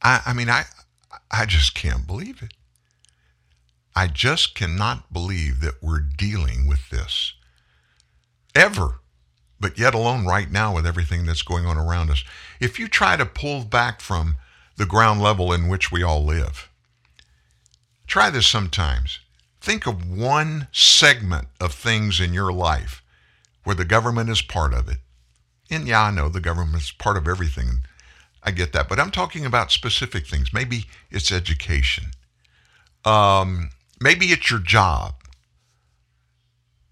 I, 0.02 0.22
I 0.26 0.34
mean, 0.34 0.50
I, 0.50 0.66
I 1.30 1.46
just 1.46 1.76
can't 1.76 2.08
believe 2.08 2.42
it. 2.42 2.54
I 3.96 4.08
just 4.08 4.56
cannot 4.56 5.12
believe 5.12 5.62
that 5.62 5.82
we're 5.82 6.00
dealing 6.00 6.68
with 6.68 6.90
this 6.90 7.34
ever, 8.56 9.00
but 9.60 9.78
yet 9.78 9.94
alone 9.94 10.26
right 10.26 10.50
now 10.50 10.74
with 10.76 10.88
everything 10.88 11.26
that's 11.26 11.42
going 11.42 11.66
on 11.66 11.78
around 11.78 12.10
us. 12.10 12.24
If 12.60 12.80
you 12.80 12.88
try 12.88 13.18
to 13.18 13.26
pull 13.26 13.64
back 13.64 14.02
from 14.02 14.36
the 14.78 14.86
ground 14.86 15.22
level 15.22 15.52
in 15.54 15.68
which 15.68 15.92
we 15.92 16.04
all 16.04 16.24
live, 16.24 16.70
try 18.08 18.30
this 18.30 18.48
sometimes. 18.48 19.20
Think 19.60 19.86
of 19.86 20.10
one 20.10 20.68
segment 20.72 21.50
of 21.60 21.74
things 21.74 22.20
in 22.20 22.34
your 22.34 22.52
life 22.52 23.04
where 23.64 23.76
the 23.76 23.86
government 23.86 24.30
is 24.30 24.42
part 24.42 24.74
of 24.74 24.90
it. 24.90 24.98
And 25.70 25.88
yeah, 25.88 26.04
I 26.04 26.12
know 26.12 26.30
the 26.30 26.42
government 26.42 26.84
is 26.84 26.92
part 26.92 27.18
of 27.18 27.28
everything. 27.28 27.80
I 28.44 28.52
get 28.52 28.74
that. 28.74 28.90
But 28.90 29.00
I'm 29.00 29.12
talking 29.12 29.46
about 29.46 29.72
specific 29.72 30.28
things. 30.28 30.54
Maybe 30.54 30.86
it's 31.10 31.32
education. 31.32 32.06
Um, 33.06 33.70
maybe 34.00 34.28
it's 34.28 34.50
your 34.50 34.60
job. 34.60 35.16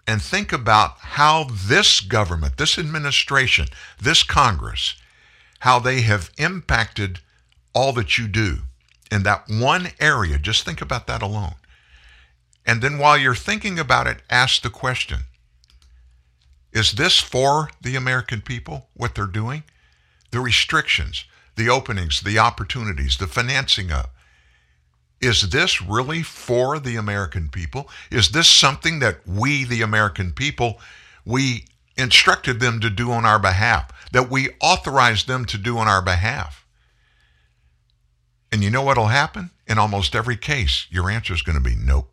And 0.07 0.21
think 0.21 0.51
about 0.51 0.97
how 0.97 1.45
this 1.51 1.99
government, 1.99 2.57
this 2.57 2.79
administration, 2.79 3.67
this 4.01 4.23
Congress, 4.23 4.95
how 5.59 5.79
they 5.79 6.01
have 6.01 6.31
impacted 6.37 7.19
all 7.75 7.93
that 7.93 8.17
you 8.17 8.27
do 8.27 8.59
in 9.11 9.23
that 9.23 9.43
one 9.47 9.89
area. 9.99 10.39
Just 10.39 10.63
think 10.63 10.81
about 10.81 11.05
that 11.07 11.21
alone. 11.21 11.55
And 12.65 12.81
then 12.81 12.97
while 12.97 13.17
you're 13.17 13.35
thinking 13.35 13.77
about 13.77 14.07
it, 14.07 14.21
ask 14.29 14.61
the 14.61 14.69
question 14.69 15.19
Is 16.71 16.93
this 16.93 17.19
for 17.19 17.69
the 17.81 17.95
American 17.95 18.41
people, 18.41 18.87
what 18.93 19.15
they're 19.15 19.25
doing? 19.25 19.63
The 20.31 20.39
restrictions, 20.39 21.25
the 21.55 21.69
openings, 21.69 22.21
the 22.21 22.37
opportunities, 22.37 23.17
the 23.17 23.27
financing 23.27 23.91
of. 23.91 24.07
Is 25.21 25.49
this 25.49 25.81
really 25.81 26.23
for 26.23 26.79
the 26.79 26.95
American 26.95 27.49
people? 27.49 27.89
Is 28.09 28.29
this 28.29 28.47
something 28.47 28.99
that 28.99 29.27
we, 29.27 29.65
the 29.65 29.81
American 29.81 30.31
people, 30.31 30.79
we 31.25 31.65
instructed 31.97 32.59
them 32.59 32.79
to 32.79 32.89
do 32.89 33.11
on 33.11 33.25
our 33.25 33.39
behalf, 33.39 33.91
that 34.13 34.29
we 34.29 34.49
authorized 34.61 35.27
them 35.27 35.45
to 35.45 35.57
do 35.57 35.77
on 35.77 35.87
our 35.87 36.01
behalf? 36.01 36.65
And 38.51 38.63
you 38.63 38.69
know 38.69 38.83
what'll 38.83 39.07
happen? 39.07 39.51
In 39.67 39.77
almost 39.77 40.15
every 40.15 40.37
case, 40.37 40.87
your 40.89 41.09
answer 41.09 41.33
is 41.33 41.41
going 41.41 41.57
to 41.57 41.63
be 41.63 41.75
nope. 41.75 42.11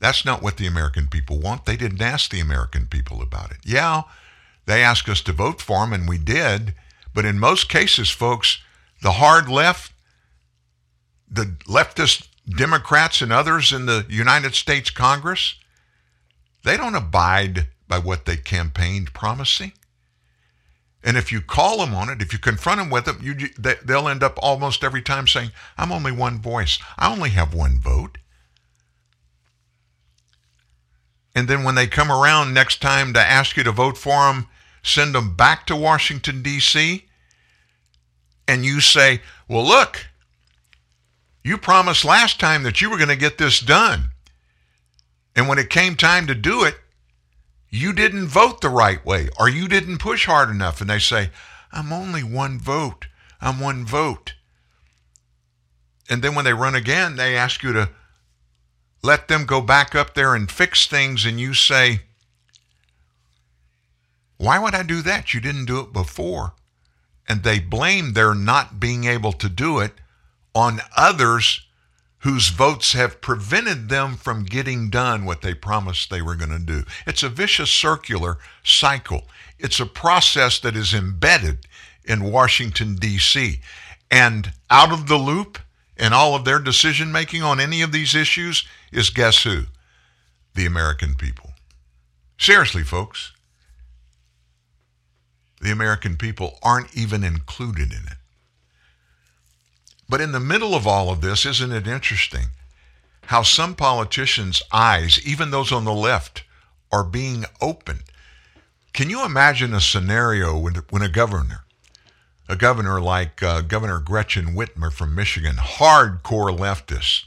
That's 0.00 0.24
not 0.24 0.42
what 0.42 0.56
the 0.56 0.66
American 0.66 1.06
people 1.06 1.38
want. 1.38 1.66
They 1.66 1.76
didn't 1.76 2.02
ask 2.02 2.30
the 2.30 2.40
American 2.40 2.86
people 2.86 3.22
about 3.22 3.50
it. 3.50 3.58
Yeah, 3.64 4.02
they 4.66 4.82
asked 4.82 5.08
us 5.08 5.20
to 5.22 5.32
vote 5.32 5.60
for 5.60 5.80
them, 5.80 5.92
and 5.92 6.08
we 6.08 6.18
did. 6.18 6.74
But 7.14 7.24
in 7.24 7.38
most 7.38 7.68
cases, 7.68 8.10
folks, 8.10 8.62
the 9.02 9.12
hard 9.12 9.48
left, 9.48 9.92
the 11.30 11.56
leftist 11.66 12.28
Democrats 12.48 13.20
and 13.20 13.32
others 13.32 13.72
in 13.72 13.86
the 13.86 14.06
United 14.08 14.54
States 14.54 14.90
Congress, 14.90 15.54
they 16.64 16.76
don't 16.76 16.94
abide 16.94 17.66
by 17.86 17.98
what 17.98 18.24
they 18.24 18.36
campaigned 18.36 19.12
promising. 19.12 19.72
And 21.02 21.16
if 21.16 21.32
you 21.32 21.40
call 21.40 21.78
them 21.78 21.94
on 21.94 22.10
it, 22.10 22.20
if 22.20 22.32
you 22.32 22.38
confront 22.38 22.78
them 22.78 22.90
with 22.90 23.08
it, 23.08 23.22
you, 23.22 23.34
they, 23.58 23.74
they'll 23.84 24.08
end 24.08 24.22
up 24.22 24.38
almost 24.42 24.84
every 24.84 25.02
time 25.02 25.26
saying, 25.26 25.50
I'm 25.78 25.92
only 25.92 26.12
one 26.12 26.38
voice. 26.40 26.78
I 26.98 27.10
only 27.10 27.30
have 27.30 27.54
one 27.54 27.78
vote. 27.78 28.18
And 31.40 31.48
then 31.48 31.64
when 31.64 31.74
they 31.74 31.86
come 31.86 32.12
around 32.12 32.52
next 32.52 32.82
time 32.82 33.14
to 33.14 33.18
ask 33.18 33.56
you 33.56 33.62
to 33.62 33.72
vote 33.72 33.96
for 33.96 34.30
them, 34.30 34.46
send 34.82 35.14
them 35.14 35.34
back 35.36 35.66
to 35.68 35.74
Washington, 35.74 36.42
D.C., 36.42 37.06
and 38.46 38.62
you 38.62 38.82
say, 38.82 39.22
Well, 39.48 39.64
look, 39.64 40.08
you 41.42 41.56
promised 41.56 42.04
last 42.04 42.38
time 42.38 42.62
that 42.64 42.82
you 42.82 42.90
were 42.90 42.98
going 42.98 43.08
to 43.08 43.16
get 43.16 43.38
this 43.38 43.58
done. 43.58 44.10
And 45.34 45.48
when 45.48 45.58
it 45.58 45.70
came 45.70 45.96
time 45.96 46.26
to 46.26 46.34
do 46.34 46.62
it, 46.62 46.74
you 47.70 47.94
didn't 47.94 48.26
vote 48.26 48.60
the 48.60 48.68
right 48.68 49.02
way 49.06 49.30
or 49.38 49.48
you 49.48 49.66
didn't 49.66 49.96
push 49.96 50.26
hard 50.26 50.50
enough. 50.50 50.82
And 50.82 50.90
they 50.90 50.98
say, 50.98 51.30
I'm 51.72 51.90
only 51.90 52.22
one 52.22 52.58
vote. 52.58 53.06
I'm 53.40 53.60
one 53.60 53.86
vote. 53.86 54.34
And 56.10 56.20
then 56.20 56.34
when 56.34 56.44
they 56.44 56.52
run 56.52 56.74
again, 56.74 57.16
they 57.16 57.34
ask 57.34 57.62
you 57.62 57.72
to 57.72 57.88
let 59.02 59.28
them 59.28 59.46
go 59.46 59.60
back 59.60 59.94
up 59.94 60.14
there 60.14 60.34
and 60.34 60.50
fix 60.50 60.86
things. 60.86 61.24
And 61.24 61.40
you 61.40 61.54
say, 61.54 62.00
Why 64.36 64.58
would 64.58 64.74
I 64.74 64.82
do 64.82 65.02
that? 65.02 65.34
You 65.34 65.40
didn't 65.40 65.66
do 65.66 65.80
it 65.80 65.92
before. 65.92 66.54
And 67.28 67.42
they 67.42 67.60
blame 67.60 68.12
their 68.12 68.34
not 68.34 68.80
being 68.80 69.04
able 69.04 69.32
to 69.34 69.48
do 69.48 69.78
it 69.78 69.92
on 70.54 70.80
others 70.96 71.66
whose 72.20 72.48
votes 72.48 72.92
have 72.92 73.20
prevented 73.20 73.88
them 73.88 74.14
from 74.14 74.44
getting 74.44 74.90
done 74.90 75.24
what 75.24 75.40
they 75.40 75.54
promised 75.54 76.10
they 76.10 76.20
were 76.20 76.34
going 76.34 76.50
to 76.50 76.58
do. 76.58 76.84
It's 77.06 77.22
a 77.22 77.30
vicious 77.30 77.70
circular 77.70 78.38
cycle. 78.62 79.22
It's 79.58 79.80
a 79.80 79.86
process 79.86 80.58
that 80.60 80.76
is 80.76 80.92
embedded 80.92 81.66
in 82.04 82.30
Washington, 82.30 82.96
D.C. 82.96 83.60
And 84.10 84.52
out 84.68 84.92
of 84.92 85.06
the 85.06 85.16
loop 85.16 85.58
in 86.00 86.14
all 86.14 86.34
of 86.34 86.44
their 86.44 86.58
decision 86.58 87.12
making 87.12 87.42
on 87.42 87.60
any 87.60 87.82
of 87.82 87.92
these 87.92 88.14
issues 88.14 88.64
is 88.90 89.10
guess 89.10 89.42
who? 89.42 89.64
The 90.54 90.64
American 90.64 91.14
people. 91.14 91.50
Seriously, 92.38 92.82
folks. 92.82 93.32
The 95.60 95.70
American 95.70 96.16
people 96.16 96.58
aren't 96.62 96.96
even 96.96 97.22
included 97.22 97.92
in 97.92 98.06
it. 98.06 98.16
But 100.08 100.22
in 100.22 100.32
the 100.32 100.40
middle 100.40 100.74
of 100.74 100.86
all 100.86 101.10
of 101.10 101.20
this, 101.20 101.44
isn't 101.44 101.70
it 101.70 101.86
interesting 101.86 102.46
how 103.24 103.42
some 103.42 103.74
politicians' 103.74 104.62
eyes, 104.72 105.20
even 105.24 105.50
those 105.50 105.70
on 105.70 105.84
the 105.84 105.92
left, 105.92 106.44
are 106.90 107.04
being 107.04 107.44
opened? 107.60 108.02
Can 108.92 109.10
you 109.10 109.24
imagine 109.24 109.74
a 109.74 109.80
scenario 109.80 110.58
when, 110.58 110.76
when 110.88 111.02
a 111.02 111.08
governor, 111.08 111.64
a 112.50 112.56
governor 112.56 113.00
like 113.00 113.42
uh, 113.42 113.60
Governor 113.60 114.00
Gretchen 114.00 114.54
Whitmer 114.56 114.92
from 114.92 115.14
Michigan, 115.14 115.54
hardcore 115.56 116.56
leftist, 116.56 117.24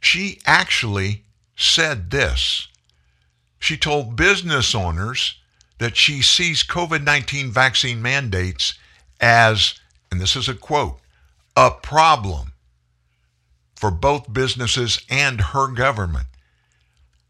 she 0.00 0.40
actually 0.46 1.24
said 1.54 2.10
this. 2.10 2.68
She 3.58 3.76
told 3.76 4.16
business 4.16 4.74
owners 4.74 5.38
that 5.78 5.96
she 5.96 6.22
sees 6.22 6.62
COVID 6.62 7.04
19 7.04 7.50
vaccine 7.50 8.00
mandates 8.00 8.74
as 9.20 9.74
and 10.10 10.20
this 10.20 10.36
is 10.36 10.48
a 10.48 10.54
quote, 10.54 10.98
a 11.56 11.70
problem 11.70 12.52
for 13.74 13.90
both 13.90 14.32
businesses 14.32 15.02
and 15.10 15.40
her 15.40 15.68
government. 15.68 16.26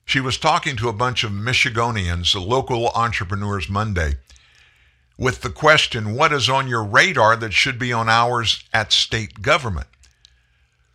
She 0.04 0.20
was 0.20 0.38
talking 0.38 0.76
to 0.76 0.88
a 0.88 0.92
bunch 0.92 1.24
of 1.24 1.32
Michiganians, 1.32 2.34
local 2.40 2.90
entrepreneurs 2.90 3.68
Monday, 3.68 4.18
with 5.18 5.40
the 5.40 5.51
question, 5.51 6.14
What 6.14 6.32
is 6.32 6.48
on 6.48 6.68
your 6.68 6.84
radar 6.84 7.36
that 7.36 7.52
should 7.52 7.78
be 7.78 7.93
on 7.93 8.09
ours 8.09 8.64
at 8.72 8.93
state 8.93 9.43
government? 9.43 9.88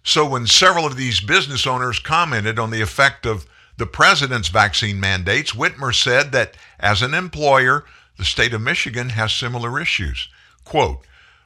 So, 0.03 0.25
when 0.27 0.47
several 0.47 0.85
of 0.85 0.97
these 0.97 1.21
business 1.21 1.67
owners 1.67 1.99
commented 1.99 2.57
on 2.57 2.71
the 2.71 2.81
effect 2.81 3.25
of 3.25 3.45
the 3.77 3.85
president's 3.85 4.49
vaccine 4.49 4.99
mandates, 4.99 5.53
Whitmer 5.53 5.93
said 5.93 6.31
that 6.31 6.55
as 6.79 7.01
an 7.01 7.13
employer, 7.13 7.85
the 8.17 8.25
state 8.25 8.53
of 8.53 8.61
Michigan 8.61 9.09
has 9.09 9.33
similar 9.33 9.79
issues. 9.79 10.27
Quote, 10.63 11.05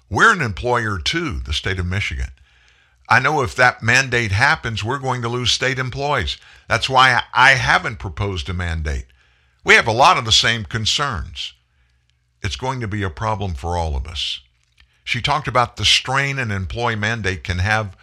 we're 0.09 0.33
an 0.33 0.41
employer 0.41 0.99
too, 0.99 1.39
the 1.39 1.53
state 1.53 1.79
of 1.79 1.85
Michigan. 1.85 2.29
I 3.07 3.19
know 3.19 3.41
if 3.41 3.55
that 3.55 3.83
mandate 3.83 4.31
happens, 4.31 4.83
we're 4.83 4.99
going 4.99 5.21
to 5.21 5.29
lose 5.29 5.51
state 5.51 5.79
employees. 5.79 6.37
That's 6.67 6.89
why 6.89 7.23
I 7.33 7.51
haven't 7.51 7.99
proposed 7.99 8.49
a 8.49 8.53
mandate. 8.53 9.05
We 9.63 9.75
have 9.75 9.87
a 9.87 9.91
lot 9.91 10.17
of 10.17 10.25
the 10.25 10.31
same 10.31 10.65
concerns. 10.65 11.53
It's 12.45 12.55
going 12.55 12.79
to 12.81 12.87
be 12.87 13.01
a 13.01 13.09
problem 13.09 13.55
for 13.55 13.75
all 13.75 13.95
of 13.95 14.05
us. 14.05 14.39
She 15.03 15.19
talked 15.19 15.47
about 15.47 15.77
the 15.77 15.83
strain 15.83 16.37
an 16.37 16.51
employee 16.51 16.95
mandate 16.95 17.43
can 17.43 17.57
have 17.57 17.97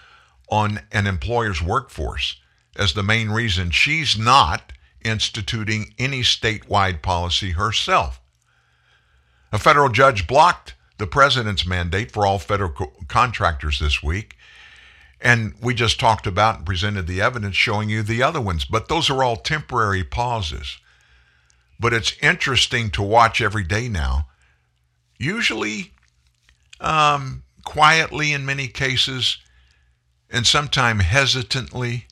on 0.48 0.80
an 0.90 1.06
employer's 1.06 1.62
workforce 1.62 2.40
as 2.76 2.92
the 2.92 3.04
main 3.04 3.30
reason 3.30 3.70
she's 3.70 4.18
not 4.18 4.72
instituting 5.04 5.94
any 5.96 6.22
statewide 6.22 7.02
policy 7.02 7.52
herself. 7.52 8.20
A 9.52 9.60
federal 9.60 9.88
judge 9.88 10.26
blocked 10.26 10.74
the 10.98 11.06
president's 11.06 11.64
mandate 11.64 12.10
for 12.10 12.26
all 12.26 12.40
federal 12.40 12.70
co- 12.70 12.92
contractors 13.06 13.78
this 13.78 14.02
week. 14.02 14.36
And 15.20 15.54
we 15.62 15.72
just 15.72 16.00
talked 16.00 16.26
about 16.26 16.56
and 16.56 16.66
presented 16.66 17.06
the 17.06 17.20
evidence 17.20 17.54
showing 17.54 17.88
you 17.88 18.02
the 18.02 18.24
other 18.24 18.40
ones, 18.40 18.64
but 18.64 18.88
those 18.88 19.08
are 19.08 19.22
all 19.22 19.36
temporary 19.36 20.02
pauses. 20.02 20.78
But 21.78 21.92
it's 21.92 22.16
interesting 22.20 22.90
to 22.90 23.02
watch 23.02 23.40
every 23.40 23.62
day 23.62 23.88
now. 23.88 24.26
Usually, 25.22 25.92
um, 26.80 27.44
quietly 27.64 28.32
in 28.32 28.44
many 28.44 28.66
cases, 28.66 29.38
and 30.28 30.44
sometimes 30.44 31.04
hesitantly, 31.04 32.06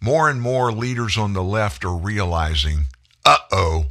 more 0.00 0.30
and 0.30 0.40
more 0.40 0.72
leaders 0.72 1.18
on 1.18 1.34
the 1.34 1.42
left 1.42 1.84
are 1.84 1.94
realizing 1.94 2.86
uh 3.26 3.36
oh, 3.52 3.84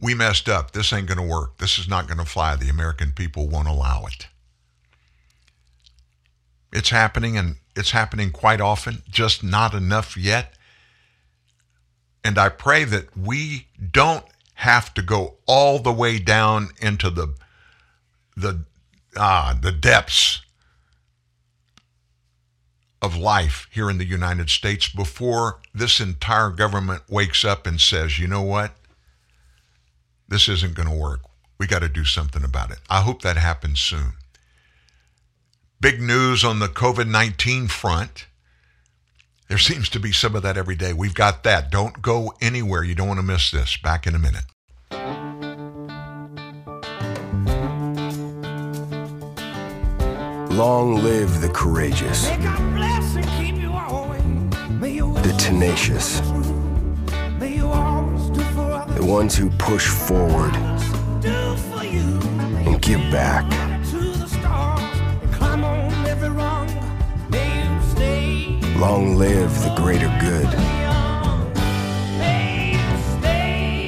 we 0.00 0.12
messed 0.12 0.48
up. 0.48 0.72
This 0.72 0.92
ain't 0.92 1.06
going 1.06 1.18
to 1.18 1.34
work. 1.34 1.58
This 1.58 1.78
is 1.78 1.88
not 1.88 2.08
going 2.08 2.18
to 2.18 2.24
fly. 2.24 2.56
The 2.56 2.68
American 2.68 3.12
people 3.12 3.48
won't 3.48 3.68
allow 3.68 4.06
it. 4.06 4.26
It's 6.72 6.90
happening, 6.90 7.38
and 7.38 7.58
it's 7.76 7.92
happening 7.92 8.32
quite 8.32 8.60
often, 8.60 9.04
just 9.08 9.44
not 9.44 9.72
enough 9.72 10.16
yet. 10.16 10.54
And 12.24 12.38
I 12.38 12.48
pray 12.48 12.82
that 12.82 13.16
we 13.16 13.68
don't 13.92 14.24
have 14.54 14.94
to 14.94 15.02
go 15.02 15.36
all 15.46 15.78
the 15.78 15.92
way 15.92 16.18
down 16.18 16.68
into 16.80 17.10
the 17.10 17.34
the 18.36 18.64
ah 19.16 19.56
the 19.60 19.72
depths 19.72 20.40
of 23.04 23.16
life 23.16 23.68
here 23.70 23.90
in 23.90 23.98
the 23.98 24.04
United 24.06 24.48
States 24.48 24.88
before 24.88 25.60
this 25.74 26.00
entire 26.00 26.48
government 26.48 27.02
wakes 27.06 27.44
up 27.44 27.66
and 27.66 27.78
says, 27.78 28.18
you 28.18 28.26
know 28.26 28.40
what? 28.40 28.72
This 30.26 30.48
isn't 30.48 30.74
going 30.74 30.88
to 30.88 30.94
work. 30.94 31.20
We 31.58 31.66
got 31.66 31.80
to 31.80 31.88
do 31.90 32.04
something 32.04 32.42
about 32.42 32.70
it. 32.70 32.78
I 32.88 33.02
hope 33.02 33.20
that 33.20 33.36
happens 33.36 33.78
soon. 33.78 34.14
Big 35.80 36.00
news 36.00 36.44
on 36.44 36.60
the 36.60 36.66
COVID 36.66 37.06
19 37.06 37.68
front. 37.68 38.26
There 39.48 39.58
seems 39.58 39.90
to 39.90 40.00
be 40.00 40.10
some 40.10 40.34
of 40.34 40.42
that 40.42 40.56
every 40.56 40.74
day. 40.74 40.94
We've 40.94 41.14
got 41.14 41.42
that. 41.42 41.70
Don't 41.70 42.00
go 42.00 42.32
anywhere. 42.40 42.82
You 42.82 42.94
don't 42.94 43.08
want 43.08 43.20
to 43.20 43.26
miss 43.26 43.50
this. 43.50 43.76
Back 43.76 44.06
in 44.06 44.14
a 44.14 44.18
minute. 44.18 44.44
Long 50.54 51.02
live 51.02 51.40
the 51.40 51.50
courageous, 51.52 52.28
the 55.18 55.34
tenacious, 55.36 56.20
the 58.94 59.00
ones 59.00 59.34
who 59.34 59.50
push 59.50 59.88
forward 59.88 60.54
and 62.64 62.80
give 62.80 63.00
back. 63.10 63.73
Long 68.76 69.14
live 69.16 69.52
the 69.62 69.72
greater 69.76 70.08
good, 70.20 70.48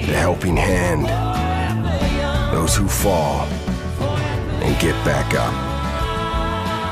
the 0.07 0.15
helping 0.15 0.57
hand, 0.57 1.07
those 2.55 2.77
who 2.77 2.87
fall 2.87 3.47
and 4.63 4.81
get 4.81 4.95
back 5.05 5.35
up. 5.35 5.53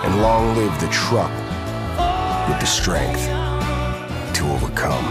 And 0.04 0.20
long 0.20 0.56
live 0.56 0.78
the 0.80 0.88
truck 0.88 1.30
with 2.48 2.58
the 2.58 2.66
strength 2.66 3.26
to 4.34 4.44
overcome, 4.50 5.04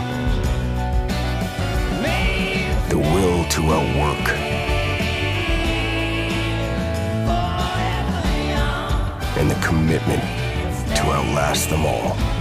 the 2.90 2.98
will 2.98 3.46
to 3.46 3.62
outwork, 3.72 4.30
and 9.38 9.50
the 9.50 9.56
commitment 9.66 10.22
to 10.98 11.04
outlast 11.12 11.70
them 11.70 11.86
all. 11.86 12.33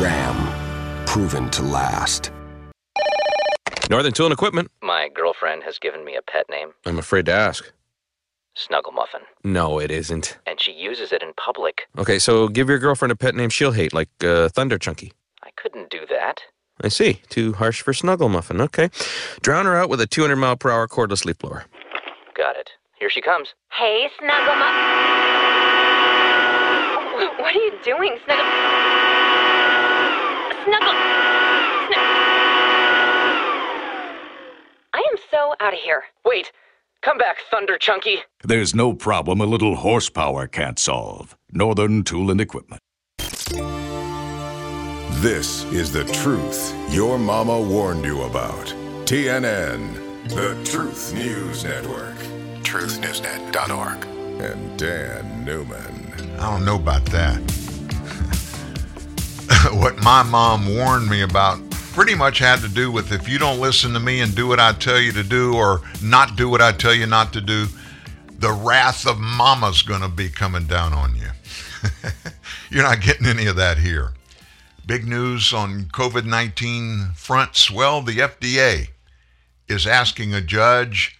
Ram, 0.00 1.06
proven 1.06 1.50
to 1.50 1.62
last. 1.62 2.30
Northern 3.90 4.12
Tool 4.12 4.26
and 4.26 4.32
Equipment. 4.32 4.70
My 4.82 5.08
girlfriend 5.14 5.62
has 5.64 5.78
given 5.78 6.04
me 6.04 6.16
a 6.16 6.22
pet 6.22 6.46
name, 6.50 6.70
I'm 6.86 6.98
afraid 6.98 7.26
to 7.26 7.32
ask. 7.32 7.72
Snuggle 8.56 8.92
Muffin, 8.92 9.22
No, 9.44 9.78
it 9.78 9.90
isn't. 9.90 10.38
and 10.46 10.60
she 10.60 10.72
uses 10.72 11.12
it 11.12 11.22
in 11.22 11.32
public. 11.34 11.82
Okay, 11.98 12.18
so 12.18 12.48
give 12.48 12.68
your 12.68 12.78
girlfriend 12.78 13.12
a 13.12 13.16
pet 13.16 13.34
name 13.34 13.48
she'll 13.50 13.72
hate, 13.72 13.92
like 13.94 14.08
uh, 14.22 14.48
Thunder 14.48 14.78
Chunky. 14.78 15.12
I 15.42 15.50
couldn't 15.56 15.90
do 15.90 16.00
that. 16.08 16.40
I 16.82 16.88
see. 16.88 17.20
Too 17.28 17.52
harsh 17.54 17.82
for 17.82 17.92
Snuggle 17.92 18.28
Muffin. 18.30 18.60
Okay. 18.60 18.88
Drown 19.42 19.66
her 19.66 19.76
out 19.76 19.90
with 19.90 20.00
a 20.00 20.06
200 20.06 20.36
mile 20.36 20.56
per 20.56 20.70
hour 20.70 20.88
cordless 20.88 21.24
leaf 21.26 21.36
blower. 21.38 21.64
Got 22.36 22.56
it. 22.56 22.70
Here 22.98 23.10
she 23.10 23.20
comes. 23.20 23.54
Hey, 23.70 24.08
Snuggle 24.18 24.56
Muff. 24.56 25.69
What 27.38 27.54
are 27.54 27.58
you 27.58 27.72
doing, 27.84 28.18
Snuggle? 28.24 28.44
Snuggle. 30.64 30.94
I 34.92 34.98
am 34.98 35.18
so 35.30 35.54
out 35.60 35.72
of 35.72 35.78
here. 35.78 36.04
Wait! 36.24 36.52
Come 37.02 37.16
back, 37.16 37.38
Thunder 37.50 37.78
Chunky! 37.78 38.18
There's 38.44 38.74
no 38.74 38.92
problem 38.92 39.40
a 39.40 39.46
little 39.46 39.76
horsepower 39.76 40.46
can't 40.46 40.78
solve. 40.78 41.36
Northern 41.50 42.02
Tool 42.04 42.30
and 42.30 42.40
Equipment. 42.40 42.82
This 45.20 45.64
is 45.72 45.92
the 45.92 46.04
truth 46.04 46.74
your 46.90 47.18
mama 47.18 47.60
warned 47.60 48.04
you 48.04 48.22
about. 48.22 48.66
TNN, 49.04 50.28
the 50.28 50.56
Truth 50.70 51.14
News 51.14 51.64
Network. 51.64 52.16
TruthNewsNet.org. 52.62 54.04
And 54.40 54.78
Dan 54.78 55.44
Newman. 55.44 55.99
I 56.40 56.50
don't 56.50 56.64
know 56.64 56.76
about 56.76 57.04
that. 57.06 57.38
what 59.74 60.02
my 60.02 60.22
mom 60.22 60.74
warned 60.74 61.10
me 61.10 61.20
about 61.20 61.60
pretty 61.92 62.14
much 62.14 62.38
had 62.38 62.60
to 62.60 62.68
do 62.68 62.90
with 62.90 63.12
if 63.12 63.28
you 63.28 63.38
don't 63.38 63.60
listen 63.60 63.92
to 63.92 64.00
me 64.00 64.20
and 64.20 64.34
do 64.34 64.46
what 64.46 64.58
I 64.58 64.72
tell 64.72 64.98
you 64.98 65.12
to 65.12 65.22
do 65.22 65.54
or 65.54 65.82
not 66.02 66.36
do 66.36 66.48
what 66.48 66.62
I 66.62 66.72
tell 66.72 66.94
you 66.94 67.04
not 67.04 67.34
to 67.34 67.42
do, 67.42 67.66
the 68.38 68.52
wrath 68.52 69.06
of 69.06 69.18
mama's 69.18 69.82
going 69.82 70.00
to 70.00 70.08
be 70.08 70.30
coming 70.30 70.64
down 70.64 70.94
on 70.94 71.14
you. 71.14 71.28
You're 72.70 72.84
not 72.84 73.02
getting 73.02 73.26
any 73.26 73.44
of 73.44 73.56
that 73.56 73.76
here. 73.76 74.14
Big 74.86 75.06
news 75.06 75.52
on 75.52 75.84
COVID 75.92 76.24
19 76.24 77.10
fronts. 77.16 77.70
Well, 77.70 78.00
the 78.00 78.16
FDA 78.16 78.88
is 79.68 79.86
asking 79.86 80.32
a 80.32 80.40
judge 80.40 81.19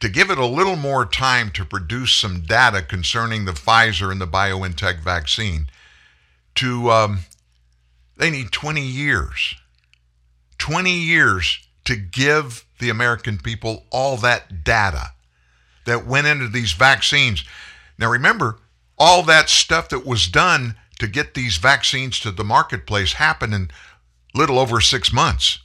to 0.00 0.08
give 0.08 0.30
it 0.30 0.38
a 0.38 0.46
little 0.46 0.76
more 0.76 1.06
time 1.06 1.50
to 1.50 1.64
produce 1.64 2.12
some 2.12 2.42
data 2.42 2.82
concerning 2.82 3.44
the 3.44 3.52
Pfizer 3.52 4.10
and 4.10 4.20
the 4.20 4.26
BioNTech 4.26 5.00
vaccine. 5.00 5.68
To 6.56 6.90
um, 6.90 7.20
they 8.16 8.30
need 8.30 8.50
20 8.50 8.80
years, 8.80 9.54
20 10.58 10.90
years 10.90 11.66
to 11.84 11.96
give 11.96 12.64
the 12.78 12.90
American 12.90 13.38
people 13.38 13.84
all 13.90 14.16
that 14.18 14.64
data 14.64 15.12
that 15.84 16.06
went 16.06 16.26
into 16.26 16.48
these 16.48 16.72
vaccines. 16.72 17.44
Now 17.98 18.10
remember, 18.10 18.58
all 18.98 19.22
that 19.24 19.48
stuff 19.48 19.88
that 19.90 20.06
was 20.06 20.26
done 20.26 20.76
to 20.98 21.06
get 21.06 21.34
these 21.34 21.58
vaccines 21.58 22.18
to 22.20 22.30
the 22.30 22.44
marketplace 22.44 23.14
happened 23.14 23.54
in 23.54 23.70
little 24.34 24.58
over 24.58 24.80
six 24.80 25.12
months. 25.12 25.58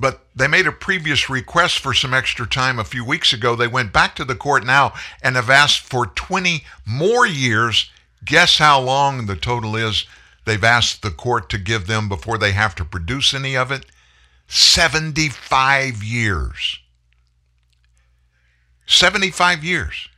But 0.00 0.24
they 0.34 0.46
made 0.46 0.66
a 0.66 0.72
previous 0.72 1.28
request 1.28 1.80
for 1.80 1.92
some 1.92 2.14
extra 2.14 2.46
time 2.46 2.78
a 2.78 2.84
few 2.84 3.04
weeks 3.04 3.32
ago. 3.32 3.56
They 3.56 3.66
went 3.66 3.92
back 3.92 4.14
to 4.16 4.24
the 4.24 4.36
court 4.36 4.64
now 4.64 4.94
and 5.22 5.34
have 5.34 5.50
asked 5.50 5.80
for 5.80 6.06
20 6.06 6.64
more 6.86 7.26
years. 7.26 7.90
Guess 8.24 8.58
how 8.58 8.80
long 8.80 9.26
the 9.26 9.36
total 9.36 9.74
is 9.74 10.06
they've 10.44 10.62
asked 10.62 11.02
the 11.02 11.10
court 11.10 11.50
to 11.50 11.58
give 11.58 11.86
them 11.86 12.08
before 12.08 12.38
they 12.38 12.52
have 12.52 12.74
to 12.76 12.84
produce 12.84 13.34
any 13.34 13.56
of 13.56 13.72
it? 13.72 13.86
75 14.46 16.02
years. 16.02 16.78
75 18.86 19.64
years. 19.64 20.08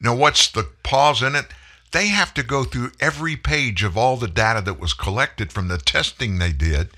Now, 0.00 0.14
what's 0.14 0.50
the 0.50 0.68
pause 0.82 1.22
in 1.22 1.34
it? 1.34 1.46
They 1.92 2.08
have 2.08 2.34
to 2.34 2.42
go 2.42 2.64
through 2.64 2.92
every 2.98 3.36
page 3.36 3.82
of 3.82 3.96
all 3.96 4.16
the 4.16 4.28
data 4.28 4.60
that 4.62 4.80
was 4.80 4.92
collected 4.92 5.52
from 5.52 5.68
the 5.68 5.78
testing 5.78 6.38
they 6.38 6.52
did, 6.52 6.90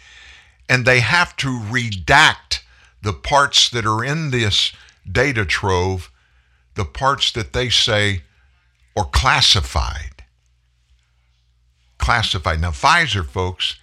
and 0.69 0.85
they 0.85 1.01
have 1.01 1.37
to 1.37 1.49
redact 1.49 2.61
the 3.03 3.13
parts 3.13 3.69
that 3.71 3.87
are 3.87 4.05
in 4.05 4.31
this 4.31 4.73
data 5.11 5.45
trove, 5.45 6.11
the 6.75 6.85
parts 6.85 7.31
that 7.33 7.53
they 7.53 7.69
say 7.69 8.23
are 8.97 9.05
classified. 9.05 10.25
Classified. 11.99 12.61
Now, 12.61 12.71
Pfizer, 12.71 13.25
folks, 13.25 13.77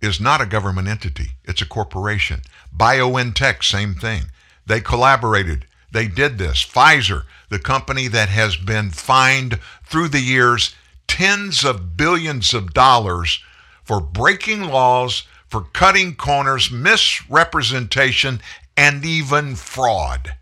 is 0.00 0.20
not 0.20 0.40
a 0.40 0.46
government 0.46 0.88
entity, 0.88 1.30
it's 1.44 1.62
a 1.62 1.66
corporation. 1.66 2.40
BioNTech, 2.76 3.64
same 3.64 3.94
thing. 3.94 4.24
They 4.66 4.80
collaborated. 4.80 5.66
They 5.90 6.06
did 6.06 6.38
this. 6.38 6.64
Pfizer, 6.64 7.22
the 7.48 7.58
company 7.58 8.08
that 8.08 8.28
has 8.28 8.56
been 8.56 8.90
fined 8.90 9.58
through 9.84 10.08
the 10.08 10.20
years 10.20 10.74
tens 11.06 11.64
of 11.64 11.96
billions 11.96 12.52
of 12.52 12.74
dollars 12.74 13.40
for 13.88 14.02
breaking 14.02 14.64
laws, 14.64 15.22
for 15.46 15.62
cutting 15.62 16.14
corners, 16.14 16.70
misrepresentation, 16.70 18.38
and 18.76 19.02
even 19.02 19.56
fraud. 19.56 20.34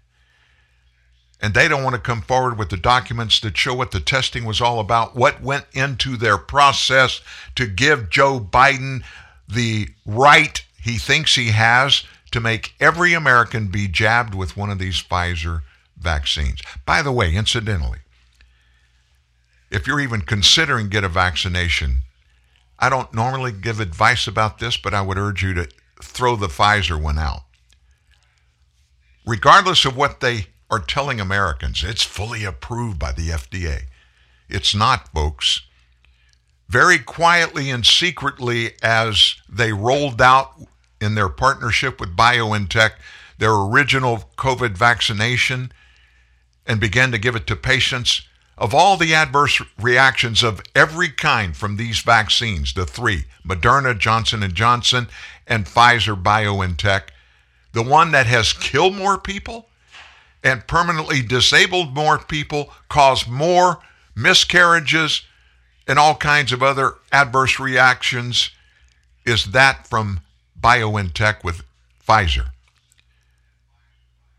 And 1.40 1.54
they 1.54 1.68
don't 1.68 1.84
want 1.84 1.94
to 1.94 2.00
come 2.00 2.22
forward 2.22 2.58
with 2.58 2.70
the 2.70 2.76
documents 2.76 3.38
that 3.38 3.56
show 3.56 3.72
what 3.72 3.92
the 3.92 4.00
testing 4.00 4.46
was 4.46 4.60
all 4.60 4.80
about, 4.80 5.14
what 5.14 5.40
went 5.40 5.66
into 5.74 6.16
their 6.16 6.36
process 6.36 7.20
to 7.54 7.68
give 7.68 8.10
Joe 8.10 8.40
Biden 8.40 9.04
the 9.48 9.90
right 10.04 10.64
he 10.82 10.98
thinks 10.98 11.36
he 11.36 11.50
has 11.50 12.02
to 12.32 12.40
make 12.40 12.74
every 12.80 13.12
American 13.12 13.68
be 13.68 13.86
jabbed 13.86 14.34
with 14.34 14.56
one 14.56 14.70
of 14.70 14.80
these 14.80 15.00
Pfizer 15.00 15.62
vaccines. 15.96 16.62
By 16.84 17.00
the 17.00 17.12
way, 17.12 17.32
incidentally, 17.32 18.00
if 19.70 19.86
you're 19.86 20.00
even 20.00 20.22
considering 20.22 20.88
get 20.88 21.04
a 21.04 21.08
vaccination, 21.08 22.02
I 22.78 22.88
don't 22.88 23.12
normally 23.14 23.52
give 23.52 23.80
advice 23.80 24.26
about 24.26 24.58
this, 24.58 24.76
but 24.76 24.94
I 24.94 25.02
would 25.02 25.18
urge 25.18 25.42
you 25.42 25.54
to 25.54 25.68
throw 26.02 26.36
the 26.36 26.48
Pfizer 26.48 27.00
one 27.00 27.18
out. 27.18 27.42
Regardless 29.26 29.84
of 29.84 29.96
what 29.96 30.20
they 30.20 30.46
are 30.70 30.78
telling 30.78 31.20
Americans, 31.20 31.82
it's 31.82 32.02
fully 32.02 32.44
approved 32.44 32.98
by 32.98 33.12
the 33.12 33.30
FDA. 33.30 33.84
It's 34.48 34.74
not, 34.74 35.08
folks. 35.12 35.62
Very 36.68 36.98
quietly 36.98 37.70
and 37.70 37.86
secretly, 37.86 38.72
as 38.82 39.36
they 39.48 39.72
rolled 39.72 40.20
out 40.20 40.52
in 41.00 41.14
their 41.14 41.28
partnership 41.28 42.00
with 42.00 42.16
BioNTech 42.16 42.92
their 43.38 43.54
original 43.54 44.30
COVID 44.36 44.76
vaccination 44.76 45.72
and 46.66 46.80
began 46.80 47.12
to 47.12 47.18
give 47.18 47.36
it 47.36 47.46
to 47.46 47.56
patients, 47.56 48.22
of 48.58 48.74
all 48.74 48.96
the 48.96 49.14
adverse 49.14 49.60
reactions 49.80 50.42
of 50.42 50.62
every 50.74 51.08
kind 51.08 51.56
from 51.56 51.76
these 51.76 52.00
vaccines, 52.00 52.72
the 52.72 52.86
three, 52.86 53.24
Moderna, 53.46 53.96
Johnson 53.96 54.48
& 54.52 54.54
Johnson, 54.54 55.08
and 55.46 55.66
Pfizer 55.66 56.20
BioNTech, 56.20 57.08
the 57.72 57.82
one 57.82 58.12
that 58.12 58.26
has 58.26 58.52
killed 58.52 58.96
more 58.96 59.18
people 59.18 59.68
and 60.42 60.66
permanently 60.66 61.20
disabled 61.22 61.94
more 61.94 62.18
people, 62.18 62.72
caused 62.88 63.28
more 63.28 63.80
miscarriages 64.14 65.22
and 65.86 65.98
all 65.98 66.14
kinds 66.14 66.52
of 66.52 66.62
other 66.62 66.94
adverse 67.12 67.60
reactions 67.60 68.50
is 69.24 69.46
that 69.46 69.86
from 69.86 70.20
BioNTech 70.60 71.44
with 71.44 71.62
Pfizer. 72.06 72.46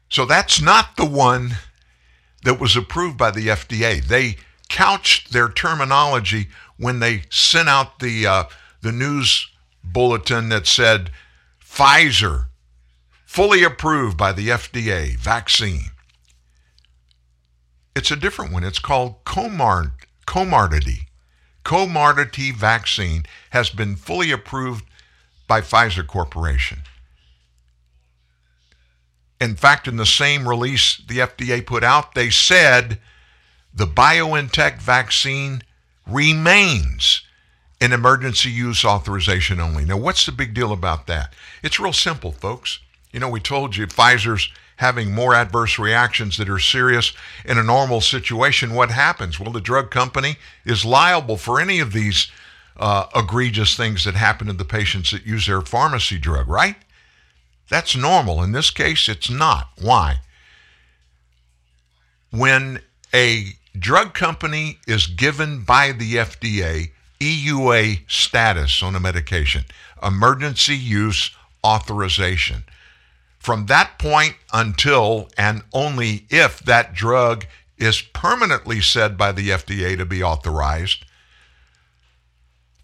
So 0.09 0.25
that's 0.25 0.61
not 0.61 0.95
the 0.95 1.05
one 1.05 1.57
that 2.43 2.59
was 2.59 2.75
approved 2.75 3.17
by 3.17 3.31
the 3.31 3.47
FDA. 3.47 4.03
They 4.03 4.37
couched 4.69 5.31
their 5.31 5.49
terminology 5.49 6.47
when 6.77 6.99
they 6.99 7.23
sent 7.29 7.69
out 7.69 7.99
the 7.99 8.27
uh, 8.27 8.43
the 8.81 8.91
news 8.91 9.49
bulletin 9.83 10.49
that 10.49 10.67
said 10.67 11.11
Pfizer 11.63 12.47
fully 13.25 13.63
approved 13.63 14.17
by 14.17 14.31
the 14.31 14.49
FDA 14.49 15.17
vaccine. 15.17 15.91
It's 17.95 18.11
a 18.11 18.15
different 18.15 18.51
one. 18.51 18.63
It's 18.63 18.79
called 18.79 19.23
Comard 19.25 19.91
Comirnaty. 20.27 21.07
Comirnaty 21.63 22.53
vaccine 22.53 23.23
has 23.49 23.69
been 23.69 23.95
fully 23.95 24.31
approved 24.31 24.85
by 25.47 25.61
Pfizer 25.61 26.05
Corporation. 26.05 26.79
In 29.39 29.55
fact, 29.55 29.87
in 29.87 29.97
the 29.97 30.05
same 30.05 30.47
release 30.47 30.97
the 30.97 31.19
FDA 31.19 31.65
put 31.65 31.83
out, 31.83 32.15
they 32.15 32.29
said 32.29 32.99
the 33.73 33.85
BioNTech 33.85 34.81
vaccine 34.81 35.61
remains 36.07 37.21
in 37.79 37.93
emergency 37.93 38.49
use 38.49 38.83
authorization 38.83 39.59
only. 39.59 39.85
Now, 39.85 39.97
what's 39.97 40.25
the 40.25 40.31
big 40.31 40.53
deal 40.53 40.71
about 40.71 41.05
that? 41.07 41.33
It's 41.61 41.79
real 41.79 41.93
simple, 41.93 42.31
folks. 42.31 42.79
You 43.11 43.19
know, 43.19 43.29
we 43.29 43.39
told 43.39 43.75
you 43.75 43.85
Pfizer's 43.85 44.49
having 44.77 45.13
more 45.13 45.33
adverse 45.33 45.77
reactions 45.79 46.37
that 46.37 46.49
are 46.49 46.59
serious 46.59 47.13
in 47.45 47.57
a 47.57 47.63
normal 47.63 48.01
situation. 48.01 48.73
What 48.73 48.91
happens? 48.91 49.39
Well, 49.39 49.51
the 49.51 49.61
drug 49.61 49.91
company 49.91 50.37
is 50.65 50.85
liable 50.85 51.37
for 51.37 51.59
any 51.59 51.79
of 51.79 51.93
these 51.93 52.31
uh, 52.77 53.07
egregious 53.15 53.75
things 53.75 54.05
that 54.05 54.13
happen 54.13 54.47
to 54.47 54.53
the 54.53 54.65
patients 54.65 55.11
that 55.11 55.25
use 55.25 55.47
their 55.47 55.61
pharmacy 55.61 56.17
drug, 56.19 56.47
right? 56.47 56.75
That's 57.69 57.95
normal. 57.95 58.43
In 58.43 58.51
this 58.51 58.69
case, 58.69 59.09
it's 59.09 59.29
not. 59.29 59.69
Why? 59.81 60.21
When 62.31 62.81
a 63.13 63.53
drug 63.77 64.13
company 64.13 64.79
is 64.87 65.07
given 65.07 65.63
by 65.63 65.91
the 65.91 66.15
FDA 66.15 66.91
EUA 67.19 68.09
status 68.09 68.81
on 68.81 68.95
a 68.95 68.99
medication, 68.99 69.65
emergency 70.01 70.75
use 70.75 71.31
authorization, 71.65 72.63
from 73.39 73.65
that 73.67 73.97
point 73.97 74.35
until 74.53 75.29
and 75.37 75.63
only 75.73 76.25
if 76.29 76.59
that 76.59 76.93
drug 76.93 77.45
is 77.77 78.01
permanently 78.01 78.81
said 78.81 79.17
by 79.17 79.31
the 79.31 79.49
FDA 79.49 79.97
to 79.97 80.05
be 80.05 80.23
authorized, 80.23 81.05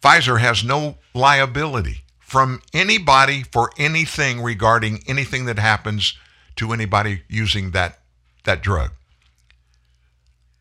Pfizer 0.02 0.40
has 0.40 0.64
no 0.64 0.98
liability 1.14 2.03
from 2.34 2.64
anybody 2.74 3.44
for 3.44 3.70
anything 3.78 4.42
regarding 4.42 5.04
anything 5.06 5.46
that 5.46 5.60
happens 5.60 6.18
to 6.56 6.74
anybody 6.74 7.22
using 7.30 7.70
that, 7.70 8.00
that 8.44 8.64
drug. 8.64 8.90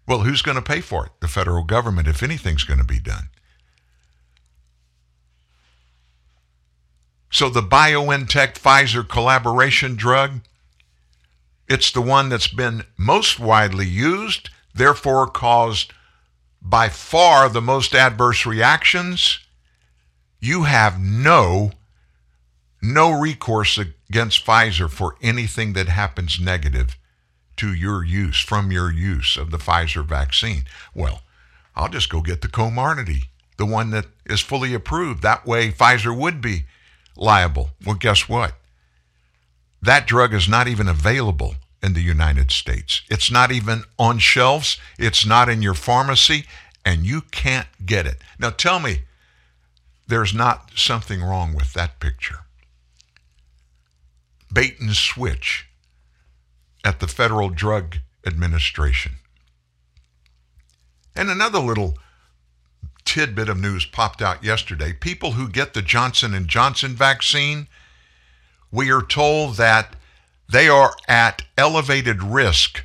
Well, 0.07 0.19
who's 0.19 0.43
going 0.43 0.57
to 0.57 0.62
pay 0.62 0.82
for 0.82 1.07
it? 1.07 1.12
The 1.20 1.28
federal 1.28 1.65
government, 1.65 2.09
if 2.09 2.23
anything's 2.23 2.65
going 2.65 2.81
to 2.81 2.85
be 2.85 3.01
done. 3.01 3.31
So 7.31 7.49
the 7.49 7.62
BioNTech 7.62 8.53
Pfizer 8.59 9.09
collaboration 9.09 9.97
drug, 9.97 10.43
it's 11.70 11.90
the 11.90 12.03
one 12.03 12.28
that's 12.28 12.49
been 12.49 12.85
most 12.99 13.40
widely 13.40 13.86
used, 13.86 14.51
therefore 14.74 15.27
caused 15.27 15.94
by 16.61 16.90
far 16.90 17.49
the 17.49 17.62
most 17.62 17.94
adverse 17.94 18.44
reactions 18.44 19.39
you 20.43 20.64
have 20.64 21.01
no 21.01 21.70
no 22.85 23.12
recourse 23.12 23.78
against 23.78 24.44
Pfizer 24.44 24.90
for 24.90 25.14
anything 25.23 25.73
that 25.74 25.89
happens 25.89 26.40
negative 26.40 26.98
to 27.56 27.73
your 27.73 28.05
use 28.05 28.40
from 28.40 28.73
your 28.73 28.93
use 28.93 29.36
of 29.36 29.52
the 29.52 29.59
Pfizer 29.59 30.05
vaccine. 30.05 30.64
Well, 30.93 31.23
I'll 31.77 31.89
just 31.89 32.10
go 32.10 32.20
get 32.20 32.43
the 32.43 32.48
Comirnaty, 32.48 33.27
the 33.56 33.66
one 33.66 33.90
that 33.90 34.06
is 34.27 34.40
fully 34.40 34.74
approved. 34.74 35.23
That 35.23 35.47
way 35.47 35.70
Pfizer 35.70 36.16
would 36.16 36.40
be 36.40 36.64
liable. 37.16 37.70
Well, 37.86 37.94
guess 37.94 38.28
what? 38.28 38.55
That 39.81 40.09
drug 40.09 40.35
is 40.35 40.48
not 40.48 40.66
even 40.66 40.89
available 40.89 41.55
in 41.85 41.93
the 41.93 42.02
United 42.02 42.51
States. 42.51 43.02
It's 43.09 43.31
not 43.31 43.52
even 43.52 43.85
on 43.97 44.19
shelves. 44.19 44.77
It's 44.98 45.24
not 45.24 45.48
in 45.48 45.62
your 45.62 45.74
pharmacy, 45.74 46.47
and 46.85 47.06
you 47.06 47.20
can't 47.20 47.69
get 47.86 48.06
it. 48.06 48.16
Now 48.40 48.51
tell 48.51 48.81
me, 48.81 49.02
there's 50.12 50.34
not 50.34 50.72
something 50.76 51.22
wrong 51.22 51.55
with 51.55 51.72
that 51.72 51.98
picture. 51.98 52.40
Bait 54.52 54.78
and 54.78 54.94
switch 54.94 55.66
at 56.84 57.01
the 57.01 57.06
Federal 57.06 57.48
Drug 57.48 57.97
Administration. 58.26 59.12
And 61.16 61.30
another 61.30 61.60
little 61.60 61.97
tidbit 63.06 63.48
of 63.48 63.59
news 63.59 63.86
popped 63.86 64.20
out 64.20 64.44
yesterday. 64.44 64.93
People 64.93 65.32
who 65.32 65.48
get 65.48 65.72
the 65.72 65.80
Johnson 65.80 66.34
and 66.34 66.47
Johnson 66.47 66.94
vaccine, 66.94 67.66
we 68.70 68.93
are 68.93 69.01
told 69.01 69.56
that 69.56 69.97
they 70.47 70.68
are 70.68 70.94
at 71.09 71.44
elevated 71.56 72.22
risk 72.22 72.84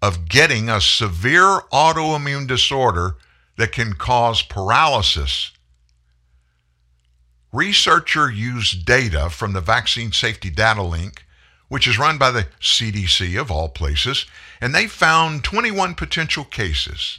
of 0.00 0.28
getting 0.28 0.68
a 0.68 0.80
severe 0.80 1.62
autoimmune 1.72 2.46
disorder 2.46 3.16
that 3.56 3.72
can 3.72 3.94
cause 3.94 4.42
paralysis 4.42 5.50
researcher 7.52 8.30
used 8.30 8.84
data 8.86 9.28
from 9.28 9.52
the 9.52 9.60
Vaccine 9.60 10.10
Safety 10.10 10.50
Data 10.50 10.82
Link, 10.82 11.24
which 11.68 11.86
is 11.86 11.98
run 11.98 12.18
by 12.18 12.30
the 12.30 12.46
CDC 12.60 13.40
of 13.40 13.50
all 13.50 13.68
places, 13.68 14.26
and 14.60 14.74
they 14.74 14.86
found 14.86 15.44
21 15.44 15.94
potential 15.94 16.44
cases, 16.44 17.18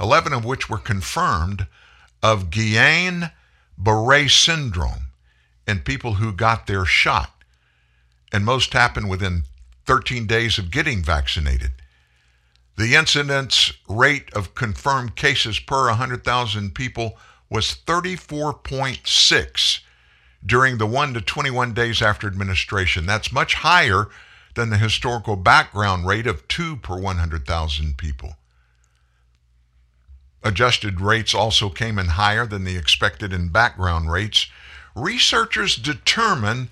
11 0.00 0.32
of 0.32 0.44
which 0.44 0.68
were 0.68 0.78
confirmed, 0.78 1.66
of 2.22 2.50
Guillain 2.50 3.32
Barre 3.76 4.28
syndrome 4.28 5.06
in 5.66 5.80
people 5.80 6.14
who 6.14 6.32
got 6.32 6.66
their 6.66 6.84
shot. 6.84 7.32
And 8.32 8.44
most 8.44 8.72
happened 8.72 9.10
within 9.10 9.44
13 9.86 10.26
days 10.26 10.58
of 10.58 10.70
getting 10.70 11.02
vaccinated. 11.02 11.72
The 12.76 12.94
incidence 12.94 13.72
rate 13.88 14.32
of 14.32 14.54
confirmed 14.54 15.16
cases 15.16 15.58
per 15.58 15.88
100,000 15.88 16.74
people 16.74 17.18
was 17.52 17.76
34.6 17.86 19.80
during 20.44 20.78
the 20.78 20.86
1 20.86 21.14
to 21.14 21.20
21 21.20 21.74
days 21.74 22.00
after 22.00 22.26
administration. 22.26 23.04
That's 23.04 23.30
much 23.30 23.54
higher 23.54 24.08
than 24.54 24.70
the 24.70 24.78
historical 24.78 25.36
background 25.36 26.06
rate 26.06 26.26
of 26.26 26.48
2 26.48 26.76
per 26.76 26.98
100,000 26.98 27.98
people. 27.98 28.36
Adjusted 30.42 31.00
rates 31.00 31.34
also 31.34 31.68
came 31.68 31.98
in 31.98 32.06
higher 32.06 32.46
than 32.46 32.64
the 32.64 32.76
expected 32.76 33.32
in 33.32 33.48
background 33.48 34.10
rates. 34.10 34.46
Researchers 34.96 35.76
determine 35.76 36.70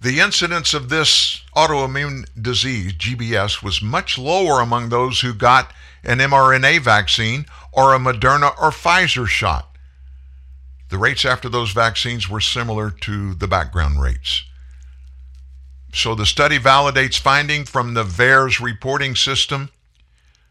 the 0.00 0.18
incidence 0.18 0.74
of 0.74 0.88
this 0.88 1.42
autoimmune 1.54 2.26
disease, 2.40 2.92
GBS, 2.94 3.62
was 3.62 3.80
much 3.80 4.18
lower 4.18 4.60
among 4.60 4.88
those 4.88 5.20
who 5.20 5.32
got 5.32 5.72
an 6.02 6.18
mRNA 6.18 6.80
vaccine 6.80 7.46
or 7.70 7.94
a 7.94 7.98
Moderna 7.98 8.52
or 8.60 8.70
Pfizer 8.70 9.28
shot. 9.28 9.71
The 10.92 10.98
rates 10.98 11.24
after 11.24 11.48
those 11.48 11.72
vaccines 11.72 12.28
were 12.28 12.42
similar 12.42 12.90
to 12.90 13.32
the 13.32 13.48
background 13.48 14.02
rates. 14.02 14.44
So 15.94 16.14
the 16.14 16.26
study 16.26 16.58
validates 16.58 17.18
finding 17.18 17.64
from 17.64 17.94
the 17.94 18.04
VAERS 18.04 18.60
reporting 18.60 19.16
system 19.16 19.70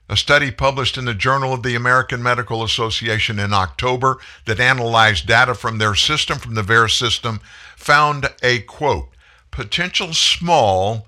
A 0.10 0.18
study 0.18 0.50
published 0.50 0.98
in 0.98 1.06
the 1.06 1.14
Journal 1.14 1.54
of 1.54 1.62
the 1.62 1.76
American 1.76 2.24
Medical 2.24 2.64
Association 2.64 3.38
in 3.38 3.54
October 3.54 4.18
that 4.46 4.60
analyzed 4.60 5.28
data 5.28 5.54
from 5.54 5.78
their 5.78 5.94
system, 5.94 6.40
from 6.40 6.56
the 6.56 6.64
VAERS 6.64 6.98
system, 6.98 7.40
found 7.78 8.34
a 8.42 8.62
quote, 8.62 9.10
potential 9.52 10.12
small 10.12 11.06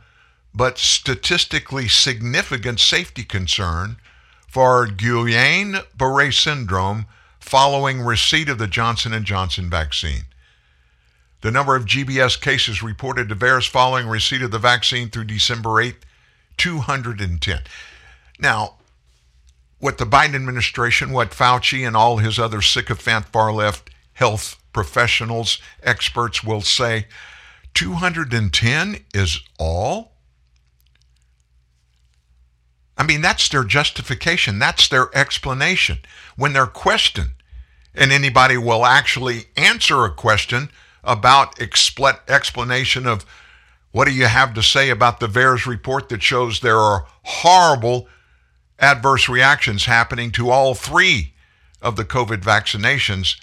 but 0.54 0.78
statistically 0.78 1.88
significant 1.88 2.80
safety 2.80 3.24
concern 3.24 3.98
for 4.48 4.86
Guillain-Barré 4.86 6.32
syndrome 6.32 7.08
following 7.44 8.00
receipt 8.00 8.48
of 8.48 8.58
the 8.58 8.68
Johnson 8.68 9.22
& 9.24 9.26
Johnson 9.26 9.70
vaccine. 9.70 10.24
The 11.42 11.52
number 11.52 11.76
of 11.76 11.86
GBS 11.86 12.40
cases 12.40 12.82
reported 12.82 13.28
to 13.30 13.36
VAERS 13.36 13.70
following 13.70 14.08
receipt 14.08 14.42
of 14.42 14.52
the 14.52 14.60
vaccine 14.60 15.10
through 15.10 15.26
December 15.26 15.70
8th, 15.72 15.98
210. 16.56 17.60
Now, 18.40 18.76
what 19.80 19.98
the 19.98 20.06
Biden 20.06 20.36
administration, 20.36 21.12
what 21.12 21.32
Fauci 21.32 21.86
and 21.86 21.98
all 21.98 22.18
his 22.18 22.40
other 22.40 22.62
sycophant 22.62 23.26
far 23.26 23.52
left 23.52 23.90
health 24.14 24.58
professionals, 24.72 25.60
experts 25.84 26.46
will 26.46 26.62
say 26.62 27.08
210 27.74 29.04
is 29.14 29.42
all? 29.60 30.13
I 32.98 33.04
mean, 33.04 33.22
that's 33.22 33.50
their 33.50 33.64
justification. 33.64 34.60
That's 34.60 34.88
their 34.88 35.10
explanation. 35.16 36.00
When 36.36 36.54
they're 36.54 36.66
questioned, 36.66 37.32
and 37.96 38.12
anybody 38.12 38.58
will 38.58 38.86
actually 38.86 39.46
answer 39.56 40.04
a 40.04 40.12
question 40.12 40.70
about 41.04 41.56
expl- 41.58 42.20
explanation 42.28 43.06
of 43.06 43.26
what 43.92 44.06
do 44.06 44.14
you 44.14 44.26
have 44.26 44.54
to 44.56 44.64
say 44.64 44.90
about 44.90 45.20
the 45.20 45.28
VAERS 45.28 45.68
report 45.68 46.10
that 46.10 46.24
shows 46.24 46.60
there 46.60 46.80
are 46.80 47.06
horrible 47.24 48.08
adverse 48.80 49.30
reactions 49.30 49.86
happening 49.86 50.32
to 50.32 50.50
all 50.50 50.74
three 50.74 51.34
of 51.82 51.96
the 51.96 52.06
COVID 52.06 52.42
vaccinations? 52.42 53.40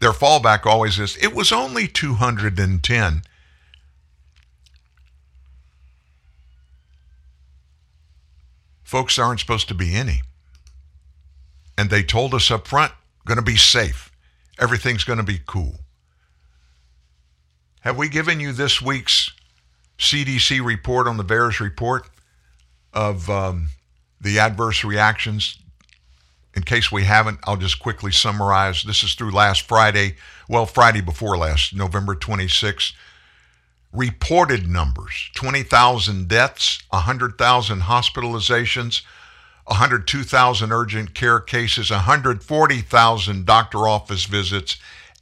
Their 0.00 0.12
fallback 0.12 0.66
always 0.66 0.98
is 0.98 1.16
it 1.16 1.34
was 1.34 1.50
only 1.50 1.88
210. 1.88 3.22
Folks 8.94 9.18
aren't 9.18 9.40
supposed 9.40 9.66
to 9.66 9.74
be 9.74 9.96
any. 9.96 10.22
And 11.76 11.90
they 11.90 12.04
told 12.04 12.32
us 12.32 12.48
up 12.48 12.68
front, 12.68 12.92
going 13.26 13.38
to 13.38 13.42
be 13.42 13.56
safe. 13.56 14.12
Everything's 14.56 15.02
going 15.02 15.16
to 15.16 15.24
be 15.24 15.40
cool. 15.44 15.80
Have 17.80 17.96
we 17.96 18.08
given 18.08 18.38
you 18.38 18.52
this 18.52 18.80
week's 18.80 19.32
CDC 19.98 20.64
report 20.64 21.08
on 21.08 21.16
the 21.16 21.24
VAERS 21.24 21.58
report 21.58 22.08
of 22.92 23.28
um, 23.28 23.70
the 24.20 24.38
adverse 24.38 24.84
reactions? 24.84 25.58
In 26.54 26.62
case 26.62 26.92
we 26.92 27.02
haven't, 27.02 27.40
I'll 27.48 27.56
just 27.56 27.80
quickly 27.80 28.12
summarize. 28.12 28.84
This 28.84 29.02
is 29.02 29.14
through 29.14 29.32
last 29.32 29.62
Friday, 29.62 30.14
well, 30.48 30.66
Friday 30.66 31.00
before 31.00 31.36
last, 31.36 31.74
November 31.74 32.14
26th. 32.14 32.92
Reported 33.94 34.66
numbers 34.68 35.30
20,000 35.34 36.26
deaths, 36.26 36.82
100,000 36.90 37.82
hospitalizations, 37.82 39.02
102,000 39.66 40.72
urgent 40.72 41.14
care 41.14 41.38
cases, 41.38 41.92
140,000 41.92 43.46
doctor 43.46 43.86
office 43.86 44.24
visits, 44.24 44.78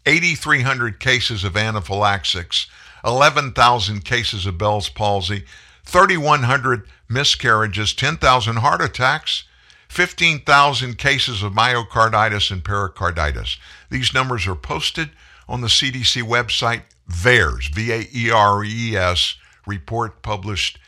8,300 0.06 0.98
cases 0.98 1.44
of 1.44 1.54
anaphylaxis, 1.54 2.66
11,000 3.04 4.06
cases 4.06 4.46
of 4.46 4.56
Bell's 4.56 4.88
palsy, 4.88 5.44
3,100 5.84 6.88
miscarriages, 7.10 7.92
10,000 7.92 8.56
heart 8.56 8.80
attacks, 8.80 9.44
15,000 9.88 10.96
cases 10.96 11.42
of 11.42 11.52
myocarditis 11.52 12.50
and 12.50 12.64
pericarditis. 12.64 13.58
These 13.90 14.14
numbers 14.14 14.46
are 14.46 14.54
posted 14.54 15.10
on 15.46 15.60
the 15.60 15.68
CDC 15.68 16.22
website, 16.22 16.84
VAERS, 17.08 17.74
V 17.74 17.92
A 17.92 18.06
E 18.14 18.30
R 18.30 18.64
E 18.64 18.96
S, 18.96 19.36
report 19.66 20.22
published 20.22 20.78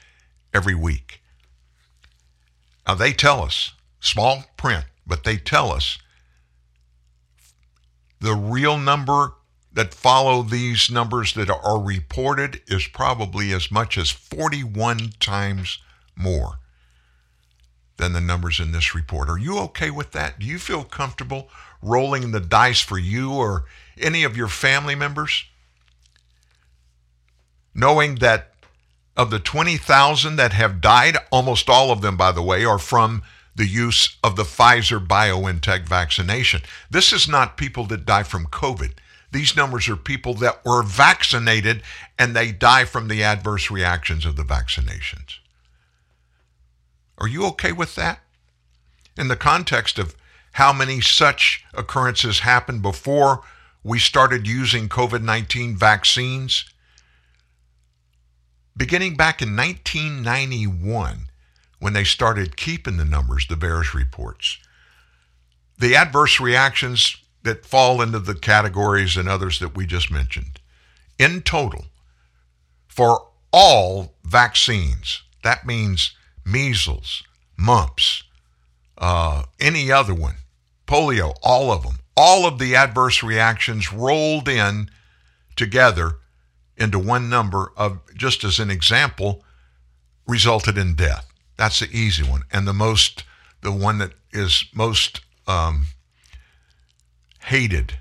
every 0.53 0.75
week. 0.75 1.21
Now 2.87 2.95
they 2.95 3.13
tell 3.13 3.43
us, 3.43 3.73
small 4.01 4.45
print, 4.57 4.85
but 5.07 5.25
they 5.25 5.37
tell 5.37 5.71
us 5.71 5.99
the 8.21 8.35
real 8.35 8.79
number 8.79 9.35
that 9.73 9.93
follow 9.93 10.43
these 10.43 10.91
numbers 10.91 11.35
that 11.35 11.51
are 11.51 11.81
reported 11.81 12.61
is 12.69 12.87
probably 12.87 13.53
as 13.53 13.71
much 13.71 13.99
as 13.99 14.11
41 14.11 15.11
times 15.19 15.79
more 16.15 16.61
than 17.97 18.13
the 18.13 18.21
numbers 18.21 18.61
in 18.61 18.73
this 18.73 18.95
report. 18.95 19.29
Are 19.29 19.39
you 19.39 19.59
okay 19.61 19.91
with 19.91 20.13
that? 20.13 20.39
Do 20.39 20.47
you 20.47 20.59
feel 20.59 20.85
comfortable 20.85 21.49
rolling 21.83 22.31
the 22.31 22.41
dice 22.41 22.81
for 22.81 22.99
you 22.99 23.33
or 23.33 23.65
any 24.01 24.25
of 24.25 24.37
your 24.37 24.49
family 24.49 24.95
members? 24.95 25.45
Knowing 27.75 28.17
that 28.17 28.53
of 29.17 29.31
the 29.31 29.39
20,000 29.39 30.37
that 30.37 30.53
have 30.53 30.81
died, 30.81 31.17
almost 31.31 31.69
all 31.69 31.91
of 31.91 32.01
them, 32.01 32.17
by 32.17 32.33
the 32.33 32.43
way, 32.43 32.65
are 32.65 32.79
from 32.79 33.23
the 33.55 33.67
use 33.67 34.17
of 34.23 34.37
the 34.37 34.43
Pfizer 34.43 35.05
BioNTech 35.05 35.87
vaccination. 35.87 36.63
This 36.91 37.13
is 37.13 37.29
not 37.29 37.57
people 37.57 37.87
that 37.87 38.05
die 38.05 38.25
from 38.25 38.47
COVID. 38.47 38.95
These 39.31 39.57
numbers 39.57 39.89
are 39.89 39.97
people 39.97 40.35
that 40.35 40.65
were 40.65 40.83
vaccinated 40.83 41.83
and 42.19 42.35
they 42.35 42.53
die 42.53 42.85
from 42.85 43.09
the 43.09 43.23
adverse 43.23 43.71
reactions 43.71 44.25
of 44.25 44.37
the 44.37 44.43
vaccinations. 44.43 45.39
Are 47.19 47.29
you 47.29 47.47
okay 47.47 47.73
with 47.73 47.95
that? 47.95 48.21
In 49.17 49.29
the 49.29 49.37
context 49.37 49.99
of 49.99 50.17
how 50.53 50.73
many 50.73 51.01
such 51.01 51.65
occurrences 51.75 52.41
happened 52.41 52.83
before 52.83 53.43
we 53.83 53.99
started 53.99 54.47
using 54.47 54.89
COVID 54.89 55.23
19 55.23 55.77
vaccines? 55.77 56.65
Beginning 58.77 59.15
back 59.15 59.41
in 59.41 59.57
1991, 59.57 61.27
when 61.79 61.93
they 61.93 62.03
started 62.03 62.57
keeping 62.57 62.97
the 62.97 63.05
numbers, 63.05 63.47
the 63.47 63.55
VAERS 63.55 63.95
reports, 63.95 64.59
the 65.79 65.95
adverse 65.95 66.41
reactions 66.41 67.17
that 67.45 67.67
fall 67.67 68.03
into 68.03 68.19
the 68.19 68.35
categories 68.35 69.17
and 69.17 69.29
others 69.29 69.61
that 69.61 69.77
we 69.77 69.87
just 69.87 70.11
mentioned, 70.11 70.61
in 71.19 71.43
total, 71.43 71.85
for 72.89 73.29
all 73.53 74.15
vaccines, 74.25 75.23
that 75.45 75.67
means 75.67 76.17
measles, 76.45 77.23
mumps, 77.57 78.25
uh, 78.99 79.45
any 79.61 79.93
other 79.93 80.15
one, 80.15 80.37
polio, 80.87 81.35
all 81.43 81.71
of 81.71 81.83
them, 81.85 81.99
all 82.17 82.47
of 82.47 82.59
the 82.59 82.75
adverse 82.75 83.23
reactions 83.23 83.93
rolled 83.93 84.49
in 84.49 84.91
together 85.55 86.17
into 86.77 86.99
one 86.99 87.29
number 87.29 87.73
of, 87.77 88.01
just 88.17 88.45
as 88.45 88.59
an 88.59 88.71
example, 88.71 89.45
resulted 90.27 90.77
in 90.77 90.95
death. 90.95 91.27
That's 91.57 91.81
the 91.81 91.89
easy 91.91 92.23
one. 92.23 92.43
And 92.53 92.67
the 92.67 92.73
most, 92.73 93.25
the 93.63 93.73
one 93.73 93.99
that 93.99 94.13
is 94.33 94.65
most 94.75 95.21
um, 95.47 95.87
hated 97.45 97.99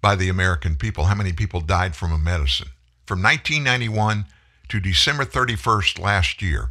by 0.00 0.16
the 0.16 0.28
American 0.28 0.76
people. 0.76 1.04
How 1.04 1.14
many 1.14 1.32
people 1.32 1.60
died 1.60 1.96
from 1.96 2.12
a 2.12 2.18
medicine? 2.18 2.68
From 3.06 3.22
1991 3.22 4.26
to 4.68 4.80
December 4.80 5.24
31st 5.24 5.98
last 5.98 6.42
year, 6.42 6.70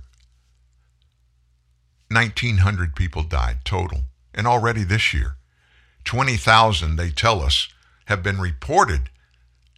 1,900 2.12 2.96
people 2.96 3.24
died 3.24 3.60
total. 3.66 4.02
And 4.34 4.48
already 4.48 4.84
this 4.84 5.14
year, 5.14 5.36
20,000, 6.06 6.96
they 6.96 7.10
tell 7.10 7.42
us, 7.42 7.68
have 8.06 8.24
been 8.24 8.40
reported 8.40 9.10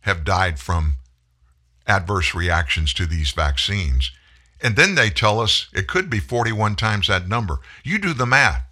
have 0.02 0.24
died 0.24 0.60
from 0.60 0.95
adverse 1.91 2.34
reactions 2.34 2.93
to 2.93 3.05
these 3.05 3.31
vaccines. 3.31 4.11
And 4.61 4.76
then 4.76 4.95
they 4.95 5.09
tell 5.09 5.41
us 5.41 5.68
it 5.73 5.88
could 5.88 6.09
be 6.09 6.19
41 6.19 6.76
times 6.76 7.07
that 7.07 7.27
number. 7.27 7.59
You 7.84 7.99
do 7.99 8.13
the 8.13 8.26
math. 8.26 8.63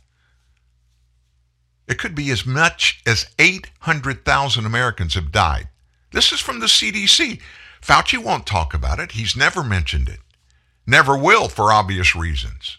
It 1.88 1.98
could 1.98 2.16
be 2.16 2.30
as 2.32 2.46
much 2.46 3.02
as 3.06 3.28
800,000 3.38 4.66
Americans 4.66 5.16
have 5.16 5.32
died. 5.32 5.68
This 6.14 6.32
is 6.32 6.40
from 6.40 6.60
the 6.60 6.68
CDC. 6.68 7.42
Fauci 7.82 8.24
won't 8.24 8.46
talk 8.46 8.74
about 8.74 9.00
it. 9.00 9.14
He's 9.14 9.36
never 9.36 9.64
mentioned 9.64 10.08
it. 10.08 10.20
Never 10.86 11.18
will 11.18 11.50
for 11.50 11.74
obvious 11.74 12.16
reasons. 12.16 12.78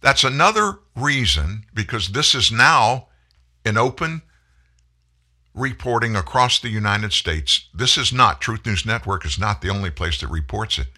That's 0.00 0.24
another 0.24 0.78
reason 0.94 1.64
because 1.74 2.08
this 2.08 2.34
is 2.34 2.52
now 2.52 3.08
an 3.64 3.76
open 3.76 4.22
reporting 5.56 6.14
across 6.14 6.60
the 6.60 6.68
United 6.68 7.12
States. 7.12 7.68
This 7.74 7.96
is 7.96 8.12
not, 8.12 8.40
Truth 8.40 8.66
News 8.66 8.86
Network 8.86 9.24
is 9.24 9.38
not 9.38 9.62
the 9.62 9.70
only 9.70 9.90
place 9.90 10.20
that 10.20 10.28
reports 10.28 10.78
it. 10.78 10.88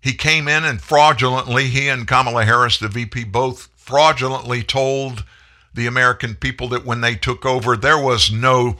He 0.00 0.12
came 0.12 0.46
in 0.46 0.64
and 0.64 0.82
fraudulently, 0.82 1.68
he 1.68 1.88
and 1.88 2.06
Kamala 2.06 2.44
Harris, 2.44 2.78
the 2.78 2.88
VP, 2.88 3.24
both 3.24 3.70
fraudulently 3.74 4.62
told 4.62 5.24
the 5.72 5.86
American 5.86 6.34
people 6.34 6.68
that 6.68 6.84
when 6.84 7.00
they 7.00 7.14
took 7.14 7.46
over, 7.46 7.76
there 7.76 7.98
was 7.98 8.30
no 8.30 8.76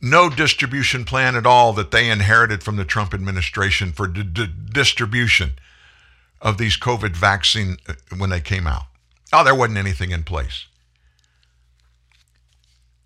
no 0.00 0.28
distribution 0.28 1.04
plan 1.04 1.34
at 1.34 1.46
all 1.46 1.72
that 1.72 1.90
they 1.90 2.10
inherited 2.10 2.62
from 2.62 2.76
the 2.76 2.84
Trump 2.84 3.12
administration 3.12 3.90
for 3.92 4.06
d- 4.06 4.22
d- 4.22 4.46
distribution 4.72 5.52
of 6.40 6.56
these 6.56 6.76
COVID 6.76 7.16
vaccine 7.16 7.78
uh, 7.88 7.94
when 8.16 8.30
they 8.30 8.40
came 8.40 8.66
out. 8.66 8.84
Oh, 9.32 9.42
there 9.42 9.56
wasn't 9.56 9.78
anything 9.78 10.12
in 10.12 10.22
place. 10.22 10.66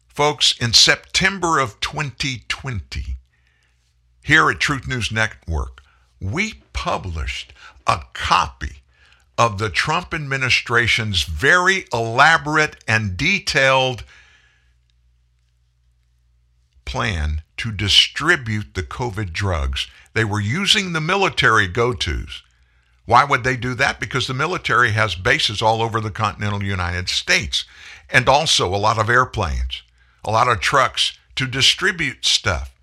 Folks, 0.09 0.55
in 0.60 0.74
September 0.74 1.59
of 1.59 1.80
2020, 1.80 2.51
here 4.22 4.51
at 4.51 4.60
Truth 4.60 4.86
News 4.86 5.10
Network, 5.10 5.82
we 6.20 6.62
published 6.72 7.52
a 7.86 8.01
copy 8.12 8.82
of 9.36 9.59
the 9.59 9.70
Trump 9.70 10.14
administration's 10.14 11.24
very 11.24 11.86
elaborate 11.93 12.76
and 12.86 13.16
detailed 13.16 14.05
plan 16.84 17.43
to 17.56 17.72
distribute 17.72 18.74
the 18.74 18.82
COVID 18.82 19.32
drugs. 19.32 19.89
They 20.14 20.24
were 20.24 20.40
using 20.40 20.93
the 20.93 21.01
military 21.01 21.66
go 21.66 21.93
tos. 21.93 22.43
Why 23.05 23.24
would 23.24 23.43
they 23.43 23.56
do 23.56 23.74
that? 23.74 23.98
Because 23.98 24.26
the 24.26 24.34
military 24.34 24.93
has 24.93 25.14
bases 25.16 25.60
all 25.60 25.82
over 25.82 26.01
the 26.01 26.10
continental 26.10 26.62
United 26.62 27.09
States 27.09 27.64
and 28.09 28.28
also 28.28 28.72
a 28.72 28.76
lot 28.76 28.98
of 28.98 29.10
airplanes 29.10 29.82
a 30.24 30.30
lot 30.30 30.48
of 30.48 30.60
trucks 30.60 31.18
to 31.36 31.46
distribute 31.46 32.24
stuff. 32.24 32.74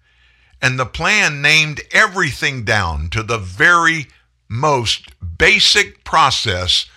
And 0.61 0.77
the 0.77 0.85
plan 0.85 1.41
named 1.41 1.81
everything 1.91 2.63
down 2.65 3.09
to 3.09 3.23
the 3.23 3.37
very 3.37 4.07
most 4.49 5.09
basic 5.37 6.03
process 6.03 6.87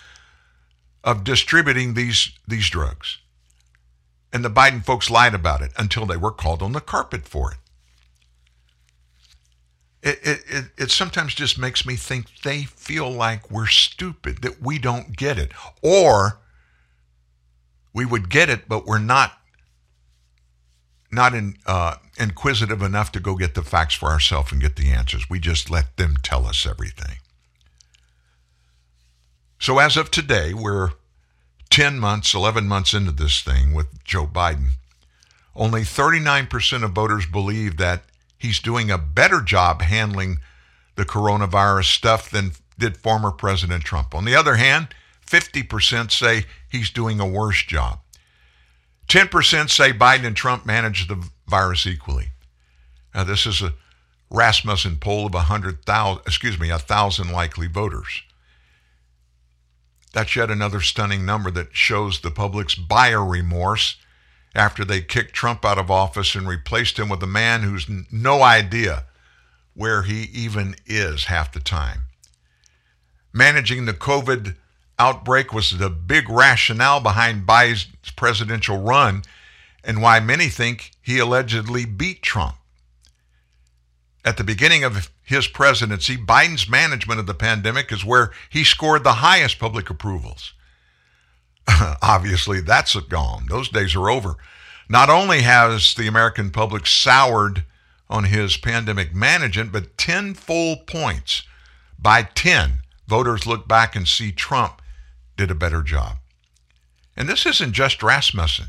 of 1.03 1.23
distributing 1.23 1.93
these, 1.93 2.31
these 2.47 2.69
drugs. 2.69 3.19
And 4.31 4.43
the 4.43 4.49
Biden 4.49 4.83
folks 4.83 5.09
lied 5.09 5.35
about 5.35 5.61
it 5.61 5.71
until 5.77 6.05
they 6.05 6.17
were 6.17 6.31
called 6.31 6.61
on 6.61 6.71
the 6.71 6.81
carpet 6.81 7.27
for 7.27 7.51
it. 7.51 7.57
It, 10.01 10.19
it, 10.23 10.43
it, 10.49 10.65
it, 10.77 10.91
sometimes 10.91 11.33
just 11.33 11.57
makes 11.57 11.85
me 11.85 11.95
think 11.95 12.25
they 12.43 12.63
feel 12.63 13.09
like 13.09 13.49
we're 13.49 13.67
stupid, 13.67 14.41
that 14.41 14.61
we 14.61 14.77
don't 14.77 15.15
get 15.15 15.37
it. 15.37 15.53
Or 15.81 16.39
we 17.93 18.03
would 18.03 18.29
get 18.29 18.49
it, 18.49 18.67
but 18.67 18.85
we're 18.85 18.97
not 18.97 19.37
not 21.13 21.33
in, 21.33 21.57
uh, 21.65 21.95
inquisitive 22.17 22.81
enough 22.81 23.11
to 23.13 23.19
go 23.19 23.35
get 23.35 23.55
the 23.55 23.63
facts 23.63 23.93
for 23.95 24.09
ourselves 24.09 24.51
and 24.51 24.61
get 24.61 24.75
the 24.75 24.91
answers. 24.91 25.29
We 25.29 25.39
just 25.39 25.69
let 25.69 25.97
them 25.97 26.15
tell 26.23 26.45
us 26.45 26.65
everything. 26.65 27.17
So 29.59 29.79
as 29.79 29.95
of 29.95 30.11
today, 30.11 30.53
we're 30.53 30.91
10 31.69 31.97
months, 31.97 32.33
11 32.33 32.67
months 32.67 32.93
into 32.93 33.11
this 33.11 33.41
thing 33.41 33.73
with 33.73 34.03
Joe 34.03 34.27
Biden. 34.27 34.71
Only 35.55 35.81
39% 35.81 36.83
of 36.83 36.91
voters 36.91 37.25
believe 37.25 37.77
that 37.77 38.03
he's 38.37 38.59
doing 38.59 38.91
a 38.91 38.97
better 38.97 39.41
job 39.41 39.81
handling 39.81 40.39
the 40.95 41.05
coronavirus 41.05 41.85
stuff 41.85 42.29
than 42.29 42.51
did 42.77 42.97
former 42.97 43.31
President 43.31 43.83
Trump. 43.83 44.13
On 44.13 44.25
the 44.25 44.35
other 44.35 44.55
hand, 44.55 44.89
50% 45.25 46.11
say 46.11 46.45
he's 46.69 46.89
doing 46.89 47.19
a 47.19 47.25
worse 47.25 47.63
job. 47.63 47.99
10% 49.13 49.69
say 49.69 49.93
Biden 49.93 50.25
and 50.25 50.35
Trump 50.35 50.65
managed 50.65 51.07
the 51.07 51.23
virus 51.45 51.85
equally. 51.85 52.29
Now, 53.13 53.23
this 53.23 53.45
is 53.45 53.61
a 53.61 53.75
Rasmussen 54.31 54.97
poll 54.97 55.27
of 55.27 55.35
100,000, 55.35 56.23
excuse 56.25 56.59
me, 56.59 56.71
1,000 56.71 57.31
likely 57.31 57.67
voters. 57.67 58.23
That's 60.13 60.35
yet 60.35 60.49
another 60.49 60.81
stunning 60.81 61.27
number 61.27 61.51
that 61.51 61.75
shows 61.75 62.21
the 62.21 62.31
public's 62.31 62.73
buyer 62.73 63.23
remorse 63.23 63.97
after 64.55 64.83
they 64.83 65.01
kicked 65.01 65.33
Trump 65.33 65.63
out 65.63 65.77
of 65.77 65.91
office 65.91 66.33
and 66.33 66.47
replaced 66.47 66.97
him 66.97 67.07
with 67.07 67.21
a 67.21 67.27
man 67.27 67.61
who's 67.61 67.87
no 68.11 68.41
idea 68.41 69.03
where 69.75 70.01
he 70.01 70.23
even 70.33 70.75
is 70.87 71.25
half 71.25 71.51
the 71.51 71.59
time. 71.59 72.07
Managing 73.31 73.85
the 73.85 73.93
COVID 73.93 74.55
outbreak 74.99 75.53
was 75.53 75.77
the 75.77 75.89
big 75.89 76.29
rationale 76.29 76.99
behind 76.99 77.47
Biden's 77.47 78.11
presidential 78.15 78.77
run 78.77 79.23
and 79.83 80.01
why 80.01 80.19
many 80.19 80.47
think 80.47 80.91
he 81.01 81.19
allegedly 81.19 81.85
beat 81.85 82.21
Trump. 82.21 82.55
At 84.25 84.37
the 84.37 84.43
beginning 84.43 84.83
of 84.83 85.11
his 85.23 85.47
presidency, 85.47 86.15
Biden's 86.15 86.69
management 86.69 87.19
of 87.19 87.25
the 87.25 87.33
pandemic 87.33 87.91
is 87.91 88.05
where 88.05 88.31
he 88.49 88.63
scored 88.63 89.03
the 89.03 89.15
highest 89.15 89.59
public 89.59 89.89
approvals. 89.89 90.53
Obviously, 92.01 92.61
that's 92.61 92.95
gone. 92.95 93.47
Those 93.49 93.69
days 93.69 93.95
are 93.95 94.09
over. 94.09 94.35
Not 94.87 95.09
only 95.09 95.41
has 95.41 95.93
the 95.95 96.07
American 96.07 96.51
public 96.51 96.85
soured 96.85 97.63
on 98.09 98.25
his 98.25 98.57
pandemic 98.57 99.13
management, 99.13 99.71
but 99.71 99.97
10 99.97 100.35
full 100.35 100.77
points 100.77 101.43
by 101.99 102.23
10 102.23 102.79
voters 103.07 103.45
look 103.45 103.67
back 103.67 103.95
and 103.95 104.07
see 104.07 104.31
Trump 104.31 104.81
did 105.37 105.51
a 105.51 105.55
better 105.55 105.81
job. 105.81 106.17
And 107.15 107.29
this 107.29 107.45
isn't 107.45 107.73
just 107.73 108.03
Rasmussen. 108.03 108.67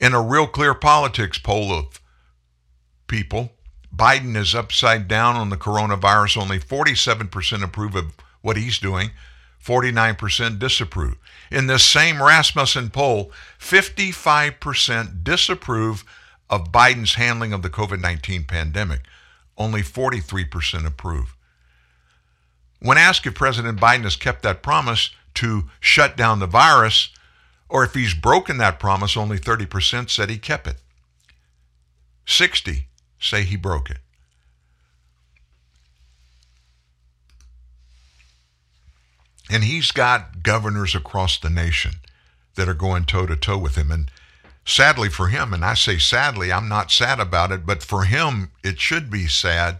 In 0.00 0.14
a 0.14 0.22
real 0.22 0.46
clear 0.46 0.74
politics 0.74 1.38
poll 1.38 1.72
of 1.72 2.00
people, 3.06 3.52
Biden 3.94 4.36
is 4.36 4.54
upside 4.54 5.08
down 5.08 5.36
on 5.36 5.50
the 5.50 5.56
coronavirus. 5.56 6.38
Only 6.38 6.58
47% 6.58 7.62
approve 7.62 7.94
of 7.94 8.14
what 8.40 8.56
he's 8.56 8.78
doing, 8.78 9.10
49% 9.62 10.58
disapprove. 10.58 11.16
In 11.50 11.66
this 11.66 11.84
same 11.84 12.22
Rasmussen 12.22 12.90
poll, 12.90 13.32
55% 13.58 15.22
disapprove 15.22 16.04
of 16.48 16.72
Biden's 16.72 17.14
handling 17.14 17.52
of 17.52 17.62
the 17.62 17.70
COVID 17.70 18.00
19 18.00 18.44
pandemic. 18.44 19.00
Only 19.58 19.82
43% 19.82 20.86
approve. 20.86 21.36
When 22.78 22.96
asked 22.96 23.26
if 23.26 23.34
President 23.34 23.78
Biden 23.78 24.04
has 24.04 24.16
kept 24.16 24.42
that 24.42 24.62
promise, 24.62 25.10
to 25.34 25.64
shut 25.80 26.16
down 26.16 26.38
the 26.38 26.46
virus, 26.46 27.10
or 27.68 27.84
if 27.84 27.94
he's 27.94 28.14
broken 28.14 28.58
that 28.58 28.80
promise, 28.80 29.16
only 29.16 29.38
30% 29.38 30.10
said 30.10 30.28
he 30.28 30.38
kept 30.38 30.66
it. 30.66 30.76
60 32.26 32.86
say 33.18 33.42
he 33.44 33.56
broke 33.56 33.90
it. 33.90 33.98
And 39.50 39.64
he's 39.64 39.90
got 39.90 40.42
governors 40.42 40.94
across 40.94 41.38
the 41.38 41.50
nation 41.50 41.94
that 42.54 42.68
are 42.68 42.74
going 42.74 43.04
toe 43.04 43.26
to 43.26 43.36
toe 43.36 43.58
with 43.58 43.74
him. 43.74 43.90
And 43.90 44.10
sadly 44.64 45.08
for 45.08 45.28
him, 45.28 45.52
and 45.52 45.64
I 45.64 45.74
say 45.74 45.98
sadly, 45.98 46.52
I'm 46.52 46.68
not 46.68 46.92
sad 46.92 47.18
about 47.18 47.50
it, 47.50 47.66
but 47.66 47.82
for 47.82 48.04
him, 48.04 48.52
it 48.62 48.78
should 48.78 49.10
be 49.10 49.26
sad. 49.26 49.78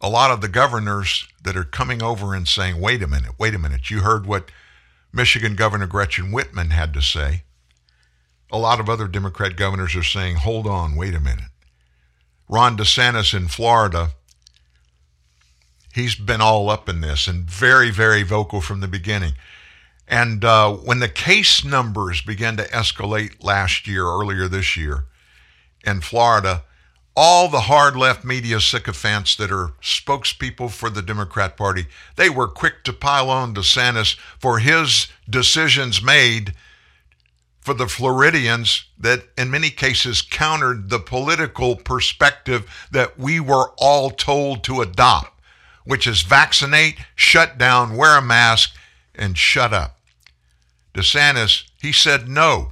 A 0.00 0.08
lot 0.08 0.30
of 0.30 0.40
the 0.40 0.48
governors 0.48 1.26
that 1.42 1.56
are 1.56 1.64
coming 1.64 2.02
over 2.02 2.34
and 2.34 2.46
saying, 2.46 2.80
wait 2.80 3.02
a 3.02 3.08
minute, 3.08 3.32
wait 3.38 3.54
a 3.54 3.58
minute. 3.58 3.90
You 3.90 4.00
heard 4.00 4.26
what 4.26 4.50
Michigan 5.12 5.56
Governor 5.56 5.86
Gretchen 5.86 6.30
Whitmer 6.30 6.70
had 6.70 6.94
to 6.94 7.02
say. 7.02 7.42
A 8.50 8.58
lot 8.58 8.80
of 8.80 8.88
other 8.88 9.08
Democrat 9.08 9.56
governors 9.56 9.96
are 9.96 10.02
saying, 10.02 10.36
hold 10.36 10.66
on, 10.66 10.96
wait 10.96 11.14
a 11.14 11.20
minute. 11.20 11.50
Ron 12.48 12.76
DeSantis 12.76 13.34
in 13.34 13.48
Florida, 13.48 14.12
he's 15.92 16.14
been 16.14 16.40
all 16.40 16.70
up 16.70 16.88
in 16.88 17.00
this 17.00 17.26
and 17.26 17.44
very, 17.44 17.90
very 17.90 18.22
vocal 18.22 18.60
from 18.60 18.80
the 18.80 18.88
beginning. 18.88 19.34
And 20.06 20.44
uh, 20.44 20.72
when 20.72 21.00
the 21.00 21.08
case 21.08 21.64
numbers 21.64 22.22
began 22.22 22.56
to 22.56 22.68
escalate 22.68 23.42
last 23.44 23.86
year, 23.86 24.04
earlier 24.04 24.48
this 24.48 24.76
year, 24.76 25.04
in 25.84 26.00
Florida, 26.00 26.64
all 27.20 27.48
the 27.48 27.62
hard 27.62 27.96
left 27.96 28.24
media 28.24 28.60
sycophants 28.60 29.34
that 29.34 29.50
are 29.50 29.72
spokespeople 29.82 30.70
for 30.70 30.88
the 30.88 31.02
Democrat 31.02 31.56
Party, 31.56 31.86
they 32.14 32.30
were 32.30 32.46
quick 32.46 32.84
to 32.84 32.92
pile 32.92 33.28
on 33.28 33.52
DeSantis 33.52 34.16
for 34.38 34.60
his 34.60 35.08
decisions 35.28 36.00
made 36.00 36.54
for 37.60 37.74
the 37.74 37.88
Floridians 37.88 38.84
that 38.96 39.24
in 39.36 39.50
many 39.50 39.68
cases 39.68 40.22
countered 40.22 40.90
the 40.90 41.00
political 41.00 41.74
perspective 41.74 42.70
that 42.92 43.18
we 43.18 43.40
were 43.40 43.72
all 43.78 44.10
told 44.10 44.62
to 44.62 44.80
adopt, 44.80 45.42
which 45.84 46.06
is 46.06 46.22
vaccinate, 46.22 46.98
shut 47.16 47.58
down, 47.58 47.96
wear 47.96 48.16
a 48.16 48.22
mask, 48.22 48.76
and 49.12 49.36
shut 49.36 49.72
up. 49.72 49.98
DeSantis, 50.94 51.64
he 51.82 51.90
said 51.90 52.28
no. 52.28 52.70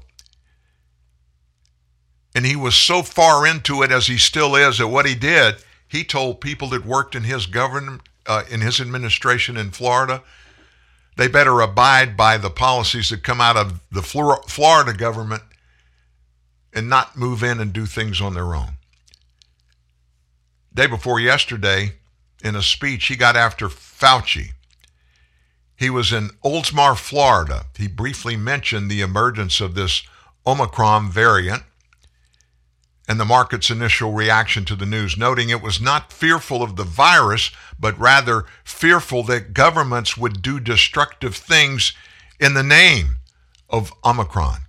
And 2.37 2.45
he 2.45 2.55
was 2.55 2.75
so 2.75 3.03
far 3.03 3.47
into 3.47 3.83
it 3.83 3.91
as 3.91 4.09
he 4.09 4.19
still 4.19 4.55
is 4.57 4.79
at 4.79 4.91
what 4.91 5.07
he 5.07 5.15
did, 5.15 5.57
he 5.89 6.05
told 6.05 6.43
people 6.43 6.69
that 6.69 6.85
worked 6.85 7.15
in 7.15 7.23
his 7.23 7.47
government, 7.47 8.03
uh, 8.27 8.43
in 8.51 8.61
his 8.61 8.79
administration 8.79 9.57
in 9.57 9.71
Florida, 9.71 10.23
they 11.17 11.29
better 11.29 11.63
abide 11.63 12.15
by 12.15 12.37
the 12.37 12.51
policies 12.51 13.09
that 13.09 13.23
come 13.23 13.41
out 13.41 13.57
of 13.57 13.81
the 13.91 14.03
Florida 14.03 14.93
government 14.93 15.45
and 16.75 16.91
not 16.91 17.17
move 17.17 17.43
in 17.43 17.59
and 17.59 17.73
do 17.73 17.87
things 17.87 18.21
on 18.21 18.35
their 18.35 18.55
own. 18.55 18.77
Day 20.75 20.87
before 20.87 21.19
yesterday, 21.19 21.95
in 22.45 22.55
a 22.55 22.61
speech, 22.61 23.07
he 23.07 23.17
got 23.17 23.35
after 23.35 23.71
Fauci. 23.71 24.51
He 25.75 25.89
was 25.89 26.13
in 26.13 26.29
Oldsmar, 26.45 26.99
Florida. 26.99 27.65
He 27.79 27.89
briefly 27.89 28.37
mentioned 28.37 28.91
the 28.91 29.01
emergence 29.01 29.59
of 29.63 29.75
this 29.75 30.03
Omicron 30.47 31.11
variant 31.11 31.63
and 33.09 33.21
the 33.21 33.25
market's 33.25 33.71
initial 33.71 34.13
reaction 34.13 34.65
to 34.65 34.75
the 34.75 34.87
news, 34.87 35.17
noting 35.17 35.49
it 35.49 35.63
was 35.63 35.81
not 35.81 36.13
fearful 36.13 36.63
of 36.63 36.77
the 36.77 36.85
virus, 36.85 37.51
but 37.79 37.99
rather 37.99 38.45
fearful 38.65 39.23
that 39.25 39.55
governments 39.55 40.17
would 40.17 40.43
do 40.43 40.59
destructive 40.59 41.37
things 41.37 41.93
in 42.41 42.55
the 42.55 42.63
name 42.63 43.17
of 43.71 43.93
Omicron. 44.05 44.63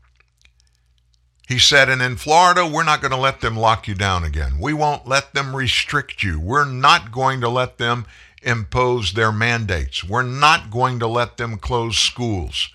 He 1.47 1.59
said, 1.59 1.87
and 1.87 2.01
in 2.01 2.17
Florida, 2.17 2.67
we're 2.67 2.83
not 2.83 3.01
going 3.01 3.11
to 3.11 3.17
let 3.17 3.39
them 3.39 3.55
lock 3.55 3.87
you 3.87 3.95
down 3.95 4.25
again. 4.25 4.59
We 4.59 4.73
won't 4.73 5.07
let 5.07 5.33
them 5.33 5.55
restrict 5.55 6.21
you. 6.21 6.39
We're 6.39 6.65
not 6.65 7.11
going 7.11 7.39
to 7.41 7.49
let 7.49 7.77
them 7.77 8.05
impose 8.43 9.13
their 9.13 9.31
mandates. 9.31 10.03
We're 10.03 10.23
not 10.23 10.69
going 10.69 10.99
to 10.99 11.07
let 11.07 11.37
them 11.37 11.57
close 11.57 11.97
schools. 11.97 12.69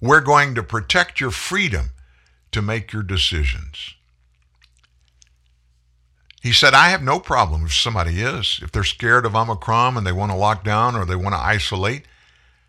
We're 0.00 0.20
going 0.20 0.54
to 0.54 0.62
protect 0.62 1.20
your 1.20 1.32
freedom 1.32 1.90
to 2.52 2.62
make 2.62 2.92
your 2.92 3.02
decisions. 3.02 3.95
He 6.46 6.52
said, 6.52 6.74
I 6.74 6.90
have 6.90 7.02
no 7.02 7.18
problem 7.18 7.64
if 7.64 7.74
somebody 7.74 8.20
is. 8.20 8.60
If 8.62 8.70
they're 8.70 8.84
scared 8.84 9.26
of 9.26 9.34
Omicron 9.34 9.96
and 9.96 10.06
they 10.06 10.12
want 10.12 10.30
to 10.30 10.38
lock 10.38 10.62
down 10.62 10.94
or 10.94 11.04
they 11.04 11.16
want 11.16 11.34
to 11.34 11.40
isolate, 11.40 12.04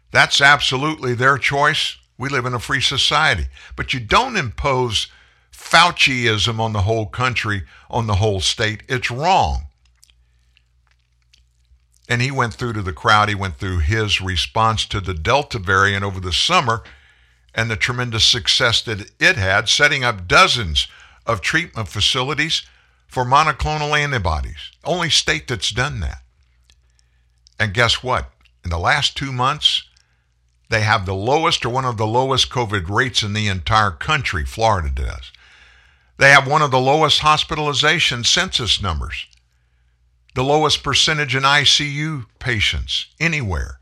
that's 0.10 0.42
absolutely 0.42 1.14
their 1.14 1.38
choice. 1.38 1.96
We 2.18 2.28
live 2.28 2.48
in 2.48 2.56
a 2.56 2.60
free 2.60 2.82
society. 2.82 3.46
But 3.76 3.94
you 3.94 4.00
don't 4.00 4.36
impose 4.36 5.10
Fauciism 5.52 6.60
on 6.60 6.74
the 6.74 6.82
whole 6.82 7.06
country, 7.06 7.66
on 7.88 8.08
the 8.08 8.16
whole 8.16 8.40
state. 8.40 8.82
It's 8.90 9.12
wrong. 9.12 9.68
And 12.10 12.20
he 12.20 12.32
went 12.32 12.56
through 12.56 12.74
to 12.74 12.82
the 12.82 12.94
crowd, 12.94 13.30
he 13.30 13.36
went 13.36 13.58
through 13.58 13.82
his 13.82 14.20
response 14.20 14.88
to 14.88 15.00
the 15.00 15.14
Delta 15.14 15.60
variant 15.60 16.04
over 16.04 16.20
the 16.20 16.34
summer 16.34 16.82
and 17.54 17.70
the 17.70 17.76
tremendous 17.76 18.26
success 18.26 18.82
that 18.82 19.12
it 19.20 19.36
had, 19.36 19.70
setting 19.70 20.04
up 20.04 20.28
dozens 20.28 20.88
of 21.28 21.42
treatment 21.42 21.90
facilities 21.90 22.64
for 23.08 23.24
monoclonal 23.24 23.98
antibodies. 23.98 24.72
Only 24.84 25.10
state 25.10 25.48
that's 25.48 25.72
done 25.72 26.00
that. 26.02 26.20
And 27.60 27.74
guess 27.74 28.04
what? 28.04 28.32
In 28.64 28.70
the 28.70 28.78
last 28.78 29.18
two 29.18 29.32
months, 29.32 29.84
they 30.70 30.82
have 30.82 31.06
the 31.06 31.16
lowest 31.16 31.66
or 31.66 31.70
one 31.70 31.86
of 31.86 31.98
the 31.98 32.08
lowest 32.08 32.50
COVID 32.50 32.90
rates 32.90 33.24
in 33.24 33.34
the 33.34 33.48
entire 33.48 33.92
country. 33.92 34.46
Florida 34.46 34.90
does. 34.90 35.32
They 36.18 36.32
have 36.32 36.48
one 36.48 36.62
of 36.62 36.72
the 36.72 36.80
lowest 36.80 37.20
hospitalization 37.20 38.24
census 38.24 38.82
numbers, 38.82 39.28
the 40.36 40.44
lowest 40.44 40.84
percentage 40.84 41.36
in 41.36 41.44
ICU 41.44 42.26
patients 42.40 43.08
anywhere, 43.20 43.80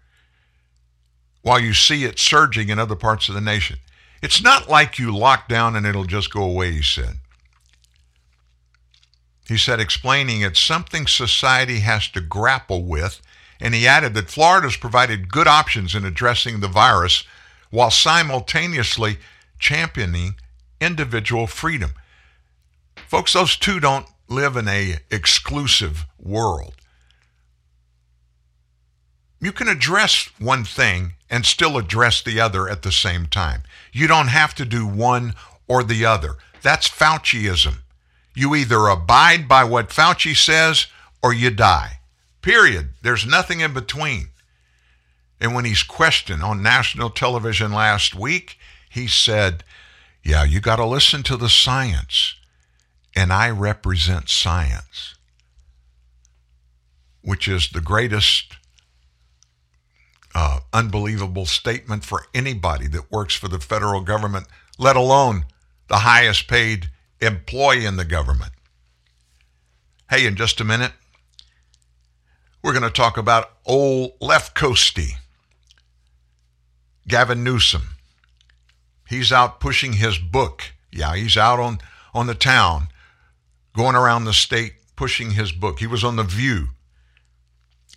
while 1.41 1.59
you 1.59 1.73
see 1.73 2.03
it 2.03 2.19
surging 2.19 2.69
in 2.69 2.77
other 2.77 2.95
parts 2.95 3.29
of 3.29 3.35
the 3.35 3.41
nation. 3.41 3.77
It's 4.21 4.41
not 4.41 4.69
like 4.69 4.99
you 4.99 5.15
lock 5.15 5.47
down 5.47 5.75
and 5.75 5.85
it'll 5.85 6.05
just 6.05 6.31
go 6.31 6.43
away, 6.43 6.71
he 6.71 6.81
said. 6.81 7.19
He 9.47 9.57
said, 9.57 9.79
explaining 9.79 10.41
it's 10.41 10.59
something 10.59 11.05
society 11.07 11.79
has 11.81 12.07
to 12.09 12.21
grapple 12.21 12.83
with. 12.83 13.21
And 13.61 13.73
he 13.73 13.87
added 13.87 14.13
that 14.15 14.29
Florida 14.29 14.67
has 14.67 14.77
provided 14.77 15.31
good 15.31 15.47
options 15.47 15.95
in 15.95 16.03
addressing 16.03 16.59
the 16.59 16.67
virus 16.67 17.23
while 17.69 17.91
simultaneously 17.91 19.17
championing 19.59 20.35
individual 20.81 21.47
freedom. 21.47 21.93
Folks, 23.07 23.33
those 23.33 23.55
two 23.55 23.79
don't 23.79 24.07
live 24.27 24.57
in 24.57 24.67
a 24.67 24.97
exclusive 25.11 26.05
world. 26.19 26.73
You 29.39 29.51
can 29.51 29.67
address 29.67 30.29
one 30.39 30.63
thing 30.63 31.13
and 31.29 31.45
still 31.45 31.77
address 31.77 32.21
the 32.21 32.39
other 32.39 32.67
at 32.67 32.81
the 32.81 32.91
same 32.91 33.27
time. 33.27 33.63
You 33.91 34.07
don't 34.07 34.27
have 34.27 34.55
to 34.55 34.65
do 34.65 34.87
one 34.87 35.35
or 35.67 35.83
the 35.83 36.05
other. 36.05 36.37
That's 36.61 36.89
Fauciism. 36.89 37.77
You 38.35 38.53
either 38.55 38.87
abide 38.87 39.47
by 39.47 39.63
what 39.63 39.89
Fauci 39.89 40.35
says 40.35 40.87
or 41.23 41.33
you 41.33 41.49
die. 41.49 41.99
Period. 42.41 42.89
There's 43.01 43.25
nothing 43.25 43.61
in 43.61 43.73
between. 43.73 44.27
And 45.39 45.55
when 45.55 45.65
he's 45.65 45.83
questioned 45.83 46.43
on 46.43 46.61
national 46.61 47.09
television 47.09 47.71
last 47.71 48.13
week, 48.13 48.57
he 48.89 49.07
said, 49.07 49.63
Yeah, 50.23 50.43
you 50.43 50.59
got 50.59 50.75
to 50.75 50.85
listen 50.85 51.23
to 51.23 51.37
the 51.37 51.49
science. 51.49 52.35
And 53.15 53.31
I 53.31 53.49
represent 53.49 54.29
science, 54.29 55.15
which 57.21 57.47
is 57.47 57.69
the 57.69 57.81
greatest 57.81 58.57
uh, 60.35 60.59
unbelievable 60.73 61.45
statement 61.45 62.03
for 62.03 62.25
anybody 62.33 62.87
that 62.87 63.11
works 63.11 63.33
for 63.33 63.47
the 63.47 63.59
federal 63.59 64.01
government, 64.01 64.47
let 64.77 64.97
alone 64.97 65.45
the 65.87 65.99
highest 65.99 66.47
paid 66.49 66.89
employee 67.21 67.85
in 67.85 67.97
the 67.97 68.05
government. 68.05 68.51
Hey, 70.09 70.25
in 70.25 70.35
just 70.35 70.61
a 70.61 70.63
minute, 70.63 70.91
we're 72.61 72.73
going 72.73 72.83
to 72.83 72.89
talk 72.89 73.17
about 73.17 73.51
old 73.65 74.13
left 74.21 74.55
coasty, 74.55 75.13
Gavin 77.07 77.43
Newsom. 77.43 77.95
He's 79.07 79.31
out 79.31 79.59
pushing 79.59 79.93
his 79.93 80.17
book. 80.17 80.73
Yeah, 80.91 81.15
he's 81.15 81.37
out 81.37 81.59
on, 81.59 81.79
on 82.13 82.27
the 82.27 82.35
town, 82.35 82.87
going 83.75 83.95
around 83.95 84.25
the 84.25 84.33
state 84.33 84.73
pushing 84.95 85.31
his 85.31 85.51
book. 85.51 85.79
He 85.79 85.87
was 85.87 86.03
on 86.03 86.15
The 86.15 86.23
View, 86.23 86.69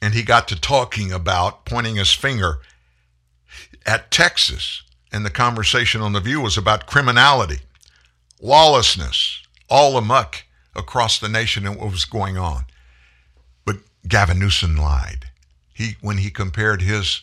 and 0.03 0.15
he 0.15 0.23
got 0.23 0.49
to 0.49 0.61
talking 0.61 1.13
about 1.13 1.65
pointing 1.65 1.97
his 1.97 2.13
finger 2.13 2.61
at 3.87 4.11
Texas. 4.11 4.83
And 5.11 5.25
the 5.25 5.31
conversation 5.31 6.03
on 6.03 6.13
The 6.13 6.21
View 6.21 6.43
was 6.43 6.59
about 6.59 6.87
criminality 6.87 7.61
lawlessness, 8.41 9.43
all 9.69 9.97
amuck 9.97 10.45
across 10.75 11.19
the 11.19 11.29
nation 11.29 11.67
and 11.67 11.77
what 11.77 11.91
was 11.91 12.05
going 12.05 12.39
on. 12.39 12.65
But 13.65 13.77
Gavin 14.07 14.39
Newsom 14.39 14.77
lied. 14.77 15.27
He 15.73 15.97
when 16.01 16.19
he 16.19 16.31
compared 16.31 16.83
his 16.83 17.23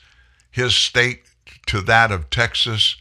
his 0.52 0.76
state 0.76 1.24
to 1.68 1.82
that 1.82 2.12
of 2.12 2.30
Texas, 2.30 2.96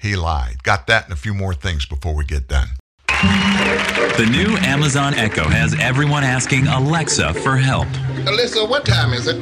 he 0.00 0.16
lied. 0.16 0.62
Got 0.62 0.86
that 0.86 1.04
and 1.04 1.12
a 1.12 1.16
few 1.16 1.34
more 1.34 1.54
things 1.54 1.86
before 1.86 2.14
we 2.14 2.24
get 2.24 2.48
done. 2.48 2.68
The 3.08 4.28
new 4.30 4.56
Amazon 4.58 5.14
Echo 5.14 5.44
has 5.48 5.78
everyone 5.80 6.24
asking 6.24 6.66
Alexa 6.66 7.34
for 7.34 7.56
help. 7.56 7.88
Alexa, 8.26 8.64
what 8.64 8.84
time 8.84 9.12
is 9.12 9.26
it? 9.26 9.40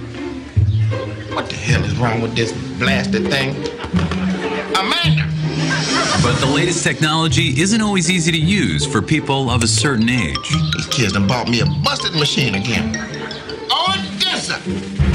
What 1.34 1.48
the 1.48 1.56
hell 1.56 1.84
is 1.84 1.96
wrong 1.96 2.20
with 2.20 2.34
this 2.34 2.52
blasted 2.78 3.28
thing? 3.28 3.56
Amanda! 4.76 5.35
But 6.22 6.38
the 6.40 6.46
latest 6.46 6.82
technology 6.82 7.60
isn't 7.60 7.80
always 7.80 8.10
easy 8.10 8.32
to 8.32 8.38
use 8.38 8.86
for 8.86 9.02
people 9.02 9.50
of 9.50 9.62
a 9.62 9.68
certain 9.68 10.08
age. 10.08 10.48
These 10.74 10.86
kids 10.86 11.12
done 11.12 11.26
bought 11.26 11.48
me 11.48 11.60
a 11.60 11.66
busted 11.66 12.14
machine 12.14 12.54
again. 12.54 12.96
Odessa! 13.70 14.60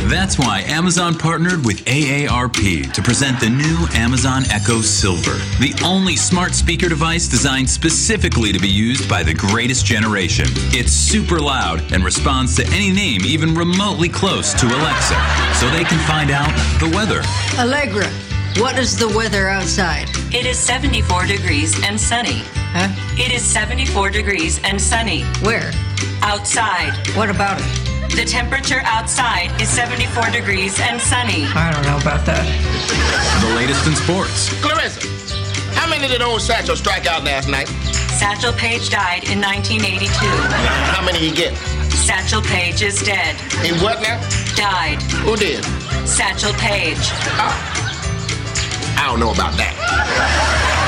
That's 0.08 0.38
why 0.38 0.62
Amazon 0.68 1.16
partnered 1.16 1.66
with 1.66 1.86
AARP 1.86 2.92
to 2.92 3.02
present 3.02 3.40
the 3.40 3.50
new 3.50 3.88
Amazon 3.94 4.44
Echo 4.52 4.82
Silver, 4.82 5.36
the 5.60 5.74
only 5.86 6.16
smart 6.16 6.54
speaker 6.54 6.90
device 6.90 7.28
designed 7.28 7.70
specifically 7.70 8.52
to 8.52 8.60
be 8.60 8.68
used 8.68 9.10
by 9.10 9.24
the 9.24 9.34
greatest 9.34 9.86
generation. 9.86 10.48
It's 10.74 10.92
super 10.92 11.40
loud 11.40 11.94
and 11.94 12.04
responds 12.04 12.56
to 12.58 12.68
any 12.74 12.92
name 12.92 13.22
even 13.24 13.56
remotely 13.56 14.10
close 14.10 14.54
to 14.56 14.66
Alexa, 14.66 15.16
so 15.56 15.70
they 15.70 15.86
can 15.86 16.00
find 16.08 16.30
out 16.30 16.52
the 16.80 16.92
weather. 16.96 17.22
Allegra, 17.58 18.10
what 18.58 18.78
is 18.78 18.98
the 18.98 19.08
weather 19.08 19.48
outside? 19.48 20.10
It 20.34 20.46
is 20.46 20.58
74 20.58 21.26
degrees 21.26 21.76
and 21.84 22.00
sunny. 22.00 22.44
Huh? 22.74 22.90
It 23.18 23.32
is 23.32 23.44
74 23.44 24.10
degrees 24.10 24.60
and 24.64 24.80
sunny. 24.80 25.24
Where? 25.42 25.72
Outside. 26.22 26.94
What 27.16 27.30
about 27.30 27.60
it? 27.60 28.16
The 28.16 28.26
temperature 28.26 28.82
outside 28.84 29.50
is 29.62 29.70
74 29.70 30.32
degrees 30.32 30.80
and 30.80 31.00
sunny. 31.00 31.46
I 31.56 31.72
don't 31.72 31.84
know 31.84 31.98
about 31.98 32.26
that. 32.26 32.44
The 33.42 33.56
latest 33.56 33.88
in 33.88 33.96
sports. 33.96 34.52
Clarissa, 34.62 35.08
how 35.74 35.90
many 35.90 36.08
did 36.08 36.22
old 36.22 36.42
Satchel 36.42 36.76
strike 36.76 37.06
out 37.08 37.24
last 37.24 37.48
night? 37.48 37.68
Satchel 38.20 38.54
Paige 38.54 38.90
died 38.90 39.24
in 39.32 39.40
1982. 39.40 40.12
How 40.92 41.04
many 41.06 41.20
he 41.20 41.32
get? 41.32 41.56
Satchel 41.92 42.42
Paige 42.42 42.82
is 42.82 43.02
dead. 43.02 43.36
He 43.64 43.72
what 43.84 44.02
now? 44.02 44.20
Died. 44.56 45.02
Who 45.24 45.38
did? 45.38 45.64
Satchel 46.06 46.54
Paige. 46.54 47.00
Oh. 47.40 48.01
I 49.02 49.08
don't 49.08 49.20
know 49.20 49.32
about 49.32 49.58
that. 49.58 49.74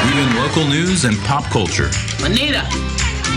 Even 0.06 0.38
local 0.38 0.70
news 0.70 1.04
and 1.04 1.18
pop 1.26 1.46
culture. 1.46 1.90
Anita, 2.22 2.62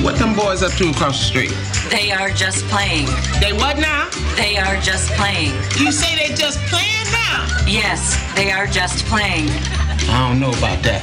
what 0.05 0.19
them 0.19 0.37
boys 0.37 0.63
up 0.63 0.73
to 0.73 0.91
across 0.91 1.19
the 1.19 1.25
street? 1.25 1.55
They 1.89 2.13
are 2.13 2.29
just 2.29 2.63
playing. 2.67 3.07
They 3.41 3.55
what 3.57 3.79
now? 3.79 4.11
They 4.37 4.59
are 4.59 4.77
just 4.83 5.09
playing. 5.13 5.55
You 5.81 5.91
say 5.91 6.15
they 6.15 6.35
just 6.35 6.61
playing 6.69 7.09
now? 7.11 7.49
Yes, 7.67 8.21
they 8.37 8.53
are 8.53 8.67
just 8.67 9.07
playing. 9.07 9.49
I 10.13 10.29
don't 10.29 10.39
know 10.39 10.51
about 10.53 10.85
that. 10.85 11.03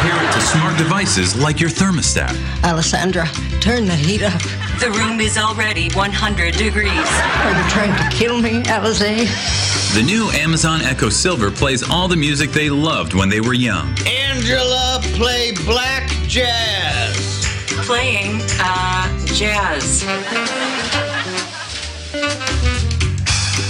Pair 0.00 0.16
it 0.16 0.32
to 0.32 0.40
smart 0.40 0.78
devices 0.78 1.36
like 1.36 1.60
your 1.60 1.68
thermostat. 1.68 2.32
Alessandra, 2.64 3.26
turn 3.60 3.84
the 3.84 3.94
heat 3.94 4.22
up. 4.22 4.40
The 4.80 4.90
room 4.92 5.20
is 5.20 5.36
already 5.36 5.90
100 5.90 6.54
degrees. 6.54 6.88
Are 6.88 7.52
you 7.52 7.68
trying 7.68 7.94
to 7.98 8.16
kill 8.16 8.40
me, 8.40 8.62
Alize? 8.62 9.28
The 9.94 10.02
new 10.02 10.30
Amazon 10.30 10.80
Echo 10.80 11.10
Silver 11.10 11.50
plays 11.50 11.82
all 11.82 12.08
the 12.08 12.16
music 12.16 12.50
they 12.50 12.70
loved 12.70 13.12
when 13.12 13.28
they 13.28 13.42
were 13.42 13.52
young. 13.52 13.94
Angela 14.06 15.00
play 15.02 15.52
black 15.66 16.08
jazz. 16.26 17.44
Playing, 17.84 18.40
uh, 18.58 19.26
jazz. 19.26 20.02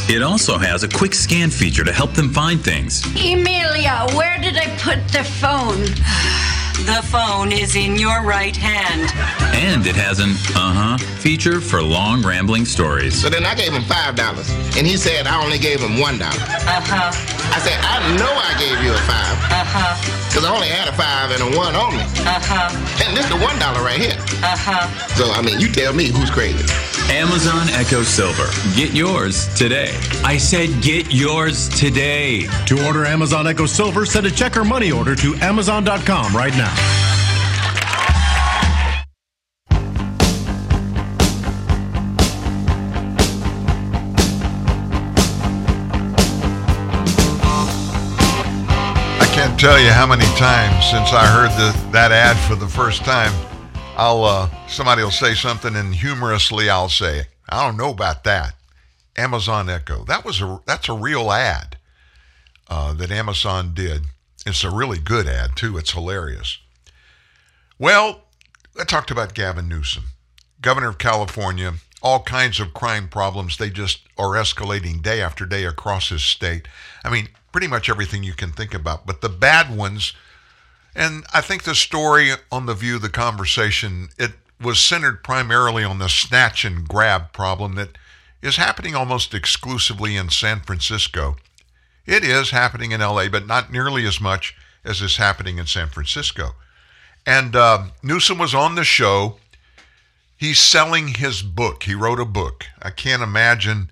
It 0.08 0.22
also 0.22 0.58
has 0.58 0.84
a 0.84 0.88
quick 0.88 1.14
scan 1.14 1.50
feature 1.50 1.82
to 1.82 1.92
help 1.92 2.12
them 2.12 2.32
find 2.32 2.60
things. 2.60 3.04
Emilia, 3.16 4.06
where 4.14 4.38
did 4.38 4.56
I 4.56 4.68
put 4.78 5.08
the 5.08 5.24
phone? 5.24 5.86
The 6.86 7.02
phone 7.06 7.52
is 7.52 7.76
in 7.76 7.96
your 7.96 8.22
right 8.22 8.56
hand. 8.56 9.10
And 9.54 9.86
it 9.86 9.96
has 9.96 10.18
an 10.18 10.30
uh 10.56 10.72
huh 10.72 10.98
feature 11.20 11.60
for 11.60 11.82
long 11.82 12.22
rambling 12.22 12.64
stories. 12.64 13.20
So 13.20 13.28
then 13.28 13.44
I 13.44 13.54
gave 13.54 13.72
him 13.72 13.82
five 13.82 14.16
dollars, 14.16 14.48
and 14.76 14.86
he 14.86 14.96
said 14.96 15.26
I 15.26 15.42
only 15.42 15.58
gave 15.58 15.80
him 15.80 16.00
one 16.00 16.18
dollar. 16.18 16.40
Uh 16.64 16.80
huh. 16.80 17.12
I 17.52 17.58
said 17.60 17.78
I 17.84 18.00
know 18.16 18.32
I 18.32 18.56
gave 18.58 18.82
you 18.82 18.92
a 18.92 19.02
five. 19.04 19.36
Uh 19.52 19.64
huh. 19.68 19.94
Cause 20.32 20.44
I 20.44 20.54
only 20.54 20.68
had 20.68 20.88
a 20.88 20.92
five 20.96 21.30
and 21.32 21.42
a 21.42 21.56
one 21.58 21.76
on 21.76 21.92
me. 21.92 22.02
Uh 22.24 22.40
huh. 22.40 22.70
And 23.04 23.16
this 23.16 23.24
is 23.24 23.30
the 23.30 23.42
one 23.44 23.58
dollar 23.58 23.82
right 23.84 24.00
here. 24.00 24.16
Uh 24.42 24.56
huh. 24.56 24.88
So 25.14 25.30
I 25.30 25.42
mean, 25.42 25.60
you 25.60 25.68
tell 25.68 25.92
me 25.92 26.06
who's 26.08 26.30
crazy. 26.30 26.64
Amazon 27.10 27.68
Echo 27.70 28.02
Silver. 28.02 28.46
Get 28.76 28.94
yours 28.94 29.52
today. 29.54 29.92
I 30.24 30.36
said 30.38 30.80
get 30.80 31.12
yours 31.12 31.68
today. 31.68 32.46
To 32.66 32.86
order 32.86 33.04
Amazon 33.04 33.46
Echo 33.46 33.66
Silver, 33.66 34.06
send 34.06 34.26
a 34.26 34.30
check 34.30 34.56
or 34.56 34.64
money 34.64 34.92
order 34.92 35.16
to 35.16 35.34
Amazon.com 35.42 36.34
right 36.34 36.56
now. 36.56 36.69
I 49.18 49.26
can't 49.32 49.58
tell 49.58 49.78
you 49.80 49.90
how 49.90 50.06
many 50.06 50.24
times 50.36 50.86
since 50.90 51.12
I 51.12 51.26
heard 51.26 51.50
the, 51.52 51.90
that 51.92 52.12
ad 52.12 52.36
for 52.48 52.54
the 52.54 52.68
first 52.68 53.04
time, 53.04 53.32
I'll 53.96 54.24
uh, 54.24 54.48
somebody 54.68 55.02
will 55.02 55.10
say 55.10 55.34
something 55.34 55.76
and 55.76 55.94
humorously 55.94 56.70
I'll 56.70 56.88
say, 56.88 57.24
I 57.48 57.66
don't 57.66 57.76
know 57.76 57.90
about 57.90 58.24
that. 58.24 58.54
Amazon 59.16 59.68
Echo. 59.68 60.04
That 60.04 60.24
was 60.24 60.40
a 60.40 60.60
that's 60.66 60.88
a 60.88 60.94
real 60.94 61.30
ad 61.30 61.76
uh, 62.68 62.94
that 62.94 63.10
Amazon 63.10 63.72
did. 63.74 64.02
It's 64.46 64.64
a 64.64 64.70
really 64.70 64.98
good 64.98 65.26
ad 65.26 65.56
too. 65.56 65.76
It's 65.76 65.92
hilarious. 65.92 66.58
Well, 67.78 68.24
I 68.78 68.84
talked 68.84 69.10
about 69.10 69.34
Gavin 69.34 69.68
Newsom, 69.68 70.04
governor 70.60 70.88
of 70.88 70.98
California. 70.98 71.74
All 72.02 72.22
kinds 72.22 72.60
of 72.60 72.72
crime 72.72 73.08
problems. 73.08 73.58
They 73.58 73.68
just 73.68 74.00
are 74.16 74.30
escalating 74.30 75.02
day 75.02 75.20
after 75.20 75.44
day 75.44 75.64
across 75.66 76.08
his 76.08 76.22
state. 76.22 76.66
I 77.04 77.10
mean, 77.10 77.28
pretty 77.52 77.66
much 77.66 77.90
everything 77.90 78.22
you 78.22 78.32
can 78.32 78.52
think 78.52 78.72
about. 78.72 79.06
But 79.06 79.20
the 79.20 79.28
bad 79.28 79.76
ones, 79.76 80.14
and 80.94 81.24
I 81.34 81.42
think 81.42 81.64
the 81.64 81.74
story 81.74 82.30
on 82.50 82.64
the 82.64 82.74
view, 82.74 82.98
the 82.98 83.10
conversation, 83.10 84.08
it 84.18 84.32
was 84.60 84.78
centered 84.80 85.22
primarily 85.22 85.84
on 85.84 85.98
the 85.98 86.08
snatch 86.08 86.64
and 86.64 86.88
grab 86.88 87.32
problem 87.32 87.74
that 87.74 87.98
is 88.42 88.56
happening 88.56 88.94
almost 88.94 89.34
exclusively 89.34 90.16
in 90.16 90.30
San 90.30 90.60
Francisco. 90.60 91.36
It 92.06 92.24
is 92.24 92.50
happening 92.50 92.92
in 92.92 93.00
LA, 93.00 93.28
but 93.28 93.46
not 93.46 93.72
nearly 93.72 94.06
as 94.06 94.20
much 94.20 94.56
as 94.84 95.00
is 95.00 95.16
happening 95.16 95.58
in 95.58 95.66
San 95.66 95.88
Francisco. 95.88 96.54
And 97.26 97.54
uh, 97.54 97.88
Newsom 98.02 98.38
was 98.38 98.54
on 98.54 98.74
the 98.74 98.84
show. 98.84 99.36
He's 100.36 100.58
selling 100.58 101.08
his 101.08 101.42
book. 101.42 101.82
He 101.82 101.94
wrote 101.94 102.20
a 102.20 102.24
book. 102.24 102.66
I 102.80 102.90
can't 102.90 103.22
imagine 103.22 103.90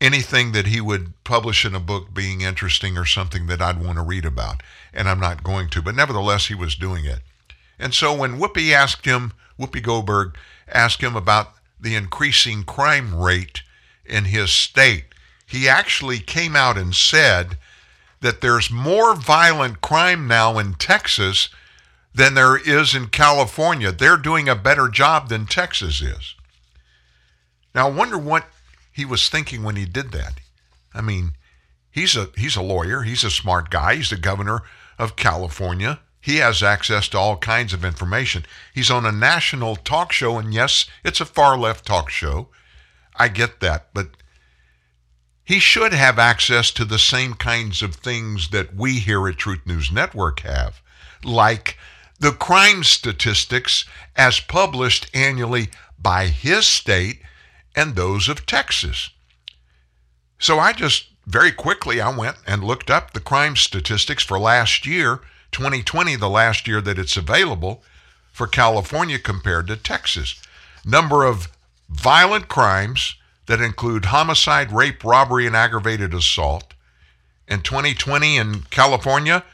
anything 0.00 0.52
that 0.52 0.66
he 0.66 0.80
would 0.80 1.12
publish 1.24 1.64
in 1.64 1.74
a 1.74 1.80
book 1.80 2.12
being 2.12 2.40
interesting 2.40 2.98
or 2.98 3.04
something 3.04 3.46
that 3.46 3.62
I'd 3.62 3.82
want 3.82 3.96
to 3.96 4.02
read 4.02 4.24
about. 4.24 4.62
And 4.92 5.08
I'm 5.08 5.20
not 5.20 5.44
going 5.44 5.68
to. 5.70 5.82
But 5.82 5.94
nevertheless, 5.94 6.46
he 6.46 6.54
was 6.54 6.74
doing 6.74 7.04
it. 7.04 7.20
And 7.78 7.94
so 7.94 8.14
when 8.14 8.38
Whoopi 8.38 8.72
asked 8.72 9.04
him, 9.04 9.32
Whoopi 9.58 9.82
Goldberg 9.82 10.36
asked 10.68 11.00
him 11.00 11.16
about 11.16 11.52
the 11.78 11.94
increasing 11.94 12.64
crime 12.64 13.14
rate 13.14 13.62
in 14.04 14.24
his 14.24 14.50
state, 14.50 15.04
he 15.46 15.68
actually 15.68 16.18
came 16.18 16.56
out 16.56 16.76
and 16.76 16.94
said 16.94 17.56
that 18.20 18.40
there's 18.40 18.70
more 18.70 19.14
violent 19.14 19.80
crime 19.80 20.26
now 20.26 20.58
in 20.58 20.74
Texas 20.74 21.48
than 22.14 22.34
there 22.34 22.56
is 22.56 22.94
in 22.94 23.06
California. 23.06 23.92
They're 23.92 24.16
doing 24.16 24.48
a 24.48 24.56
better 24.56 24.88
job 24.88 25.28
than 25.28 25.46
Texas 25.46 26.02
is. 26.02 26.34
Now, 27.74 27.88
I 27.88 27.90
wonder 27.90 28.18
what 28.18 28.46
he 28.90 29.04
was 29.04 29.28
thinking 29.28 29.62
when 29.62 29.76
he 29.76 29.84
did 29.84 30.12
that. 30.12 30.40
I 30.94 31.02
mean, 31.02 31.32
he's 31.90 32.16
a 32.16 32.30
he's 32.36 32.56
a 32.56 32.62
lawyer, 32.62 33.02
he's 33.02 33.22
a 33.22 33.30
smart 33.30 33.70
guy, 33.70 33.96
he's 33.96 34.10
the 34.10 34.16
governor 34.16 34.62
of 34.98 35.16
California. 35.16 36.00
He 36.20 36.38
has 36.38 36.62
access 36.62 37.08
to 37.10 37.18
all 37.18 37.36
kinds 37.36 37.72
of 37.72 37.84
information. 37.84 38.46
He's 38.74 38.90
on 38.90 39.06
a 39.06 39.12
national 39.12 39.76
talk 39.76 40.10
show, 40.10 40.38
and 40.38 40.52
yes, 40.52 40.86
it's 41.04 41.20
a 41.20 41.26
far 41.26 41.56
left 41.56 41.86
talk 41.86 42.10
show. 42.10 42.48
I 43.14 43.28
get 43.28 43.60
that, 43.60 43.88
but 43.94 44.08
he 45.46 45.60
should 45.60 45.92
have 45.92 46.18
access 46.18 46.72
to 46.72 46.84
the 46.84 46.98
same 46.98 47.34
kinds 47.34 47.80
of 47.80 47.94
things 47.94 48.48
that 48.48 48.74
we 48.74 48.98
here 48.98 49.28
at 49.28 49.36
Truth 49.36 49.60
News 49.64 49.92
Network 49.92 50.40
have, 50.40 50.82
like 51.22 51.78
the 52.18 52.32
crime 52.32 52.82
statistics 52.82 53.84
as 54.16 54.40
published 54.40 55.08
annually 55.14 55.68
by 56.00 56.26
his 56.26 56.66
state 56.66 57.20
and 57.76 57.94
those 57.94 58.28
of 58.28 58.44
Texas. 58.44 59.10
So 60.40 60.58
I 60.58 60.72
just 60.72 61.10
very 61.26 61.52
quickly 61.52 62.00
I 62.00 62.14
went 62.16 62.38
and 62.44 62.64
looked 62.64 62.90
up 62.90 63.12
the 63.12 63.20
crime 63.20 63.54
statistics 63.54 64.24
for 64.24 64.40
last 64.40 64.84
year, 64.84 65.20
2020, 65.52 66.16
the 66.16 66.28
last 66.28 66.66
year 66.66 66.80
that 66.80 66.98
it's 66.98 67.16
available 67.16 67.84
for 68.32 68.48
California 68.48 69.20
compared 69.20 69.68
to 69.68 69.76
Texas. 69.76 70.40
Number 70.84 71.24
of 71.24 71.52
violent 71.88 72.48
crimes 72.48 73.14
that 73.46 73.60
include 73.60 74.06
homicide, 74.06 74.72
rape, 74.72 75.04
robbery, 75.04 75.46
and 75.46 75.54
aggravated 75.56 76.12
assault. 76.12 76.74
In 77.48 77.62
2020 77.62 78.36
in 78.36 78.62
California, 78.70 79.44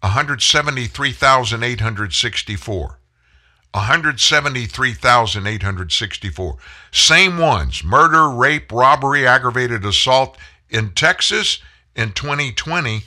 173,864. 0.00 2.98
173,864. 3.74 6.56
Same 6.92 7.38
ones 7.38 7.82
murder, 7.82 8.30
rape, 8.30 8.70
robbery, 8.70 9.26
aggravated 9.26 9.84
assault. 9.84 10.38
In 10.70 10.92
Texas, 10.92 11.58
in 11.96 12.12
2020, 12.12 13.02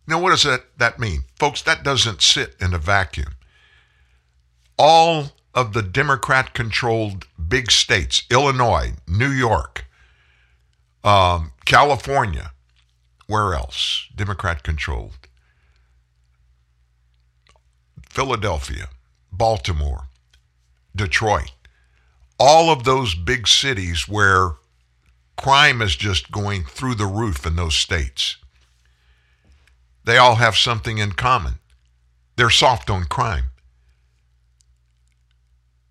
Now, 0.08 0.22
what 0.22 0.30
does 0.32 0.44
that, 0.44 0.78
that 0.78 1.00
mean? 1.00 1.24
Folks, 1.38 1.62
that 1.62 1.84
doesn't 1.84 2.22
sit 2.22 2.56
in 2.60 2.74
a 2.74 2.78
vacuum. 2.78 3.36
All 4.78 5.32
of 5.54 5.74
the 5.74 5.82
Democrat 5.82 6.54
controlled 6.54 7.28
big 7.48 7.72
states, 7.72 8.24
Illinois, 8.30 8.94
New 9.08 9.30
York, 9.30 9.86
um, 11.04 11.52
California, 11.66 12.52
where 13.28 13.54
else? 13.54 14.08
Democrat 14.16 14.64
controlled. 14.64 15.28
Philadelphia, 18.10 18.90
Baltimore, 19.32 20.08
Detroit, 20.96 21.52
all 22.40 22.70
of 22.72 22.84
those 22.84 23.16
big 23.16 23.48
cities 23.48 24.08
where 24.08 24.52
crime 25.38 25.82
is 25.82 25.96
just 25.96 26.32
going 26.32 26.64
through 26.64 26.96
the 26.96 27.06
roof 27.06 27.46
in 27.46 27.56
those 27.56 27.76
states. 27.76 28.38
they 30.04 30.18
all 30.18 30.36
have 30.36 30.58
something 30.58 30.98
in 30.98 31.12
common. 31.12 31.56
They're 32.36 32.50
soft 32.50 32.90
on 32.90 33.06
crime. 33.06 33.46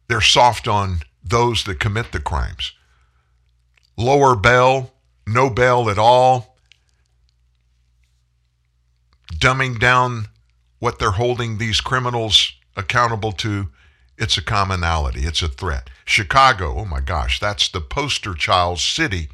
They're 0.09 0.21
soft 0.21 0.67
on 0.67 1.01
those 1.23 1.63
that 1.65 1.79
commit 1.79 2.11
the 2.11 2.21
crimes. 2.21 2.73
Lower 3.97 4.35
bail, 4.35 4.93
no 5.27 5.49
bail 5.51 5.89
at 5.89 5.99
all, 5.99 6.57
dumbing 9.33 9.79
down 9.79 10.27
what 10.81 10.99
they're 10.99 11.13
holding 11.13 11.59
these 11.59 11.81
criminals 11.81 12.53
accountable 12.77 13.33
to. 13.33 13.69
It's 14.21 14.37
a 14.37 14.43
commonality, 14.43 15.23
it's 15.23 15.41
a 15.41 15.49
threat. 15.49 15.89
Chicago, 16.05 16.77
oh 16.79 16.85
my 16.85 17.01
gosh, 17.01 17.41
that's 17.41 17.71
the 17.71 17.81
poster 17.81 18.35
child 18.35 18.79
city 18.79 19.31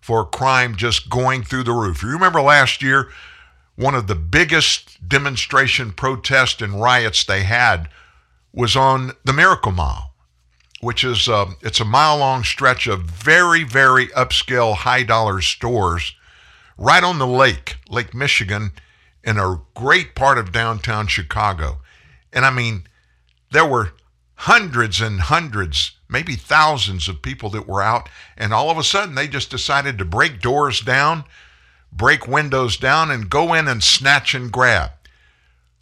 for 0.00 0.24
crime 0.24 0.76
just 0.76 1.10
going 1.10 1.42
through 1.42 1.64
the 1.64 1.72
roof. 1.72 2.04
You 2.04 2.10
remember 2.10 2.40
last 2.40 2.80
year, 2.80 3.10
one 3.74 3.96
of 3.96 4.06
the 4.06 4.14
biggest 4.14 5.08
demonstration 5.08 5.90
protests 5.90 6.62
and 6.62 6.80
riots 6.80 7.24
they 7.24 7.42
had 7.42 7.88
was 8.52 8.76
on 8.76 9.12
the 9.24 9.32
Miracle 9.32 9.72
Mile, 9.72 10.12
which 10.80 11.02
is 11.02 11.28
uh, 11.28 11.50
it's 11.60 11.80
a 11.80 11.84
mile 11.84 12.18
long 12.18 12.44
stretch 12.44 12.86
of 12.86 13.02
very 13.02 13.64
very 13.64 14.06
upscale 14.08 14.76
high 14.76 15.02
dollar 15.02 15.40
stores 15.40 16.14
right 16.76 17.02
on 17.02 17.18
the 17.18 17.26
lake, 17.26 17.78
Lake 17.88 18.14
Michigan, 18.14 18.70
in 19.24 19.38
a 19.38 19.60
great 19.74 20.14
part 20.14 20.38
of 20.38 20.52
downtown 20.52 21.08
Chicago. 21.08 21.78
And 22.32 22.46
I 22.46 22.50
mean, 22.50 22.87
there 23.50 23.66
were 23.66 23.92
hundreds 24.34 25.00
and 25.00 25.20
hundreds, 25.20 25.92
maybe 26.08 26.34
thousands 26.36 27.08
of 27.08 27.22
people 27.22 27.50
that 27.50 27.66
were 27.66 27.82
out, 27.82 28.08
and 28.36 28.52
all 28.52 28.70
of 28.70 28.78
a 28.78 28.84
sudden 28.84 29.14
they 29.14 29.26
just 29.26 29.50
decided 29.50 29.98
to 29.98 30.04
break 30.04 30.40
doors 30.40 30.80
down, 30.80 31.24
break 31.92 32.28
windows 32.28 32.76
down, 32.76 33.10
and 33.10 33.30
go 33.30 33.54
in 33.54 33.66
and 33.66 33.82
snatch 33.82 34.34
and 34.34 34.52
grab. 34.52 34.90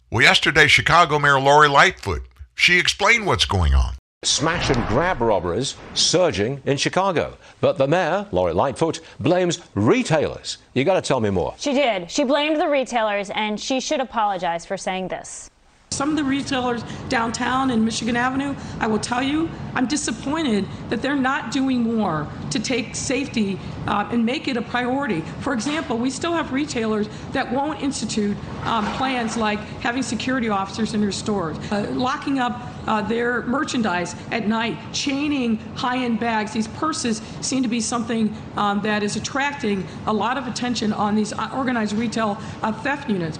Well, 0.09 0.23
yesterday, 0.23 0.67
Chicago 0.67 1.19
Mayor 1.19 1.39
Lori 1.39 1.67
Lightfoot, 1.67 2.23
she 2.55 2.79
explained 2.79 3.25
what's 3.25 3.45
going 3.45 3.73
on. 3.73 3.95
Smash 4.23 4.71
and 4.71 4.87
grab 4.87 5.21
robberies 5.21 5.75
surging 5.93 6.59
in 6.65 6.77
Chicago. 6.77 7.37
But 7.61 7.77
the 7.77 7.87
mayor, 7.87 8.27
Lori 8.31 8.53
Lightfoot, 8.53 8.99
blames 9.19 9.59
retailers. 9.75 10.57
You 10.73 10.83
got 10.83 10.95
to 10.95 11.01
tell 11.01 11.19
me 11.19 11.29
more. 11.29 11.53
She 11.59 11.73
did. 11.73 12.09
She 12.09 12.23
blamed 12.23 12.59
the 12.59 12.67
retailers, 12.67 13.29
and 13.29 13.59
she 13.59 13.79
should 13.79 13.99
apologize 13.99 14.65
for 14.65 14.75
saying 14.75 15.09
this. 15.09 15.51
Some 15.97 16.11
of 16.11 16.15
the 16.15 16.23
retailers 16.23 16.83
downtown 17.09 17.71
in 17.71 17.83
Michigan 17.83 18.15
Avenue, 18.15 18.55
I 18.79 18.85
will 18.85 18.99
tell 18.99 19.23
you, 19.23 19.49
I'm 19.73 19.87
disappointed 19.87 20.67
that 20.89 21.01
they're 21.01 21.15
not 21.15 21.51
doing 21.51 21.81
more 21.81 22.27
to 22.51 22.59
take 22.59 22.95
safety 22.95 23.59
uh, 23.87 24.07
and 24.11 24.23
make 24.23 24.47
it 24.47 24.57
a 24.57 24.61
priority. 24.61 25.21
For 25.39 25.53
example, 25.53 25.97
we 25.97 26.11
still 26.11 26.33
have 26.33 26.53
retailers 26.53 27.09
that 27.31 27.51
won't 27.51 27.81
institute 27.81 28.37
um, 28.65 28.85
plans 28.93 29.37
like 29.37 29.57
having 29.81 30.03
security 30.03 30.49
officers 30.49 30.93
in 30.93 31.01
their 31.01 31.11
stores, 31.11 31.57
uh, 31.71 31.87
locking 31.89 32.37
up 32.37 32.61
uh, 32.85 33.01
their 33.01 33.41
merchandise 33.47 34.15
at 34.31 34.47
night, 34.47 34.77
chaining 34.93 35.57
high 35.73 35.97
end 35.97 36.19
bags. 36.19 36.53
These 36.53 36.67
purses 36.67 37.23
seem 37.41 37.63
to 37.63 37.69
be 37.69 37.81
something 37.81 38.35
um, 38.55 38.83
that 38.83 39.01
is 39.01 39.15
attracting 39.15 39.83
a 40.05 40.13
lot 40.13 40.37
of 40.37 40.45
attention 40.45 40.93
on 40.93 41.15
these 41.15 41.33
uh, 41.33 41.49
organized 41.55 41.95
retail 41.95 42.37
uh, 42.61 42.71
theft 42.71 43.09
units. 43.09 43.39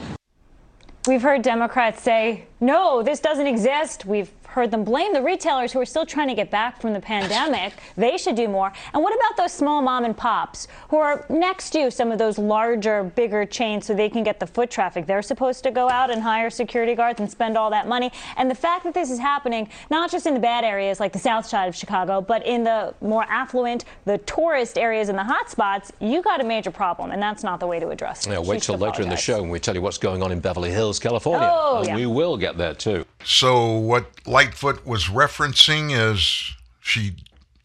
We've 1.07 1.21
heard 1.21 1.41
Democrats 1.41 2.03
say, 2.03 2.47
no, 2.59 3.01
this 3.01 3.21
doesn't 3.21 3.47
exist. 3.47 4.05
We've 4.05 4.29
heard 4.47 4.71
them 4.71 4.83
blame 4.83 5.13
the 5.13 5.21
retailers 5.21 5.71
who 5.71 5.79
are 5.79 5.85
still 5.85 6.05
trying 6.05 6.27
to 6.27 6.33
get 6.33 6.49
back 6.49 6.81
from 6.81 6.93
the 6.93 6.99
pandemic. 6.99 7.73
They 7.95 8.17
should 8.17 8.35
do 8.35 8.47
more. 8.47 8.71
And 8.93 9.03
what 9.03 9.13
about 9.13 9.37
those 9.37 9.51
small 9.53 9.81
mom 9.81 10.05
and 10.05 10.15
pops 10.15 10.67
who 10.89 10.97
are 10.97 11.25
next 11.29 11.71
to 11.71 11.91
some 11.91 12.11
of 12.11 12.17
those 12.17 12.37
larger, 12.37 13.03
bigger 13.03 13.45
chains 13.45 13.85
so 13.85 13.93
they 13.93 14.09
can 14.09 14.23
get 14.23 14.39
the 14.39 14.47
foot 14.47 14.69
traffic? 14.69 15.05
They're 15.05 15.21
supposed 15.21 15.63
to 15.63 15.71
go 15.71 15.89
out 15.89 16.09
and 16.09 16.21
hire 16.21 16.49
security 16.49 16.95
guards 16.95 17.19
and 17.19 17.29
spend 17.29 17.57
all 17.57 17.69
that 17.69 17.87
money. 17.87 18.11
And 18.35 18.49
the 18.49 18.55
fact 18.55 18.83
that 18.85 18.93
this 18.93 19.11
is 19.11 19.19
happening, 19.19 19.69
not 19.91 20.11
just 20.11 20.25
in 20.25 20.33
the 20.33 20.39
bad 20.39 20.63
areas 20.63 20.99
like 20.99 21.13
the 21.13 21.19
south 21.19 21.45
side 21.45 21.67
of 21.67 21.75
Chicago, 21.75 22.21
but 22.21 22.45
in 22.45 22.63
the 22.63 22.93
more 23.01 23.25
affluent, 23.29 23.85
the 24.05 24.17
tourist 24.19 24.77
areas 24.77 25.09
and 25.09 25.17
the 25.17 25.23
hot 25.23 25.49
spots, 25.49 25.91
you 25.99 26.21
got 26.21 26.41
a 26.41 26.43
major 26.43 26.71
problem. 26.71 27.11
And 27.11 27.21
that's 27.21 27.43
not 27.43 27.59
the 27.59 27.67
way 27.67 27.79
to 27.79 27.89
address 27.89 28.25
it. 28.25 28.31
Yeah, 28.31 28.39
wait 28.39 28.63
till 28.63 28.77
later 28.77 29.01
in 29.01 29.09
the 29.09 29.17
show 29.17 29.41
when 29.41 29.49
we 29.51 29.59
tell 29.59 29.75
you 29.75 29.81
what's 29.81 29.97
going 29.97 30.23
on 30.23 30.31
in 30.31 30.39
Beverly 30.39 30.71
Hills, 30.71 30.99
California. 30.99 31.49
Oh, 31.51 31.83
yeah. 31.85 31.95
we 31.95 32.05
will 32.05 32.37
get 32.37 32.57
there 32.57 32.73
too. 32.73 33.05
So, 33.23 33.77
what 33.77 34.05
Lightfoot 34.37 34.85
was 34.85 35.05
referencing 35.05 35.89
is 35.89 36.53
she 36.79 37.15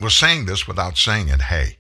was 0.01 0.15
saying 0.15 0.47
this 0.47 0.67
without 0.67 0.97
saying 0.97 1.29
it. 1.29 1.43
Hey, 1.43 1.77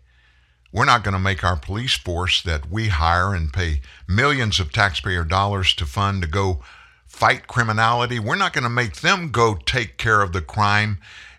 we're 0.70 0.84
not 0.84 1.02
going 1.02 1.14
to 1.14 1.18
make 1.18 1.42
our 1.42 1.56
police 1.56 1.94
force 1.94 2.42
that 2.42 2.70
we 2.70 2.88
hire 2.88 3.34
and 3.34 3.50
pay 3.50 3.80
millions 4.06 4.60
of 4.60 4.70
taxpayer 4.70 5.24
dollars 5.24 5.72
to 5.76 5.86
fund 5.86 6.20
to 6.20 6.28
go 6.28 6.60
fight 7.06 7.46
criminality, 7.46 8.18
we're 8.18 8.36
not 8.36 8.52
going 8.52 8.64
to 8.64 8.68
make 8.68 8.96
them 8.96 9.30
go 9.30 9.54
take 9.54 9.96
care 9.96 10.20
of 10.20 10.34
the 10.34 10.42
crime. 10.42 10.98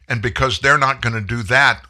And 0.09 0.19
because 0.19 0.57
they're 0.57 0.79
not 0.79 1.03
going 1.03 1.13
to 1.13 1.21
do 1.21 1.43
that, 1.43 1.85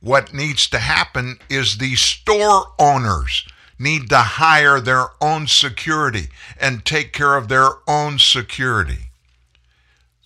what 0.00 0.34
needs 0.34 0.68
to 0.70 0.80
happen 0.80 1.38
is 1.48 1.78
the 1.78 1.94
store 1.94 2.72
owners 2.76 3.46
need 3.78 4.10
to 4.10 4.18
hire 4.18 4.80
their 4.80 5.10
own 5.20 5.46
security 5.46 6.26
and 6.60 6.84
take 6.84 7.12
care 7.12 7.36
of 7.36 7.46
their 7.46 7.68
own 7.86 8.18
security. 8.18 9.07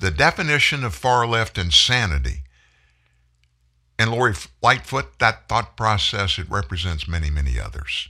The 0.02 0.10
definition 0.10 0.82
of 0.82 0.96
far 0.96 1.28
left 1.28 1.56
insanity. 1.56 2.42
And 4.00 4.10
Lori 4.10 4.34
Lightfoot, 4.60 5.20
that 5.20 5.48
thought 5.48 5.76
process, 5.76 6.40
it 6.40 6.50
represents 6.50 7.06
many, 7.06 7.30
many 7.30 7.60
others. 7.60 8.08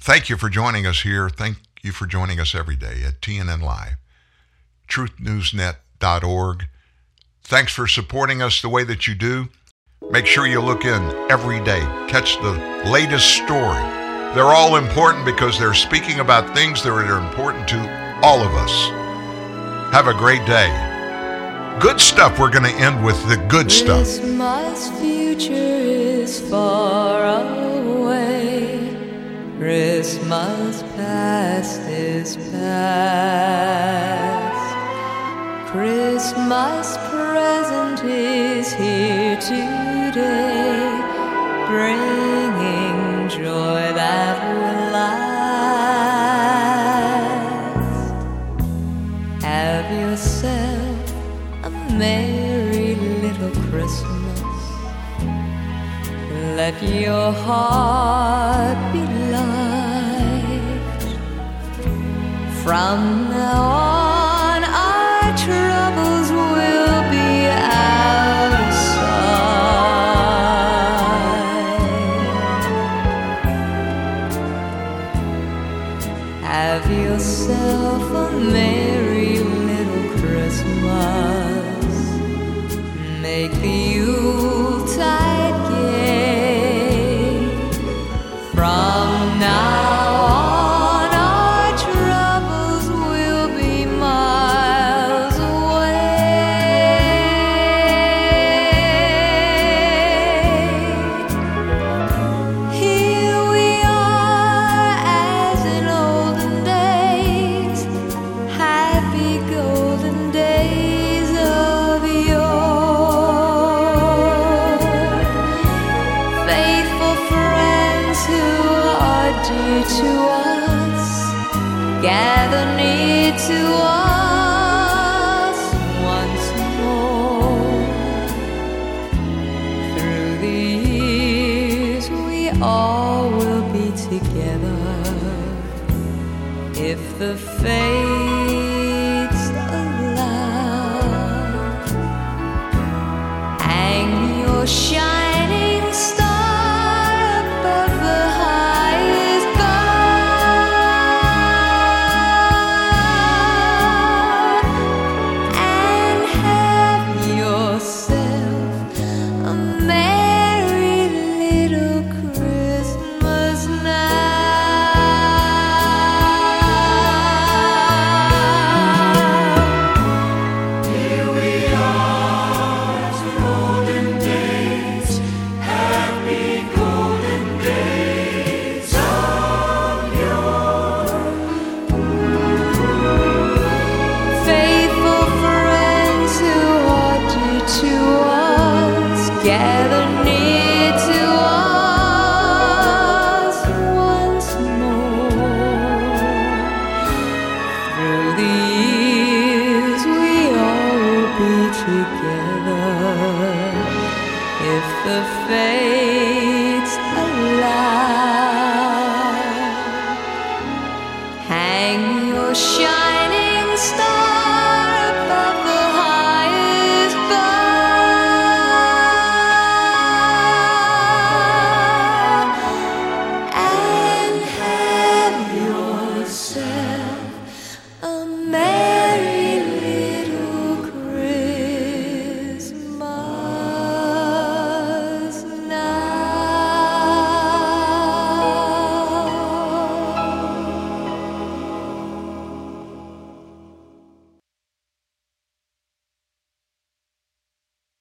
Thank 0.00 0.28
you 0.28 0.36
for 0.36 0.48
joining 0.48 0.84
us 0.84 1.02
here. 1.02 1.28
Thank 1.28 1.58
you 1.80 1.92
for 1.92 2.06
joining 2.06 2.40
us 2.40 2.56
every 2.56 2.74
day 2.74 3.04
at 3.06 3.20
TNN 3.20 3.62
Live, 3.62 3.98
truthnewsnet.org. 4.88 6.64
Thanks 7.44 7.72
for 7.72 7.86
supporting 7.86 8.42
us 8.42 8.60
the 8.60 8.68
way 8.68 8.82
that 8.82 9.06
you 9.06 9.14
do. 9.14 9.50
Make 10.10 10.26
sure 10.26 10.48
you 10.48 10.60
look 10.60 10.84
in 10.84 11.30
every 11.30 11.62
day, 11.62 11.82
catch 12.08 12.36
the 12.38 12.82
latest 12.90 13.30
story. 13.30 13.84
They're 14.34 14.42
all 14.42 14.74
important 14.74 15.24
because 15.24 15.56
they're 15.56 15.72
speaking 15.72 16.18
about 16.18 16.52
things 16.52 16.82
that 16.82 16.90
are 16.90 17.24
important 17.24 17.68
to 17.68 18.20
all 18.24 18.42
of 18.42 18.56
us. 18.56 18.88
Have 19.92 20.08
a 20.08 20.12
great 20.12 20.44
day. 20.44 20.85
Good 21.80 22.00
stuff. 22.00 22.38
We're 22.38 22.50
going 22.50 22.64
to 22.64 22.70
end 22.70 23.04
with 23.04 23.22
the 23.28 23.36
good 23.48 23.70
stuff. 23.70 24.06
Christmas 24.06 24.88
future 24.98 25.52
is 25.52 26.40
far 26.48 27.22
away. 27.22 28.96
Christmas 29.58 30.82
past 30.96 31.82
is 31.82 32.36
past. 32.50 33.26
Christmas 35.70 36.96
present 37.10 38.02
is 38.04 38.72
here 38.72 39.36
today, 39.36 40.98
bringing 41.68 43.28
joy 43.28 43.92
that 43.92 44.35
Let 56.66 56.82
your 56.82 57.30
heart 57.30 58.92
be 58.92 59.02
light. 59.30 61.00
From 62.64 63.30
now 63.30 63.62
on, 63.62 63.85